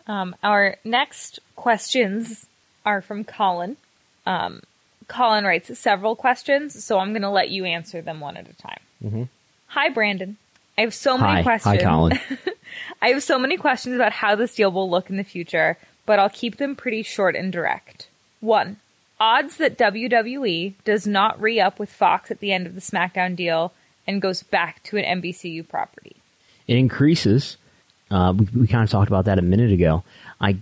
Um, 0.07 0.35
our 0.43 0.77
next 0.83 1.39
questions 1.55 2.45
are 2.85 3.01
from 3.01 3.23
Colin. 3.23 3.77
Um, 4.25 4.61
Colin 5.07 5.43
writes 5.45 5.77
several 5.77 6.15
questions, 6.15 6.83
so 6.83 6.97
I'm 6.99 7.09
going 7.11 7.21
to 7.23 7.29
let 7.29 7.49
you 7.49 7.65
answer 7.65 8.01
them 8.01 8.19
one 8.21 8.37
at 8.37 8.47
a 8.49 8.53
time. 8.53 9.29
Hi, 9.67 9.89
Brandon. 9.89 10.37
I 10.77 10.81
have 10.81 10.93
so 10.93 11.17
many 11.17 11.33
Hi, 11.33 11.43
questions. 11.43 11.75
hi, 11.75 11.83
Colin. 11.83 12.19
I 13.01 13.09
have 13.09 13.21
so 13.21 13.37
many 13.37 13.57
questions 13.57 13.95
about 13.95 14.13
how 14.13 14.35
this 14.35 14.55
deal 14.55 14.71
will 14.71 14.89
look 14.89 15.09
in 15.09 15.17
the 15.17 15.23
future, 15.23 15.77
but 16.05 16.19
I'll 16.19 16.29
keep 16.29 16.57
them 16.57 16.75
pretty 16.75 17.03
short 17.03 17.35
and 17.35 17.51
direct. 17.51 18.07
One, 18.39 18.77
odds 19.19 19.57
that 19.57 19.77
WWE 19.77 20.73
does 20.85 21.05
not 21.05 21.39
re 21.39 21.59
up 21.59 21.79
with 21.79 21.91
Fox 21.91 22.31
at 22.31 22.39
the 22.39 22.51
end 22.53 22.65
of 22.65 22.75
the 22.75 22.81
SmackDown 22.81 23.35
deal 23.35 23.73
and 24.07 24.21
goes 24.21 24.41
back 24.41 24.81
to 24.83 24.97
an 24.97 25.21
NBCU 25.21 25.67
property. 25.67 26.15
it 26.67 26.77
increases. 26.77 27.57
Uh, 28.13 28.31
we, 28.31 28.47
we 28.55 28.67
kind 28.67 28.83
of 28.83 28.91
talked 28.91 29.07
about 29.07 29.25
that 29.25 29.39
a 29.39 29.41
minute 29.41 29.71
ago. 29.71 30.03
I 30.39 30.57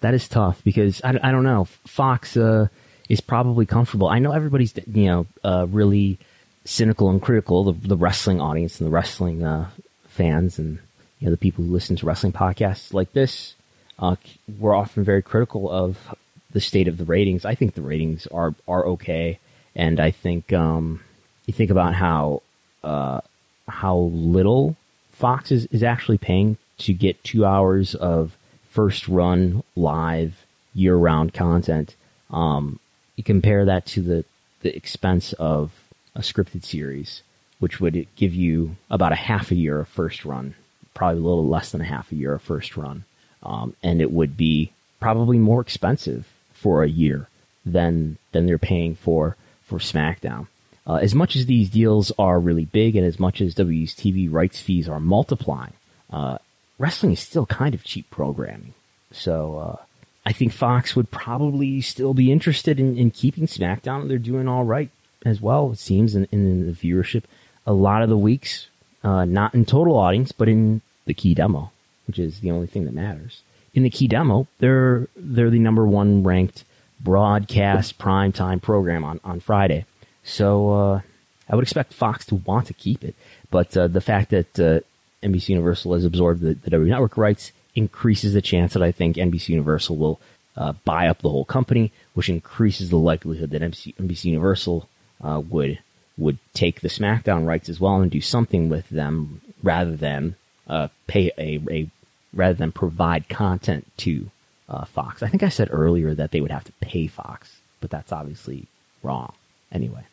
that 0.00 0.12
is 0.12 0.28
tough 0.28 0.62
because 0.64 1.00
I, 1.02 1.18
I 1.22 1.30
don't 1.32 1.44
know. 1.44 1.64
Fox 1.86 2.36
uh, 2.36 2.68
is 3.08 3.22
probably 3.22 3.64
comfortable. 3.64 4.08
I 4.08 4.18
know 4.18 4.32
everybody's 4.32 4.74
you 4.92 5.06
know 5.06 5.26
uh, 5.42 5.66
really 5.70 6.18
cynical 6.66 7.08
and 7.08 7.22
critical. 7.22 7.64
The, 7.64 7.88
the 7.88 7.96
wrestling 7.96 8.40
audience 8.40 8.78
and 8.78 8.86
the 8.86 8.92
wrestling 8.92 9.42
uh, 9.42 9.70
fans 10.08 10.58
and 10.58 10.78
you 11.20 11.26
know 11.26 11.30
the 11.30 11.38
people 11.38 11.64
who 11.64 11.72
listen 11.72 11.96
to 11.96 12.06
wrestling 12.06 12.34
podcasts 12.34 12.92
like 12.92 13.12
this. 13.14 13.54
Uh, 13.98 14.16
we're 14.58 14.74
often 14.74 15.04
very 15.04 15.22
critical 15.22 15.70
of 15.70 16.14
the 16.52 16.60
state 16.60 16.86
of 16.86 16.98
the 16.98 17.04
ratings. 17.06 17.46
I 17.46 17.54
think 17.54 17.74
the 17.74 17.82
ratings 17.82 18.26
are 18.26 18.54
are 18.68 18.84
okay, 18.88 19.38
and 19.74 19.98
I 19.98 20.10
think 20.10 20.52
um, 20.52 21.00
you 21.46 21.54
think 21.54 21.70
about 21.70 21.94
how 21.94 22.42
uh, 22.84 23.22
how 23.66 23.96
little 23.96 24.76
Fox 25.22 25.52
is, 25.52 25.66
is 25.66 25.84
actually 25.84 26.18
paying 26.18 26.56
to 26.78 26.92
get 26.92 27.22
two 27.22 27.46
hours 27.46 27.94
of 27.94 28.36
first 28.68 29.06
run 29.06 29.62
live 29.76 30.44
year 30.74 30.96
round 30.96 31.32
content. 31.32 31.94
Um, 32.28 32.80
you 33.14 33.22
compare 33.22 33.64
that 33.64 33.86
to 33.86 34.02
the, 34.02 34.24
the 34.62 34.74
expense 34.74 35.32
of 35.34 35.70
a 36.16 36.22
scripted 36.22 36.64
series, 36.64 37.22
which 37.60 37.78
would 37.80 38.08
give 38.16 38.34
you 38.34 38.74
about 38.90 39.12
a 39.12 39.22
half 39.30 39.52
a 39.52 39.54
year 39.54 39.78
of 39.78 39.86
first 39.86 40.24
run, 40.24 40.56
probably 40.92 41.20
a 41.20 41.24
little 41.24 41.46
less 41.46 41.70
than 41.70 41.82
a 41.82 41.84
half 41.84 42.10
a 42.10 42.16
year 42.16 42.34
of 42.34 42.42
first 42.42 42.76
run. 42.76 43.04
Um, 43.44 43.76
and 43.80 44.02
it 44.02 44.10
would 44.10 44.36
be 44.36 44.72
probably 44.98 45.38
more 45.38 45.60
expensive 45.60 46.26
for 46.52 46.82
a 46.82 46.88
year 46.88 47.28
than 47.64 48.18
than 48.32 48.46
they're 48.46 48.58
paying 48.58 48.96
for 48.96 49.36
for 49.62 49.78
SmackDown. 49.78 50.48
Uh, 50.86 50.96
as 50.96 51.14
much 51.14 51.36
as 51.36 51.46
these 51.46 51.70
deals 51.70 52.10
are 52.18 52.40
really 52.40 52.64
big, 52.64 52.96
and 52.96 53.06
as 53.06 53.20
much 53.20 53.40
as 53.40 53.54
WWE's 53.54 53.94
TV 53.94 54.30
rights 54.30 54.60
fees 54.60 54.88
are 54.88 54.98
multiplying, 54.98 55.74
uh, 56.12 56.38
wrestling 56.78 57.12
is 57.12 57.20
still 57.20 57.46
kind 57.46 57.74
of 57.74 57.84
cheap 57.84 58.10
programming. 58.10 58.74
So 59.12 59.58
uh, 59.58 59.82
I 60.26 60.32
think 60.32 60.52
Fox 60.52 60.96
would 60.96 61.10
probably 61.10 61.80
still 61.80 62.14
be 62.14 62.32
interested 62.32 62.80
in, 62.80 62.96
in 62.96 63.10
keeping 63.10 63.46
SmackDown. 63.46 64.08
They're 64.08 64.18
doing 64.18 64.48
all 64.48 64.64
right 64.64 64.90
as 65.24 65.40
well, 65.40 65.72
it 65.72 65.78
seems, 65.78 66.14
in, 66.14 66.26
in 66.32 66.66
the 66.66 66.72
viewership. 66.72 67.24
A 67.66 67.72
lot 67.72 68.02
of 68.02 68.08
the 68.08 68.18
weeks, 68.18 68.66
uh, 69.04 69.24
not 69.24 69.54
in 69.54 69.64
total 69.64 69.96
audience, 69.96 70.32
but 70.32 70.48
in 70.48 70.80
the 71.04 71.14
key 71.14 71.34
demo, 71.34 71.70
which 72.06 72.18
is 72.18 72.40
the 72.40 72.50
only 72.50 72.66
thing 72.66 72.84
that 72.86 72.94
matters. 72.94 73.42
In 73.74 73.84
the 73.84 73.90
key 73.90 74.08
demo, 74.08 74.46
they're 74.58 75.08
they're 75.16 75.48
the 75.48 75.58
number 75.58 75.86
one 75.86 76.24
ranked 76.24 76.64
broadcast 77.00 77.98
primetime 77.98 78.60
program 78.60 79.04
on, 79.04 79.18
on 79.24 79.40
Friday. 79.40 79.86
So 80.24 80.72
uh, 80.72 81.00
I 81.48 81.56
would 81.56 81.62
expect 81.62 81.94
Fox 81.94 82.24
to 82.26 82.36
want 82.36 82.66
to 82.68 82.74
keep 82.74 83.04
it. 83.04 83.14
But 83.50 83.76
uh, 83.76 83.88
the 83.88 84.00
fact 84.00 84.30
that 84.30 84.60
uh, 84.60 84.80
NBC 85.22 85.50
Universal 85.50 85.94
has 85.94 86.04
absorbed 86.04 86.40
the, 86.40 86.54
the 86.54 86.70
W 86.70 86.90
Network 86.90 87.16
rights 87.16 87.52
increases 87.74 88.34
the 88.34 88.42
chance 88.42 88.74
that 88.74 88.82
I 88.82 88.92
think 88.92 89.16
NBC 89.16 89.50
Universal 89.50 89.96
will 89.96 90.20
uh, 90.56 90.72
buy 90.84 91.08
up 91.08 91.22
the 91.22 91.30
whole 91.30 91.44
company, 91.44 91.92
which 92.14 92.28
increases 92.28 92.90
the 92.90 92.98
likelihood 92.98 93.50
that 93.50 93.62
NBC, 93.62 93.94
NBC 93.96 94.24
Universal 94.26 94.88
uh, 95.22 95.40
would 95.48 95.78
would 96.18 96.38
take 96.52 96.82
the 96.82 96.88
SmackDown 96.88 97.46
rights 97.46 97.70
as 97.70 97.80
well 97.80 98.00
and 98.00 98.10
do 98.10 98.20
something 98.20 98.68
with 98.68 98.88
them 98.90 99.40
rather 99.62 99.96
than 99.96 100.36
uh, 100.68 100.88
pay 101.06 101.32
a, 101.38 101.58
a 101.70 101.90
rather 102.34 102.54
than 102.54 102.70
provide 102.70 103.28
content 103.28 103.90
to 103.96 104.30
uh, 104.68 104.84
Fox. 104.84 105.22
I 105.22 105.28
think 105.28 105.42
I 105.42 105.48
said 105.48 105.68
earlier 105.70 106.14
that 106.14 106.30
they 106.30 106.40
would 106.40 106.50
have 106.50 106.64
to 106.64 106.72
pay 106.80 107.06
Fox, 107.06 107.60
but 107.80 107.90
that's 107.90 108.12
obviously 108.12 108.66
wrong. 109.02 109.32
Anyway, 109.70 110.04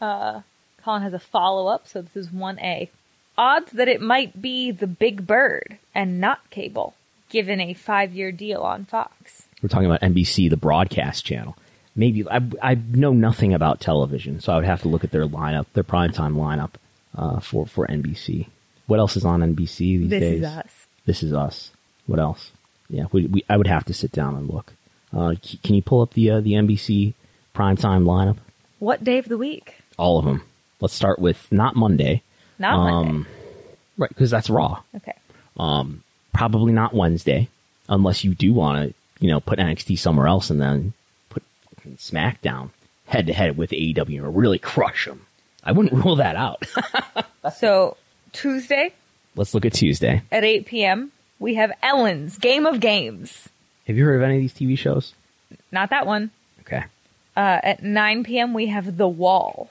Uh, 0.00 0.42
Colin 0.82 1.02
has 1.02 1.12
a 1.14 1.18
follow 1.18 1.66
up, 1.68 1.86
so 1.88 2.02
this 2.02 2.16
is 2.16 2.28
1A. 2.28 2.88
Odds 3.36 3.72
that 3.72 3.88
it 3.88 4.00
might 4.00 4.40
be 4.40 4.70
the 4.70 4.86
Big 4.86 5.26
Bird 5.26 5.78
and 5.94 6.20
not 6.20 6.48
cable, 6.50 6.94
given 7.28 7.60
a 7.60 7.74
five 7.74 8.12
year 8.12 8.32
deal 8.32 8.62
on 8.62 8.84
Fox. 8.84 9.44
we're 9.62 9.68
talking 9.68 9.86
about 9.86 10.00
NBC, 10.00 10.50
the 10.50 10.56
broadcast 10.56 11.24
channel. 11.24 11.56
Maybe 11.94 12.24
I, 12.28 12.40
I 12.62 12.74
know 12.74 13.12
nothing 13.12 13.54
about 13.54 13.80
television, 13.80 14.40
so 14.40 14.52
I 14.52 14.56
would 14.56 14.64
have 14.64 14.82
to 14.82 14.88
look 14.88 15.04
at 15.04 15.10
their 15.10 15.26
lineup, 15.26 15.66
their 15.72 15.84
primetime 15.84 16.34
lineup 16.34 16.70
uh, 17.16 17.40
for 17.40 17.66
for 17.66 17.86
NBC. 17.86 18.46
What 18.86 18.98
else 19.00 19.16
is 19.16 19.24
on 19.24 19.40
NBC 19.40 19.76
these 19.78 20.10
This 20.10 20.20
days? 20.20 20.40
This 20.40 20.50
is 20.50 20.56
us. 20.56 20.86
This 21.06 21.22
is 21.22 21.32
us. 21.32 21.70
What 22.06 22.18
else? 22.18 22.52
Yeah, 22.88 23.04
we, 23.12 23.26
we, 23.26 23.44
I 23.48 23.56
would 23.56 23.66
have 23.66 23.84
to 23.86 23.94
sit 23.94 24.12
down 24.12 24.34
and 24.36 24.48
look. 24.48 24.72
Uh, 25.12 25.34
c- 25.42 25.58
can 25.62 25.74
you 25.74 25.82
pull 25.82 26.00
up 26.00 26.14
the 26.14 26.30
uh, 26.30 26.40
the 26.40 26.52
NBC 26.52 27.14
primetime 27.54 28.04
lineup? 28.04 28.38
What 28.78 29.02
day 29.04 29.18
of 29.18 29.28
the 29.28 29.38
week? 29.38 29.78
All 29.98 30.18
of 30.18 30.24
them. 30.24 30.42
Let's 30.80 30.94
start 30.94 31.18
with 31.18 31.46
not 31.50 31.76
Monday. 31.76 32.22
Not 32.58 32.74
Um, 32.74 33.06
Monday. 33.06 33.28
Right, 33.98 34.08
because 34.08 34.30
that's 34.30 34.48
Raw. 34.48 34.80
Okay. 34.96 35.14
Um, 35.58 36.02
probably 36.32 36.72
not 36.72 36.94
Wednesday, 36.94 37.48
unless 37.88 38.22
you 38.24 38.34
do 38.34 38.52
want 38.52 38.88
to, 38.88 38.94
you 39.24 39.28
know, 39.30 39.40
put 39.40 39.58
NXT 39.58 39.98
somewhere 39.98 40.28
else 40.28 40.50
and 40.50 40.60
then 40.60 40.92
put 41.30 41.42
SmackDown 41.96 42.70
head 43.06 43.26
to 43.26 43.32
head 43.32 43.56
with 43.56 43.70
AEW 43.70 44.18
and 44.24 44.36
really 44.36 44.58
crush 44.58 45.06
them. 45.06 45.26
I 45.64 45.72
wouldn't 45.72 45.92
rule 46.04 46.16
that 46.16 46.36
out. 46.36 46.64
So, 47.56 47.96
Tuesday 48.32 48.92
Let's 49.34 49.54
look 49.54 49.64
at 49.64 49.72
Tuesday. 49.72 50.20
at 50.30 50.44
8 50.44 50.66
p.m., 50.66 51.12
we 51.38 51.54
have 51.54 51.72
Ellen's 51.82 52.36
Game 52.36 52.66
of 52.66 52.78
Games. 52.80 53.48
Have 53.86 53.96
you 53.96 54.04
heard 54.04 54.16
of 54.16 54.22
any 54.22 54.34
of 54.36 54.40
these 54.42 54.52
TV 54.52 54.76
shows? 54.76 55.14
Not 55.72 55.88
that 55.90 56.06
one. 56.06 56.30
Okay. 56.60 56.84
Uh, 57.36 57.60
at 57.62 57.82
9 57.82 58.24
p.m., 58.24 58.52
we 58.52 58.66
have 58.66 58.96
The 58.98 59.08
Wall. 59.08 59.70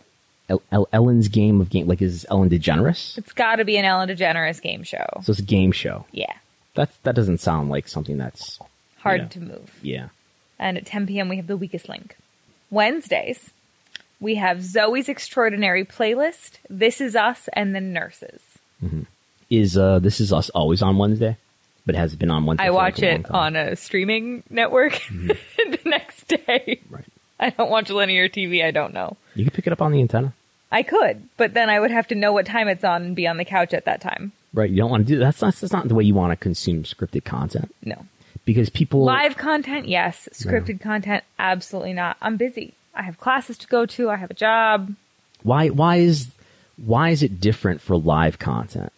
El- 0.49 0.61
El- 0.71 0.89
Ellen's 0.93 1.27
Game 1.27 1.59
of 1.61 1.69
Game, 1.69 1.87
like 1.87 2.01
is 2.01 2.25
Ellen 2.29 2.49
DeGeneres? 2.49 3.17
It's 3.17 3.33
got 3.33 3.57
to 3.57 3.65
be 3.65 3.77
an 3.77 3.85
Ellen 3.85 4.09
DeGeneres 4.09 4.61
game 4.61 4.83
show. 4.83 5.05
So 5.23 5.31
it's 5.31 5.39
a 5.39 5.43
game 5.43 5.71
show. 5.71 6.05
Yeah. 6.11 6.33
That 6.75 6.89
that 7.03 7.15
doesn't 7.15 7.39
sound 7.39 7.69
like 7.69 7.87
something 7.87 8.17
that's 8.17 8.59
Hard 8.99 9.21
Yeah. 9.21 9.27
to 9.27 9.39
move. 9.41 9.71
yeah. 9.81 10.07
And 10.59 10.77
at 10.77 10.85
10 10.85 11.05
p.m., 11.07 11.29
we 11.29 11.35
have 11.37 11.47
The 11.47 11.55
Weakest 11.57 11.87
Link. 11.87 12.15
Wednesdays, 12.71 13.51
we 14.19 14.35
have 14.35 14.61
Zoe's 14.63 15.07
Extraordinary 15.07 15.85
Playlist, 15.85 16.53
This 16.69 16.99
Is 16.99 17.15
Us, 17.15 17.47
and 17.53 17.75
The 17.75 17.81
Nurses. 17.81 18.41
Is 19.49 19.77
uh 19.77 19.99
this 19.99 20.19
is 20.19 20.33
us 20.33 20.49
always 20.49 20.81
on 20.81 20.97
Wednesday, 20.97 21.37
but 21.85 21.95
has 21.95 22.13
it 22.13 22.19
been 22.19 22.29
on 22.31 22.45
Wednesday? 22.45 22.65
I 22.65 22.69
like, 22.69 22.75
watch 22.95 23.01
long 23.01 23.11
it 23.11 23.31
on 23.31 23.55
a 23.55 23.75
streaming 23.75 24.43
network 24.49 25.01
the 25.11 25.79
next 25.85 26.27
day. 26.27 26.79
Right. 26.89 27.05
I 27.39 27.51
don't 27.51 27.69
watch 27.71 27.89
linear 27.89 28.27
TV. 28.29 28.63
I 28.65 28.71
don't 28.71 28.93
know. 28.93 29.15
You 29.35 29.45
can 29.45 29.51
pick 29.53 29.65
it 29.67 29.73
up 29.73 29.81
on 29.81 29.91
the 29.91 30.01
antenna. 30.01 30.33
I 30.71 30.83
could, 30.83 31.23
but 31.37 31.53
then 31.53 31.69
I 31.69 31.79
would 31.79 31.91
have 31.91 32.07
to 32.07 32.15
know 32.15 32.33
what 32.33 32.45
time 32.45 32.67
it's 32.67 32.83
on 32.83 33.01
and 33.03 33.15
be 33.15 33.25
on 33.27 33.37
the 33.37 33.45
couch 33.45 33.73
at 33.73 33.85
that 33.85 34.01
time. 34.01 34.33
Right. 34.53 34.69
You 34.69 34.77
don't 34.77 34.89
want 34.91 35.07
to 35.07 35.13
do 35.13 35.19
that's 35.19 35.41
not 35.41 35.55
that's 35.55 35.71
not 35.73 35.87
the 35.87 35.95
way 35.95 36.03
you 36.03 36.13
want 36.13 36.31
to 36.31 36.35
consume 36.35 36.83
scripted 36.83 37.23
content 37.25 37.73
No. 37.85 38.05
because 38.45 38.69
people 38.69 39.03
Live 39.03 39.37
content, 39.37 39.87
yes. 39.87 40.27
Scripted 40.33 40.81
content, 40.81 41.23
absolutely 41.39 41.93
not. 41.93 42.17
I'm 42.21 42.37
busy. 42.37 42.73
I 42.95 43.03
have 43.03 43.19
classes 43.19 43.57
to 43.59 43.67
go 43.67 43.85
to. 43.85 44.09
I 44.09 44.15
have 44.15 44.31
a 44.31 44.33
job. 44.33 44.93
why 45.43 45.69
why 45.69 45.97
is 45.97 46.29
why 46.77 47.09
is 47.09 47.23
it 47.23 47.39
different 47.39 47.81
for 47.81 47.95
live 47.97 48.37
content? 48.39 48.91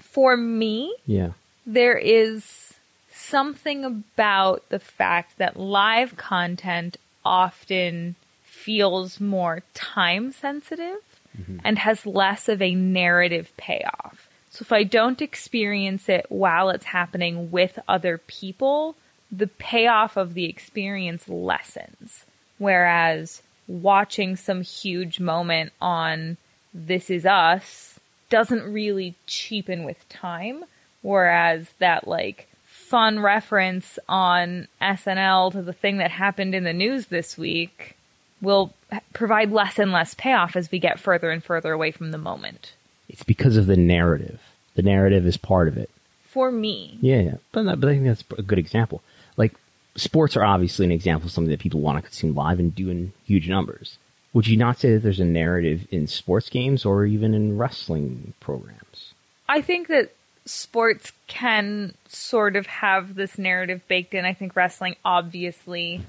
For 0.00 0.36
me, 0.36 0.94
Yeah. 1.06 1.30
there 1.66 1.96
is 1.98 2.74
something 3.12 3.84
about 3.84 4.68
the 4.68 4.78
fact 4.78 5.38
that 5.38 5.58
live 5.58 6.16
content 6.16 6.96
often 7.24 8.14
feels 8.42 9.20
more 9.20 9.62
time 9.74 10.32
sensitive 10.32 10.98
Mm-hmm. 11.38 11.58
and 11.64 11.80
has 11.80 12.06
less 12.06 12.48
of 12.48 12.62
a 12.62 12.76
narrative 12.76 13.52
payoff. 13.56 14.28
So 14.50 14.62
if 14.62 14.72
I 14.72 14.84
don't 14.84 15.20
experience 15.20 16.08
it 16.08 16.26
while 16.28 16.70
it's 16.70 16.84
happening 16.84 17.50
with 17.50 17.76
other 17.88 18.18
people, 18.18 18.94
the 19.32 19.48
payoff 19.48 20.16
of 20.16 20.34
the 20.34 20.44
experience 20.44 21.28
lessens. 21.28 22.24
Whereas 22.58 23.42
watching 23.66 24.36
some 24.36 24.62
huge 24.62 25.18
moment 25.18 25.72
on 25.80 26.36
This 26.72 27.10
Is 27.10 27.26
Us 27.26 27.98
doesn't 28.30 28.72
really 28.72 29.16
cheapen 29.26 29.82
with 29.82 30.08
time. 30.08 30.64
Whereas 31.02 31.68
that 31.80 32.06
like 32.06 32.46
fun 32.64 33.18
reference 33.18 33.98
on 34.08 34.68
SNL 34.80 35.50
to 35.50 35.62
the 35.62 35.72
thing 35.72 35.98
that 35.98 36.12
happened 36.12 36.54
in 36.54 36.62
the 36.62 36.72
news 36.72 37.06
this 37.06 37.36
week 37.36 37.96
will 38.44 38.72
provide 39.12 39.50
less 39.50 39.78
and 39.78 39.92
less 39.92 40.14
payoff 40.14 40.56
as 40.56 40.70
we 40.70 40.78
get 40.78 41.00
further 41.00 41.30
and 41.30 41.42
further 41.42 41.72
away 41.72 41.90
from 41.90 42.10
the 42.10 42.18
moment. 42.18 42.74
It's 43.08 43.22
because 43.22 43.56
of 43.56 43.66
the 43.66 43.76
narrative. 43.76 44.40
The 44.74 44.82
narrative 44.82 45.26
is 45.26 45.36
part 45.36 45.68
of 45.68 45.76
it. 45.76 45.90
For 46.24 46.50
me, 46.50 46.98
Yeah, 47.00 47.20
yeah. 47.20 47.34
But, 47.52 47.80
but 47.80 47.88
I 47.88 47.92
think 47.92 48.04
that's 48.04 48.24
a 48.36 48.42
good 48.42 48.58
example. 48.58 49.02
Like, 49.36 49.54
sports 49.94 50.36
are 50.36 50.44
obviously 50.44 50.84
an 50.84 50.92
example 50.92 51.26
of 51.26 51.32
something 51.32 51.50
that 51.50 51.60
people 51.60 51.80
want 51.80 51.98
to 51.98 52.02
consume 52.02 52.34
live 52.34 52.58
and 52.58 52.74
do 52.74 52.90
in 52.90 53.12
huge 53.24 53.48
numbers. 53.48 53.98
Would 54.32 54.48
you 54.48 54.56
not 54.56 54.78
say 54.78 54.94
that 54.94 55.02
there's 55.04 55.20
a 55.20 55.24
narrative 55.24 55.86
in 55.92 56.08
sports 56.08 56.48
games 56.48 56.84
or 56.84 57.04
even 57.04 57.34
in 57.34 57.56
wrestling 57.56 58.34
programs? 58.40 59.12
I 59.48 59.60
think 59.60 59.86
that 59.88 60.12
sports 60.44 61.12
can 61.28 61.94
sort 62.08 62.56
of 62.56 62.66
have 62.66 63.14
this 63.14 63.38
narrative 63.38 63.82
baked 63.86 64.12
in. 64.12 64.24
I 64.24 64.34
think 64.34 64.56
wrestling 64.56 64.96
obviously 65.04 66.00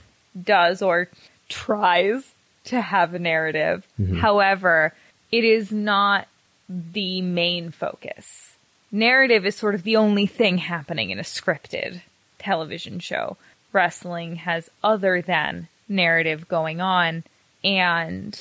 does 0.41 0.81
or 0.81 1.09
tries 1.49 2.34
to 2.65 2.81
have 2.81 3.13
a 3.13 3.19
narrative. 3.19 3.85
However, 4.17 4.93
it 5.31 5.43
is 5.43 5.72
not 5.72 6.27
the 6.69 7.22
main 7.22 7.72
focus. 7.72 8.55
Narrative 8.91 9.45
is 9.45 9.55
sort 9.55 9.76
of 9.76 9.84
the 9.84 9.97
only 9.97 10.26
thing 10.26 10.57
happening 10.57 11.09
in 11.09 11.19
a 11.19 11.23
scripted 11.23 12.01
television 12.39 12.99
show. 12.99 13.38
Wrestling 13.73 14.38
has 14.38 14.69
other 14.84 15.22
than 15.22 15.67
narrative 15.89 16.47
going 16.47 16.81
on, 16.81 17.23
and 17.63 18.39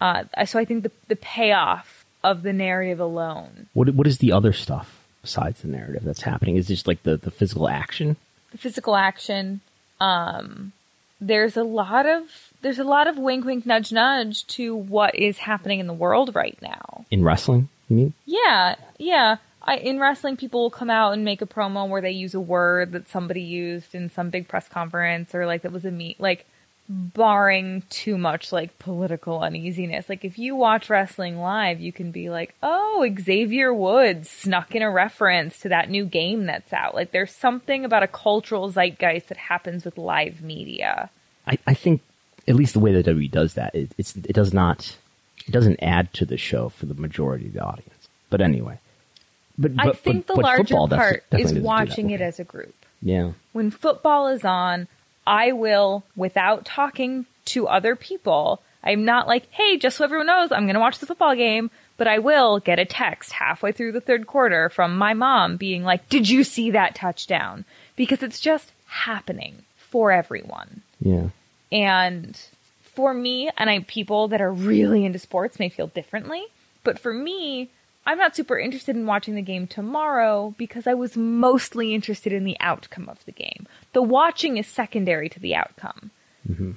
uh, 0.00 0.24
so 0.44 0.58
I 0.58 0.64
think 0.64 0.82
the 0.82 0.90
the 1.08 1.16
payoff 1.16 2.04
of 2.22 2.42
the 2.42 2.52
narrative 2.52 3.00
alone 3.00 3.68
What 3.72 3.94
What 3.94 4.06
is 4.06 4.18
the 4.18 4.32
other 4.32 4.52
stuff 4.52 5.04
besides 5.22 5.62
the 5.62 5.68
narrative 5.68 6.04
that's 6.04 6.22
happening? 6.22 6.56
Is 6.56 6.68
it 6.68 6.74
just 6.74 6.86
like 6.86 7.02
the, 7.02 7.16
the 7.16 7.30
physical 7.30 7.68
action? 7.68 8.16
the 8.54 8.58
physical 8.58 8.94
action. 8.94 9.60
Um, 10.00 10.72
there's 11.20 11.56
a 11.56 11.64
lot 11.64 12.06
of 12.06 12.22
there's 12.62 12.78
a 12.78 12.84
lot 12.84 13.06
of 13.06 13.18
wink, 13.18 13.44
wink, 13.44 13.66
nudge, 13.66 13.92
nudge 13.92 14.46
to 14.48 14.74
what 14.74 15.14
is 15.14 15.38
happening 15.38 15.80
in 15.80 15.86
the 15.86 15.92
world 15.92 16.34
right 16.34 16.58
now. 16.62 17.04
In 17.10 17.22
wrestling, 17.22 17.68
you 17.88 17.96
mean? 17.96 18.14
Yeah, 18.24 18.76
yeah. 18.98 19.36
I, 19.62 19.76
in 19.76 19.98
wrestling, 19.98 20.36
people 20.36 20.62
will 20.62 20.70
come 20.70 20.90
out 20.90 21.12
and 21.12 21.24
make 21.24 21.40
a 21.40 21.46
promo 21.46 21.88
where 21.88 22.02
they 22.02 22.10
use 22.10 22.34
a 22.34 22.40
word 22.40 22.92
that 22.92 23.08
somebody 23.08 23.40
used 23.40 23.94
in 23.94 24.10
some 24.10 24.30
big 24.30 24.48
press 24.48 24.68
conference, 24.68 25.34
or 25.34 25.46
like 25.46 25.62
that 25.62 25.72
was 25.72 25.84
a 25.84 25.90
meet. 25.90 26.20
Like 26.20 26.46
barring 26.88 27.82
too 27.88 28.18
much 28.18 28.52
like 28.52 28.78
political 28.78 29.40
uneasiness. 29.40 30.08
Like 30.08 30.24
if 30.24 30.38
you 30.38 30.54
watch 30.54 30.90
wrestling 30.90 31.38
live, 31.38 31.80
you 31.80 31.92
can 31.92 32.10
be 32.10 32.28
like, 32.30 32.54
"Oh, 32.62 33.06
Xavier 33.20 33.72
Woods 33.72 34.28
snuck 34.28 34.74
in 34.74 34.82
a 34.82 34.90
reference 34.90 35.58
to 35.60 35.68
that 35.70 35.88
new 35.90 36.04
game 36.04 36.46
that's 36.46 36.72
out." 36.72 36.94
Like 36.94 37.10
there's 37.10 37.32
something 37.32 37.84
about 37.84 38.02
a 38.02 38.08
cultural 38.08 38.70
zeitgeist 38.70 39.28
that 39.28 39.38
happens 39.38 39.84
with 39.84 39.96
live 39.98 40.42
media. 40.42 41.10
I, 41.46 41.58
I 41.66 41.74
think 41.74 42.02
at 42.46 42.54
least 42.54 42.74
the 42.74 42.80
way 42.80 42.92
that 42.92 43.06
WWE 43.06 43.30
does 43.30 43.54
that, 43.54 43.74
it, 43.74 43.92
it's 43.96 44.14
it 44.16 44.34
does 44.34 44.52
not 44.52 44.96
it 45.46 45.52
doesn't 45.52 45.82
add 45.82 46.12
to 46.14 46.26
the 46.26 46.36
show 46.36 46.68
for 46.68 46.86
the 46.86 46.94
majority 46.94 47.46
of 47.46 47.54
the 47.54 47.64
audience. 47.64 48.08
But 48.30 48.40
anyway, 48.40 48.78
but, 49.56 49.72
I 49.78 49.92
think 49.92 50.26
but- 50.26 50.34
the 50.34 50.42
but 50.42 50.44
larger 50.44 50.62
football 50.64 50.88
part 50.88 51.24
is 51.32 51.42
doesn't 51.42 51.56
do 51.56 51.60
that 51.62 51.66
watching 51.66 52.10
it 52.10 52.20
as 52.20 52.38
a 52.40 52.44
group. 52.44 52.74
yeah. 53.00 53.32
when 53.52 53.70
football 53.70 54.28
is 54.28 54.44
on, 54.44 54.88
I 55.26 55.52
will, 55.52 56.04
without 56.16 56.64
talking 56.64 57.26
to 57.46 57.68
other 57.68 57.96
people, 57.96 58.60
I'm 58.82 59.04
not 59.04 59.26
like, 59.26 59.50
hey, 59.50 59.78
just 59.78 59.96
so 59.96 60.04
everyone 60.04 60.26
knows, 60.26 60.52
I'm 60.52 60.64
going 60.64 60.74
to 60.74 60.80
watch 60.80 60.98
the 60.98 61.06
football 61.06 61.34
game, 61.34 61.70
but 61.96 62.06
I 62.06 62.18
will 62.18 62.58
get 62.58 62.78
a 62.78 62.84
text 62.84 63.32
halfway 63.32 63.72
through 63.72 63.92
the 63.92 64.00
third 64.00 64.26
quarter 64.26 64.68
from 64.68 64.98
my 64.98 65.14
mom 65.14 65.56
being 65.56 65.84
like, 65.84 66.08
did 66.08 66.28
you 66.28 66.44
see 66.44 66.72
that 66.72 66.94
touchdown? 66.94 67.64
Because 67.96 68.22
it's 68.22 68.40
just 68.40 68.72
happening 68.86 69.64
for 69.76 70.12
everyone. 70.12 70.82
Yeah. 71.00 71.28
And 71.72 72.38
for 72.82 73.14
me, 73.14 73.50
and 73.56 73.70
I 73.70 73.80
people 73.80 74.28
that 74.28 74.40
are 74.40 74.52
really 74.52 75.04
into 75.04 75.18
sports 75.18 75.58
may 75.58 75.68
feel 75.68 75.86
differently, 75.86 76.44
but 76.82 76.98
for 76.98 77.12
me, 77.12 77.70
I'm 78.06 78.18
not 78.18 78.36
super 78.36 78.58
interested 78.58 78.96
in 78.96 79.06
watching 79.06 79.34
the 79.34 79.42
game 79.42 79.66
tomorrow 79.66 80.54
because 80.58 80.86
I 80.86 80.94
was 80.94 81.16
mostly 81.16 81.94
interested 81.94 82.32
in 82.32 82.44
the 82.44 82.56
outcome 82.60 83.08
of 83.08 83.24
the 83.24 83.32
game. 83.32 83.66
The 83.94 84.02
watching 84.02 84.58
is 84.58 84.66
secondary 84.66 85.28
to 85.30 85.40
the 85.40 85.54
outcome. 85.54 86.10
Mm-hmm. 86.48 86.72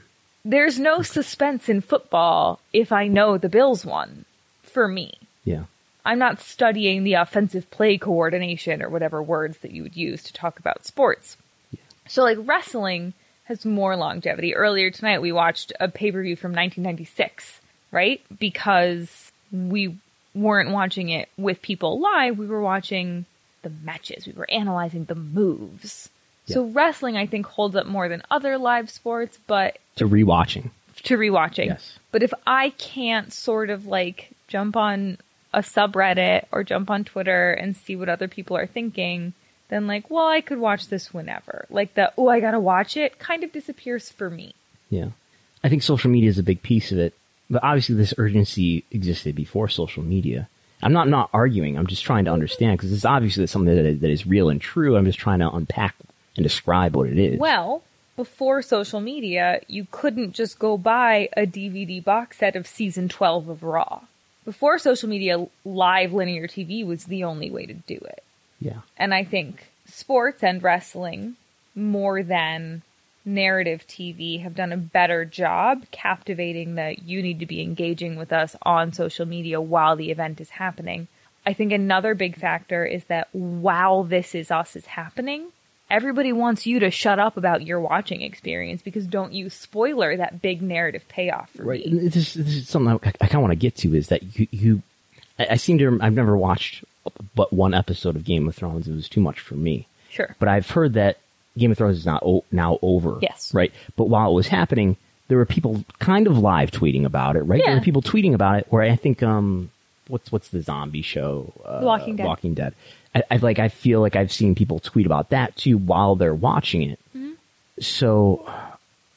There's 0.45 0.79
no 0.79 1.01
suspense 1.01 1.67
in 1.67 1.81
football 1.81 2.61
if 2.71 2.91
I 2.91 3.07
know 3.07 3.37
the 3.37 3.49
Bills 3.49 3.85
won. 3.85 4.23
For 4.63 4.87
me, 4.87 5.13
Yeah. 5.43 5.63
I'm 6.05 6.19
not 6.19 6.39
studying 6.39 7.03
the 7.03 7.15
offensive 7.15 7.69
play 7.69 7.97
coordination 7.97 8.81
or 8.81 8.87
whatever 8.87 9.21
words 9.21 9.57
that 9.57 9.71
you 9.71 9.83
would 9.83 9.97
use 9.97 10.23
to 10.23 10.31
talk 10.31 10.57
about 10.57 10.85
sports. 10.85 11.35
So, 12.07 12.23
like, 12.23 12.37
wrestling 12.39 13.13
has 13.45 13.65
more 13.65 13.97
longevity. 13.97 14.55
Earlier 14.55 14.89
tonight, 14.89 15.19
we 15.21 15.33
watched 15.33 15.73
a 15.81 15.89
pay 15.89 16.11
per 16.11 16.21
view 16.21 16.37
from 16.37 16.51
1996, 16.51 17.59
right? 17.91 18.21
Because 18.39 19.31
we 19.51 19.97
weren't 20.33 20.71
watching 20.71 21.09
it 21.09 21.27
with 21.37 21.61
people 21.61 21.99
live, 21.99 22.37
we 22.37 22.45
were 22.47 22.61
watching 22.61 23.25
the 23.63 23.71
matches, 23.83 24.27
we 24.27 24.33
were 24.33 24.49
analyzing 24.49 25.05
the 25.05 25.15
moves. 25.15 26.09
So, 26.53 26.65
wrestling, 26.65 27.17
I 27.17 27.25
think, 27.25 27.45
holds 27.45 27.75
up 27.75 27.85
more 27.85 28.07
than 28.09 28.23
other 28.31 28.57
live 28.57 28.89
sports, 28.89 29.37
but 29.47 29.77
To 29.97 30.07
rewatching. 30.07 30.69
to 31.03 31.17
rewatching. 31.17 31.65
Yes. 31.67 31.99
But 32.11 32.23
if 32.23 32.33
I 32.45 32.69
can't 32.71 33.31
sort 33.33 33.69
of 33.69 33.85
like 33.85 34.29
jump 34.47 34.75
on 34.77 35.17
a 35.53 35.59
subreddit 35.59 36.45
or 36.51 36.63
jump 36.63 36.89
on 36.89 37.03
Twitter 37.03 37.51
and 37.51 37.75
see 37.75 37.95
what 37.95 38.09
other 38.09 38.27
people 38.27 38.55
are 38.57 38.67
thinking, 38.67 39.33
then 39.69 39.87
like, 39.87 40.09
well, 40.09 40.27
I 40.27 40.41
could 40.41 40.59
watch 40.59 40.87
this 40.87 41.13
whenever. 41.13 41.65
Like 41.69 41.93
the, 41.95 42.11
oh, 42.17 42.27
I 42.29 42.39
gotta 42.39 42.59
watch 42.59 42.95
it 42.97 43.19
kind 43.19 43.43
of 43.43 43.51
disappears 43.51 44.09
for 44.09 44.29
me. 44.29 44.53
Yeah. 44.89 45.09
I 45.63 45.69
think 45.69 45.83
social 45.83 46.09
media 46.09 46.29
is 46.29 46.39
a 46.39 46.43
big 46.43 46.61
piece 46.61 46.91
of 46.91 46.97
it, 46.99 47.13
but 47.49 47.63
obviously 47.63 47.95
this 47.95 48.13
urgency 48.17 48.83
existed 48.91 49.35
before 49.35 49.67
social 49.67 50.03
media. 50.03 50.47
I'm 50.81 50.93
not 50.93 51.09
not 51.09 51.29
arguing. 51.33 51.77
I'm 51.77 51.87
just 51.87 52.03
trying 52.05 52.25
to 52.25 52.31
understand 52.31 52.77
because 52.77 52.93
it's 52.93 53.03
obviously 53.05 53.47
something 53.47 53.75
that 53.75 53.85
is, 53.85 53.99
that 53.99 54.09
is 54.11 54.27
real 54.27 54.49
and 54.49 54.61
true. 54.61 54.95
I'm 54.95 55.05
just 55.05 55.17
trying 55.19 55.39
to 55.39 55.49
unpack 55.51 55.95
and 56.37 56.43
describe 56.43 56.95
what 56.95 57.09
it 57.09 57.17
is. 57.17 57.39
Well, 57.39 57.83
before 58.15 58.61
social 58.61 58.99
media, 58.99 59.61
you 59.67 59.85
couldn't 59.91 60.33
just 60.33 60.57
go 60.57 60.77
buy 60.77 61.29
a 61.35 61.45
DVD 61.45 62.03
box 62.03 62.37
set 62.37 62.55
of 62.55 62.65
season 62.65 63.09
12 63.09 63.49
of 63.49 63.63
Raw. 63.63 64.01
Before 64.45 64.79
social 64.79 65.09
media, 65.09 65.45
live 65.65 66.13
linear 66.13 66.47
TV 66.47 66.85
was 66.85 67.05
the 67.05 67.25
only 67.25 67.51
way 67.51 67.65
to 67.65 67.73
do 67.73 67.95
it. 67.95 68.23
yeah. 68.59 68.79
And 68.95 69.13
I 69.13 69.23
think 69.23 69.67
sports 69.85 70.43
and 70.43 70.63
wrestling, 70.63 71.35
more 71.75 72.23
than 72.23 72.81
narrative 73.25 73.85
TV, 73.87 74.41
have 74.41 74.55
done 74.55 74.71
a 74.71 74.77
better 74.77 75.25
job 75.25 75.83
captivating 75.91 76.75
that 76.75 77.03
you 77.03 77.21
need 77.21 77.39
to 77.39 77.45
be 77.45 77.61
engaging 77.61 78.15
with 78.15 78.31
us 78.31 78.55
on 78.61 78.93
social 78.93 79.25
media 79.25 79.59
while 79.59 79.95
the 79.95 80.11
event 80.11 80.39
is 80.39 80.49
happening. 80.49 81.07
I 81.45 81.53
think 81.53 81.71
another 81.71 82.15
big 82.15 82.37
factor 82.37 82.85
is 82.85 83.03
that 83.05 83.27
while 83.33 84.03
this 84.03 84.33
is 84.33 84.49
us 84.49 84.75
is 84.75 84.85
happening, 84.85 85.51
everybody 85.89 86.31
wants 86.33 86.65
you 86.65 86.79
to 86.79 86.91
shut 86.91 87.19
up 87.19 87.37
about 87.37 87.65
your 87.65 87.79
watching 87.79 88.21
experience 88.21 88.81
because 88.81 89.05
don't 89.07 89.33
you 89.33 89.49
spoiler 89.49 90.15
that 90.17 90.41
big 90.41 90.61
narrative 90.61 91.03
payoff 91.07 91.49
for 91.51 91.63
Right. 91.63 91.85
me. 91.85 92.07
This, 92.09 92.33
this 92.33 92.55
is 92.55 92.69
something 92.69 92.93
I, 93.03 93.07
I 93.21 93.27
kind 93.27 93.35
of 93.35 93.41
want 93.41 93.51
to 93.51 93.55
get 93.55 93.75
to 93.77 93.95
is 93.95 94.07
that 94.09 94.37
you, 94.39 94.47
you 94.51 94.81
I, 95.39 95.47
I 95.51 95.55
seem 95.55 95.77
to, 95.79 95.97
I've 96.01 96.13
never 96.13 96.35
watched 96.37 96.83
but 97.35 97.53
one 97.53 97.73
episode 97.73 98.15
of 98.17 98.25
Game 98.25 98.47
of 98.47 98.55
Thrones. 98.55 98.87
It 98.87 98.93
was 98.93 99.07
too 99.07 99.21
much 99.21 99.39
for 99.39 99.55
me. 99.55 99.87
Sure. 100.09 100.35
But 100.39 100.49
I've 100.49 100.69
heard 100.69 100.93
that 100.93 101.17
Game 101.57 101.71
of 101.71 101.77
Thrones 101.77 101.97
is 101.97 102.05
not 102.05 102.21
o- 102.23 102.43
now 102.51 102.79
over. 102.81 103.17
Yes. 103.21 103.53
Right. 103.53 103.71
But 103.95 104.05
while 104.09 104.29
it 104.31 104.33
was 104.33 104.47
happening, 104.47 104.97
there 105.29 105.37
were 105.37 105.45
people 105.45 105.83
kind 105.99 106.27
of 106.27 106.37
live 106.37 106.71
tweeting 106.71 107.05
about 107.05 107.35
it. 107.37 107.43
Right. 107.43 107.61
There 107.65 107.75
were 107.75 107.81
people 107.81 108.01
tweeting 108.01 108.33
about 108.33 108.59
it. 108.59 108.67
Where 108.69 108.81
I 108.81 108.95
think 108.97 109.23
um, 109.23 109.71
what's 110.07 110.31
what's 110.31 110.49
the 110.49 110.61
zombie 110.61 111.01
show? 111.01 111.53
Uh, 111.65 111.79
Walking 111.83 112.15
Dead. 112.17 112.25
Walking 112.25 112.53
Dead. 112.53 112.73
I, 113.17 113.23
I 113.31 113.37
like. 113.37 113.59
I 113.59 113.69
feel 113.69 114.01
like 114.01 114.15
I've 114.15 114.31
seen 114.31 114.55
people 114.55 114.79
tweet 114.79 115.05
about 115.05 115.29
that 115.29 115.55
too 115.55 115.77
while 115.77 116.15
they're 116.15 116.35
watching 116.35 116.83
it. 116.83 116.99
Mm-hmm. 117.15 117.31
So 117.79 118.49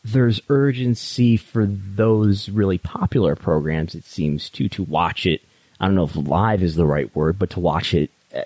there's 0.04 0.40
urgency 0.48 1.36
for 1.36 1.66
those 1.66 2.48
really 2.48 2.78
popular 2.78 3.36
programs. 3.36 3.94
It 3.94 4.04
seems 4.04 4.48
to 4.50 4.68
to 4.70 4.82
watch 4.82 5.26
it. 5.26 5.42
I 5.78 5.86
don't 5.86 5.94
know 5.94 6.04
if 6.04 6.16
live 6.16 6.62
is 6.62 6.76
the 6.76 6.86
right 6.86 7.14
word, 7.14 7.38
but 7.38 7.50
to 7.50 7.60
watch 7.60 7.94
it 7.94 8.10
uh, 8.34 8.42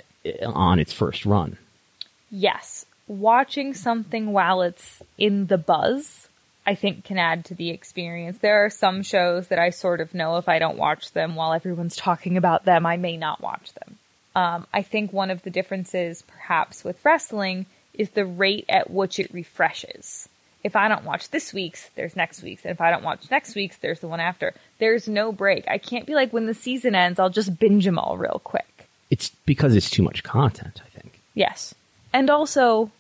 on 0.47 0.79
its 0.79 0.93
first 0.93 1.27
run. 1.27 1.57
yes, 2.31 2.87
watching 3.07 3.75
something 3.75 4.33
while 4.33 4.63
it's 4.63 5.03
in 5.19 5.47
the 5.47 5.59
buzz, 5.59 6.29
I 6.67 6.75
think 6.75 7.05
can 7.05 7.19
add 7.19 7.45
to 7.47 7.55
the 7.55 7.71
experience. 7.71 8.39
There 8.39 8.65
are 8.65 8.71
some 8.71 9.03
shows 9.03 9.49
that 9.49 9.59
I 9.59 9.71
sort 9.71 10.01
of 10.01 10.15
know 10.15 10.39
if 10.39 10.49
I 10.49 10.59
don't 10.59 10.79
watch 10.79 11.13
them 11.13 11.35
while 11.35 11.53
everyone's 11.53 11.97
talking 11.97 12.37
about 12.37 12.65
them, 12.65 12.87
I 12.87 12.97
may 12.97 13.17
not 13.17 13.41
watch 13.41 13.73
them. 13.75 13.99
Um, 14.35 14.67
I 14.73 14.83
think 14.83 15.13
one 15.13 15.31
of 15.31 15.43
the 15.43 15.51
differences, 15.51 16.23
perhaps, 16.23 16.83
with 16.85 17.05
wrestling 17.05 17.67
is 17.93 18.11
the 18.11 18.25
rate 18.25 18.65
at 18.69 18.91
which 18.91 19.19
it 19.19 19.33
refreshes. 19.33 20.29
If 20.65 20.77
I 20.77 20.89
don't 20.89 21.05
watch 21.05 21.31
this 21.31 21.53
week's, 21.53 21.91
there's 21.95 22.17
next 22.17 22.43
week's. 22.43 22.65
And 22.65 22.73
if 22.73 22.81
I 22.81 22.91
don't 22.91 23.05
watch 23.05 23.31
next 23.31 23.55
week's, 23.55 23.77
there's 23.77 24.01
the 24.01 24.09
one 24.09 24.21
after. 24.21 24.55
There's 24.79 25.07
no 25.07 25.31
break. 25.31 25.65
I 25.69 25.79
can't 25.79 26.07
be 26.07 26.15
like, 26.15 26.33
when 26.33 26.47
the 26.47 26.55
season 26.55 26.95
ends, 26.95 27.21
I'll 27.21 27.31
just 27.31 27.59
binge 27.59 27.85
them 27.85 27.99
all 27.99 28.17
real 28.17 28.41
quick. 28.43 28.89
It's 29.11 29.31
because 29.45 29.77
it's 29.77 29.91
too 29.91 30.03
much 30.03 30.23
content. 30.23 30.81
I 30.85 30.89
think 30.89 31.21
Yes. 31.35 31.75
And 32.13 32.31
also, 32.31 32.91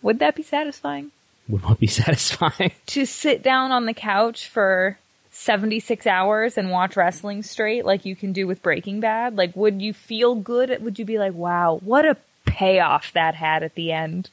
would 0.00 0.20
that 0.20 0.36
be 0.36 0.42
satisfying? 0.42 1.10
would 1.48 1.62
not 1.62 1.78
be 1.80 1.86
satisfying. 2.02 2.72
To 2.86 3.04
sit 3.04 3.42
down 3.42 3.72
on 3.72 3.86
the 3.86 3.94
couch 3.94 4.48
for 4.48 4.98
76 5.32 6.06
hours 6.06 6.56
and 6.58 6.70
watch 6.70 6.96
wrestling 6.96 7.42
straight 7.42 7.84
like 7.84 8.04
you 8.04 8.14
can 8.14 8.32
do 8.32 8.46
with 8.46 8.62
Breaking 8.62 9.00
Bad? 9.00 9.36
Like, 9.36 9.56
would 9.56 9.80
you 9.82 9.92
feel 9.92 10.34
good? 10.34 10.70
Would 10.82 10.98
you 10.98 11.04
be 11.04 11.18
like, 11.18 11.32
wow, 11.34 11.80
what 11.82 12.04
a 12.04 12.16
payoff 12.44 13.12
that 13.14 13.34
had 13.34 13.62
at 13.62 13.74
the 13.74 13.90
end? 13.92 14.30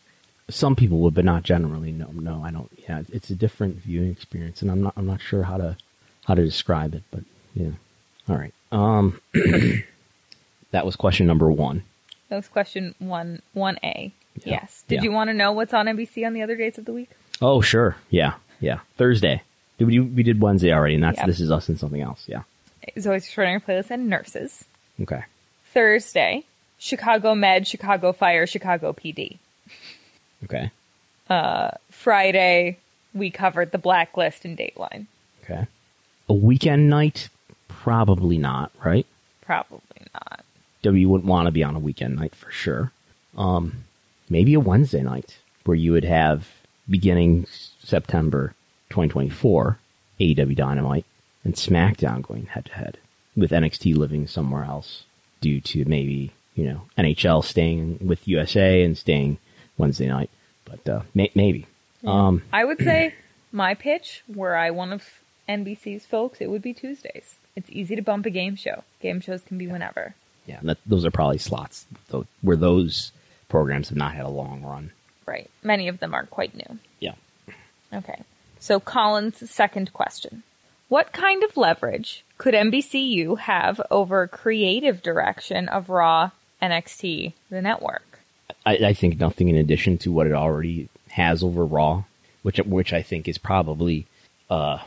Some 0.49 0.75
people 0.75 0.97
would, 0.99 1.13
but 1.13 1.25
not 1.25 1.43
generally. 1.43 1.91
No, 1.91 2.09
no, 2.11 2.43
I 2.43 2.51
don't. 2.51 2.69
Yeah, 2.87 3.03
it's 3.13 3.29
a 3.29 3.35
different 3.35 3.77
viewing 3.77 4.11
experience, 4.11 4.61
and 4.61 4.69
I'm 4.71 4.81
not. 4.81 4.93
I'm 4.97 5.05
not 5.05 5.21
sure 5.21 5.43
how 5.43 5.57
to 5.57 5.77
how 6.25 6.33
to 6.33 6.43
describe 6.43 6.95
it, 6.95 7.03
but 7.11 7.21
yeah. 7.53 7.71
All 8.27 8.35
right. 8.35 8.53
Um, 8.71 9.21
that 10.71 10.85
was 10.85 10.95
question 10.95 11.27
number 11.27 11.49
one. 11.51 11.83
That 12.29 12.35
was 12.35 12.47
question 12.47 12.93
one, 12.99 13.41
1A. 13.55 13.79
Yeah. 13.83 14.11
Yes. 14.45 14.83
Did 14.87 14.97
Yeah. 14.97 15.03
you 15.03 15.11
want 15.11 15.29
to 15.29 15.33
know 15.33 15.51
what's 15.51 15.73
on 15.73 15.87
NBC 15.87 16.25
on 16.27 16.33
the 16.33 16.41
other 16.43 16.55
days 16.55 16.77
of 16.77 16.85
the 16.85 16.93
week? 16.93 17.09
Oh, 17.41 17.61
sure. 17.61 17.95
Yeah, 18.11 18.33
yeah. 18.59 18.79
Thursday. 18.97 19.41
We, 19.79 19.99
we 19.99 20.23
did 20.23 20.41
Wednesday 20.41 20.73
already, 20.73 20.95
and 20.95 21.03
that's 21.03 21.17
Yep. 21.17 21.27
this 21.27 21.39
is 21.39 21.51
us 21.51 21.69
and 21.69 21.79
something 21.79 22.01
else. 22.01 22.23
Yeah. 22.27 22.43
Zoe's 22.99 23.23
Extraordinary 23.23 23.59
Playlist 23.61 23.91
and 23.91 24.07
Nurses. 24.09 24.65
Okay. 25.01 25.23
Thursday, 25.73 26.43
Chicago 26.77 27.35
Med, 27.35 27.67
Chicago 27.67 28.11
Fire, 28.11 28.45
Chicago 28.47 28.93
PD. 28.93 29.37
Okay. 30.43 30.71
Uh, 31.29 31.71
Friday, 31.91 32.77
we 33.13 33.29
covered 33.29 33.71
the 33.71 33.77
Blacklist 33.77 34.45
and 34.45 34.57
Dateline. 34.57 35.05
Okay. 35.43 35.67
A 36.27 36.33
weekend 36.33 36.89
night? 36.89 37.29
Probably 37.67 38.37
not. 38.37 38.71
Right. 38.83 39.05
Probably 39.41 39.79
not. 40.13 40.43
W 40.83 41.09
wouldn't 41.09 41.29
want 41.29 41.45
to 41.47 41.51
be 41.51 41.63
on 41.63 41.75
a 41.75 41.79
weekend 41.79 42.15
night 42.15 42.33
for 42.35 42.51
sure. 42.51 42.91
Um, 43.37 43.83
maybe 44.29 44.53
a 44.53 44.59
Wednesday 44.59 45.01
night 45.03 45.37
where 45.65 45.75
you 45.75 45.91
would 45.91 46.05
have 46.05 46.47
beginning 46.89 47.45
September 47.83 48.53
2024 48.89 49.79
AEW 50.19 50.55
Dynamite 50.55 51.05
and 51.43 51.53
SmackDown 51.53 52.21
going 52.21 52.47
head 52.47 52.65
to 52.65 52.73
head 52.73 52.97
with 53.35 53.51
NXT 53.51 53.95
living 53.95 54.27
somewhere 54.27 54.63
else 54.63 55.03
due 55.41 55.61
to 55.61 55.85
maybe 55.85 56.31
you 56.55 56.65
know 56.65 56.81
NHL 56.97 57.43
staying 57.43 57.99
with 58.05 58.27
USA 58.27 58.83
and 58.83 58.97
staying 58.97 59.37
Wednesday 59.77 60.07
night, 60.07 60.29
but 60.65 60.87
uh, 60.87 61.01
may- 61.13 61.31
maybe. 61.35 61.65
Um, 62.05 62.43
I 62.51 62.65
would 62.65 62.79
say 62.79 63.15
my 63.51 63.73
pitch, 63.73 64.23
were 64.27 64.55
I 64.55 64.71
one 64.71 64.91
of 64.91 65.03
NBC's 65.47 66.05
folks, 66.05 66.41
it 66.41 66.49
would 66.49 66.61
be 66.61 66.73
Tuesdays. 66.73 67.35
It's 67.55 67.69
easy 67.69 67.95
to 67.95 68.01
bump 68.01 68.25
a 68.25 68.29
game 68.29 68.55
show. 68.55 68.83
Game 69.01 69.19
shows 69.21 69.41
can 69.41 69.57
be 69.57 69.67
whenever. 69.67 70.15
Yeah, 70.45 70.59
that, 70.63 70.77
those 70.85 71.05
are 71.05 71.11
probably 71.11 71.37
slots 71.37 71.85
though, 72.09 72.25
where 72.41 72.57
those 72.57 73.11
programs 73.49 73.89
have 73.89 73.97
not 73.97 74.13
had 74.13 74.25
a 74.25 74.29
long 74.29 74.63
run. 74.63 74.91
Right. 75.25 75.49
Many 75.63 75.87
of 75.87 75.99
them 75.99 76.13
are 76.13 76.25
quite 76.25 76.55
new. 76.55 76.79
Yeah. 76.99 77.15
Okay. 77.93 78.21
So, 78.59 78.79
Colin's 78.79 79.49
second 79.49 79.93
question 79.93 80.43
What 80.89 81.13
kind 81.13 81.43
of 81.43 81.57
leverage 81.57 82.23
could 82.37 82.53
NBCU 82.53 83.39
have 83.39 83.81
over 83.89 84.27
creative 84.27 85.01
direction 85.01 85.67
of 85.69 85.89
Raw, 85.89 86.31
NXT, 86.61 87.33
the 87.49 87.61
network? 87.61 88.19
I, 88.65 88.77
I 88.77 88.93
think 88.93 89.19
nothing 89.19 89.49
in 89.49 89.55
addition 89.55 89.97
to 89.99 90.11
what 90.11 90.27
it 90.27 90.33
already 90.33 90.89
has 91.11 91.43
over 91.43 91.65
Raw, 91.65 92.03
which 92.43 92.57
which 92.59 92.93
I 92.93 93.01
think 93.01 93.27
is 93.27 93.37
probably 93.37 94.05
uh, 94.49 94.79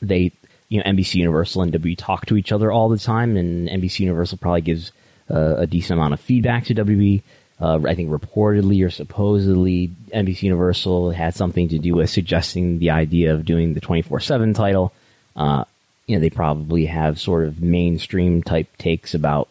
they 0.00 0.32
you 0.68 0.78
know 0.78 0.84
NBC 0.84 1.16
Universal 1.16 1.62
and 1.62 1.72
WWE 1.72 1.96
talk 1.96 2.26
to 2.26 2.36
each 2.36 2.52
other 2.52 2.70
all 2.70 2.88
the 2.88 2.98
time, 2.98 3.36
and 3.36 3.68
NBC 3.68 4.00
Universal 4.00 4.38
probably 4.38 4.60
gives 4.60 4.92
uh, 5.30 5.56
a 5.56 5.66
decent 5.66 5.98
amount 5.98 6.14
of 6.14 6.20
feedback 6.20 6.64
to 6.66 6.74
WWE. 6.74 7.22
Uh, 7.60 7.78
I 7.86 7.94
think 7.94 8.10
reportedly 8.10 8.84
or 8.84 8.90
supposedly 8.90 9.92
NBC 10.12 10.42
Universal 10.42 11.12
had 11.12 11.34
something 11.34 11.68
to 11.68 11.78
do 11.78 11.94
with 11.94 12.10
suggesting 12.10 12.78
the 12.78 12.90
idea 12.90 13.32
of 13.32 13.44
doing 13.44 13.74
the 13.74 13.80
24/7 13.80 14.54
title. 14.54 14.92
Uh, 15.36 15.64
you 16.06 16.16
know, 16.16 16.20
they 16.20 16.30
probably 16.30 16.86
have 16.86 17.20
sort 17.20 17.46
of 17.46 17.62
mainstream 17.62 18.42
type 18.42 18.76
takes 18.76 19.14
about 19.14 19.48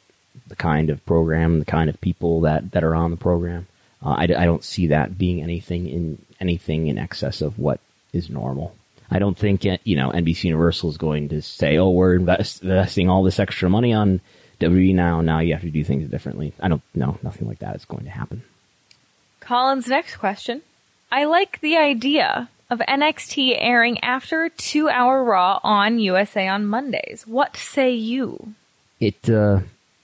the 0.48 0.56
kind 0.56 0.90
of 0.90 1.04
program, 1.06 1.60
the 1.60 1.66
kind 1.66 1.90
of 1.90 2.00
people 2.02 2.42
that, 2.42 2.72
that 2.72 2.84
are 2.84 2.94
on 2.94 3.12
the 3.12 3.18
program. 3.18 3.68
Uh, 4.06 4.10
I, 4.10 4.24
I 4.24 4.46
don't 4.46 4.64
see 4.64 4.88
that 4.88 5.18
being 5.18 5.42
anything 5.42 5.88
in 5.88 6.24
anything 6.40 6.88
in 6.88 6.98
excess 6.98 7.42
of 7.42 7.58
what 7.58 7.80
is 8.12 8.30
normal. 8.30 8.76
I 9.10 9.20
don't 9.20 9.38
think 9.38 9.64
you 9.64 9.96
know 9.96 10.10
NBC 10.10 10.46
Universal 10.46 10.90
is 10.90 10.98
going 10.98 11.30
to 11.30 11.42
say, 11.42 11.78
"Oh, 11.78 11.90
we're 11.90 12.16
invest- 12.16 12.64
investing 12.64 13.10
all 13.10 13.24
this 13.24 13.40
extra 13.40 13.70
money 13.70 13.94
on 13.94 14.22
WWE 14.64 14.95
now. 14.95 15.22
Now 15.22 15.40
you 15.40 15.53
have 15.53 15.61
to 15.64 15.69
do 15.69 15.84
things 15.84 16.10
differently." 16.10 16.53
I 16.60 16.68
don't 16.68 16.81
know. 16.94 17.18
Nothing 17.23 17.48
like 17.48 17.60
that 17.60 17.76
is 17.76 17.85
going 17.85 18.06
to 18.06 18.10
happen. 18.10 18.44
Colin's 19.40 19.88
next 19.88 20.18
question: 20.18 20.61
I 21.11 21.26
like 21.26 21.60
the 21.61 21.77
idea 21.77 22.49
of 22.69 22.80
NXT 22.80 23.56
airing 23.60 24.03
after 24.03 24.44
a 24.44 24.49
two-hour 24.49 25.23
Raw 25.23 25.60
on 25.64 25.99
USA 25.99 26.48
on 26.48 26.65
Mondays. 26.65 27.26
What 27.27 27.56
say 27.56 27.94
you? 27.94 28.56
It 28.99 29.30
uh, 29.30 29.60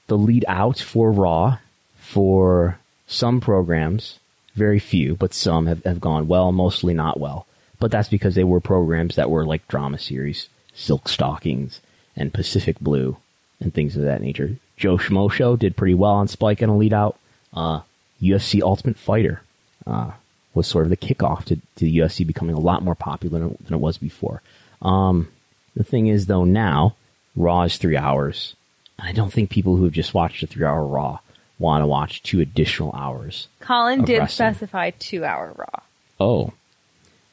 the 0.08 0.18
lead 0.18 0.46
out 0.48 0.80
for 0.80 1.12
Raw 1.12 1.58
for 1.98 2.80
some 3.08 3.42
programs, 3.42 4.20
very 4.56 4.80
few, 4.80 5.16
but 5.16 5.34
some 5.34 5.66
have, 5.68 5.84
have 5.84 6.02
gone 6.02 6.28
well, 6.28 6.52
mostly 6.52 6.94
not 6.94 7.20
well. 7.20 7.48
But 7.80 7.92
that's 7.92 8.10
because 8.10 8.36
they 8.36 8.44
were 8.44 8.60
programs 8.60 9.16
that 9.16 9.30
were 9.30 9.46
like 9.46 9.68
drama 9.68 9.98
series, 9.98 10.50
Silk 10.74 11.08
Stockings, 11.08 11.82
and 12.16 12.34
Pacific 12.34 12.80
Blue, 12.80 13.18
and 13.60 13.74
things 13.74 13.96
of 13.96 14.04
that 14.04 14.22
nature. 14.22 14.56
Joe 14.78 14.98
Schmo 14.98 15.32
Show 15.32 15.56
did 15.56 15.76
pretty 15.76 15.94
well 15.94 16.14
on 16.14 16.28
Spike 16.28 16.62
and 16.62 16.72
Elite 16.72 16.94
Out. 16.94 17.18
Uh, 17.54 17.82
UFC 18.22 18.62
Ultimate 18.62 18.98
Fighter 18.98 19.42
uh, 19.86 20.12
was 20.54 20.68
sort 20.68 20.86
of 20.86 20.90
the 20.90 20.98
kickoff 20.98 21.46
to, 21.46 21.56
to 21.56 21.62
the 21.76 21.98
UFC 21.98 22.26
becoming 22.26 22.56
a 22.56 22.60
lot 22.60 22.84
more 22.84 22.96
popular 22.96 23.40
than 23.40 23.74
it 23.74 23.80
was 23.80 23.98
before. 23.98 24.42
Um, 24.82 25.30
the 25.76 25.84
thing 25.84 26.08
is, 26.08 26.26
though, 26.28 26.46
now 26.46 26.96
Raw 27.36 27.64
is 27.64 27.78
three 27.78 27.98
hours. 27.98 28.56
And 28.98 29.08
I 29.08 29.12
don't 29.12 29.32
think 29.32 29.50
people 29.50 29.76
who 29.76 29.86
have 29.86 29.94
just 29.94 30.14
watched 30.14 30.44
a 30.44 30.48
three 30.48 30.66
hour 30.66 30.86
Raw 30.86 31.20
want 31.58 31.82
to 31.82 31.88
watch 31.88 32.24
two 32.24 32.40
additional 32.40 32.94
hours. 32.94 33.48
Colin 33.60 34.04
did 34.06 34.20
wrestling. 34.20 34.54
specify 34.54 34.92
two 34.92 35.26
hour 35.26 35.54
Raw. 35.56 35.82
Oh, 36.20 36.54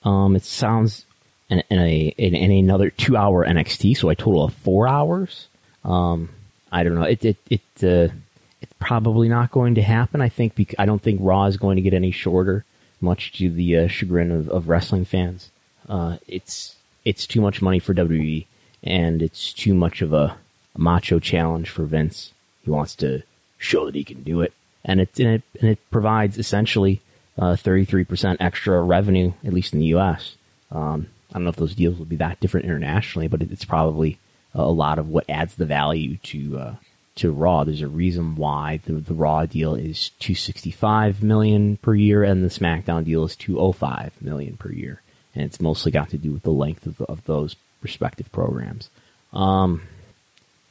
um, 0.05 0.36
it 0.36 0.44
sounds 0.44 1.05
in, 1.48 1.62
in 1.70 1.78
a 1.78 2.15
in, 2.16 2.35
in 2.35 2.51
another 2.51 2.90
two 2.90 3.16
hour 3.16 3.47
NXT, 3.47 3.97
so 3.97 4.09
a 4.09 4.15
total 4.15 4.44
of 4.44 4.55
four 4.55 4.86
hours. 4.89 5.48
Um, 5.87 6.31
I 6.71 6.83
don't 6.83 6.97
know. 6.97 7.05
It 7.05 7.25
it 7.25 7.37
it 7.49 7.61
uh, 7.83 8.13
it's 8.61 8.73
probably 8.79 9.29
not 9.29 9.53
going 9.53 9.77
to 9.77 9.83
happen. 9.83 10.21
I 10.21 10.29
think 10.29 10.57
bec- 10.57 10.75
I 10.79 10.85
don't 10.85 11.03
think 11.03 11.21
Raw 11.23 11.47
is 11.47 11.57
going 11.57 11.77
to 11.77 11.83
get 11.83 11.95
any 11.95 12.11
shorter, 12.11 12.65
much 13.01 13.33
to 13.39 13.49
the 13.49 13.79
uh, 13.79 13.89
chagrin 13.89 14.33
of, 14.33 14.49
of 14.51 14.69
wrestling 14.69 15.05
fans. 15.05 15.51
Uh, 15.89 16.19
it's 16.27 16.77
it's 17.05 17.27
too 17.27 17.41
much 17.41 17.63
money 17.63 17.79
for 17.79 17.95
WWE, 17.95 18.47
and 18.83 19.23
it's 19.23 19.53
too 19.53 19.75
much 19.75 20.03
of 20.03 20.13
a, 20.13 20.37
a 20.75 20.79
macho 20.79 21.21
challenge 21.21 21.71
for 21.71 21.85
Vince. 21.85 22.33
He 22.63 22.71
wants 22.71 22.97
to 22.97 23.23
show 23.59 23.87
that 23.87 23.95
he 23.95 24.03
can 24.03 24.25
do 24.25 24.41
it, 24.41 24.53
and 24.85 25.01
it 25.01 25.19
and 25.21 25.29
it, 25.29 25.43
and 25.61 25.71
it 25.71 25.79
provides 25.93 26.37
essentially 26.37 27.01
uh, 27.39 27.53
33% 27.55 28.39
extra 28.41 28.83
revenue, 28.83 29.33
at 29.45 29.53
least 29.53 29.73
in 29.73 29.79
the 29.79 29.87
U.S. 29.87 30.35
Um, 30.73 31.09
I 31.31 31.35
don't 31.35 31.45
know 31.45 31.51
if 31.51 31.57
those 31.57 31.75
deals 31.77 31.97
will 31.97 32.07
be 32.07 32.17
that 32.17 32.41
different 32.41 32.67
internationally, 32.67 33.29
but 33.29 33.43
it's 33.43 33.65
probably 33.65 34.19
a 34.59 34.70
lot 34.70 34.99
of 34.99 35.09
what 35.09 35.28
adds 35.28 35.55
the 35.55 35.66
value 35.66 36.16
to 36.24 36.59
uh, 36.59 36.74
to 37.16 37.31
Raw. 37.31 37.65
There's 37.65 37.83
a 37.83 37.89
reason 37.89 38.37
why 38.37 38.81
the, 38.85 38.95
the 38.95 39.15
Raw 39.15 39.47
deal 39.47 39.74
is 39.74 40.11
265 40.20 41.23
million 41.23 41.77
per 41.78 41.95
year, 41.95 42.23
and 42.23 42.45
the 42.45 42.49
SmackDown 42.49 43.05
deal 43.05 43.24
is 43.24 43.37
205 43.37 44.12
million 44.20 44.57
per 44.57 44.70
year, 44.70 45.01
and 45.35 45.45
it's 45.45 45.61
mostly 45.61 45.93
got 45.93 46.11
to 46.11 46.19
do 46.19 46.33
with 46.33 46.43
the 46.43 46.51
length 46.51 46.87
of, 46.87 47.01
of 47.03 47.24
those 47.24 47.57
respective 47.83 48.31
programs. 48.33 48.91
Um, 49.33 49.83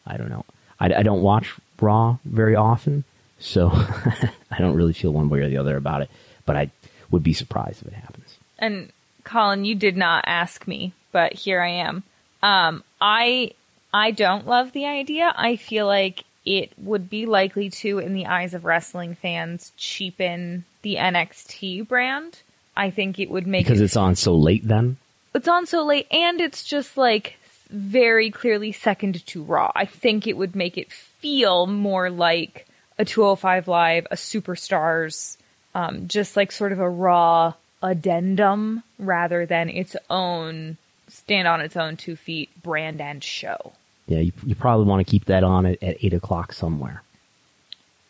I 0.05 0.17
don't 0.17 0.29
know. 0.29 0.45
I, 0.79 0.93
I 0.93 1.03
don't 1.03 1.21
watch 1.21 1.53
Raw 1.79 2.17
very 2.25 2.55
often, 2.55 3.03
so 3.39 3.69
I 3.73 4.57
don't 4.59 4.75
really 4.75 4.93
feel 4.93 5.13
one 5.13 5.29
way 5.29 5.39
or 5.39 5.49
the 5.49 5.57
other 5.57 5.77
about 5.77 6.01
it 6.01 6.09
but 6.45 6.55
I 6.55 6.71
would 7.11 7.23
be 7.23 7.33
surprised 7.33 7.81
if 7.81 7.87
it 7.89 7.93
happens. 7.93 8.37
And 8.59 8.91
Colin, 9.23 9.65
you 9.65 9.75
did 9.75 9.97
not 9.97 10.23
ask 10.27 10.67
me, 10.67 10.93
but 11.11 11.33
here 11.33 11.61
I 11.61 11.69
am. 11.69 12.03
Um, 12.41 12.83
I 13.01 13.51
I 13.95 14.11
don't 14.11 14.45
love 14.45 14.73
the 14.73 14.85
idea. 14.85 15.33
I 15.37 15.55
feel 15.55 15.87
like 15.87 16.25
it 16.45 16.73
would 16.77 17.09
be 17.09 17.25
likely 17.25 17.69
to, 17.69 17.99
in 17.99 18.13
the 18.13 18.25
eyes 18.25 18.53
of 18.53 18.65
wrestling 18.65 19.15
fans, 19.15 19.71
cheapen 19.77 20.65
the 20.81 20.95
NXT 20.95 21.87
brand. 21.87 22.41
I 22.75 22.89
think 22.89 23.19
it 23.19 23.29
would 23.29 23.47
make 23.47 23.65
because 23.65 23.79
it, 23.79 23.85
it's 23.85 23.95
on 23.95 24.17
so 24.17 24.35
late. 24.35 24.67
Then 24.67 24.97
it's 25.33 25.47
on 25.47 25.65
so 25.65 25.85
late, 25.85 26.07
and 26.11 26.41
it's 26.41 26.65
just 26.65 26.97
like 26.97 27.37
very 27.69 28.31
clearly 28.31 28.73
second 28.73 29.25
to 29.27 29.41
Raw. 29.41 29.71
I 29.73 29.85
think 29.85 30.27
it 30.27 30.35
would 30.35 30.57
make 30.57 30.77
it 30.77 30.91
feel 30.91 31.65
more 31.65 32.09
like 32.09 32.67
a 32.99 33.05
205 33.05 33.69
Live, 33.69 34.07
a 34.11 34.15
Superstars 34.15 35.37
um, 35.73 36.09
just 36.09 36.35
like 36.35 36.51
sort 36.51 36.73
of 36.73 36.79
a 36.81 36.89
raw 36.89 37.53
addendum 37.81 38.83
rather 38.99 39.45
than 39.45 39.69
its 39.69 39.95
own 40.09 40.75
stand 41.07 41.47
on 41.47 41.61
its 41.61 41.77
own 41.77 41.95
two 41.95 42.17
feet 42.17 42.49
brand 42.61 42.99
and 42.99 43.23
show. 43.23 43.71
Yeah, 44.07 44.19
you, 44.19 44.31
you 44.45 44.55
probably 44.55 44.85
want 44.85 45.05
to 45.05 45.09
keep 45.09 45.25
that 45.25 45.43
on 45.43 45.65
at, 45.65 45.81
at 45.81 45.97
eight 46.01 46.13
o'clock 46.13 46.53
somewhere. 46.53 47.01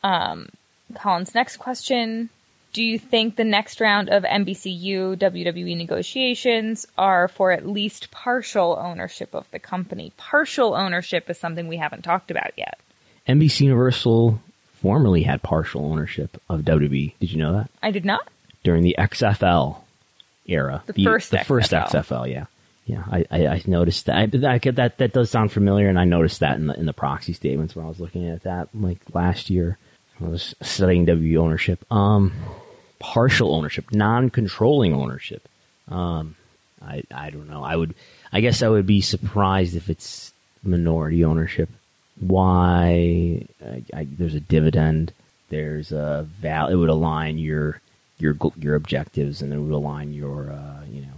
Um, 0.03 0.49
Colin's 0.93 1.33
next 1.33 1.57
question. 1.57 2.29
Do 2.73 2.83
you 2.83 2.99
think 2.99 3.37
the 3.37 3.45
next 3.45 3.79
round 3.79 4.09
of 4.09 4.23
NBCU 4.23 5.17
WWE 5.17 5.77
negotiations 5.77 6.85
are 6.97 7.29
for 7.29 7.51
at 7.51 7.65
least 7.65 8.11
partial 8.11 8.77
ownership 8.77 9.33
of 9.33 9.49
the 9.51 9.59
company? 9.59 10.11
Partial 10.17 10.75
ownership 10.75 11.29
is 11.29 11.39
something 11.39 11.69
we 11.69 11.77
haven't 11.77 12.03
talked 12.03 12.31
about 12.31 12.51
yet. 12.57 12.77
NBC 13.29 13.61
Universal 13.61 14.41
formerly 14.73 15.23
had 15.23 15.41
partial 15.41 15.85
ownership 15.89 16.39
of 16.49 16.61
WWE. 16.61 17.13
Did 17.19 17.31
you 17.31 17.37
know 17.37 17.53
that? 17.53 17.71
I 17.81 17.91
did 17.91 18.03
not. 18.03 18.27
During 18.63 18.83
the 18.83 18.95
XFL 18.99 19.77
era, 20.45 20.83
the, 20.85 21.03
first 21.05 21.31
the 21.31 21.37
XFL. 21.37 21.45
first 21.45 21.71
XFL, 21.71 22.29
yeah, 22.29 22.45
yeah. 22.85 23.03
I, 23.09 23.25
I, 23.31 23.47
I 23.47 23.61
noticed 23.65 24.05
that. 24.05 24.15
I, 24.15 24.53
I, 24.53 24.57
that 24.59 24.97
that 24.97 25.13
does 25.13 25.29
sound 25.29 25.51
familiar, 25.51 25.87
and 25.87 25.99
I 25.99 26.05
noticed 26.05 26.39
that 26.39 26.57
in 26.57 26.67
the 26.67 26.73
in 26.79 26.85
the 26.85 26.93
proxy 26.93 27.33
statements 27.33 27.75
when 27.75 27.85
I 27.85 27.89
was 27.89 27.99
looking 27.99 28.29
at 28.29 28.43
that 28.43 28.69
like 28.73 28.99
last 29.13 29.49
year. 29.49 29.77
I 30.21 30.25
was 30.25 30.55
studying 30.61 31.05
WWE 31.05 31.37
ownership. 31.37 31.83
Um, 31.91 32.31
partial 32.99 33.53
ownership, 33.53 33.91
non-controlling 33.91 34.93
ownership. 34.93 35.45
Um, 35.89 36.37
I 36.81 37.03
I 37.13 37.29
don't 37.31 37.49
know. 37.49 37.63
I 37.63 37.75
would. 37.75 37.95
I 38.31 38.41
guess 38.41 38.61
I 38.61 38.69
would 38.69 38.85
be 38.85 39.01
surprised 39.01 39.75
if 39.75 39.89
it's 39.89 40.33
minority 40.63 41.23
ownership 41.23 41.69
why 42.19 43.45
I, 43.63 43.83
I, 43.93 44.07
there's 44.09 44.35
a 44.35 44.39
dividend, 44.39 45.13
there's 45.49 45.91
a 45.91 46.27
val. 46.39 46.67
It 46.67 46.75
would 46.75 46.89
align 46.89 47.37
your 47.37 47.81
your 48.17 48.37
your 48.57 48.75
objectives, 48.75 49.41
and 49.41 49.53
it 49.53 49.57
would 49.57 49.73
align 49.73 50.13
your 50.13 50.51
uh, 50.51 50.85
you 50.89 51.01
know 51.01 51.14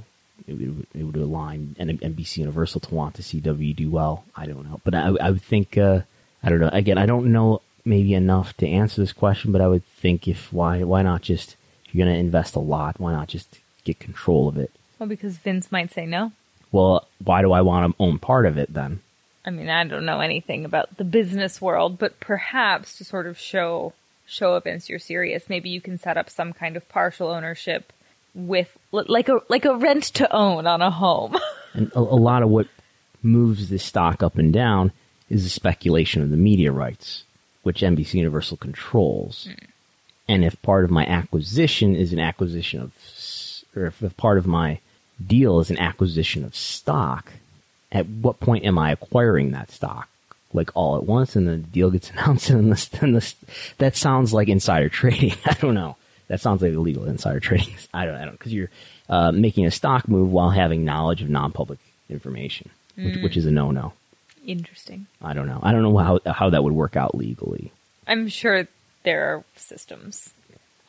it 0.47 0.53
would, 0.53 0.87
it 0.93 1.03
would 1.03 1.15
align 1.15 1.75
NBC 1.79 2.37
Universal 2.37 2.81
to 2.81 2.95
want 2.95 3.15
to 3.15 3.23
see 3.23 3.39
W 3.39 3.73
do 3.73 3.89
well. 3.89 4.23
I 4.35 4.45
don't 4.45 4.63
know, 4.69 4.79
but 4.83 4.95
I, 4.95 5.13
I 5.21 5.31
would 5.31 5.41
think 5.41 5.77
uh, 5.77 6.01
I 6.41 6.49
don't 6.49 6.59
know. 6.59 6.69
Again, 6.71 6.97
I 6.97 7.05
don't 7.05 7.31
know 7.31 7.61
maybe 7.83 8.13
enough 8.13 8.55
to 8.57 8.67
answer 8.67 9.01
this 9.01 9.13
question, 9.13 9.51
but 9.51 9.61
I 9.61 9.67
would 9.67 9.85
think 9.85 10.27
if 10.27 10.51
why 10.53 10.83
why 10.83 11.01
not 11.01 11.21
just 11.21 11.55
if 11.85 11.95
you're 11.95 12.05
going 12.05 12.15
to 12.15 12.19
invest 12.19 12.55
a 12.55 12.59
lot, 12.59 12.99
why 12.99 13.11
not 13.11 13.27
just 13.27 13.59
get 13.83 13.99
control 13.99 14.47
of 14.47 14.57
it? 14.57 14.71
Well, 14.99 15.09
because 15.09 15.37
Vince 15.37 15.71
might 15.71 15.91
say 15.91 16.05
no. 16.05 16.31
Well, 16.71 17.07
why 17.23 17.41
do 17.41 17.51
I 17.51 17.61
want 17.61 17.95
to 17.97 18.03
own 18.03 18.19
part 18.19 18.45
of 18.45 18.57
it 18.57 18.73
then? 18.73 19.01
I 19.45 19.49
mean, 19.49 19.69
I 19.69 19.85
don't 19.85 20.05
know 20.05 20.19
anything 20.19 20.65
about 20.65 20.97
the 20.97 21.05
business 21.05 21.61
world, 21.61 21.97
but 21.97 22.19
perhaps 22.19 22.97
to 22.97 23.05
sort 23.05 23.27
of 23.27 23.39
show 23.39 23.93
show 24.25 24.59
Vince 24.59 24.89
you're 24.89 24.99
serious, 24.99 25.49
maybe 25.49 25.69
you 25.69 25.79
can 25.79 25.97
set 25.97 26.17
up 26.17 26.29
some 26.29 26.51
kind 26.51 26.75
of 26.75 26.87
partial 26.89 27.29
ownership 27.29 27.93
with 28.37 28.77
like 28.91 29.27
a 29.27 29.41
like 29.49 29.65
a 29.65 29.75
rent 29.75 30.03
to 30.03 30.33
own 30.33 30.67
on 30.67 30.81
a 30.81 30.91
home. 30.91 31.35
and 31.73 31.91
a, 31.93 31.99
a 31.99 31.99
lot 31.99 32.43
of 32.43 32.49
what 32.49 32.67
moves 33.23 33.69
this 33.69 33.83
stock 33.83 34.21
up 34.21 34.37
and 34.37 34.53
down 34.53 34.91
is 35.29 35.43
the 35.43 35.49
speculation 35.49 36.21
of 36.21 36.29
the 36.29 36.37
media 36.37 36.71
rights, 36.71 37.23
which 37.63 37.81
NBC 37.81 38.15
Universal 38.15 38.57
controls. 38.57 39.47
Mm. 39.49 39.67
And 40.29 40.45
if 40.45 40.61
part 40.61 40.85
of 40.85 40.91
my 40.91 41.05
acquisition 41.05 41.95
is 41.95 42.13
an 42.13 42.19
acquisition 42.19 42.81
of, 42.81 42.91
or 43.75 43.87
if 43.87 44.17
part 44.17 44.37
of 44.37 44.45
my 44.45 44.79
deal 45.25 45.59
is 45.59 45.69
an 45.69 45.79
acquisition 45.79 46.43
of 46.43 46.55
stock, 46.55 47.31
at 47.91 48.07
what 48.07 48.39
point 48.39 48.65
am 48.65 48.77
I 48.77 48.91
acquiring 48.91 49.51
that 49.51 49.71
stock? 49.71 50.09
Like 50.53 50.69
all 50.75 50.97
at 50.97 51.03
once, 51.03 51.35
and 51.35 51.47
the 51.47 51.57
deal 51.57 51.89
gets 51.89 52.09
announced, 52.11 52.49
and, 52.49 52.71
the, 52.71 52.97
and 53.01 53.15
the, 53.15 53.33
that 53.79 53.95
sounds 53.95 54.33
like 54.33 54.47
insider 54.47 54.89
trading. 54.89 55.33
I 55.45 55.53
don't 55.53 55.73
know. 55.73 55.97
That 56.27 56.41
sounds 56.41 56.61
like 56.61 56.73
illegal 56.73 57.05
insider 57.05 57.39
trading. 57.41 57.75
I 57.93 58.05
don't. 58.05 58.15
I 58.15 58.25
don't 58.25 58.33
because 58.33 58.53
you're 58.53 58.69
uh, 59.09 59.31
making 59.31 59.65
a 59.65 59.71
stock 59.71 60.07
move 60.07 60.31
while 60.31 60.49
having 60.49 60.83
knowledge 60.85 61.21
of 61.21 61.29
non-public 61.29 61.79
information, 62.09 62.69
which, 62.95 63.15
mm. 63.15 63.23
which 63.23 63.37
is 63.37 63.45
a 63.45 63.51
no-no. 63.51 63.93
Interesting. 64.45 65.07
I 65.21 65.33
don't 65.33 65.47
know. 65.47 65.59
I 65.61 65.71
don't 65.71 65.83
know 65.83 65.97
how 65.97 66.19
how 66.25 66.49
that 66.49 66.63
would 66.63 66.73
work 66.73 66.95
out 66.95 67.15
legally. 67.15 67.71
I'm 68.07 68.27
sure 68.29 68.67
there 69.03 69.35
are 69.35 69.43
systems. 69.55 70.33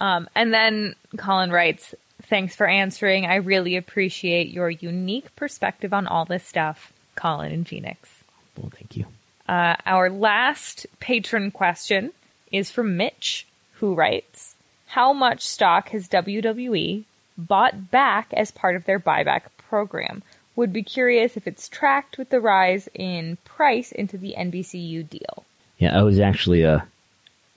Um, 0.00 0.28
and 0.34 0.54
then 0.54 0.94
Colin 1.16 1.50
writes, 1.50 1.94
Thanks 2.22 2.56
for 2.56 2.66
answering. 2.66 3.26
I 3.26 3.36
really 3.36 3.76
appreciate 3.76 4.48
your 4.48 4.70
unique 4.70 5.34
perspective 5.36 5.92
on 5.92 6.06
all 6.06 6.24
this 6.24 6.44
stuff, 6.44 6.92
Colin 7.14 7.52
in 7.52 7.64
Phoenix. 7.64 8.10
Well, 8.56 8.70
thank 8.74 8.96
you. 8.96 9.06
Uh, 9.48 9.76
our 9.86 10.10
last 10.10 10.86
patron 11.00 11.50
question 11.50 12.12
is 12.50 12.70
from 12.70 12.96
Mitch, 12.96 13.46
who 13.74 13.94
writes 13.94 14.56
How 14.88 15.12
much 15.12 15.46
stock 15.46 15.90
has 15.90 16.08
WWE 16.08 17.04
bought 17.36 17.90
back 17.90 18.32
as 18.32 18.50
part 18.50 18.74
of 18.74 18.86
their 18.86 18.98
buyback 18.98 19.42
program? 19.58 20.22
Would 20.56 20.72
be 20.72 20.82
curious 20.82 21.36
if 21.36 21.46
it's 21.46 21.68
tracked 21.68 22.16
with 22.16 22.30
the 22.30 22.40
rise 22.40 22.88
in 22.94 23.36
price 23.44 23.92
into 23.92 24.16
the 24.16 24.34
NBCU 24.36 25.08
deal. 25.08 25.44
Yeah, 25.78 25.96
I 25.96 26.02
was 26.02 26.18
actually 26.18 26.64
uh, 26.64 26.80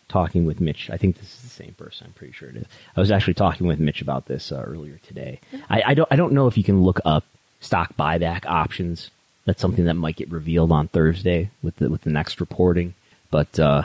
talking 0.10 0.46
with 0.46 0.60
Mitch. 0.60 0.90
I 0.92 0.98
think 0.98 1.18
this 1.18 1.34
is 1.34 1.42
the 1.42 1.50
same 1.50 1.74
person. 1.74 2.08
I'm 2.08 2.14
pretty 2.14 2.34
sure 2.34 2.50
it 2.50 2.58
is. 2.58 2.66
I 2.98 3.00
was 3.00 3.12
actually 3.12 3.36
talking 3.36 3.66
with 3.66 3.80
Mitch 3.80 4.02
about 4.02 4.26
this 4.26 4.52
uh, 4.52 4.62
earlier 4.62 5.00
today. 5.08 5.40
I, 5.70 5.84
I, 5.88 5.94
don't 5.94 6.10
I 6.12 6.18
don't 6.18 6.34
know 6.34 6.48
if 6.48 6.58
you 6.58 6.64
can 6.66 6.84
look 6.84 7.00
up 7.06 7.24
stock 7.62 7.96
buyback 7.98 8.46
options. 8.46 9.10
That's 9.46 9.62
something 9.62 9.86
that 9.86 9.94
might 9.94 10.18
get 10.18 10.30
revealed 10.30 10.72
on 10.74 10.90
Thursday 10.90 11.50
with 11.64 11.78
the 11.78 11.90
with 11.90 12.02
the 12.02 12.12
next 12.12 12.42
reporting. 12.42 12.94
But 13.32 13.58
uh, 13.58 13.84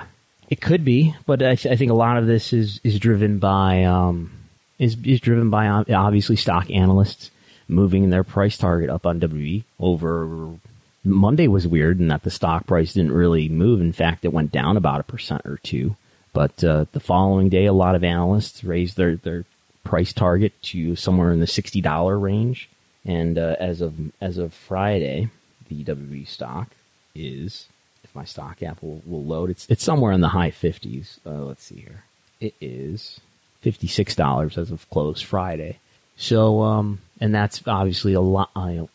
it 0.48 0.60
could 0.60 0.84
be. 0.84 1.14
But 1.26 1.42
I, 1.42 1.54
th- 1.54 1.72
I, 1.72 1.76
think 1.76 1.90
a 1.90 1.94
lot 1.94 2.18
of 2.18 2.26
this 2.26 2.52
is 2.52 2.80
is 2.84 2.98
driven 2.98 3.38
by 3.38 3.84
um, 3.84 4.32
is 4.78 4.96
is 5.04 5.20
driven 5.20 5.50
by 5.50 5.66
obviously 5.68 6.36
stock 6.36 6.70
analysts 6.70 7.30
moving 7.68 8.10
their 8.10 8.24
price 8.24 8.56
target 8.56 8.90
up 8.90 9.06
on 9.06 9.20
WWE 9.20 9.64
over 9.80 10.58
Monday 11.06 11.48
was 11.48 11.66
weird 11.66 12.00
in 12.00 12.08
that 12.08 12.22
the 12.22 12.30
stock 12.30 12.66
price 12.66 12.92
didn't 12.92 13.12
really 13.12 13.48
move. 13.48 13.80
In 13.80 13.92
fact, 13.92 14.24
it 14.24 14.32
went 14.32 14.52
down 14.52 14.76
about 14.76 15.00
a 15.00 15.04
percent 15.04 15.42
or 15.44 15.58
two. 15.62 15.96
But 16.32 16.62
uh, 16.62 16.86
the 16.92 17.00
following 17.00 17.48
day, 17.48 17.64
a 17.64 17.72
lot 17.72 17.94
of 17.94 18.04
analysts 18.04 18.62
raised 18.62 18.96
their, 18.96 19.16
their 19.16 19.44
price 19.84 20.12
target 20.12 20.52
to 20.62 20.96
somewhere 20.96 21.32
in 21.32 21.40
the 21.40 21.46
sixty 21.46 21.80
dollar 21.80 22.18
range. 22.18 22.68
And 23.04 23.38
uh, 23.38 23.56
as 23.60 23.80
of 23.80 23.94
as 24.20 24.36
of 24.36 24.52
Friday, 24.52 25.30
the 25.68 25.84
WWE 25.84 26.26
stock 26.26 26.68
is, 27.14 27.68
my 28.16 28.24
stock 28.24 28.62
app 28.62 28.82
will, 28.82 29.02
will 29.06 29.24
load, 29.24 29.50
it's 29.50 29.66
it's 29.68 29.84
somewhere 29.84 30.12
in 30.12 30.20
the 30.20 30.28
high 30.28 30.50
fifties. 30.50 31.20
Uh, 31.24 31.44
let's 31.44 31.62
see 31.62 31.76
here. 31.76 32.02
It 32.40 32.54
is 32.60 33.20
fifty 33.60 33.86
six 33.86 34.16
dollars 34.16 34.58
as 34.58 34.70
of 34.70 34.88
close 34.90 35.20
Friday. 35.20 35.78
So, 36.16 36.62
um, 36.62 37.00
and 37.20 37.34
that's 37.34 37.62
obviously 37.66 38.14
a 38.14 38.20
lot. 38.20 38.50
Uh, 38.56 38.86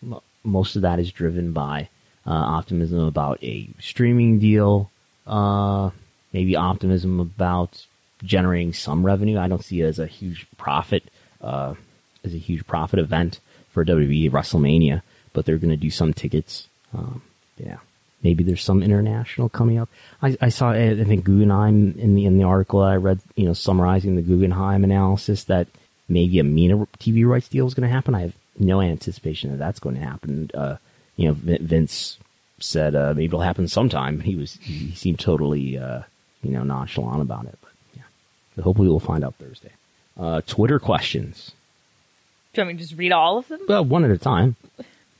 most 0.43 0.75
of 0.75 0.81
that 0.81 0.99
is 0.99 1.11
driven 1.11 1.53
by 1.53 1.89
uh, 2.25 2.31
optimism 2.31 2.99
about 2.99 3.43
a 3.43 3.69
streaming 3.79 4.39
deal. 4.39 4.89
Uh, 5.27 5.91
maybe 6.33 6.55
optimism 6.55 7.19
about 7.19 7.85
generating 8.23 8.73
some 8.73 9.05
revenue. 9.05 9.37
I 9.37 9.47
don't 9.47 9.63
see 9.63 9.81
it 9.81 9.85
as 9.85 9.99
a 9.99 10.07
huge 10.07 10.47
profit, 10.57 11.03
uh, 11.41 11.75
as 12.23 12.33
a 12.33 12.37
huge 12.37 12.65
profit 12.65 12.99
event 12.99 13.39
for 13.69 13.85
WWE 13.85 14.31
WrestleMania, 14.31 15.01
but 15.33 15.45
they're 15.45 15.57
going 15.57 15.69
to 15.69 15.77
do 15.77 15.89
some 15.91 16.13
tickets. 16.13 16.67
Um, 16.93 17.21
yeah, 17.57 17.77
maybe 18.23 18.43
there's 18.43 18.63
some 18.63 18.83
international 18.83 19.49
coming 19.49 19.77
up. 19.77 19.89
I, 20.21 20.37
I, 20.41 20.49
saw, 20.49 20.71
I 20.71 21.03
think 21.03 21.23
Guggenheim 21.23 21.95
in 21.97 22.15
the 22.15 22.25
in 22.25 22.37
the 22.37 22.43
article 22.43 22.81
I 22.81 22.95
read, 22.95 23.19
you 23.35 23.45
know, 23.45 23.53
summarizing 23.53 24.15
the 24.15 24.21
Guggenheim 24.21 24.83
analysis 24.83 25.45
that 25.45 25.67
maybe 26.07 26.39
a 26.39 26.43
MENA 26.43 26.87
TV 26.99 27.25
rights 27.25 27.47
deal 27.47 27.67
is 27.67 27.73
going 27.73 27.87
to 27.87 27.93
happen. 27.93 28.15
I 28.15 28.21
have 28.21 28.35
no 28.59 28.81
anticipation 28.81 29.51
that 29.51 29.57
that's 29.57 29.79
going 29.79 29.95
to 29.95 30.01
happen. 30.01 30.51
Uh, 30.53 30.77
you 31.15 31.27
know, 31.27 31.33
Vince 31.33 32.17
said 32.59 32.95
uh, 32.95 33.13
maybe 33.15 33.25
it'll 33.25 33.41
happen 33.41 33.67
sometime. 33.67 34.19
He 34.21 34.35
was 34.35 34.57
he 34.61 34.91
seemed 34.91 35.19
totally 35.19 35.77
uh, 35.77 36.01
you 36.43 36.51
know, 36.51 36.63
nonchalant 36.63 37.21
about 37.21 37.45
it. 37.45 37.57
But 37.61 37.71
yeah, 37.95 38.03
so 38.55 38.63
hopefully 38.63 38.87
we'll 38.87 38.99
find 38.99 39.23
out 39.23 39.35
Thursday. 39.35 39.71
Uh, 40.19 40.41
Twitter 40.41 40.79
questions. 40.79 41.51
Do 42.53 42.61
you 42.61 42.65
want 42.65 42.75
me 42.75 42.83
to 42.83 42.87
just 42.87 42.99
read 42.99 43.11
all 43.11 43.37
of 43.37 43.47
them? 43.47 43.61
Well, 43.67 43.85
one 43.85 44.03
at 44.03 44.11
a 44.11 44.17
time. 44.17 44.55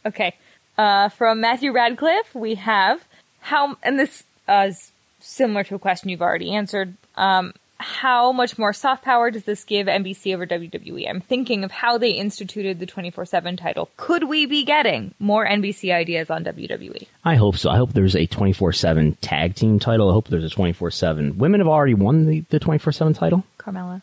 Okay. 0.05 0.35
Uh, 0.81 1.09
from 1.09 1.39
Matthew 1.39 1.71
Radcliffe, 1.71 2.33
we 2.33 2.55
have 2.55 3.05
how, 3.39 3.77
and 3.83 3.99
this 3.99 4.23
uh, 4.47 4.65
is 4.69 4.91
similar 5.19 5.63
to 5.65 5.75
a 5.75 5.79
question 5.79 6.09
you've 6.09 6.23
already 6.23 6.55
answered. 6.55 6.95
Um, 7.15 7.53
how 7.77 8.31
much 8.31 8.57
more 8.57 8.73
soft 8.73 9.03
power 9.03 9.29
does 9.29 9.43
this 9.43 9.63
give 9.63 9.85
NBC 9.85 10.33
over 10.33 10.47
WWE? 10.47 11.07
I'm 11.07 11.21
thinking 11.21 11.63
of 11.63 11.69
how 11.69 11.99
they 11.99 12.09
instituted 12.09 12.79
the 12.79 12.87
24 12.87 13.27
7 13.27 13.57
title. 13.57 13.91
Could 13.95 14.23
we 14.23 14.47
be 14.47 14.65
getting 14.65 15.13
more 15.19 15.45
NBC 15.45 15.93
ideas 15.93 16.31
on 16.31 16.43
WWE? 16.43 17.05
I 17.23 17.35
hope 17.35 17.57
so. 17.57 17.69
I 17.69 17.77
hope 17.77 17.93
there's 17.93 18.15
a 18.15 18.25
24 18.25 18.73
7 18.73 19.17
tag 19.21 19.53
team 19.53 19.77
title. 19.77 20.09
I 20.09 20.13
hope 20.13 20.29
there's 20.29 20.43
a 20.43 20.49
24 20.49 20.89
7. 20.89 21.37
Women 21.37 21.59
have 21.59 21.67
already 21.67 21.93
won 21.93 22.25
the 22.25 22.59
24 22.59 22.91
7 22.91 23.13
title. 23.13 23.43
Carmella. 23.59 24.01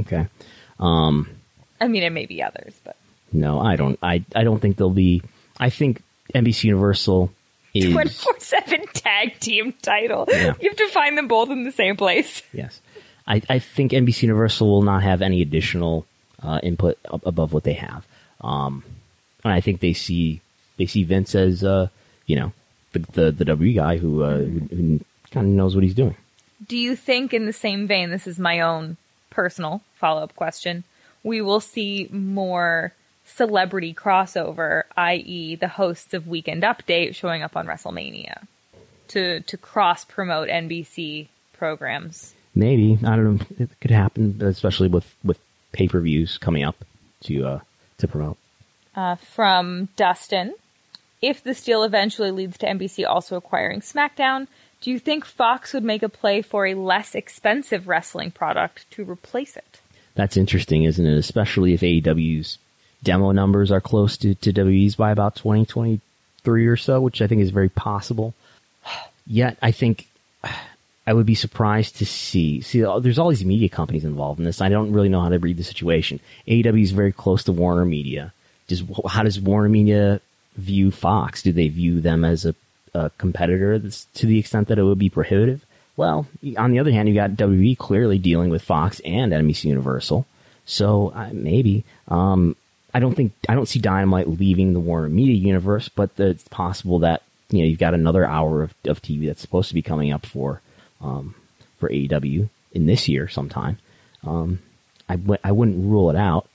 Okay. 0.00 0.26
Um, 0.78 1.30
I 1.80 1.88
mean, 1.88 2.02
it 2.02 2.10
may 2.10 2.26
be 2.26 2.42
others, 2.42 2.78
but. 2.84 2.96
No, 3.32 3.60
I 3.60 3.76
don't. 3.76 3.98
I, 4.02 4.26
I 4.36 4.44
don't 4.44 4.60
think 4.60 4.76
there'll 4.76 4.90
be. 4.90 5.22
I 5.58 5.70
think 5.70 6.02
NBC 6.34 6.64
Universal 6.64 7.30
is. 7.74 7.92
24 7.92 8.34
7 8.38 8.86
tag 8.94 9.38
team 9.40 9.74
title. 9.82 10.26
Yeah. 10.28 10.54
You 10.60 10.68
have 10.68 10.78
to 10.78 10.88
find 10.88 11.16
them 11.16 11.28
both 11.28 11.50
in 11.50 11.64
the 11.64 11.72
same 11.72 11.96
place. 11.96 12.42
Yes. 12.52 12.80
I, 13.26 13.42
I 13.48 13.58
think 13.58 13.92
NBC 13.92 14.22
Universal 14.22 14.68
will 14.68 14.82
not 14.82 15.02
have 15.02 15.20
any 15.20 15.42
additional 15.42 16.06
uh, 16.42 16.60
input 16.62 16.98
above 17.04 17.52
what 17.52 17.64
they 17.64 17.74
have. 17.74 18.06
Um, 18.40 18.82
and 19.44 19.52
I 19.52 19.60
think 19.60 19.80
they 19.80 19.92
see 19.92 20.40
they 20.76 20.86
see 20.86 21.04
Vince 21.04 21.34
as 21.34 21.62
uh, 21.62 21.88
you 22.26 22.36
know 22.36 22.52
the, 22.92 22.98
the 23.12 23.30
the 23.32 23.44
W 23.44 23.72
guy 23.74 23.98
who, 23.98 24.22
uh, 24.22 24.38
who, 24.38 24.60
who 24.60 25.00
kind 25.30 25.46
of 25.46 25.52
knows 25.52 25.74
what 25.74 25.84
he's 25.84 25.94
doing. 25.94 26.16
Do 26.66 26.76
you 26.76 26.96
think, 26.96 27.32
in 27.32 27.46
the 27.46 27.52
same 27.52 27.86
vein, 27.86 28.10
this 28.10 28.26
is 28.26 28.38
my 28.38 28.60
own 28.60 28.96
personal 29.30 29.82
follow 29.94 30.22
up 30.22 30.34
question, 30.34 30.84
we 31.22 31.40
will 31.40 31.60
see 31.60 32.08
more 32.10 32.92
celebrity 33.28 33.94
crossover, 33.94 34.84
i.e., 34.96 35.56
the 35.56 35.68
hosts 35.68 36.14
of 36.14 36.26
Weekend 36.26 36.62
Update 36.62 37.14
showing 37.14 37.42
up 37.42 37.56
on 37.56 37.66
WrestleMania 37.66 38.46
to 39.08 39.40
to 39.40 39.56
cross 39.56 40.04
promote 40.04 40.48
NBC 40.48 41.28
programs? 41.52 42.34
Maybe 42.54 42.98
I 43.04 43.16
don't 43.16 43.36
know. 43.36 43.46
It 43.58 43.70
could 43.80 43.90
happen, 43.90 44.40
especially 44.42 44.88
with 44.88 45.14
with 45.24 45.38
pay 45.72 45.88
per 45.88 46.00
views 46.00 46.38
coming 46.38 46.64
up 46.64 46.76
to 47.24 47.46
uh, 47.46 47.60
to 47.98 48.08
promote. 48.08 48.38
Uh, 48.94 49.14
from 49.16 49.88
Dustin, 49.96 50.54
if 51.22 51.42
this 51.42 51.62
deal 51.62 51.84
eventually 51.84 52.30
leads 52.30 52.58
to 52.58 52.66
NBC 52.66 53.06
also 53.06 53.36
acquiring 53.36 53.80
SmackDown, 53.80 54.48
do 54.80 54.90
you 54.90 54.98
think 54.98 55.24
Fox 55.24 55.72
would 55.72 55.84
make 55.84 56.02
a 56.02 56.08
play 56.08 56.42
for 56.42 56.66
a 56.66 56.74
less 56.74 57.14
expensive 57.14 57.86
wrestling 57.86 58.30
product 58.30 58.90
to 58.92 59.04
replace 59.04 59.56
it? 59.56 59.80
That's 60.14 60.36
interesting, 60.36 60.82
isn't 60.82 61.06
it? 61.06 61.16
Especially 61.16 61.74
if 61.74 61.80
AEW's 61.80 62.58
demo 63.02 63.32
numbers 63.32 63.70
are 63.70 63.80
close 63.80 64.16
to, 64.18 64.34
to 64.36 64.52
WWE's 64.52 64.96
by 64.96 65.10
about 65.10 65.36
2023 65.36 66.66
or 66.66 66.76
so, 66.76 67.00
which 67.00 67.22
I 67.22 67.26
think 67.26 67.42
is 67.42 67.50
very 67.50 67.68
possible. 67.68 68.34
Yet, 69.26 69.58
I 69.62 69.72
think 69.72 70.08
I 71.06 71.12
would 71.12 71.26
be 71.26 71.34
surprised 71.34 71.96
to 71.96 72.06
see. 72.06 72.60
See, 72.60 72.84
uh, 72.84 72.98
there's 72.98 73.18
all 73.18 73.30
these 73.30 73.44
media 73.44 73.68
companies 73.68 74.04
involved 74.04 74.40
in 74.40 74.44
this. 74.44 74.60
I 74.60 74.68
don't 74.68 74.92
really 74.92 75.08
know 75.08 75.22
how 75.22 75.30
to 75.30 75.38
read 75.38 75.56
the 75.56 75.64
situation. 75.64 76.20
AEW 76.46 76.82
is 76.82 76.90
very 76.90 77.12
close 77.12 77.44
to 77.44 77.52
Warner 77.52 77.84
Media. 77.84 78.32
Just 78.66 78.84
how 79.08 79.22
does 79.22 79.40
Warner 79.40 79.68
Media 79.70 80.20
view 80.56 80.90
Fox? 80.90 81.42
Do 81.42 81.52
they 81.52 81.68
view 81.68 82.00
them 82.00 82.24
as 82.24 82.44
a, 82.44 82.54
a 82.92 83.10
competitor 83.16 83.78
to 83.78 84.26
the 84.26 84.38
extent 84.38 84.68
that 84.68 84.78
it 84.78 84.82
would 84.82 84.98
be 84.98 85.08
prohibitive? 85.08 85.64
Well, 85.96 86.26
on 86.56 86.72
the 86.72 86.78
other 86.78 86.92
hand, 86.92 87.08
you 87.08 87.14
got 87.14 87.30
WWE 87.30 87.78
clearly 87.78 88.18
dealing 88.18 88.50
with 88.50 88.62
Fox 88.62 89.00
and 89.00 89.32
NBC 89.32 89.64
Universal. 89.64 90.26
So 90.66 91.12
uh, 91.14 91.30
maybe 91.32 91.84
um, 92.08 92.54
I 92.94 93.00
don't 93.00 93.14
think 93.14 93.32
I 93.48 93.54
don't 93.54 93.68
see 93.68 93.78
Dynamite 93.80 94.28
leaving 94.28 94.72
the 94.72 94.80
Warner 94.80 95.08
Media 95.08 95.34
universe, 95.34 95.88
but 95.88 96.10
it's 96.18 96.48
possible 96.48 97.00
that 97.00 97.22
you 97.50 97.58
know 97.58 97.64
you've 97.64 97.78
got 97.78 97.94
another 97.94 98.24
hour 98.24 98.62
of, 98.62 98.74
of 98.86 99.02
TV 99.02 99.26
that's 99.26 99.40
supposed 99.40 99.68
to 99.68 99.74
be 99.74 99.82
coming 99.82 100.12
up 100.12 100.26
for 100.26 100.60
um, 101.00 101.34
for 101.78 101.88
AEW 101.88 102.48
in 102.72 102.86
this 102.86 103.08
year 103.08 103.28
sometime. 103.28 103.78
Um, 104.26 104.60
I 105.08 105.16
w- 105.16 105.40
I 105.44 105.52
wouldn't 105.52 105.84
rule 105.84 106.10
it 106.10 106.16
out. 106.16 106.48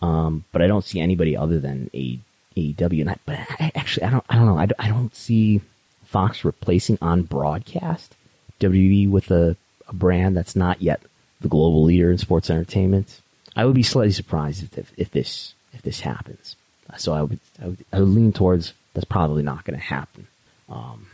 Um, 0.00 0.44
but 0.52 0.62
I 0.62 0.68
don't 0.68 0.84
see 0.84 1.00
anybody 1.00 1.36
other 1.36 1.58
than 1.58 1.90
a 1.92 2.18
AEW. 2.56 3.00
And 3.00 3.10
I, 3.10 3.16
but 3.24 3.38
I, 3.38 3.72
actually, 3.74 4.04
I 4.04 4.10
don't, 4.10 4.24
I 4.28 4.36
don't 4.36 4.46
know. 4.46 4.58
I 4.58 4.66
don't, 4.66 4.80
I 4.80 4.88
don't 4.88 5.14
see 5.14 5.60
Fox 6.04 6.44
replacing 6.44 6.98
on 7.00 7.22
broadcast 7.22 8.14
WWE 8.60 9.10
with 9.10 9.30
a, 9.30 9.56
a 9.88 9.92
brand 9.92 10.36
that's 10.36 10.56
not 10.56 10.82
yet 10.82 11.00
the 11.40 11.48
global 11.48 11.84
leader 11.84 12.10
in 12.10 12.18
sports 12.18 12.50
entertainment. 12.50 13.20
I 13.56 13.64
would 13.64 13.74
be 13.74 13.82
slightly 13.82 14.12
surprised 14.12 14.62
if, 14.62 14.78
if, 14.78 14.92
if 14.96 15.10
this 15.10 15.54
if 15.78 15.82
this 15.82 16.00
happens. 16.00 16.56
So 16.96 17.12
I 17.12 17.22
would, 17.22 17.38
I 17.62 17.66
would, 17.66 17.84
I 17.92 18.00
would 18.00 18.08
lean 18.08 18.32
towards 18.32 18.72
that's 18.94 19.04
probably 19.04 19.44
not 19.44 19.64
going 19.64 19.78
to 19.78 19.84
happen. 19.84 20.26
Um, 20.68 21.06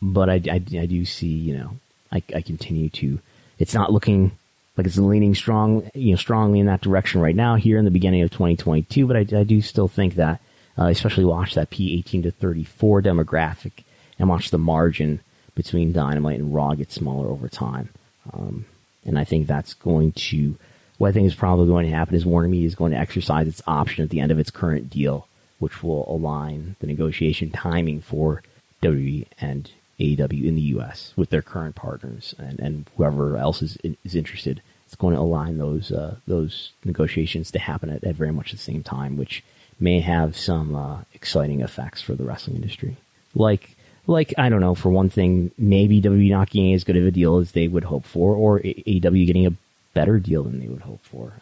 but 0.00 0.28
I, 0.28 0.34
I, 0.34 0.54
I, 0.54 0.86
do 0.86 1.04
see, 1.04 1.26
you 1.26 1.58
know, 1.58 1.70
I, 2.12 2.22
I 2.34 2.40
continue 2.40 2.88
to, 2.90 3.18
it's 3.58 3.74
not 3.74 3.92
looking 3.92 4.32
like 4.76 4.86
it's 4.86 4.96
leaning 4.96 5.34
strong, 5.34 5.90
you 5.94 6.12
know, 6.12 6.16
strongly 6.16 6.60
in 6.60 6.66
that 6.66 6.82
direction 6.82 7.20
right 7.20 7.34
now 7.34 7.56
here 7.56 7.78
in 7.78 7.84
the 7.84 7.90
beginning 7.90 8.22
of 8.22 8.30
2022. 8.30 9.06
But 9.06 9.16
I, 9.16 9.40
I 9.40 9.44
do 9.44 9.60
still 9.60 9.88
think 9.88 10.14
that, 10.14 10.40
uh, 10.78 10.84
especially 10.84 11.24
watch 11.24 11.54
that 11.54 11.70
P18 11.70 12.22
to 12.22 12.30
34 12.30 13.02
demographic 13.02 13.84
and 14.18 14.28
watch 14.28 14.50
the 14.50 14.58
margin 14.58 15.20
between 15.54 15.92
Dynamite 15.92 16.38
and 16.38 16.54
Raw 16.54 16.74
get 16.74 16.92
smaller 16.92 17.28
over 17.28 17.48
time. 17.48 17.88
Um, 18.32 18.66
and 19.04 19.18
I 19.18 19.24
think 19.24 19.46
that's 19.46 19.74
going 19.74 20.12
to, 20.12 20.56
what 21.02 21.08
I 21.08 21.12
think 21.12 21.26
is 21.26 21.34
probably 21.34 21.66
going 21.66 21.84
to 21.84 21.96
happen 21.96 22.14
is 22.14 22.24
Warner 22.24 22.46
Media 22.46 22.68
is 22.68 22.76
going 22.76 22.92
to 22.92 22.98
exercise 22.98 23.48
its 23.48 23.60
option 23.66 24.04
at 24.04 24.10
the 24.10 24.20
end 24.20 24.30
of 24.30 24.38
its 24.38 24.52
current 24.52 24.88
deal, 24.88 25.26
which 25.58 25.82
will 25.82 26.08
align 26.08 26.76
the 26.78 26.86
negotiation 26.86 27.50
timing 27.50 28.00
for 28.00 28.44
WWE 28.84 29.26
and 29.40 29.68
AEW 29.98 30.46
in 30.46 30.54
the 30.54 30.60
U.S. 30.76 31.12
with 31.16 31.30
their 31.30 31.42
current 31.42 31.74
partners 31.74 32.36
and, 32.38 32.60
and 32.60 32.88
whoever 32.96 33.36
else 33.36 33.62
is 33.62 33.76
is 34.04 34.14
interested. 34.14 34.62
It's 34.86 34.94
going 34.94 35.16
to 35.16 35.20
align 35.20 35.58
those 35.58 35.90
uh, 35.90 36.18
those 36.28 36.70
negotiations 36.84 37.50
to 37.50 37.58
happen 37.58 37.90
at, 37.90 38.04
at, 38.04 38.14
very 38.14 38.30
much 38.30 38.52
the 38.52 38.58
same 38.58 38.84
time, 38.84 39.16
which 39.16 39.42
may 39.80 39.98
have 39.98 40.36
some 40.36 40.76
uh, 40.76 41.00
exciting 41.14 41.62
effects 41.62 42.00
for 42.00 42.14
the 42.14 42.22
wrestling 42.22 42.54
industry. 42.54 42.96
Like 43.34 43.74
like 44.06 44.34
I 44.38 44.48
don't 44.48 44.60
know, 44.60 44.76
for 44.76 44.90
one 44.90 45.10
thing, 45.10 45.50
maybe 45.58 46.00
WWE 46.00 46.30
not 46.30 46.50
getting 46.50 46.74
as 46.74 46.84
good 46.84 46.96
of 46.96 47.06
a 47.06 47.10
deal 47.10 47.38
as 47.38 47.50
they 47.50 47.66
would 47.66 47.82
hope 47.82 48.04
for, 48.04 48.36
or 48.36 48.60
AEW 48.60 49.26
getting 49.26 49.46
a 49.46 49.56
better 49.94 50.18
deal 50.18 50.42
than 50.44 50.60
they 50.60 50.68
would 50.68 50.82
hope 50.82 51.04
for. 51.04 51.34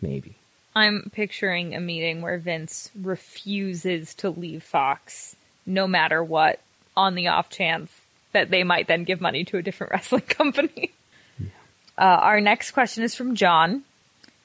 Maybe. 0.00 0.36
I'm 0.74 1.10
picturing 1.12 1.74
a 1.74 1.80
meeting 1.80 2.22
where 2.22 2.38
Vince 2.38 2.90
refuses 3.00 4.14
to 4.16 4.30
leave 4.30 4.62
Fox 4.62 5.34
no 5.66 5.86
matter 5.86 6.22
what 6.22 6.60
on 6.96 7.14
the 7.14 7.28
off 7.28 7.50
chance 7.50 7.92
that 8.32 8.50
they 8.50 8.62
might 8.62 8.86
then 8.86 9.04
give 9.04 9.20
money 9.20 9.44
to 9.44 9.56
a 9.56 9.62
different 9.62 9.92
wrestling 9.94 10.22
company. 10.22 10.92
Yeah. 11.38 11.46
Uh, 11.96 12.20
our 12.20 12.40
next 12.40 12.72
question 12.72 13.02
is 13.02 13.14
from 13.14 13.34
John. 13.34 13.82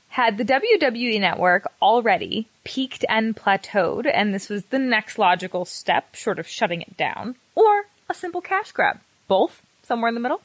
Had 0.09 0.37
the 0.37 0.45
WWE 0.45 1.19
network 1.19 1.71
already 1.81 2.47
peaked 2.63 3.03
and 3.09 3.35
plateaued, 3.35 4.09
and 4.11 4.33
this 4.33 4.47
was 4.47 4.65
the 4.65 4.77
next 4.77 5.17
logical 5.17 5.65
step, 5.65 6.13
short 6.13 6.37
of 6.37 6.47
shutting 6.47 6.81
it 6.81 6.95
down, 6.97 7.35
or 7.55 7.85
a 8.07 8.13
simple 8.13 8.41
cash 8.41 8.71
grab? 8.71 8.99
Both? 9.27 9.63
Somewhere 9.81 10.09
in 10.09 10.13
the 10.13 10.21
middle? 10.21 10.41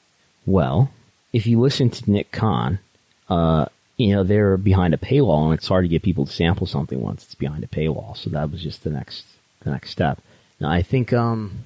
Well, 0.47 0.91
if 1.39 1.47
you 1.47 1.61
listen 1.61 1.89
to 1.89 2.11
Nick 2.11 2.33
Khan, 2.33 2.81
uh, 3.29 3.67
you 3.97 4.13
know, 4.13 4.25
they're 4.25 4.57
behind 4.57 4.93
a 4.93 4.97
paywall 4.97 5.45
and 5.45 5.55
it's 5.55 5.69
hard 5.69 5.85
to 5.85 5.89
get 5.89 6.03
people 6.03 6.27
to 6.27 6.33
sample 6.33 6.67
something 6.67 7.01
once 7.01 7.23
it's 7.23 7.37
behind 7.37 7.63
a 7.63 7.69
paywall. 7.69 8.17
So 8.17 8.29
that 8.31 8.51
was 8.51 8.61
just 8.61 8.83
the 8.83 8.91
next, 8.91 9.25
the 9.61 9.71
next 9.71 9.91
step. 9.91 10.21
Now 10.59 10.69
I 10.69 10.83
think, 10.83 11.13
um, 11.13 11.65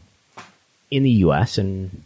in 0.90 1.04
the 1.04 1.10
U.S. 1.26 1.56
and 1.56 2.02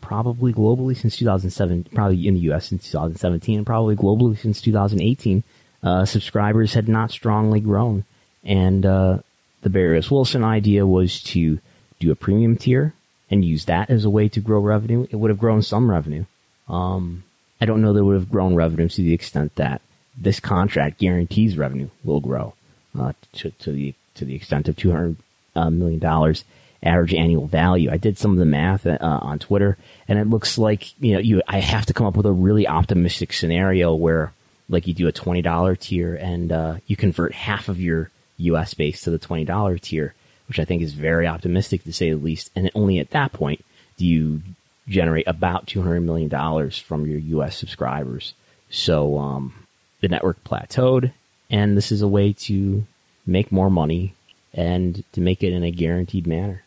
probably 0.00 0.54
globally 0.54 0.96
since 0.96 1.18
2007, 1.18 1.88
probably 1.94 2.26
in 2.26 2.34
the 2.34 2.40
U.S. 2.40 2.68
since 2.68 2.90
2017 2.90 3.58
and 3.58 3.66
probably 3.66 3.96
globally 3.96 4.38
since 4.38 4.62
2018, 4.62 5.44
uh, 5.82 6.06
subscribers 6.06 6.72
had 6.72 6.88
not 6.88 7.10
strongly 7.10 7.60
grown. 7.60 8.04
And, 8.44 8.86
uh, 8.86 9.18
the 9.60 9.68
Barrios 9.68 10.10
Wilson 10.10 10.42
idea 10.42 10.86
was 10.86 11.22
to 11.24 11.58
do 11.98 12.10
a 12.10 12.14
premium 12.14 12.56
tier 12.56 12.94
and 13.30 13.44
use 13.44 13.66
that 13.66 13.90
as 13.90 14.06
a 14.06 14.10
way 14.10 14.26
to 14.30 14.40
grow 14.40 14.58
revenue. 14.60 15.06
It 15.10 15.16
would 15.16 15.28
have 15.28 15.38
grown 15.38 15.60
some 15.60 15.90
revenue. 15.90 16.24
Um, 16.70 17.24
I 17.60 17.66
don't 17.66 17.82
know 17.82 17.92
that 17.92 18.04
would 18.04 18.14
have 18.14 18.30
grown 18.30 18.54
revenue 18.54 18.88
to 18.88 19.02
the 19.02 19.12
extent 19.12 19.56
that 19.56 19.82
this 20.16 20.40
contract 20.40 20.98
guarantees 20.98 21.58
revenue 21.58 21.88
will 22.04 22.20
grow, 22.20 22.54
uh, 22.98 23.12
to, 23.34 23.50
to 23.50 23.72
the, 23.72 23.94
to 24.14 24.24
the 24.24 24.34
extent 24.34 24.68
of 24.68 24.76
200 24.76 25.16
uh, 25.56 25.70
dollars 25.98 26.44
average 26.82 27.14
annual 27.14 27.46
value. 27.46 27.90
I 27.90 27.96
did 27.96 28.18
some 28.18 28.32
of 28.32 28.38
the 28.38 28.44
math 28.44 28.86
uh, 28.86 28.98
on 29.00 29.38
Twitter, 29.38 29.76
and 30.08 30.18
it 30.18 30.28
looks 30.28 30.58
like 30.58 30.98
you 31.00 31.14
know 31.14 31.18
you 31.18 31.42
I 31.46 31.60
have 31.60 31.86
to 31.86 31.94
come 31.94 32.06
up 32.06 32.16
with 32.16 32.26
a 32.26 32.32
really 32.32 32.66
optimistic 32.66 33.32
scenario 33.32 33.94
where 33.94 34.32
like 34.68 34.86
you 34.86 34.94
do 34.94 35.08
a 35.08 35.12
twenty 35.12 35.42
dollar 35.42 35.76
tier 35.76 36.14
and 36.14 36.52
uh, 36.52 36.76
you 36.86 36.96
convert 36.96 37.32
half 37.32 37.68
of 37.68 37.80
your 37.80 38.10
U.S. 38.38 38.74
base 38.74 39.02
to 39.02 39.10
the 39.10 39.18
twenty 39.18 39.44
dollar 39.44 39.78
tier, 39.78 40.14
which 40.48 40.58
I 40.58 40.64
think 40.64 40.82
is 40.82 40.92
very 40.92 41.26
optimistic 41.26 41.84
to 41.84 41.92
say 41.92 42.10
the 42.10 42.16
least. 42.16 42.50
And 42.56 42.70
only 42.74 42.98
at 42.98 43.10
that 43.10 43.32
point 43.32 43.64
do 43.96 44.06
you 44.06 44.42
generate 44.88 45.26
about 45.26 45.66
two 45.66 45.82
hundred 45.82 46.00
million 46.00 46.28
dollars 46.28 46.78
from 46.78 47.06
your 47.06 47.18
U.S. 47.18 47.56
subscribers. 47.56 48.34
So 48.70 49.18
um, 49.18 49.54
the 50.00 50.08
network 50.08 50.42
plateaued, 50.44 51.12
and 51.50 51.76
this 51.76 51.92
is 51.92 52.02
a 52.02 52.08
way 52.08 52.32
to 52.32 52.86
make 53.26 53.52
more 53.52 53.70
money 53.70 54.14
and 54.52 55.04
to 55.12 55.20
make 55.20 55.42
it 55.42 55.52
in 55.52 55.62
a 55.64 55.70
guaranteed 55.70 56.26
manner. 56.26 56.62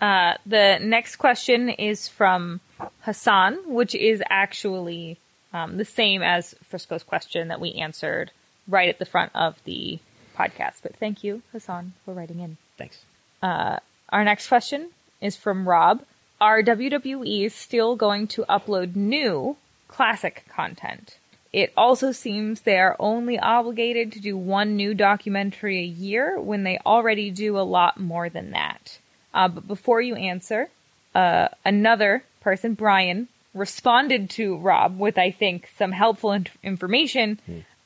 Uh, 0.00 0.34
the 0.44 0.78
next 0.82 1.16
question 1.16 1.68
is 1.68 2.08
from 2.08 2.60
Hassan, 3.00 3.58
which 3.66 3.94
is 3.94 4.22
actually 4.28 5.18
um, 5.52 5.76
the 5.76 5.84
same 5.84 6.22
as 6.22 6.54
Frisco's 6.68 7.02
question 7.02 7.48
that 7.48 7.60
we 7.60 7.72
answered 7.74 8.30
right 8.68 8.88
at 8.88 8.98
the 8.98 9.06
front 9.06 9.30
of 9.34 9.56
the 9.64 9.98
podcast. 10.36 10.82
But 10.82 10.96
thank 10.96 11.22
you, 11.24 11.42
Hassan, 11.52 11.94
for 12.04 12.12
writing 12.12 12.40
in. 12.40 12.56
Thanks. 12.76 12.98
Uh, 13.42 13.78
our 14.08 14.24
next 14.24 14.48
question 14.48 14.90
is 15.20 15.36
from 15.36 15.68
Rob. 15.68 16.02
Are 16.40 16.62
WWE 16.62 17.50
still 17.50 17.96
going 17.96 18.26
to 18.28 18.44
upload 18.48 18.96
new 18.96 19.56
classic 19.88 20.44
content? 20.48 21.18
It 21.52 21.72
also 21.76 22.10
seems 22.10 22.62
they 22.62 22.78
are 22.78 22.96
only 22.98 23.38
obligated 23.38 24.10
to 24.12 24.20
do 24.20 24.36
one 24.36 24.74
new 24.74 24.92
documentary 24.92 25.78
a 25.78 25.86
year 25.86 26.40
when 26.40 26.64
they 26.64 26.78
already 26.84 27.30
do 27.30 27.56
a 27.56 27.60
lot 27.62 28.00
more 28.00 28.28
than 28.28 28.50
that. 28.50 28.98
Uh, 29.32 29.46
but 29.46 29.68
before 29.68 30.00
you 30.00 30.16
answer, 30.16 30.68
uh, 31.14 31.48
another 31.64 32.24
person, 32.40 32.74
Brian, 32.74 33.28
responded 33.54 34.30
to 34.30 34.56
Rob 34.56 34.98
with, 34.98 35.16
I 35.16 35.30
think, 35.30 35.68
some 35.76 35.92
helpful 35.92 36.32
in- 36.32 36.48
information, 36.64 37.38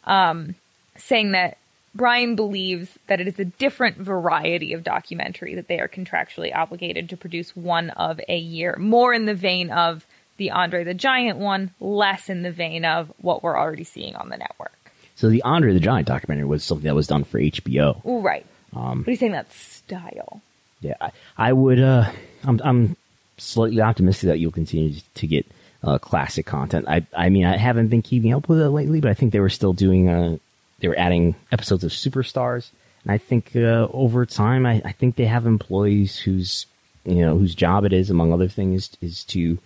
um, 0.04 0.54
saying 0.96 1.32
that 1.32 1.57
Brian 1.94 2.36
believes 2.36 2.98
that 3.06 3.20
it 3.20 3.26
is 3.26 3.38
a 3.38 3.44
different 3.44 3.96
variety 3.96 4.72
of 4.72 4.84
documentary 4.84 5.54
that 5.54 5.68
they 5.68 5.80
are 5.80 5.88
contractually 5.88 6.54
obligated 6.54 7.08
to 7.10 7.16
produce 7.16 7.56
one 7.56 7.90
of 7.90 8.20
a 8.28 8.38
year, 8.38 8.76
more 8.78 9.12
in 9.14 9.24
the 9.24 9.34
vein 9.34 9.70
of 9.70 10.06
the 10.36 10.50
Andre 10.50 10.84
the 10.84 10.94
Giant 10.94 11.38
one, 11.38 11.72
less 11.80 12.28
in 12.28 12.42
the 12.42 12.52
vein 12.52 12.84
of 12.84 13.12
what 13.18 13.42
we're 13.42 13.58
already 13.58 13.84
seeing 13.84 14.14
on 14.14 14.28
the 14.28 14.36
network. 14.36 14.72
So 15.16 15.28
the 15.28 15.42
Andre 15.42 15.72
the 15.72 15.80
Giant 15.80 16.06
documentary 16.06 16.46
was 16.46 16.62
something 16.62 16.86
that 16.86 16.94
was 16.94 17.08
done 17.08 17.24
for 17.24 17.40
HBO. 17.40 18.04
Ooh, 18.06 18.20
right. 18.20 18.46
Um, 18.74 19.02
but 19.02 19.10
he's 19.10 19.20
saying 19.20 19.32
that 19.32 19.52
style. 19.52 20.40
Yeah, 20.80 20.94
I, 21.00 21.10
I 21.36 21.52
would. 21.52 21.80
Uh, 21.80 22.10
I'm, 22.44 22.60
I'm 22.62 22.96
slightly 23.36 23.80
optimistic 23.80 24.28
that 24.28 24.38
you'll 24.38 24.52
continue 24.52 24.94
to 25.14 25.26
get 25.26 25.46
uh, 25.82 25.98
classic 25.98 26.46
content. 26.46 26.86
I, 26.88 27.04
I 27.16 27.30
mean, 27.30 27.44
I 27.44 27.56
haven't 27.56 27.88
been 27.88 28.02
keeping 28.02 28.32
up 28.32 28.48
with 28.48 28.60
it 28.60 28.68
lately, 28.68 29.00
but 29.00 29.10
I 29.10 29.14
think 29.14 29.32
they 29.32 29.40
were 29.40 29.48
still 29.48 29.72
doing. 29.72 30.08
Uh, 30.08 30.38
they 30.80 30.88
were 30.88 30.98
adding 30.98 31.34
episodes 31.52 31.84
of 31.84 31.90
Superstars, 31.90 32.70
and 33.02 33.12
I 33.12 33.18
think 33.18 33.52
uh, 33.54 33.88
over 33.92 34.26
time, 34.26 34.66
I, 34.66 34.82
I 34.84 34.92
think 34.92 35.16
they 35.16 35.26
have 35.26 35.46
employees 35.46 36.18
whose 36.18 36.66
you 37.04 37.24
know 37.24 37.38
whose 37.38 37.54
job 37.54 37.84
it 37.84 37.92
is, 37.92 38.10
among 38.10 38.32
other 38.32 38.48
things, 38.48 38.90
is 39.00 39.24
to 39.24 39.58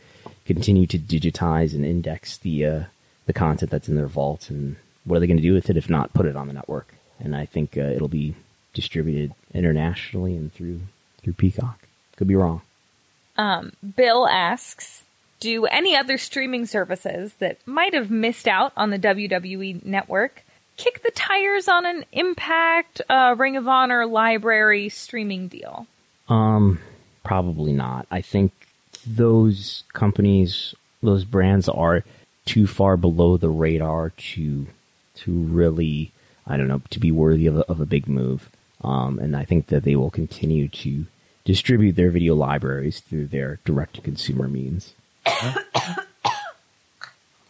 continue 0.44 0.86
to 0.86 0.98
digitize 0.98 1.74
and 1.74 1.84
index 1.84 2.38
the 2.38 2.66
uh, 2.66 2.84
the 3.26 3.32
content 3.32 3.70
that's 3.70 3.88
in 3.88 3.96
their 3.96 4.06
vault, 4.06 4.50
and 4.50 4.76
what 5.04 5.16
are 5.16 5.20
they 5.20 5.26
going 5.26 5.36
to 5.36 5.42
do 5.42 5.54
with 5.54 5.70
it 5.70 5.76
if 5.76 5.90
not 5.90 6.14
put 6.14 6.26
it 6.26 6.36
on 6.36 6.48
the 6.48 6.54
network? 6.54 6.94
And 7.18 7.36
I 7.36 7.46
think 7.46 7.76
uh, 7.76 7.82
it'll 7.82 8.08
be 8.08 8.34
distributed 8.74 9.34
internationally 9.54 10.36
and 10.36 10.52
through 10.52 10.80
through 11.22 11.34
Peacock. 11.34 11.78
Could 12.16 12.28
be 12.28 12.36
wrong. 12.36 12.62
Um, 13.36 13.72
Bill 13.96 14.28
asks, 14.28 15.02
do 15.40 15.64
any 15.66 15.96
other 15.96 16.18
streaming 16.18 16.66
services 16.66 17.34
that 17.38 17.58
might 17.66 17.94
have 17.94 18.10
missed 18.10 18.46
out 18.46 18.72
on 18.76 18.90
the 18.90 18.98
WWE 18.98 19.84
network 19.84 20.44
kick 20.76 21.02
the 21.02 21.10
tires 21.10 21.68
on 21.68 21.86
an 21.86 22.04
Impact, 22.12 23.02
uh, 23.08 23.34
Ring 23.38 23.56
of 23.56 23.68
Honor, 23.68 24.06
library 24.06 24.88
streaming 24.88 25.48
deal? 25.48 25.86
Um, 26.28 26.78
probably 27.24 27.72
not. 27.72 28.06
I 28.10 28.20
think 28.20 28.52
those 29.06 29.84
companies, 29.92 30.74
those 31.02 31.24
brands 31.24 31.68
are 31.68 32.04
too 32.44 32.66
far 32.66 32.96
below 32.96 33.36
the 33.36 33.48
radar 33.48 34.10
to 34.10 34.66
to 35.14 35.30
really, 35.30 36.10
I 36.46 36.56
don't 36.56 36.68
know, 36.68 36.80
to 36.90 36.98
be 36.98 37.12
worthy 37.12 37.46
of 37.46 37.58
a, 37.58 37.70
of 37.70 37.80
a 37.80 37.86
big 37.86 38.08
move. 38.08 38.48
Um, 38.82 39.18
and 39.18 39.36
I 39.36 39.44
think 39.44 39.66
that 39.66 39.84
they 39.84 39.94
will 39.94 40.10
continue 40.10 40.68
to 40.68 41.06
distribute 41.44 41.96
their 41.96 42.10
video 42.10 42.34
libraries 42.34 43.00
through 43.00 43.26
their 43.28 43.58
direct 43.64 43.94
to 43.94 44.00
consumer 44.00 44.48
means. 44.48 44.94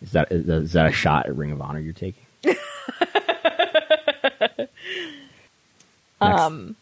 is 0.02 0.12
that 0.12 0.30
is 0.30 0.72
that 0.72 0.86
a 0.86 0.92
shot 0.92 1.26
at 1.26 1.36
Ring 1.36 1.52
of 1.52 1.60
Honor 1.60 1.78
you're 1.78 1.92
taking? 1.92 2.24
Um, 6.22 6.76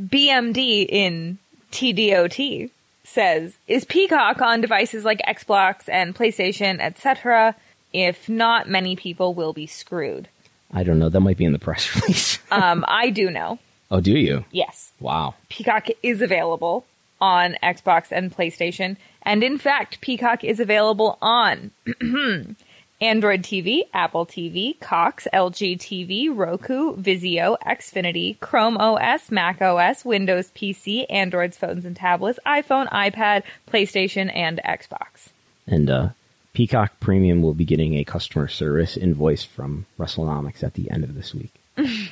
BMD 0.00 0.86
in 0.88 1.38
TDOT 1.72 2.70
says, 3.04 3.58
"Is 3.66 3.84
Peacock 3.84 4.40
on 4.40 4.60
devices 4.60 5.04
like 5.04 5.20
Xbox 5.26 5.88
and 5.88 6.14
PlayStation, 6.14 6.80
etc.? 6.80 7.54
If 7.92 8.28
not, 8.28 8.68
many 8.68 8.96
people 8.96 9.34
will 9.34 9.52
be 9.52 9.66
screwed." 9.66 10.28
I 10.72 10.82
don't 10.82 10.98
know. 10.98 11.08
That 11.08 11.20
might 11.20 11.38
be 11.38 11.44
in 11.46 11.52
the 11.52 11.58
press 11.58 11.94
release. 12.02 12.38
Um, 12.50 12.84
I 12.86 13.10
do 13.10 13.30
know. 13.30 13.58
oh, 13.90 14.00
do 14.00 14.12
you? 14.12 14.44
Yes, 14.50 14.92
Wow. 15.00 15.34
Peacock 15.48 15.86
is 16.02 16.20
available 16.20 16.84
on 17.20 17.56
Xbox 17.62 18.12
and 18.12 18.34
PlayStation. 18.34 18.96
And 19.22 19.42
in 19.42 19.58
fact, 19.58 20.00
Peacock 20.00 20.44
is 20.44 20.60
available 20.60 21.18
on 21.22 21.70
Android 23.00 23.42
TV, 23.42 23.82
Apple 23.94 24.26
TV, 24.26 24.78
Cox, 24.80 25.28
LG 25.32 25.78
TV, 25.78 26.34
Roku, 26.34 26.96
Vizio, 26.96 27.56
Xfinity, 27.60 28.38
Chrome 28.40 28.76
OS, 28.76 29.30
Mac 29.30 29.62
OS, 29.62 30.04
Windows 30.04 30.50
PC, 30.54 31.06
Android's 31.08 31.56
phones 31.56 31.84
and 31.84 31.94
tablets, 31.94 32.40
iPhone, 32.44 32.88
iPad, 32.88 33.44
PlayStation, 33.68 34.34
and 34.34 34.60
Xbox. 34.64 35.28
And 35.66 35.88
uh, 35.88 36.08
Peacock 36.54 36.98
Premium 36.98 37.40
will 37.40 37.54
be 37.54 37.64
getting 37.64 37.94
a 37.94 38.04
customer 38.04 38.48
service 38.48 38.96
invoice 38.96 39.44
from 39.44 39.86
WrestleNomics 39.98 40.64
at 40.64 40.74
the 40.74 40.90
end 40.90 41.04
of 41.04 41.14
this 41.14 41.32
week. 41.34 41.54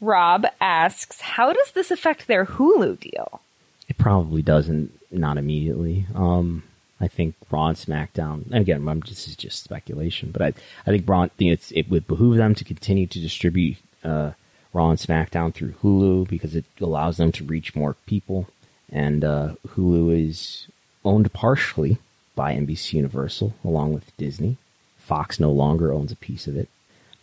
Rob 0.00 0.46
asks, 0.60 1.20
how 1.20 1.52
does 1.52 1.72
this 1.72 1.90
affect 1.90 2.28
their 2.28 2.44
Hulu 2.46 3.00
deal? 3.00 3.40
It 3.88 3.98
probably 3.98 4.42
doesn't, 4.42 4.92
not 5.10 5.36
immediately. 5.36 6.06
Um, 6.14 6.62
I 7.00 7.08
think 7.08 7.34
Raw 7.50 7.68
and 7.68 7.76
SmackDown, 7.76 8.46
and 8.46 8.62
again, 8.62 8.86
I'm, 8.88 9.00
this 9.00 9.28
is 9.28 9.36
just 9.36 9.62
speculation, 9.62 10.30
but 10.30 10.42
I, 10.42 10.46
I 10.86 10.90
think 10.90 11.08
Raw, 11.08 11.28
you 11.38 11.50
know, 11.50 11.58
it 11.70 11.90
would 11.90 12.06
behoove 12.06 12.38
them 12.38 12.54
to 12.54 12.64
continue 12.64 13.06
to 13.06 13.20
distribute 13.20 13.76
uh, 14.02 14.32
Raw 14.72 14.90
and 14.90 14.98
SmackDown 14.98 15.52
through 15.52 15.72
Hulu 15.82 16.28
because 16.28 16.54
it 16.54 16.64
allows 16.80 17.16
them 17.16 17.32
to 17.32 17.44
reach 17.44 17.74
more 17.74 17.96
people. 18.06 18.48
And 18.90 19.24
uh, 19.24 19.54
Hulu 19.68 20.28
is 20.28 20.68
owned 21.04 21.32
partially 21.32 21.98
by 22.34 22.54
NBC 22.54 22.94
Universal 22.94 23.54
along 23.64 23.94
with 23.94 24.16
Disney. 24.16 24.58
Fox 24.98 25.38
no 25.38 25.50
longer 25.50 25.92
owns 25.92 26.12
a 26.12 26.16
piece 26.16 26.46
of 26.46 26.56
it, 26.56 26.68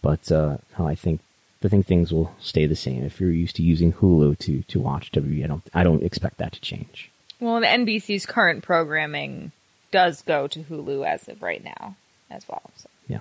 but 0.02 0.32
uh, 0.32 0.58
I 0.80 0.96
think 0.96 1.20
I 1.64 1.68
think 1.68 1.86
things 1.86 2.12
will 2.12 2.34
stay 2.40 2.66
the 2.66 2.76
same. 2.76 3.04
If 3.04 3.20
you're 3.20 3.32
used 3.32 3.58
to 3.58 3.64
using 3.64 3.94
Hulu 3.94 4.38
to 4.40 4.64
to 4.64 4.80
watch 4.80 5.12
WWE, 5.12 5.44
I 5.44 5.48
don't 5.48 5.64
I 5.74 5.84
don't 5.84 6.04
expect 6.04 6.38
that 6.38 6.54
to 6.54 6.62
change. 6.62 7.12
Well, 7.40 7.62
NBC's 7.62 8.26
current 8.26 8.64
programming 8.64 9.52
does 9.94 10.24
go 10.24 10.48
to 10.48 10.60
Hulu 10.60 11.08
as 11.08 11.30
of 11.30 11.42
right 11.44 11.64
now 11.64 11.96
as 12.30 12.46
well. 12.50 12.64
So. 12.76 12.90
Yeah. 13.08 13.20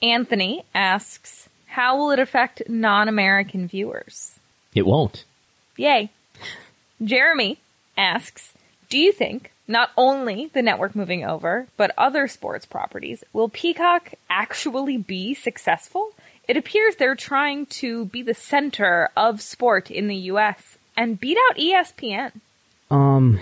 Anthony 0.00 0.64
asks, 0.74 1.48
how 1.66 1.98
will 1.98 2.12
it 2.12 2.20
affect 2.20 2.62
non-American 2.68 3.66
viewers? 3.66 4.38
It 4.72 4.86
won't. 4.86 5.24
Yay. 5.76 6.10
Jeremy 7.02 7.58
asks, 7.98 8.54
do 8.88 8.98
you 8.98 9.10
think 9.10 9.50
not 9.66 9.90
only 9.96 10.46
the 10.46 10.62
network 10.62 10.94
moving 10.94 11.24
over, 11.24 11.66
but 11.76 11.90
other 11.98 12.28
sports 12.28 12.66
properties, 12.66 13.24
will 13.32 13.48
Peacock 13.48 14.12
actually 14.30 14.96
be 14.96 15.34
successful? 15.34 16.12
It 16.46 16.56
appears 16.56 16.94
they're 16.96 17.16
trying 17.16 17.66
to 17.66 18.04
be 18.06 18.22
the 18.22 18.34
center 18.34 19.10
of 19.16 19.42
sport 19.42 19.90
in 19.90 20.06
the 20.06 20.16
US 20.32 20.78
and 20.96 21.18
beat 21.18 21.38
out 21.48 21.56
ESPN. 21.56 22.32
Um, 22.90 23.40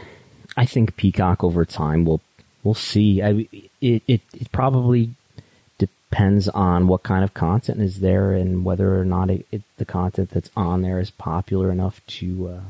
I 0.56 0.64
think 0.64 0.96
Peacock 0.96 1.44
over 1.44 1.64
time 1.64 2.04
will 2.04 2.22
we'll 2.62 2.74
see. 2.74 3.22
I 3.22 3.48
it 3.80 4.02
it, 4.06 4.20
it 4.32 4.52
probably 4.52 5.10
depends 5.78 6.48
on 6.48 6.88
what 6.88 7.02
kind 7.02 7.22
of 7.24 7.34
content 7.34 7.80
is 7.80 8.00
there 8.00 8.32
and 8.32 8.64
whether 8.64 9.00
or 9.00 9.04
not 9.04 9.30
it, 9.30 9.46
it, 9.52 9.62
the 9.76 9.84
content 9.84 10.30
that's 10.30 10.50
on 10.56 10.82
there 10.82 10.98
is 10.98 11.10
popular 11.10 11.70
enough 11.70 12.04
to 12.06 12.48
uh, 12.48 12.60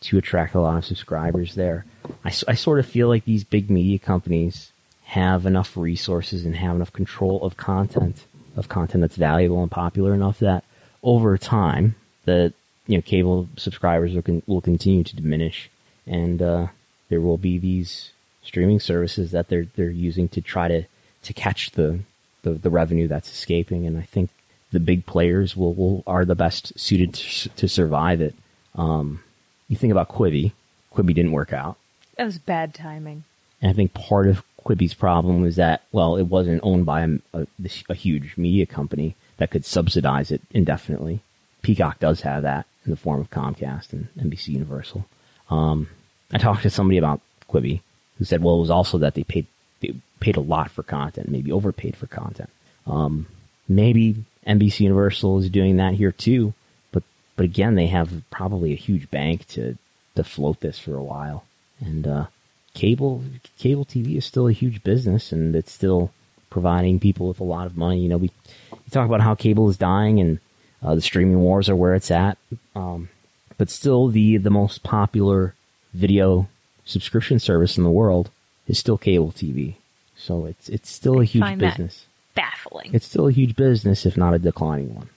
to 0.00 0.18
attract 0.18 0.54
a 0.54 0.60
lot 0.60 0.76
of 0.76 0.84
subscribers 0.84 1.54
there. 1.54 1.84
I 2.24 2.30
sort 2.30 2.78
of 2.78 2.86
feel 2.86 3.08
like 3.08 3.24
these 3.24 3.44
big 3.44 3.70
media 3.70 3.98
companies 3.98 4.72
have 5.04 5.46
enough 5.46 5.76
resources 5.76 6.44
and 6.44 6.54
have 6.56 6.76
enough 6.76 6.92
control 6.92 7.42
of 7.42 7.56
content 7.56 8.24
of 8.56 8.68
content 8.68 9.00
that's 9.00 9.16
valuable 9.16 9.62
and 9.62 9.70
popular 9.70 10.14
enough 10.14 10.38
that 10.38 10.64
over 11.02 11.36
time 11.38 11.94
the 12.24 12.52
you 12.86 12.96
know 12.96 13.02
cable 13.02 13.48
subscribers 13.56 14.12
will, 14.14 14.22
con- 14.22 14.42
will 14.46 14.60
continue 14.60 15.02
to 15.02 15.16
diminish 15.16 15.70
and 16.06 16.40
uh, 16.40 16.66
there 17.08 17.20
will 17.20 17.38
be 17.38 17.58
these 17.58 18.10
streaming 18.42 18.80
services 18.80 19.30
that 19.30 19.48
they're 19.48 19.66
they're 19.76 19.90
using 19.90 20.28
to 20.28 20.40
try 20.40 20.68
to 20.68 20.84
to 21.22 21.32
catch 21.32 21.72
the 21.72 22.00
the, 22.42 22.52
the 22.52 22.70
revenue 22.70 23.06
that's 23.06 23.30
escaping 23.30 23.86
and 23.86 23.98
I 23.98 24.02
think 24.02 24.30
the 24.72 24.80
big 24.80 25.06
players 25.06 25.56
will, 25.56 25.74
will 25.74 26.02
are 26.06 26.24
the 26.24 26.34
best 26.34 26.78
suited 26.78 27.14
to, 27.14 27.48
to 27.50 27.68
survive 27.68 28.20
it. 28.20 28.34
Um, 28.74 29.22
you 29.68 29.76
think 29.76 29.90
about 29.90 30.08
Quibi. 30.08 30.52
Quibi 30.94 31.14
didn't 31.14 31.32
work 31.32 31.52
out. 31.52 31.76
That 32.16 32.24
was 32.24 32.38
bad 32.38 32.74
timing. 32.74 33.24
And 33.60 33.70
I 33.70 33.74
think 33.74 33.94
part 33.94 34.28
of 34.28 34.44
Quibi's 34.64 34.94
problem 34.94 35.40
was 35.42 35.56
that, 35.56 35.82
well, 35.92 36.16
it 36.16 36.24
wasn't 36.24 36.60
owned 36.62 36.86
by 36.86 37.02
a, 37.02 37.18
a, 37.34 37.46
a 37.88 37.94
huge 37.94 38.36
media 38.36 38.66
company 38.66 39.16
that 39.38 39.50
could 39.50 39.64
subsidize 39.64 40.30
it 40.30 40.40
indefinitely. 40.52 41.20
Peacock 41.62 41.98
does 41.98 42.22
have 42.22 42.42
that 42.42 42.66
in 42.84 42.90
the 42.90 42.96
form 42.96 43.20
of 43.20 43.30
Comcast 43.30 43.92
and 43.92 44.08
NBC 44.18 44.48
Universal. 44.48 45.06
Um, 45.50 45.88
I 46.32 46.38
talked 46.38 46.62
to 46.62 46.70
somebody 46.70 46.98
about 46.98 47.20
Quibi 47.48 47.80
who 48.20 48.26
said, 48.26 48.44
well, 48.44 48.56
it 48.56 48.60
was 48.60 48.70
also 48.70 48.98
that 48.98 49.14
they 49.14 49.24
paid 49.24 49.46
they 49.80 49.94
paid 50.20 50.36
a 50.36 50.40
lot 50.40 50.70
for 50.70 50.82
content, 50.82 51.30
maybe 51.30 51.50
overpaid 51.50 51.96
for 51.96 52.06
content. 52.06 52.50
Um, 52.86 53.26
maybe 53.66 54.24
NBC 54.46 54.80
Universal 54.80 55.38
is 55.38 55.48
doing 55.48 55.78
that 55.78 55.94
here 55.94 56.12
too, 56.12 56.52
but 56.92 57.02
but 57.34 57.44
again, 57.44 57.76
they 57.76 57.86
have 57.86 58.22
probably 58.30 58.72
a 58.72 58.76
huge 58.76 59.10
bank 59.10 59.48
to 59.48 59.78
to 60.16 60.22
float 60.22 60.60
this 60.60 60.78
for 60.78 60.94
a 60.94 61.02
while, 61.02 61.44
and 61.80 62.06
uh, 62.06 62.26
cable 62.74 63.24
cable 63.58 63.86
TV 63.86 64.18
is 64.18 64.26
still 64.26 64.46
a 64.46 64.52
huge 64.52 64.84
business, 64.84 65.32
and 65.32 65.56
it's 65.56 65.72
still 65.72 66.12
providing 66.50 67.00
people 67.00 67.26
with 67.26 67.40
a 67.40 67.44
lot 67.44 67.66
of 67.66 67.76
money. 67.78 68.00
You 68.00 68.10
know, 68.10 68.18
we, 68.18 68.30
we 68.70 68.90
talk 68.90 69.06
about 69.06 69.22
how 69.22 69.34
cable 69.34 69.70
is 69.70 69.78
dying, 69.78 70.20
and 70.20 70.40
uh, 70.82 70.94
the 70.94 71.00
streaming 71.00 71.40
wars 71.40 71.70
are 71.70 71.76
where 71.76 71.94
it's 71.94 72.10
at, 72.10 72.36
um, 72.76 73.08
but 73.56 73.70
still 73.70 74.08
the 74.08 74.36
the 74.36 74.50
most 74.50 74.82
popular 74.82 75.54
video 75.94 76.48
subscription 76.84 77.38
service 77.38 77.76
in 77.76 77.84
the 77.84 77.90
world 77.90 78.30
is 78.66 78.78
still 78.78 78.98
cable 78.98 79.32
TV. 79.32 79.74
So 80.16 80.46
it's 80.46 80.68
it's 80.68 80.90
still 80.90 81.20
a 81.20 81.24
huge 81.24 81.58
business. 81.58 82.06
Baffling. 82.34 82.90
It's 82.92 83.06
still 83.06 83.26
a 83.26 83.32
huge 83.32 83.56
business, 83.56 84.06
if 84.06 84.16
not 84.16 84.34
a 84.34 84.38
declining 84.38 84.94
one. 84.94 85.08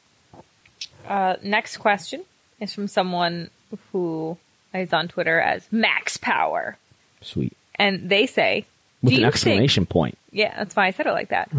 Uh, 1.08 1.36
next 1.44 1.78
question 1.78 2.24
is 2.60 2.74
from 2.74 2.88
someone 2.88 3.50
who 3.92 4.38
is 4.74 4.94
on 4.94 5.08
Twitter 5.08 5.40
as 5.40 5.68
Max 5.72 6.18
Power. 6.18 6.78
Sweet. 7.22 7.56
And 7.76 8.10
they 8.10 8.26
say, 8.26 8.66
With 9.02 9.14
an 9.14 9.26
exclamation 9.26 9.86
point 9.86 10.18
yeah, 10.34 10.54
that's 10.58 10.76
why 10.76 10.88
I 10.88 10.92
said 10.92 11.06
it 11.06 11.12
like 11.12 11.30
that. 11.30 11.50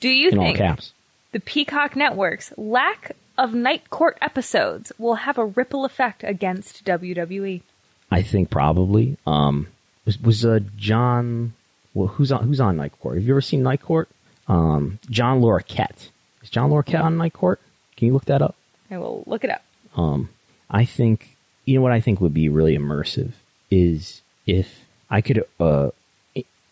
Do 0.00 0.08
you 0.08 0.30
in 0.30 0.38
all 0.38 0.44
think 0.44 0.58
caps. 0.58 0.92
the 1.32 1.40
Peacock 1.40 1.96
Network's 1.96 2.52
lack 2.56 3.12
of 3.38 3.54
Night 3.54 3.88
Court 3.90 4.18
episodes 4.20 4.92
will 4.98 5.14
have 5.14 5.38
a 5.38 5.46
ripple 5.46 5.84
effect 5.84 6.24
against? 6.24 6.84
WWE? 6.84 7.62
I 8.10 8.22
think 8.22 8.50
probably. 8.50 9.16
Um, 9.26 9.68
was 10.04 10.20
was 10.20 10.44
uh, 10.44 10.60
John? 10.76 11.54
Well, 11.94 12.08
who's 12.08 12.32
on 12.32 12.44
who's 12.44 12.60
on 12.60 12.76
Night 12.76 12.92
Court? 13.00 13.16
Have 13.16 13.24
you 13.24 13.32
ever 13.32 13.40
seen 13.40 13.62
Night 13.62 13.82
Court? 13.82 14.08
Um, 14.48 14.98
John 15.10 15.40
Larroquette. 15.40 16.08
Is 16.42 16.50
John 16.50 16.70
Larroquette 16.70 17.02
on 17.02 17.16
Night 17.16 17.32
Court? 17.32 17.60
Can 17.96 18.06
you 18.06 18.12
look 18.12 18.26
that 18.26 18.42
up? 18.42 18.54
I 18.90 18.98
will 18.98 19.24
look 19.26 19.42
it 19.42 19.50
up. 19.50 19.62
Um, 19.96 20.28
I 20.70 20.84
think 20.84 21.36
you 21.64 21.74
know 21.74 21.82
what 21.82 21.92
I 21.92 22.00
think 22.00 22.20
would 22.20 22.34
be 22.34 22.48
really 22.48 22.76
immersive 22.76 23.32
is 23.70 24.22
if 24.46 24.84
I 25.10 25.20
could 25.20 25.44
uh, 25.58 25.90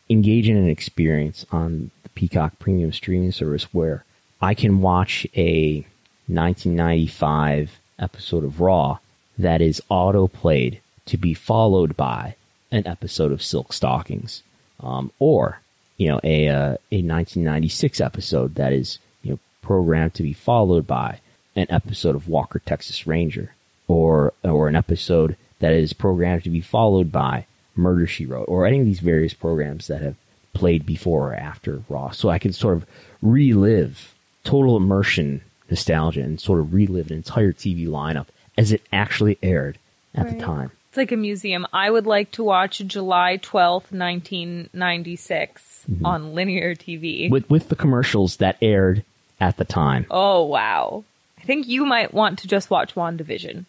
engage 0.09 0.49
in 0.49 0.57
an 0.57 0.69
experience 0.69 1.45
on 1.51 1.91
the 2.03 2.09
Peacock 2.11 2.59
Premium 2.59 2.93
streaming 2.93 3.33
service 3.33 3.73
where 3.75 4.05
I 4.41 4.55
can 4.55 4.81
watch 4.81 5.27
a 5.37 5.85
1995 6.27 7.79
episode 7.99 8.45
of 8.45 8.61
Raw 8.61 8.99
that 9.39 9.61
is 9.61 9.83
auto 9.89 10.29
played 10.29 10.81
to 11.07 11.17
be 11.17 11.35
followed 11.35 11.97
by 11.97 12.37
an 12.71 12.87
episode 12.87 13.33
of 13.33 13.43
Silk 13.43 13.73
Stockings, 13.73 14.43
um, 14.81 15.13
or 15.19 15.61
you 15.97 16.09
know 16.09 16.21
a 16.25 16.49
uh, 16.49 16.77
a 16.91 17.03
1996 17.03 18.01
episode 18.01 18.55
that 18.57 18.73
is 18.73 18.99
you 19.23 19.33
know 19.33 19.39
programmed 19.63 20.15
to 20.15 20.23
be 20.23 20.33
followed 20.33 20.87
by 20.87 21.21
an 21.57 21.67
episode 21.71 22.17
of 22.17 22.29
Walker 22.29 22.59
Texas 22.59 23.07
Ranger, 23.07 23.55
or 23.89 24.33
or 24.43 24.69
an 24.69 24.77
episode 24.77 25.37
that 25.61 25.73
is 25.73 25.93
programmed 25.93 26.45
to 26.45 26.51
be 26.51 26.61
followed 26.61 27.13
by 27.13 27.47
Murder 27.77 28.07
She 28.07 28.27
Wrote, 28.27 28.49
or 28.49 28.67
any 28.67 28.81
of 28.81 28.87
these 28.87 29.01
various 29.01 29.35
programs 29.35 29.87
that 29.87 30.03
have 30.03 30.17
played 30.53 30.87
before 30.87 31.31
or 31.31 31.35
after 31.35 31.83
Raw, 31.89 32.11
so 32.11 32.29
I 32.29 32.39
can 32.39 32.53
sort 32.53 32.77
of 32.77 32.87
relive 33.23 34.15
total 34.45 34.77
immersion 34.77 35.41
nostalgia 35.71 36.21
and 36.21 36.41
sort 36.41 36.61
of 36.61 36.75
relive 36.75 37.11
an 37.11 37.17
entire 37.17 37.53
TV 37.53 37.87
lineup 37.87 38.27
as 38.57 38.73
it 38.73 38.83
actually 38.93 39.39
aired 39.43 39.79
at 40.15 40.29
the 40.29 40.39
time. 40.39 40.71
It's 40.95 40.97
like 40.97 41.11
a 41.11 41.17
museum. 41.17 41.67
I 41.73 41.91
would 41.91 42.07
like 42.07 42.31
to 42.33 42.45
watch 42.45 42.79
July 42.79 43.41
12th, 43.43 43.91
1996 43.91 45.87
on 46.05 46.37
linear 46.37 46.77
TV. 46.77 47.29
with 47.29 47.51
with 47.51 47.69
the 47.69 47.75
commercials 47.75 48.37
that 48.37 48.57
aired 48.63 49.03
at 49.41 49.57
the 49.57 49.65
time. 49.65 50.07
oh, 50.09 50.45
wow. 50.45 51.03
I 51.37 51.43
think 51.43 51.67
you 51.67 51.85
might 51.85 52.15
want 52.15 52.39
to 52.39 52.47
just 52.47 52.71
watch 52.71 52.95
WandaVision. 52.95 53.65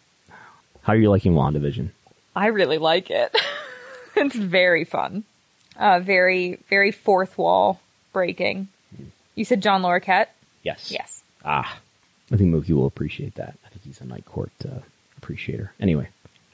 How 0.82 0.92
are 0.92 0.96
you 0.96 1.10
liking 1.10 1.32
WandaVision? 1.32 1.88
I 2.36 2.46
really 2.46 2.78
like 2.78 3.10
it. 3.10 3.36
it's 4.14 4.36
very 4.36 4.84
fun. 4.84 5.24
Uh, 5.76 5.98
very, 5.98 6.60
very 6.70 6.92
fourth 6.92 7.36
wall 7.36 7.80
breaking. 8.12 8.68
You 9.34 9.44
said 9.44 9.62
John 9.62 9.82
Larroquette? 9.82 10.28
Yes. 10.62 10.92
Yes. 10.92 11.24
Ah, 11.44 11.80
I 12.30 12.36
think 12.36 12.54
Mookie 12.54 12.70
will 12.70 12.86
appreciate 12.86 13.34
that. 13.34 13.58
I 13.66 13.68
think 13.70 13.82
he's 13.82 14.00
a 14.00 14.04
Night 14.04 14.26
Court 14.26 14.52
uh, 14.64 14.78
appreciator. 15.18 15.72
Anyway, 15.80 16.08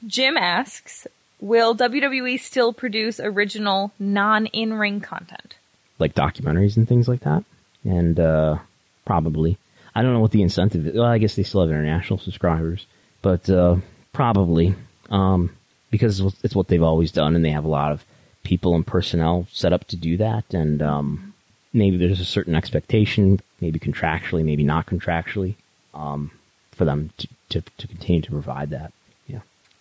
Jim 0.07 0.37
asks, 0.37 1.07
will 1.39 1.75
WWE 1.75 2.39
still 2.39 2.73
produce 2.73 3.19
original 3.19 3.91
non 3.99 4.47
in 4.47 4.73
ring 4.73 4.99
content? 5.01 5.55
like 5.99 6.15
documentaries 6.15 6.75
and 6.75 6.87
things 6.87 7.07
like 7.07 7.21
that, 7.21 7.43
and 7.85 8.19
uh, 8.19 8.57
probably 9.05 9.57
I 9.95 10.01
don't 10.01 10.11
know 10.13 10.19
what 10.19 10.31
the 10.31 10.41
incentive 10.41 10.87
is. 10.87 10.95
Well, 10.95 11.03
I 11.05 11.17
guess 11.19 11.35
they 11.35 11.43
still 11.43 11.61
have 11.61 11.69
international 11.69 12.19
subscribers, 12.19 12.85
but 13.21 13.47
uh, 13.49 13.77
probably 14.11 14.75
um, 15.09 15.51
because 15.91 16.19
it's 16.43 16.55
what- 16.55 16.67
they've 16.67 16.81
always 16.83 17.11
done, 17.11 17.35
and 17.35 17.45
they 17.45 17.51
have 17.51 17.63
a 17.65 17.69
lot 17.69 17.91
of 17.91 18.03
people 18.43 18.75
and 18.75 18.85
personnel 18.85 19.47
set 19.51 19.71
up 19.71 19.85
to 19.89 19.95
do 19.95 20.17
that, 20.17 20.53
and 20.53 20.81
um, 20.81 21.33
maybe 21.71 21.95
there's 21.95 22.19
a 22.19 22.25
certain 22.25 22.55
expectation, 22.55 23.39
maybe 23.61 23.79
contractually, 23.79 24.43
maybe 24.43 24.63
not 24.63 24.87
contractually, 24.87 25.55
um, 25.93 26.31
for 26.71 26.85
them 26.85 27.11
to, 27.17 27.27
to 27.49 27.61
to 27.77 27.87
continue 27.87 28.21
to 28.21 28.31
provide 28.31 28.71
that. 28.71 28.91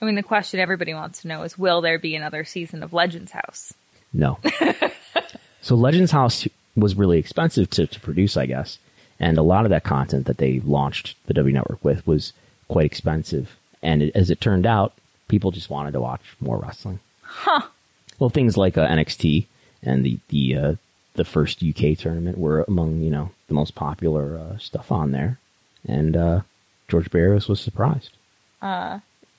I 0.03 0.05
mean, 0.05 0.17
the 0.17 0.23
question 0.25 0.59
everybody 0.59 0.93
wants 0.93 1.23
to 1.23 1.29
know 1.29 1.45
is 1.45 1.57
will 1.57 1.81
there 1.81 1.99
be 1.99 2.17
another 2.17 2.45
season 2.45 2.83
of 2.83 2.93
Legends 2.93 3.31
House? 3.31 3.73
No. 4.13 4.41
so 5.63 5.77
Legends 5.77 6.11
House 6.11 6.49
was 6.75 6.97
really 6.97 7.19
expensive 7.19 7.71
to, 7.71 7.87
to 7.87 8.01
produce, 8.01 8.37
I 8.37 8.47
guess. 8.47 8.79
And 9.21 9.39
a 9.39 9.43
lot 9.43 9.65
of 9.65 9.71
that 9.71 9.85
content 9.85 10.27
that 10.27 10.39
they 10.39 10.59
launched 10.59 11.15
the 11.27 11.35
W 11.35 11.55
Network 11.55 11.85
with 11.85 12.05
was 12.05 12.33
quite 12.67 12.85
expensive. 12.85 13.57
And 13.81 14.03
it, 14.03 14.17
as 14.17 14.29
it 14.29 14.41
turned 14.41 14.67
out, 14.67 14.93
people 15.29 15.53
just 15.53 15.71
wanted 15.71 15.93
to 15.93 16.01
watch 16.01 16.35
more 16.41 16.59
wrestling. 16.59 16.99
Huh. 17.23 17.69
Well, 18.19 18.29
things 18.29 18.57
like 18.57 18.77
uh, 18.77 18.89
NXT 18.89 19.47
and 19.85 20.05
the 20.05 20.19
the 20.29 20.57
uh, 20.57 20.75
the 21.15 21.25
first 21.25 21.63
UK 21.63 21.97
tournament 21.97 22.39
were 22.39 22.65
among 22.67 23.03
you 23.03 23.11
know 23.11 23.31
the 23.47 23.55
most 23.55 23.77
popular 23.77 24.37
uh, 24.37 24.59
stuff 24.59 24.91
on 24.91 25.13
there. 25.13 25.39
And 25.87 26.17
uh, 26.17 26.41
George 26.89 27.11
Barrios 27.11 27.49
was 27.49 27.61
surprised. 27.61 28.11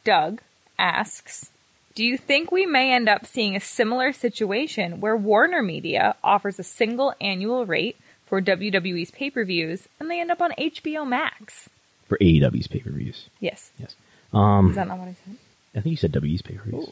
Doug 0.03 0.41
asks, 0.84 1.51
do 1.95 2.03
you 2.03 2.18
think 2.18 2.51
we 2.51 2.65
may 2.65 2.91
end 2.93 3.07
up 3.07 3.26
seeing 3.26 3.55
a 3.55 3.60
similar 3.60 4.11
situation 4.11 4.99
where 4.99 5.15
Warner 5.15 5.61
Media 5.64 6.15
offers 6.23 6.60
a 6.60 6.64
single 6.64 7.14
annual 7.22 7.65
rate 7.65 7.95
for 8.26 8.41
WWE's 8.41 9.11
pay 9.11 9.30
per 9.30 9.45
views 9.45 9.88
and 9.99 10.10
they 10.11 10.19
end 10.19 10.31
up 10.31 10.41
on 10.41 10.51
HBO 10.57 11.07
Max? 11.07 11.69
for 12.07 12.18
AEW's 12.18 12.68
pay 12.68 12.80
per 12.80 12.91
views. 12.91 13.27
Yes. 13.39 13.72
Yes, 13.80 13.91
Is 13.91 14.76
that 14.76 14.88
not 14.88 14.99
what 14.99 15.07
I 15.07 15.15
said? 15.26 15.38
I 15.76 15.80
think 15.81 15.91
you 15.91 15.97
said 15.97 16.11
WWE's 16.11 16.41
pay 16.41 16.55
per 16.55 16.69
views. 16.69 16.89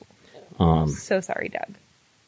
so 0.97 1.19
sorry, 1.21 1.49
Doug. 1.49 1.75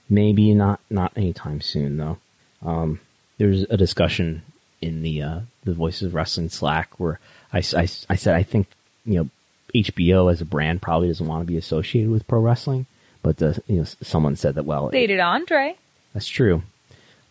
Maybe 0.10 0.54
not 0.54 0.80
not 0.90 1.14
anytime 1.16 1.62
soon 1.62 1.98
though. 1.98 2.18
Um, 2.62 3.00
there's 3.38 3.64
a 3.70 3.78
discussion 3.78 4.44
in 4.82 5.02
the 5.02 5.22
uh, 5.22 5.40
the 5.64 5.74
Voices 5.74 6.04
of 6.04 6.14
Wrestling 6.14 6.50
Slack 6.50 7.00
where 7.00 7.20
I 7.52 7.60
I 7.60 7.86
said 7.86 8.36
I 8.36 8.44
think 8.44 8.68
you 9.06 9.16
know 9.16 9.30
HBO 9.76 10.32
as 10.32 10.42
a 10.42 10.46
brand 10.46 10.82
probably 10.82 11.08
doesn't 11.08 11.26
want 11.28 11.42
to 11.42 11.48
be 11.52 11.58
associated 11.58 12.12
with 12.12 12.28
pro 12.28 12.40
wrestling, 12.40 12.86
but 13.22 13.42
uh, 13.42 13.54
you 13.68 13.78
know 13.78 13.84
someone 14.02 14.36
said 14.36 14.56
that 14.56 14.66
well 14.66 14.90
They 14.90 15.08
did 15.08 15.20
Andre. 15.20 15.76
that's 16.14 16.28
true. 16.28 16.64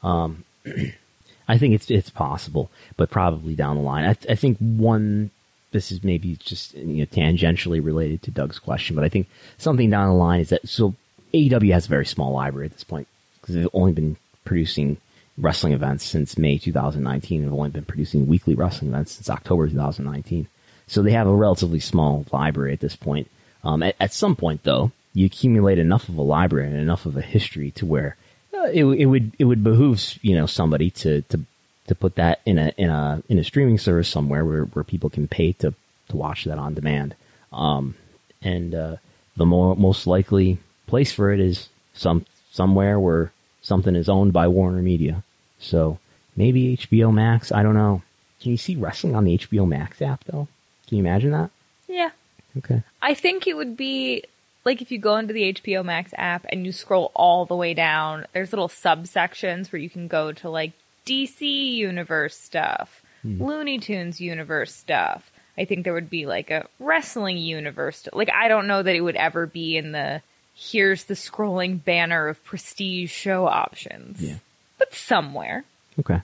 Um, 0.03 0.45
I 1.49 1.59
think 1.59 1.75
it's 1.75 1.91
it's 1.91 2.11
possible, 2.11 2.71
but 2.97 3.11
probably 3.11 3.55
down 3.55 3.77
the 3.77 3.83
line. 3.83 4.05
I, 4.05 4.15
th- 4.15 4.31
I 4.31 4.35
think 4.35 4.59
one. 4.59 5.31
This 5.73 5.91
is 5.91 6.05
maybe 6.05 6.37
just 6.37 6.75
you 6.75 6.85
know, 6.99 7.07
tangentially 7.07 7.83
related 7.83 8.21
to 8.25 8.31
Doug's 8.31 8.59
question, 8.59 8.95
but 8.95 9.07
I 9.07 9.09
think 9.09 9.27
something 9.57 9.89
down 9.89 10.09
the 10.09 10.15
line 10.15 10.41
is 10.41 10.51
that 10.51 10.69
so 10.69 10.95
AEW 11.33 11.73
has 11.73 11.87
a 11.87 11.89
very 11.89 12.05
small 12.05 12.31
library 12.33 12.67
at 12.67 12.73
this 12.73 12.85
point 12.85 13.09
because 13.41 13.55
they've 13.55 13.69
only 13.73 13.93
been 13.93 14.17
producing 14.45 14.99
wrestling 15.39 15.73
events 15.73 16.05
since 16.05 16.37
May 16.37 16.59
2019 16.59 17.39
and 17.39 17.45
have 17.49 17.59
only 17.59 17.71
been 17.71 17.87
producing 17.87 18.27
weekly 18.27 18.55
wrestling 18.55 18.91
events 18.91 19.13
since 19.13 19.31
October 19.31 19.67
2019. 19.67 20.47
So 20.93 21.01
they 21.01 21.13
have 21.13 21.27
a 21.27 21.35
relatively 21.35 21.81
small 21.81 22.27
library 22.33 22.75
at 22.75 22.81
this 22.81 22.97
point. 22.97 23.31
Um, 23.65 23.83
at, 23.83 23.97
at 23.99 24.13
some 24.13 24.37
point, 24.37 24.63
though, 24.63 24.93
you 25.15 25.25
accumulate 25.25 25.79
enough 25.79 26.11
of 26.11 26.19
a 26.19 26.23
library 26.23 26.67
and 26.67 26.77
enough 26.77 27.07
of 27.07 27.17
a 27.17 27.23
history 27.23 27.71
to 27.73 27.87
where 27.87 28.17
uh, 28.53 28.65
it, 28.65 28.85
it 28.85 29.07
would 29.07 29.33
it 29.39 29.45
would 29.45 29.65
behoove 29.65 30.19
you 30.21 30.35
know 30.35 30.45
somebody 30.45 30.91
to 30.91 31.23
to 31.23 31.41
to 31.87 31.95
put 31.95 32.17
that 32.17 32.41
in 32.45 32.59
a 32.59 32.75
in 32.77 32.91
a 32.91 33.23
in 33.31 33.39
a 33.39 33.45
streaming 33.45 33.79
service 33.79 34.07
somewhere 34.07 34.45
where, 34.45 34.65
where 34.65 34.85
people 34.85 35.09
can 35.09 35.27
pay 35.27 35.53
to 35.53 35.73
to 36.09 36.17
watch 36.19 36.45
that 36.45 36.59
on 36.59 36.75
demand. 36.75 37.15
Um, 37.55 37.95
and 38.43 38.75
uh, 38.75 38.97
the 39.35 39.47
more 39.47 39.75
most 39.75 40.07
likely 40.07 40.59
place 40.87 41.11
for 41.11 41.33
it 41.33 41.41
is 41.41 41.71
some 41.95 42.27
somewhere 42.51 43.01
where 43.01 43.33
something 43.63 43.97
is 43.97 44.11
owned 44.11 44.35
by 44.35 44.47
Warner 44.47 44.83
Media. 44.83 45.23
So 45.59 45.99
maybe 46.37 46.77
HBO 46.77 47.11
Max. 47.15 47.51
I 47.51 47.63
don't 47.63 47.81
know. 47.83 48.03
Can 48.43 48.51
you 48.51 48.59
see 48.59 48.77
wrestling 48.77 49.15
on 49.15 49.25
the 49.25 49.39
HBO 49.39 49.67
Max 49.67 50.03
app 50.03 50.25
though? 50.25 50.49
Can 50.93 50.99
you 50.99 51.05
imagine 51.05 51.31
that? 51.31 51.51
Yeah. 51.89 52.11
Okay. 52.59 52.83
I 53.01 53.15
think 53.15 53.47
it 53.47 53.57
would 53.57 53.79
be 53.79 54.25
like 54.63 54.83
if 54.83 54.93
you 54.93 54.99
go 54.99 55.17
into 55.17 55.33
the 55.33 55.55
HBO 55.55 55.83
Max 55.83 56.13
app 56.19 56.45
and 56.51 56.67
you 56.67 56.73
scroll 56.73 57.11
all 57.15 57.47
the 57.47 57.57
way 57.57 57.73
down, 57.73 58.27
there's 58.35 58.53
little 58.53 58.69
subsections 58.69 59.73
where 59.73 59.81
you 59.81 59.89
can 59.89 60.07
go 60.07 60.33
to 60.33 60.51
like 60.51 60.73
DC 61.07 61.77
Universe 61.77 62.37
stuff, 62.37 63.01
hmm. 63.23 63.43
Looney 63.43 63.79
Tunes 63.79 64.21
Universe 64.21 64.75
stuff. 64.75 65.31
I 65.57 65.65
think 65.65 65.85
there 65.85 65.95
would 65.95 66.11
be 66.11 66.27
like 66.27 66.51
a 66.51 66.67
wrestling 66.79 67.39
universe. 67.39 68.07
Like 68.13 68.31
I 68.31 68.49
don't 68.49 68.67
know 68.67 68.83
that 68.83 68.95
it 68.95 69.01
would 69.01 69.17
ever 69.17 69.47
be 69.47 69.79
in 69.79 69.93
the 69.93 70.21
here's 70.55 71.05
the 71.05 71.15
scrolling 71.15 71.83
banner 71.83 72.29
of 72.29 72.45
prestige 72.45 73.11
show 73.11 73.47
options. 73.47 74.21
Yeah. 74.23 74.37
But 74.79 74.93
somewhere. 74.93 75.65
Okay. 75.99 76.21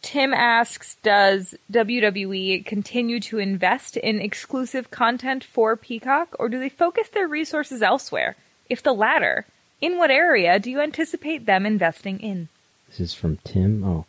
Tim 0.00 0.32
asks, 0.32 0.96
does 1.02 1.54
WWE 1.72 2.64
continue 2.64 3.20
to 3.20 3.38
invest 3.38 3.96
in 3.96 4.20
exclusive 4.20 4.90
content 4.90 5.44
for 5.44 5.76
Peacock, 5.76 6.34
or 6.38 6.48
do 6.48 6.58
they 6.58 6.68
focus 6.68 7.08
their 7.08 7.28
resources 7.28 7.82
elsewhere? 7.82 8.36
If 8.68 8.82
the 8.82 8.92
latter, 8.92 9.44
in 9.80 9.98
what 9.98 10.10
area 10.10 10.58
do 10.58 10.70
you 10.70 10.80
anticipate 10.80 11.46
them 11.46 11.66
investing 11.66 12.20
in? 12.20 12.48
This 12.88 13.00
is 13.00 13.14
from 13.14 13.38
Tim. 13.44 13.84
Oh, 13.84 14.06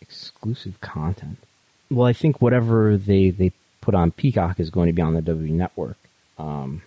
exclusive 0.00 0.80
content. 0.80 1.38
Well, 1.90 2.06
I 2.06 2.12
think 2.12 2.40
whatever 2.40 2.96
they, 2.96 3.30
they 3.30 3.52
put 3.80 3.94
on 3.94 4.12
Peacock 4.12 4.60
is 4.60 4.70
going 4.70 4.86
to 4.86 4.92
be 4.92 5.02
on 5.02 5.14
the 5.14 5.22
WWE 5.22 5.50
Network. 5.50 5.98
Um, 6.38 6.82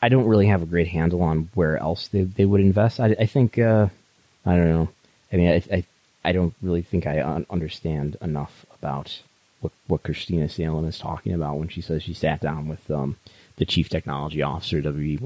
I 0.00 0.08
don't 0.08 0.26
really 0.26 0.46
have 0.46 0.62
a 0.62 0.66
great 0.66 0.88
handle 0.88 1.22
on 1.22 1.50
where 1.54 1.76
else 1.76 2.08
they, 2.08 2.22
they 2.22 2.44
would 2.44 2.60
invest. 2.60 2.98
I, 2.98 3.14
I 3.18 3.26
think, 3.26 3.58
uh, 3.58 3.88
I 4.44 4.56
don't 4.56 4.68
know. 4.68 4.88
I 5.32 5.36
mean, 5.36 5.48
I, 5.48 5.76
I, 5.76 5.84
I 6.24 6.32
don't 6.32 6.54
really 6.62 6.82
think 6.82 7.06
I 7.06 7.22
un- 7.22 7.46
understand 7.50 8.16
enough 8.20 8.66
about 8.78 9.22
what, 9.60 9.72
what 9.86 10.02
Kristina 10.02 10.50
Salen 10.50 10.86
is 10.86 10.98
talking 10.98 11.32
about 11.32 11.58
when 11.58 11.68
she 11.68 11.80
says 11.80 12.02
she 12.02 12.14
sat 12.14 12.40
down 12.40 12.68
with 12.68 12.90
um, 12.90 13.16
the 13.56 13.64
chief 13.64 13.88
technology 13.88 14.42
officer 14.42 14.78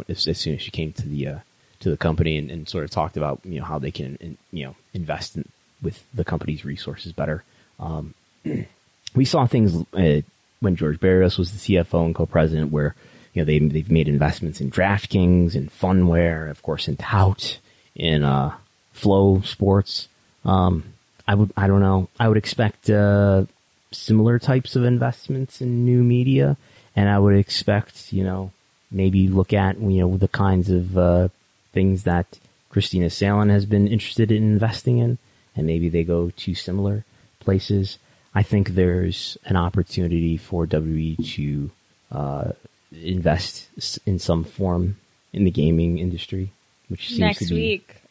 as, 0.09 0.27
as 0.27 0.39
soon 0.39 0.55
as 0.55 0.63
she 0.63 0.71
came 0.71 0.93
to 0.93 1.09
the 1.09 1.29
uh, 1.29 1.39
to 1.81 1.91
the 1.91 1.97
company 1.97 2.39
and, 2.39 2.51
and 2.51 2.69
sort 2.69 2.85
of 2.85 2.91
talked 2.91 3.17
about 3.17 3.41
you 3.45 3.59
know 3.59 3.67
how 3.67 3.79
they 3.79 3.91
can 3.91 4.17
in, 4.17 4.39
you 4.53 4.65
know 4.65 4.77
invest 4.95 5.37
in, 5.37 5.49
with 5.83 6.05
the 6.15 6.25
company's 6.25 6.65
resources 6.65 7.13
better. 7.13 7.45
Um, 7.79 8.15
we 9.15 9.25
saw 9.25 9.47
things 9.47 9.85
uh, 9.93 10.23
when 10.61 10.77
George 10.77 11.01
Barrios 11.01 11.39
was 11.39 11.53
the 11.53 11.77
CFO 11.77 12.07
and 12.07 12.15
co-president, 12.15 12.73
where 12.73 12.95
you 13.35 13.43
know 13.43 13.47
they 13.47 13.59
they've 13.59 13.91
made 13.91 14.09
investments 14.09 14.61
in 14.61 14.71
DraftKings 14.71 15.55
and 15.55 15.71
Phunware, 15.71 16.51
of 16.51 16.63
course, 16.63 16.89
in 16.89 16.97
Tout, 16.97 17.59
in 17.95 18.23
uh, 18.23 18.55
FloSports. 18.95 20.09
Um, 20.45 20.85
I 21.27 21.35
would 21.35 21.53
I 21.57 21.67
don't 21.67 21.81
know. 21.81 22.09
I 22.19 22.29
would 22.29 22.37
expect 22.37 22.91
uh, 22.91 23.45
similar 23.91 24.39
types 24.39 24.77
of 24.77 24.85
investments 24.85 25.61
in 25.61 25.85
new 25.85 26.03
media, 26.03 26.57
and 26.97 27.09
I 27.09 27.19
would 27.19 27.37
expect 27.37 28.13
you 28.13 28.25
know 28.25 28.53
maybe 28.91 29.29
look 29.29 29.53
at 29.53 29.81
you 29.81 30.01
know 30.01 30.17
the 30.17 30.29
kinds 30.29 30.71
of 30.71 30.99
uh, 30.99 31.29
things 31.73 32.05
that 32.05 32.39
Kristina 32.73 33.11
Salen 33.11 33.51
has 33.51 33.67
been 33.67 33.87
interested 33.87 34.33
in 34.33 34.43
investing 34.43 34.99
in, 34.99 35.19
and 35.57 35.67
maybe 35.67 35.89
they 35.89 36.05
go 36.05 36.31
to 36.31 36.55
similar 36.55 37.05
places. 37.41 37.99
I 38.35 38.43
think 38.43 38.71
there's 38.71 39.37
an 39.45 39.57
opportunity 39.57 40.39
for 40.39 40.67
WWE 40.67 41.35
to 41.35 41.71
uh, 42.11 42.53
invest 42.93 43.69
in 44.07 44.19
some 44.19 44.45
form 44.45 44.97
in 45.33 45.45
the 45.45 45.51
gaming 45.51 45.99
industry, 45.99 46.51
which 46.89 47.09
seems 47.09 47.21
Next 47.21 47.49
to 47.49 47.55
be 47.55 47.61
week, 47.61 48.02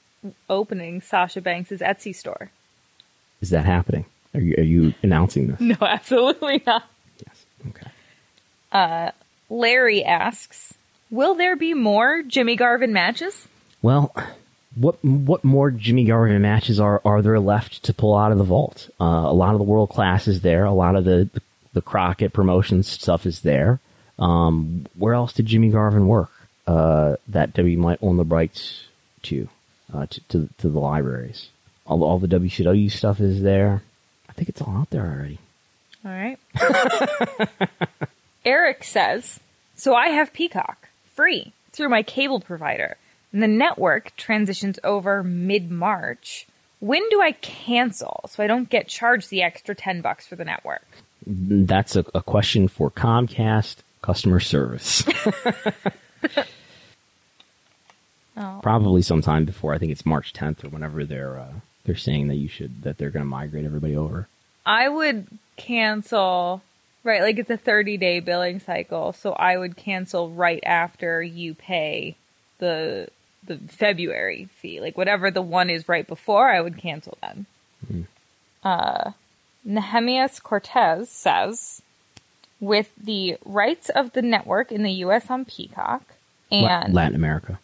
opening 0.49 1.01
Sasha 1.01 1.41
Banks' 1.41 1.71
Etsy 1.71 2.15
store. 2.15 2.51
is 3.41 3.49
that 3.49 3.65
happening? 3.65 4.05
Are 4.33 4.39
you 4.39 4.55
are 4.57 4.63
you 4.63 4.93
announcing 5.03 5.47
this? 5.47 5.59
No, 5.59 5.75
absolutely 5.81 6.63
not. 6.65 6.83
Yes. 7.25 7.45
Okay. 7.69 9.11
Larry 9.49 10.03
asks, 10.03 10.73
will 11.09 11.35
there 11.35 11.55
be 11.55 11.73
more 11.73 12.23
Jimmy 12.23 12.55
Garvin 12.55 12.93
matches? 12.93 13.47
Well, 13.81 14.15
what 14.75 15.03
what 15.03 15.43
more 15.43 15.71
Jimmy 15.71 16.05
Garvin 16.05 16.41
matches 16.41 16.79
are 16.79 17.01
are 17.03 17.21
there 17.21 17.39
left 17.39 17.83
to 17.83 17.93
pull 17.93 18.15
out 18.15 18.31
of 18.31 18.37
the 18.37 18.43
vault? 18.45 18.89
Uh, 18.99 19.03
a 19.05 19.33
lot 19.33 19.53
of 19.53 19.57
the 19.57 19.65
world 19.65 19.89
class 19.89 20.27
is 20.27 20.41
there. 20.41 20.63
A 20.65 20.71
lot 20.71 20.95
of 20.95 21.03
the, 21.03 21.29
the 21.33 21.41
the 21.73 21.81
Crockett 21.81 22.33
promotions 22.33 22.87
stuff 22.87 23.25
is 23.25 23.41
there. 23.41 23.79
Um, 24.19 24.85
where 24.97 25.13
else 25.13 25.33
did 25.33 25.45
Jimmy 25.47 25.69
Garvin 25.69 26.05
work 26.07 26.29
uh, 26.67 27.15
that 27.29 27.53
W 27.53 27.77
might 27.77 27.99
own 28.01 28.17
the 28.17 28.23
rights 28.23 28.83
to, 29.23 29.47
uh, 29.93 30.05
to, 30.07 30.21
to 30.29 30.49
to 30.57 30.69
the 30.69 30.79
libraries? 30.79 31.49
All 31.85 32.03
all 32.03 32.19
the 32.19 32.27
WCW 32.27 32.91
stuff 32.91 33.19
is 33.19 33.41
there. 33.41 33.83
I 34.29 34.33
think 34.33 34.49
it's 34.49 34.61
all 34.61 34.77
out 34.77 34.89
there 34.89 35.05
already. 35.05 35.39
All 36.05 36.11
right. 36.11 36.39
Eric 38.45 38.83
says, 38.83 39.39
so 39.75 39.93
I 39.93 40.07
have 40.07 40.33
Peacock 40.33 40.89
free 41.13 41.53
through 41.71 41.89
my 41.89 42.01
cable 42.03 42.39
provider. 42.39 42.97
And 43.31 43.41
the 43.41 43.47
network 43.47 44.15
transitions 44.17 44.79
over 44.83 45.23
mid 45.23 45.71
March. 45.71 46.47
When 46.79 47.07
do 47.09 47.21
I 47.21 47.33
cancel 47.33 48.21
so 48.27 48.43
I 48.43 48.47
don't 48.47 48.69
get 48.69 48.87
charged 48.87 49.29
the 49.29 49.43
extra 49.43 49.75
10 49.75 50.01
bucks 50.01 50.25
for 50.25 50.35
the 50.35 50.45
network? 50.45 50.87
That's 51.25 51.95
a, 51.95 52.03
a 52.15 52.23
question 52.23 52.67
for 52.67 52.89
Comcast 52.89 53.77
customer 54.01 54.39
service. 54.39 55.03
Oh. 58.37 58.59
Probably 58.63 59.01
sometime 59.01 59.45
before 59.45 59.73
I 59.73 59.77
think 59.77 59.91
it's 59.91 60.05
March 60.05 60.33
10th 60.33 60.63
or 60.63 60.69
whenever 60.69 61.05
they're 61.05 61.37
uh, 61.37 61.53
they're 61.85 61.95
saying 61.95 62.27
that 62.29 62.35
you 62.35 62.47
should 62.47 62.83
that 62.83 62.97
they're 62.97 63.09
going 63.09 63.25
to 63.25 63.29
migrate 63.29 63.65
everybody 63.65 63.95
over. 63.95 64.27
I 64.65 64.87
would 64.87 65.27
cancel, 65.57 66.61
right? 67.03 67.21
Like 67.21 67.37
it's 67.39 67.49
a 67.49 67.57
30 67.57 67.97
day 67.97 68.19
billing 68.19 68.59
cycle. 68.59 69.13
So 69.13 69.33
I 69.33 69.57
would 69.57 69.75
cancel 69.75 70.29
right 70.29 70.63
after 70.65 71.21
you 71.21 71.53
pay 71.53 72.15
the 72.59 73.09
the 73.45 73.57
February 73.57 74.47
fee. 74.59 74.79
Like 74.79 74.97
whatever 74.97 75.31
the 75.31 75.41
one 75.41 75.69
is 75.69 75.89
right 75.89 76.07
before, 76.07 76.49
I 76.49 76.61
would 76.61 76.77
cancel 76.77 77.17
then. 77.21 77.45
Uh, 78.63 79.11
Nehemias 79.65 80.39
Cortez 80.39 81.09
says, 81.09 81.81
with 82.59 82.91
the 82.95 83.37
rights 83.43 83.89
of 83.89 84.13
the 84.13 84.21
network 84.21 84.71
in 84.71 84.83
the 84.83 84.91
U.S. 84.91 85.29
on 85.29 85.45
Peacock 85.45 86.03
and 86.51 86.93
Latin 86.93 87.15
America. 87.15 87.59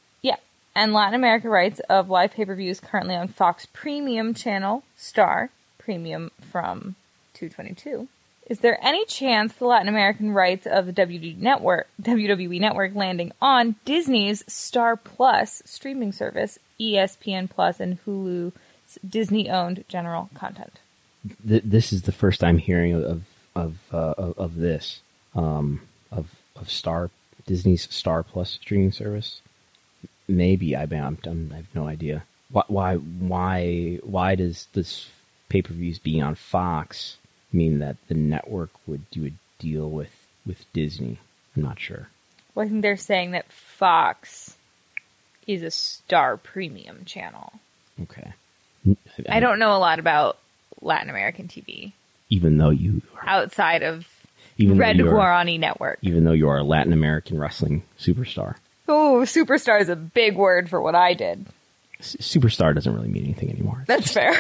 And 0.78 0.94
Latin 0.94 1.16
America 1.16 1.50
rights 1.50 1.82
of 1.90 2.08
live 2.08 2.32
pay 2.32 2.46
per 2.46 2.54
views 2.54 2.80
currently 2.80 3.16
on 3.16 3.28
Fox 3.28 3.66
Premium 3.74 4.36
channel 4.36 4.84
Star 4.96 5.50
Premium 5.80 6.30
from 6.52 6.96
222. 7.34 8.08
Is 8.48 8.60
there 8.60 8.78
any 8.82 9.04
chance 9.06 9.54
the 9.54 9.66
Latin 9.66 9.90
American 9.90 10.32
rights 10.32 10.68
of 10.68 10.86
the 10.86 10.94
WWE 10.94 11.38
Network, 11.38 11.88
WWE 12.02 12.60
Network 12.62 12.94
landing 12.94 13.32
on 13.42 13.76
Disney's 13.86 14.44
Star 14.48 14.96
Plus 14.96 15.64
streaming 15.66 16.12
service, 16.12 16.60
ESPN 16.80 17.50
Plus, 17.50 17.80
and 17.80 17.98
Hulu's 18.06 18.54
Disney-owned 19.08 19.84
general 19.90 20.30
content? 20.36 20.80
Th- 21.46 21.64
this 21.66 21.92
is 21.92 22.04
the 22.04 22.12
first 22.12 22.44
I'm 22.44 22.60
hearing 22.60 22.94
of 23.04 23.24
of 23.56 23.78
uh, 23.92 24.14
of, 24.16 24.38
of 24.38 24.56
this 24.56 25.02
um, 25.36 25.82
of 26.12 26.30
of 26.56 26.70
Star 26.70 27.10
Disney's 27.48 27.92
Star 27.94 28.22
Plus 28.22 28.52
streaming 28.52 28.92
service. 28.92 29.42
Maybe 30.28 30.76
I 30.76 30.84
I'm, 30.84 31.52
I 31.54 31.56
have 31.58 31.74
no 31.76 31.88
idea. 31.88 32.24
Why 32.50 32.64
why 32.68 32.96
why 32.96 34.00
why 34.04 34.36
does 34.36 34.68
this 34.74 35.10
pay 35.50 35.62
per 35.62 35.74
views 35.74 36.00
being 36.00 36.24
on 36.24 36.36
Fox 36.36 37.18
mean 37.52 37.80
that 37.80 37.98
the 38.08 38.14
network 38.14 38.72
would 38.86 39.10
do 39.12 39.26
a 39.26 39.32
deal 39.60 39.90
with 39.90 40.12
with 40.46 40.66
Disney? 40.74 41.20
I'm 41.56 41.64
not 41.64 41.80
sure. 41.80 42.10
Well, 42.56 42.66
I 42.66 42.70
think 42.70 42.82
they're 42.82 42.98
saying 42.98 43.32
that 43.32 43.52
Fox 43.52 44.56
is 45.46 45.64
a 45.64 45.72
Star 45.72 46.38
Premium 46.38 47.06
channel. 47.06 47.54
Okay. 48.02 48.34
I 49.30 49.40
don't 49.40 49.60
know 49.60 49.76
a 49.76 49.80
lot 49.80 50.00
about 50.00 50.38
Latin 50.82 51.10
American 51.10 51.48
TV 51.48 51.92
Even 52.30 52.58
though 52.58 52.70
you 52.70 53.02
are, 53.16 53.28
outside 53.28 53.84
of 53.84 54.08
even 54.58 54.78
Red 54.78 54.98
though 54.98 55.06
you 55.06 55.10
are, 55.10 55.14
Guarani 55.14 55.60
Network. 55.60 56.00
even 56.02 56.24
though 56.24 56.32
you 56.32 56.48
are 56.50 56.58
a 56.58 56.64
Latin 56.64 56.94
American 56.94 57.40
wrestling 57.40 57.84
superstar, 58.00 58.56
Oh, 58.88 59.22
superstar 59.24 59.82
is 59.82 59.90
a 59.90 59.96
big 59.96 60.36
word 60.36 60.70
for 60.70 60.82
what 60.82 60.96
I 60.96 61.14
did. 61.14 61.46
S- 62.00 62.16
superstar 62.20 62.74
doesn't 62.74 62.94
really 62.94 63.08
mean 63.08 63.24
anything 63.24 63.50
anymore. 63.50 63.84
That's 63.88 64.12
fair. 64.12 64.34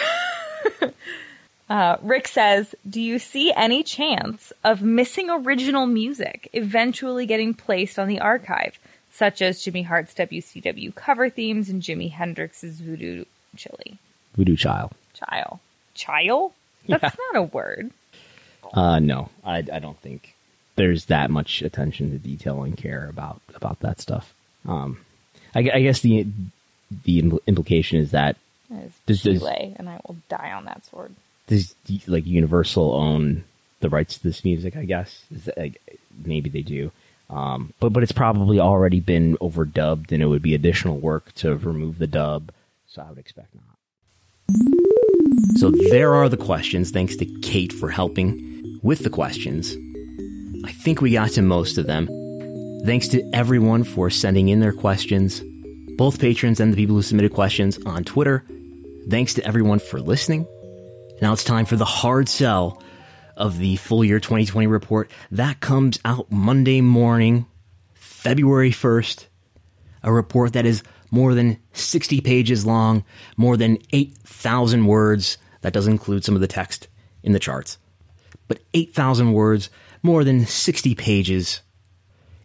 uh, 1.70 1.98
Rick 2.02 2.28
says, 2.28 2.76
Do 2.90 3.02
you 3.02 3.20
see 3.20 3.52
any 3.54 3.84
chance 3.84 4.54
of 4.64 4.82
missing 4.82 5.30
original 5.30 5.86
music 5.86 6.50
eventually 6.54 7.26
getting 7.26 7.54
placed 7.54 8.00
on 8.00 8.08
the 8.08 8.20
archive, 8.20 8.80
such 9.12 9.42
as 9.42 9.64
Jimmy 9.64 9.84
Hart's 9.84 10.14
WCW 10.14 10.94
cover 10.96 11.30
themes 11.30 11.70
and 11.70 11.82
Jimi 11.82 12.12
Hendrix's 12.12 12.80
Voodoo 12.80 13.26
Chili? 13.56 13.98
Voodoo 14.36 14.56
Child. 14.56 14.94
Child. 15.14 15.60
Child? 15.94 16.54
That's 16.88 17.18
not 17.34 17.36
a 17.36 17.44
word. 17.44 17.92
Uh, 18.74 19.00
no, 19.00 19.30
I, 19.44 19.58
I 19.58 19.80
don't 19.80 20.00
think 20.00 20.36
there's 20.76 21.06
that 21.06 21.30
much 21.30 21.62
attention 21.62 22.12
to 22.12 22.18
detail 22.18 22.64
and 22.64 22.78
care 22.78 23.08
about 23.10 23.42
about 23.56 23.80
that 23.82 24.00
stuff. 24.00 24.34
Um, 24.68 25.00
I, 25.56 25.60
I 25.60 25.82
guess 25.82 26.02
the 26.02 26.28
the 27.06 27.20
implication 27.48 28.00
is 28.00 28.12
that 28.12 28.36
That 28.70 28.84
is 28.86 28.94
Does- 29.06 29.22
does- 29.24 29.44
and 29.78 29.90
I 29.90 30.00
will 30.08 30.18
die 30.30 30.52
on 30.52 30.66
that 30.66 30.86
sword. 30.86 31.14
does 31.48 31.74
like 32.08 32.26
Universal 32.26 32.94
own 32.94 33.44
the 33.80 33.90
rights 33.90 34.18
to 34.18 34.24
this 34.24 34.44
music? 34.44 34.76
I 34.76 34.86
guess 34.86 35.24
is 35.34 35.46
that, 35.46 35.58
like, 35.58 35.82
maybe 36.26 36.50
they 36.50 36.62
do, 36.64 36.92
um, 37.30 37.74
but 37.80 37.94
but 37.94 38.04
it's 38.04 38.12
probably 38.12 38.60
already 38.60 39.00
been 39.00 39.38
overdubbed, 39.38 40.12
and 40.12 40.22
it 40.22 40.28
would 40.28 40.42
be 40.42 40.54
additional 40.56 40.98
work 40.98 41.34
to 41.36 41.56
remove 41.56 41.98
the 41.98 42.08
dub. 42.08 42.52
So 42.90 43.02
I 43.02 43.10
would 43.10 43.18
expect 43.20 43.50
not. 43.56 43.64
So 45.58 45.72
there 45.90 46.14
are 46.14 46.30
the 46.30 46.38
questions. 46.38 46.92
Thanks 46.92 47.16
to 47.18 47.26
Kate 47.42 47.74
for 47.74 47.90
helping 47.90 48.80
with 48.82 49.00
the 49.00 49.10
questions. 49.10 49.76
I 50.66 50.72
think 50.72 51.02
we 51.02 51.12
got 51.14 51.32
to 51.32 51.42
most 51.42 51.78
of 51.78 51.86
them. 51.88 52.08
Thanks 52.86 53.10
to 53.10 53.30
everyone 53.34 53.84
for 53.84 54.10
sending 54.10 54.50
in 54.50 54.60
their 54.60 54.72
questions, 54.72 55.42
both 55.98 56.20
patrons 56.20 56.60
and 56.60 56.72
the 56.72 56.78
people 56.78 56.96
who 56.96 57.02
submitted 57.02 57.34
questions 57.34 57.78
on 57.86 58.04
Twitter. 58.04 58.46
Thanks 59.10 59.34
to 59.34 59.46
everyone 59.46 59.80
for 59.80 60.00
listening. 60.00 60.48
Now 61.22 61.34
it's 61.34 61.44
time 61.44 61.66
for 61.66 61.76
the 61.76 61.86
hard 61.86 62.30
sell 62.30 62.82
of 63.36 63.58
the 63.58 63.76
full 63.78 64.06
year 64.06 64.20
2020 64.20 64.68
report. 64.68 65.12
That 65.32 65.60
comes 65.60 66.00
out 66.06 66.32
Monday 66.32 66.82
morning, 66.82 67.46
February 67.94 68.72
1st. 68.72 69.26
A 70.04 70.14
report 70.14 70.54
that 70.54 70.66
is 70.66 70.84
more 71.12 71.34
than 71.34 71.58
60 71.74 72.22
pages 72.22 72.66
long, 72.66 73.04
more 73.36 73.58
than 73.58 73.80
8,000 73.92 74.86
words. 74.86 75.38
That 75.62 75.74
does 75.74 75.88
include 75.88 76.24
some 76.24 76.36
of 76.36 76.42
the 76.42 76.48
text 76.48 76.88
in 77.24 77.34
the 77.34 77.40
charts. 77.40 77.78
But 78.48 78.60
8,000 78.74 79.34
words, 79.34 79.70
more 80.04 80.24
than 80.24 80.46
60 80.46 80.96
pages. 80.96 81.62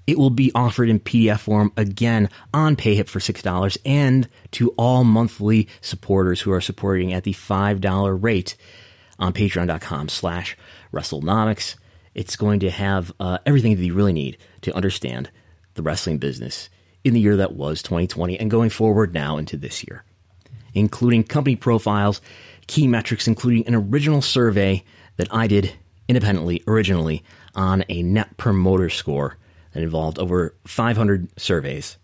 It 0.06 0.18
will 0.18 0.30
be 0.30 0.50
offered 0.54 0.88
in 0.88 1.00
PDF 1.00 1.40
form 1.40 1.72
again 1.76 2.28
on 2.52 2.76
PayHip 2.76 3.08
for 3.08 3.20
$6 3.20 3.78
and 3.84 4.28
to 4.52 4.70
all 4.70 5.04
monthly 5.04 5.68
supporters 5.80 6.40
who 6.40 6.52
are 6.52 6.60
supporting 6.60 7.12
at 7.12 7.24
the 7.24 7.32
$5 7.32 8.22
rate 8.22 8.56
on 9.18 9.32
patreon.com 9.32 10.08
slash 10.08 10.56
WrestleNomics. 10.92 11.76
It's 12.14 12.36
going 12.36 12.60
to 12.60 12.70
have 12.70 13.12
uh, 13.20 13.38
everything 13.46 13.76
that 13.76 13.84
you 13.84 13.94
really 13.94 14.12
need 14.12 14.38
to 14.62 14.74
understand 14.74 15.30
the 15.74 15.82
wrestling 15.82 16.18
business 16.18 16.68
in 17.04 17.14
the 17.14 17.20
year 17.20 17.36
that 17.36 17.54
was 17.54 17.82
2020 17.82 18.38
and 18.38 18.50
going 18.50 18.70
forward 18.70 19.14
now 19.14 19.38
into 19.38 19.56
this 19.56 19.84
year, 19.86 20.04
including 20.74 21.24
company 21.24 21.56
profiles, 21.56 22.20
key 22.66 22.86
metrics, 22.86 23.26
including 23.26 23.66
an 23.66 23.74
original 23.74 24.20
survey 24.20 24.84
that 25.16 25.28
I 25.32 25.46
did 25.46 25.72
independently 26.08 26.62
originally 26.66 27.22
on 27.54 27.84
a 27.88 28.02
net 28.02 28.36
promoter 28.36 28.90
score 28.90 29.36
that 29.72 29.82
involved 29.82 30.18
over 30.18 30.54
500 30.66 31.28
surveys, 31.38 31.96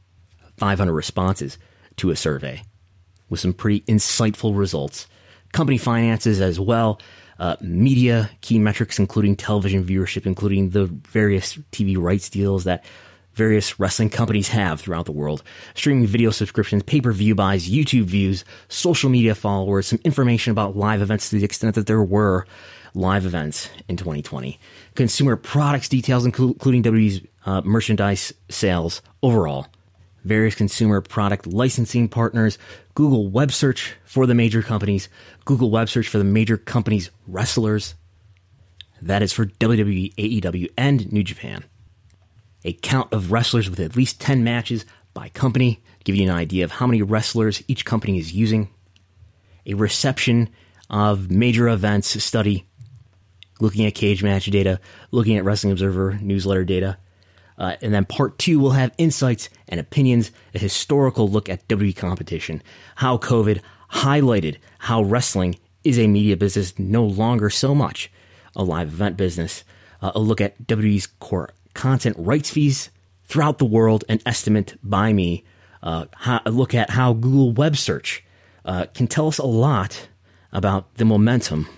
500 0.56 0.92
responses 0.92 1.58
to 1.96 2.10
a 2.10 2.16
survey 2.16 2.62
with 3.28 3.40
some 3.40 3.52
pretty 3.52 3.80
insightful 3.82 4.56
results. 4.56 5.06
Company 5.52 5.78
finances 5.78 6.40
as 6.40 6.58
well, 6.60 7.00
uh, 7.38 7.56
media 7.60 8.30
key 8.40 8.58
metrics, 8.58 8.98
including 8.98 9.36
television 9.36 9.84
viewership, 9.84 10.26
including 10.26 10.70
the 10.70 10.86
various 10.86 11.56
TV 11.72 11.96
rights 11.96 12.28
deals 12.28 12.64
that 12.64 12.84
various 13.34 13.78
wrestling 13.78 14.10
companies 14.10 14.48
have 14.48 14.80
throughout 14.80 15.06
the 15.06 15.12
world, 15.12 15.44
streaming 15.74 16.06
video 16.06 16.30
subscriptions, 16.30 16.82
pay 16.82 17.00
per 17.00 17.12
view 17.12 17.34
buys, 17.34 17.68
YouTube 17.68 18.04
views, 18.04 18.44
social 18.68 19.08
media 19.08 19.34
followers, 19.34 19.86
some 19.86 20.00
information 20.04 20.50
about 20.50 20.76
live 20.76 21.00
events 21.00 21.30
to 21.30 21.38
the 21.38 21.44
extent 21.44 21.76
that 21.76 21.86
there 21.86 22.02
were 22.02 22.46
live 22.94 23.26
events 23.26 23.68
in 23.88 23.96
2020, 23.96 24.58
consumer 24.94 25.36
products 25.36 25.88
details, 25.88 26.24
including 26.24 26.82
WWE's 26.82 27.20
uh, 27.46 27.62
merchandise 27.62 28.32
sales 28.48 29.02
overall, 29.22 29.66
various 30.24 30.54
consumer 30.54 31.00
product 31.00 31.46
licensing 31.46 32.08
partners, 32.08 32.58
Google 32.94 33.28
web 33.28 33.52
search 33.52 33.94
for 34.04 34.26
the 34.26 34.34
major 34.34 34.62
companies, 34.62 35.08
Google 35.44 35.70
web 35.70 35.88
search 35.88 36.08
for 36.08 36.18
the 36.18 36.24
major 36.24 36.56
companies' 36.56 37.10
wrestlers. 37.26 37.94
That 39.00 39.22
is 39.22 39.32
for 39.32 39.46
WWE, 39.46 40.14
AEW, 40.14 40.70
and 40.76 41.10
New 41.12 41.22
Japan. 41.22 41.64
A 42.64 42.72
count 42.72 43.12
of 43.12 43.30
wrestlers 43.30 43.70
with 43.70 43.80
at 43.80 43.96
least 43.96 44.20
10 44.20 44.42
matches 44.42 44.84
by 45.14 45.28
company, 45.30 45.82
give 46.04 46.16
you 46.16 46.24
an 46.24 46.34
idea 46.34 46.64
of 46.64 46.72
how 46.72 46.86
many 46.86 47.02
wrestlers 47.02 47.62
each 47.66 47.84
company 47.84 48.18
is 48.18 48.32
using. 48.32 48.68
A 49.66 49.74
reception 49.74 50.48
of 50.90 51.30
major 51.30 51.68
events 51.68 52.22
study, 52.22 52.67
looking 53.60 53.86
at 53.86 53.94
Cagematch 53.94 54.50
data, 54.50 54.80
looking 55.10 55.36
at 55.36 55.44
Wrestling 55.44 55.72
Observer 55.72 56.18
newsletter 56.20 56.64
data. 56.64 56.98
Uh, 57.56 57.76
and 57.82 57.92
then 57.92 58.04
part 58.04 58.38
two 58.38 58.60
will 58.60 58.70
have 58.70 58.92
insights 58.98 59.48
and 59.68 59.80
opinions, 59.80 60.30
a 60.54 60.58
historical 60.58 61.28
look 61.28 61.48
at 61.48 61.66
WWE 61.66 61.96
competition, 61.96 62.62
how 62.96 63.18
COVID 63.18 63.60
highlighted 63.90 64.58
how 64.78 65.02
wrestling 65.02 65.56
is 65.82 65.98
a 65.98 66.06
media 66.06 66.36
business, 66.36 66.78
no 66.78 67.04
longer 67.04 67.50
so 67.50 67.74
much 67.74 68.10
a 68.54 68.62
live 68.62 68.88
event 68.88 69.16
business, 69.16 69.64
uh, 70.02 70.12
a 70.14 70.20
look 70.20 70.40
at 70.40 70.66
WWE's 70.66 71.06
core 71.06 71.50
content 71.74 72.16
rights 72.18 72.50
fees 72.50 72.90
throughout 73.24 73.58
the 73.58 73.64
world, 73.64 74.04
an 74.08 74.20
estimate 74.24 74.76
by 74.82 75.12
me, 75.12 75.44
uh, 75.82 76.06
how, 76.12 76.40
a 76.44 76.50
look 76.50 76.74
at 76.74 76.90
how 76.90 77.12
Google 77.12 77.52
Web 77.52 77.76
Search 77.76 78.24
uh, 78.64 78.86
can 78.94 79.06
tell 79.06 79.28
us 79.28 79.38
a 79.38 79.46
lot 79.46 80.08
about 80.52 80.94
the 80.94 81.04
momentum 81.04 81.68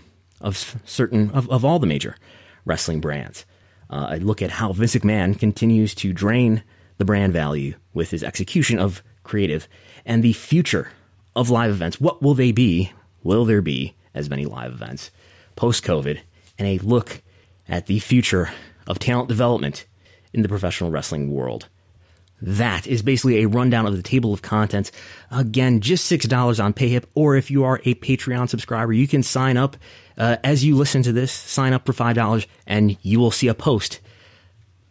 of 0.41 0.81
certain 0.85 1.31
of, 1.31 1.49
of 1.51 1.65
all 1.65 1.79
the 1.79 1.87
major 1.87 2.17
wrestling 2.65 3.01
brands. 3.01 3.45
Uh, 3.89 4.07
I 4.11 4.17
look 4.19 4.41
at 4.43 4.51
how 4.51 4.73
Vince 4.73 4.95
McMahon 4.95 5.39
continues 5.39 5.95
to 5.97 6.13
drain 6.13 6.63
the 6.99 7.05
brand 7.05 7.33
value 7.33 7.75
with 7.93 8.11
his 8.11 8.23
execution 8.23 8.79
of 8.79 9.03
creative 9.23 9.69
and 10.05 10.23
the 10.23 10.33
future 10.33 10.91
of 11.35 11.51
live 11.51 11.71
events. 11.71 12.01
What 12.01 12.23
will 12.23 12.35
they 12.35 12.53
be? 12.53 12.93
Will 13.23 13.45
there 13.45 13.63
be 13.63 13.95
as 14.15 14.31
many 14.31 14.47
live 14.47 14.73
events 14.73 15.11
post 15.57 15.85
COVID? 15.85 16.21
And 16.59 16.69
a 16.69 16.79
look 16.79 17.23
at 17.69 17.87
the 17.87 17.99
future 18.01 18.51
of 18.87 18.99
talent 18.99 19.29
development 19.29 19.87
in 20.33 20.43
the 20.43 20.49
professional 20.49 20.91
wrestling 20.91 21.31
world. 21.31 21.69
That 22.43 22.87
is 22.87 23.03
basically 23.03 23.43
a 23.43 23.49
rundown 23.49 23.87
of 23.87 23.97
the 23.97 24.03
table 24.03 24.33
of 24.33 24.43
contents. 24.43 24.93
Again, 25.31 25.81
just 25.81 26.11
$6 26.11 26.63
on 26.63 26.73
PayHip, 26.73 27.05
or 27.15 27.37
if 27.37 27.51
you 27.51 27.65
are 27.65 27.81
a 27.85 27.95
Patreon 27.95 28.49
subscriber, 28.49 28.93
you 28.93 29.07
can 29.07 29.23
sign 29.23 29.57
up 29.57 29.77
uh, 30.21 30.37
as 30.45 30.63
you 30.63 30.77
listen 30.77 31.03
to 31.03 31.13
this, 31.13 31.33
sign 31.33 31.73
up 31.73 31.87
for 31.87 31.95
$5, 31.95 32.47
and 32.67 32.97
you 33.01 33.19
will 33.19 33.31
see 33.31 33.49
a 33.49 33.55
post 33.55 34.01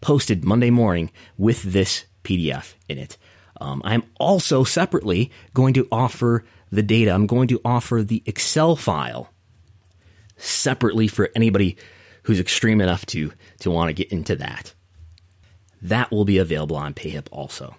posted 0.01 0.43
Monday 0.43 0.71
morning 0.71 1.11
with 1.37 1.61
this 1.61 2.05
PDF 2.23 2.73
in 2.87 2.97
it. 2.97 3.17
Um, 3.61 3.81
I'm 3.85 4.03
also 4.19 4.63
separately 4.63 5.31
going 5.53 5.75
to 5.75 5.87
offer 5.91 6.45
the 6.71 6.81
data. 6.81 7.11
I'm 7.11 7.27
going 7.27 7.47
to 7.49 7.61
offer 7.63 8.01
the 8.01 8.23
Excel 8.25 8.75
file 8.75 9.31
separately 10.37 11.07
for 11.07 11.29
anybody 11.35 11.77
who's 12.23 12.39
extreme 12.39 12.81
enough 12.81 13.05
to 13.07 13.31
to 13.59 13.69
want 13.69 13.89
to 13.89 13.93
get 13.93 14.11
into 14.11 14.35
that. 14.37 14.73
That 15.81 16.11
will 16.11 16.25
be 16.25 16.39
available 16.39 16.75
on 16.75 16.93
PayHip 16.93 17.27
also. 17.31 17.75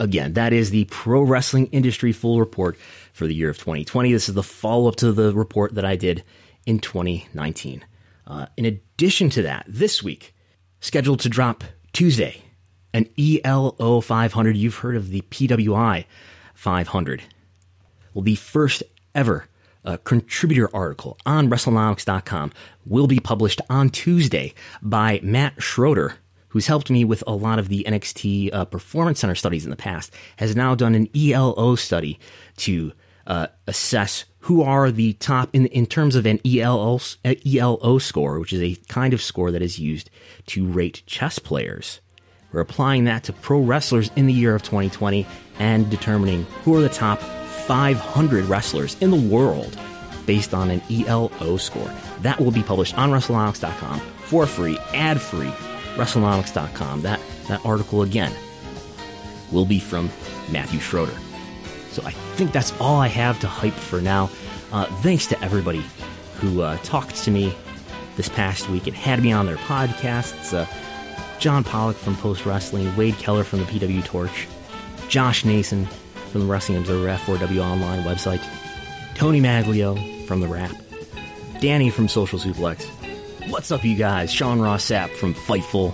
Again, 0.00 0.32
that 0.34 0.52
is 0.52 0.70
the 0.70 0.86
Pro 0.86 1.22
Wrestling 1.22 1.66
Industry 1.66 2.12
Full 2.12 2.40
Report 2.40 2.76
for 3.14 3.26
the 3.26 3.34
year 3.34 3.48
of 3.48 3.56
2020. 3.56 4.12
This 4.12 4.28
is 4.28 4.34
the 4.34 4.42
follow 4.42 4.88
up 4.88 4.96
to 4.96 5.12
the 5.12 5.32
report 5.32 5.74
that 5.76 5.84
I 5.84 5.96
did 5.96 6.24
in 6.66 6.80
2019. 6.80 7.84
Uh, 8.26 8.46
in 8.56 8.64
addition 8.64 9.30
to 9.30 9.42
that, 9.42 9.64
this 9.68 10.02
week, 10.02 10.34
scheduled 10.80 11.20
to 11.20 11.28
drop 11.28 11.62
Tuesday, 11.92 12.42
an 12.92 13.08
ELO 13.16 14.00
500. 14.00 14.56
You've 14.56 14.78
heard 14.78 14.96
of 14.96 15.10
the 15.10 15.22
PWI 15.22 16.04
500. 16.54 17.22
Well, 18.12 18.22
the 18.22 18.34
first 18.34 18.82
ever 19.14 19.46
uh, 19.84 19.98
contributor 19.98 20.74
article 20.74 21.16
on 21.24 21.48
WrestleNomics.com 21.48 22.52
will 22.84 23.06
be 23.06 23.20
published 23.20 23.60
on 23.70 23.90
Tuesday 23.90 24.54
by 24.82 25.20
Matt 25.22 25.62
Schroeder 25.62 26.16
who's 26.54 26.68
helped 26.68 26.88
me 26.88 27.04
with 27.04 27.22
a 27.26 27.32
lot 27.32 27.58
of 27.58 27.68
the 27.68 27.84
NXT 27.86 28.54
uh, 28.54 28.64
Performance 28.64 29.18
Center 29.18 29.34
studies 29.34 29.64
in 29.64 29.70
the 29.70 29.76
past, 29.76 30.14
has 30.36 30.54
now 30.54 30.76
done 30.76 30.94
an 30.94 31.08
ELO 31.14 31.74
study 31.74 32.18
to 32.56 32.92
uh, 33.26 33.48
assess 33.66 34.24
who 34.40 34.62
are 34.62 34.92
the 34.92 35.14
top 35.14 35.50
in 35.52 35.66
in 35.66 35.84
terms 35.84 36.14
of 36.14 36.26
an 36.26 36.38
ELO 36.46 37.00
ELO 37.24 37.98
score, 37.98 38.38
which 38.38 38.52
is 38.52 38.62
a 38.62 38.80
kind 38.86 39.12
of 39.12 39.20
score 39.20 39.50
that 39.50 39.62
is 39.62 39.80
used 39.80 40.10
to 40.46 40.64
rate 40.66 41.02
chess 41.06 41.40
players. 41.40 42.00
We're 42.52 42.60
applying 42.60 43.04
that 43.04 43.24
to 43.24 43.32
pro 43.32 43.58
wrestlers 43.58 44.12
in 44.14 44.26
the 44.26 44.32
year 44.32 44.54
of 44.54 44.62
2020 44.62 45.26
and 45.58 45.90
determining 45.90 46.44
who 46.62 46.76
are 46.76 46.80
the 46.80 46.88
top 46.88 47.20
500 47.20 48.44
wrestlers 48.44 48.96
in 49.00 49.10
the 49.10 49.16
world 49.16 49.76
based 50.24 50.54
on 50.54 50.70
an 50.70 50.82
ELO 50.88 51.56
score. 51.56 51.92
That 52.20 52.40
will 52.40 52.52
be 52.52 52.62
published 52.62 52.96
on 52.96 53.10
WrestleNomics.com 53.10 53.98
for 53.98 54.46
free, 54.46 54.78
ad 54.92 55.20
free, 55.20 55.52
WrestleNomics.com. 55.94 57.02
That, 57.02 57.20
that 57.48 57.64
article 57.64 58.02
again 58.02 58.32
will 59.52 59.66
be 59.66 59.78
from 59.78 60.10
Matthew 60.50 60.80
Schroeder. 60.80 61.16
So 61.90 62.02
I 62.04 62.10
think 62.10 62.52
that's 62.52 62.72
all 62.80 63.00
I 63.00 63.08
have 63.08 63.38
to 63.40 63.46
hype 63.46 63.72
for 63.72 64.00
now. 64.00 64.30
Uh, 64.72 64.86
thanks 65.02 65.26
to 65.28 65.44
everybody 65.44 65.84
who 66.36 66.62
uh, 66.62 66.76
talked 66.78 67.14
to 67.16 67.30
me 67.30 67.54
this 68.16 68.28
past 68.28 68.68
week 68.68 68.86
and 68.86 68.96
had 68.96 69.22
me 69.22 69.32
on 69.32 69.46
their 69.46 69.56
podcasts. 69.56 70.52
Uh, 70.52 70.66
John 71.38 71.62
Pollock 71.62 71.96
from 71.96 72.16
Post 72.16 72.46
Wrestling, 72.46 72.94
Wade 72.96 73.16
Keller 73.18 73.44
from 73.44 73.60
the 73.60 73.64
PW 73.66 74.04
Torch, 74.04 74.48
Josh 75.08 75.44
Nason 75.44 75.86
from 76.30 76.40
the 76.40 76.46
Wrestling 76.46 76.78
Observer 76.78 77.06
F4W 77.06 77.62
Online 77.62 78.02
website, 78.02 78.42
Tony 79.14 79.40
Maglio 79.40 80.26
from 80.26 80.40
The 80.40 80.48
Wrap, 80.48 80.74
Danny 81.60 81.90
from 81.90 82.08
Social 82.08 82.38
Suplex, 82.38 82.88
What's 83.48 83.70
up, 83.70 83.84
you 83.84 83.94
guys? 83.94 84.32
Sean 84.32 84.58
Ross 84.58 84.86
Sapp 84.86 85.10
from 85.10 85.34
Fightful. 85.34 85.92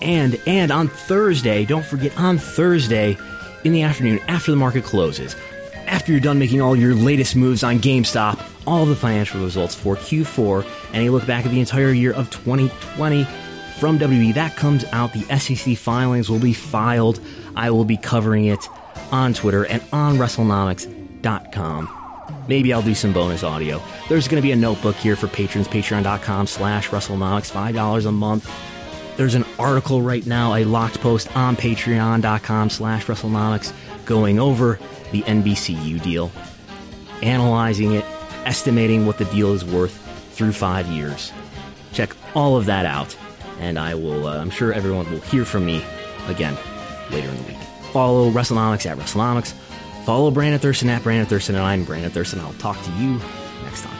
And, 0.00 0.40
and 0.46 0.72
on 0.72 0.88
Thursday, 0.88 1.66
don't 1.66 1.84
forget, 1.84 2.16
on 2.16 2.38
Thursday 2.38 3.18
in 3.64 3.72
the 3.72 3.82
afternoon, 3.82 4.18
after 4.28 4.50
the 4.50 4.56
market 4.56 4.84
closes, 4.84 5.36
after 5.86 6.10
you're 6.10 6.22
done 6.22 6.38
making 6.38 6.62
all 6.62 6.74
your 6.74 6.94
latest 6.94 7.36
moves 7.36 7.62
on 7.62 7.80
GameStop, 7.80 8.42
all 8.66 8.86
the 8.86 8.96
financial 8.96 9.42
results 9.42 9.74
for 9.74 9.94
Q4, 9.94 10.66
and 10.94 11.06
a 11.06 11.10
look 11.10 11.26
back 11.26 11.44
at 11.44 11.50
the 11.50 11.60
entire 11.60 11.90
year 11.92 12.14
of 12.14 12.30
2020 12.30 13.24
from 13.78 13.98
WWE. 13.98 14.32
That 14.32 14.56
comes 14.56 14.84
out. 14.86 15.12
The 15.12 15.38
SEC 15.38 15.76
filings 15.76 16.30
will 16.30 16.38
be 16.38 16.54
filed. 16.54 17.20
I 17.56 17.70
will 17.70 17.84
be 17.84 17.98
covering 17.98 18.46
it 18.46 18.66
on 19.12 19.34
Twitter 19.34 19.66
and 19.66 19.82
on 19.92 20.16
WrestleNomics.com. 20.16 21.99
Maybe 22.50 22.72
I'll 22.72 22.82
do 22.82 22.96
some 22.96 23.12
bonus 23.12 23.44
audio. 23.44 23.80
There's 24.08 24.26
going 24.26 24.42
to 24.42 24.44
be 24.44 24.50
a 24.50 24.56
notebook 24.56 24.96
here 24.96 25.14
for 25.14 25.28
patrons, 25.28 25.68
patreon.com 25.68 26.48
slash 26.48 26.88
WrestleNomics, 26.88 27.52
$5 27.52 28.06
a 28.06 28.10
month. 28.10 28.50
There's 29.16 29.36
an 29.36 29.44
article 29.56 30.02
right 30.02 30.26
now, 30.26 30.56
a 30.56 30.64
locked 30.64 31.00
post 31.00 31.36
on 31.36 31.54
patreon.com 31.54 32.70
slash 32.70 33.06
WrestleNomics 33.06 33.72
going 34.04 34.40
over 34.40 34.80
the 35.12 35.22
NBCU 35.22 36.02
deal, 36.02 36.32
analyzing 37.22 37.92
it, 37.92 38.04
estimating 38.44 39.06
what 39.06 39.18
the 39.18 39.26
deal 39.26 39.52
is 39.52 39.64
worth 39.64 39.94
through 40.34 40.52
five 40.52 40.88
years. 40.88 41.30
Check 41.92 42.16
all 42.34 42.56
of 42.56 42.66
that 42.66 42.84
out, 42.84 43.16
and 43.60 43.78
I 43.78 43.94
will, 43.94 44.26
uh, 44.26 44.40
I'm 44.40 44.50
sure 44.50 44.72
everyone 44.72 45.08
will 45.08 45.20
hear 45.20 45.44
from 45.44 45.66
me 45.66 45.84
again 46.26 46.58
later 47.12 47.28
in 47.28 47.36
the 47.36 47.42
week. 47.44 47.58
Follow 47.92 48.28
WrestleNomics 48.28 48.90
at 48.90 48.98
WrestleNomics 48.98 49.54
Follow 50.04 50.30
Brandon 50.30 50.58
Thurston 50.58 50.88
at 50.88 51.02
Brandon 51.02 51.26
Thurston, 51.26 51.54
and 51.54 51.64
I'm 51.64 51.84
Brandon 51.84 52.10
Thurston. 52.10 52.40
I'll 52.40 52.52
talk 52.54 52.82
to 52.82 52.90
you 52.92 53.20
next 53.62 53.82
time. 53.82 53.96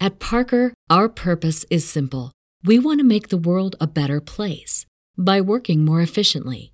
At 0.00 0.18
Parker, 0.18 0.74
our 0.90 1.08
purpose 1.08 1.64
is 1.70 1.88
simple. 1.88 2.32
We 2.62 2.78
want 2.78 3.00
to 3.00 3.04
make 3.04 3.28
the 3.28 3.38
world 3.38 3.76
a 3.80 3.86
better 3.86 4.20
place 4.20 4.84
by 5.16 5.40
working 5.40 5.84
more 5.84 6.02
efficiently 6.02 6.73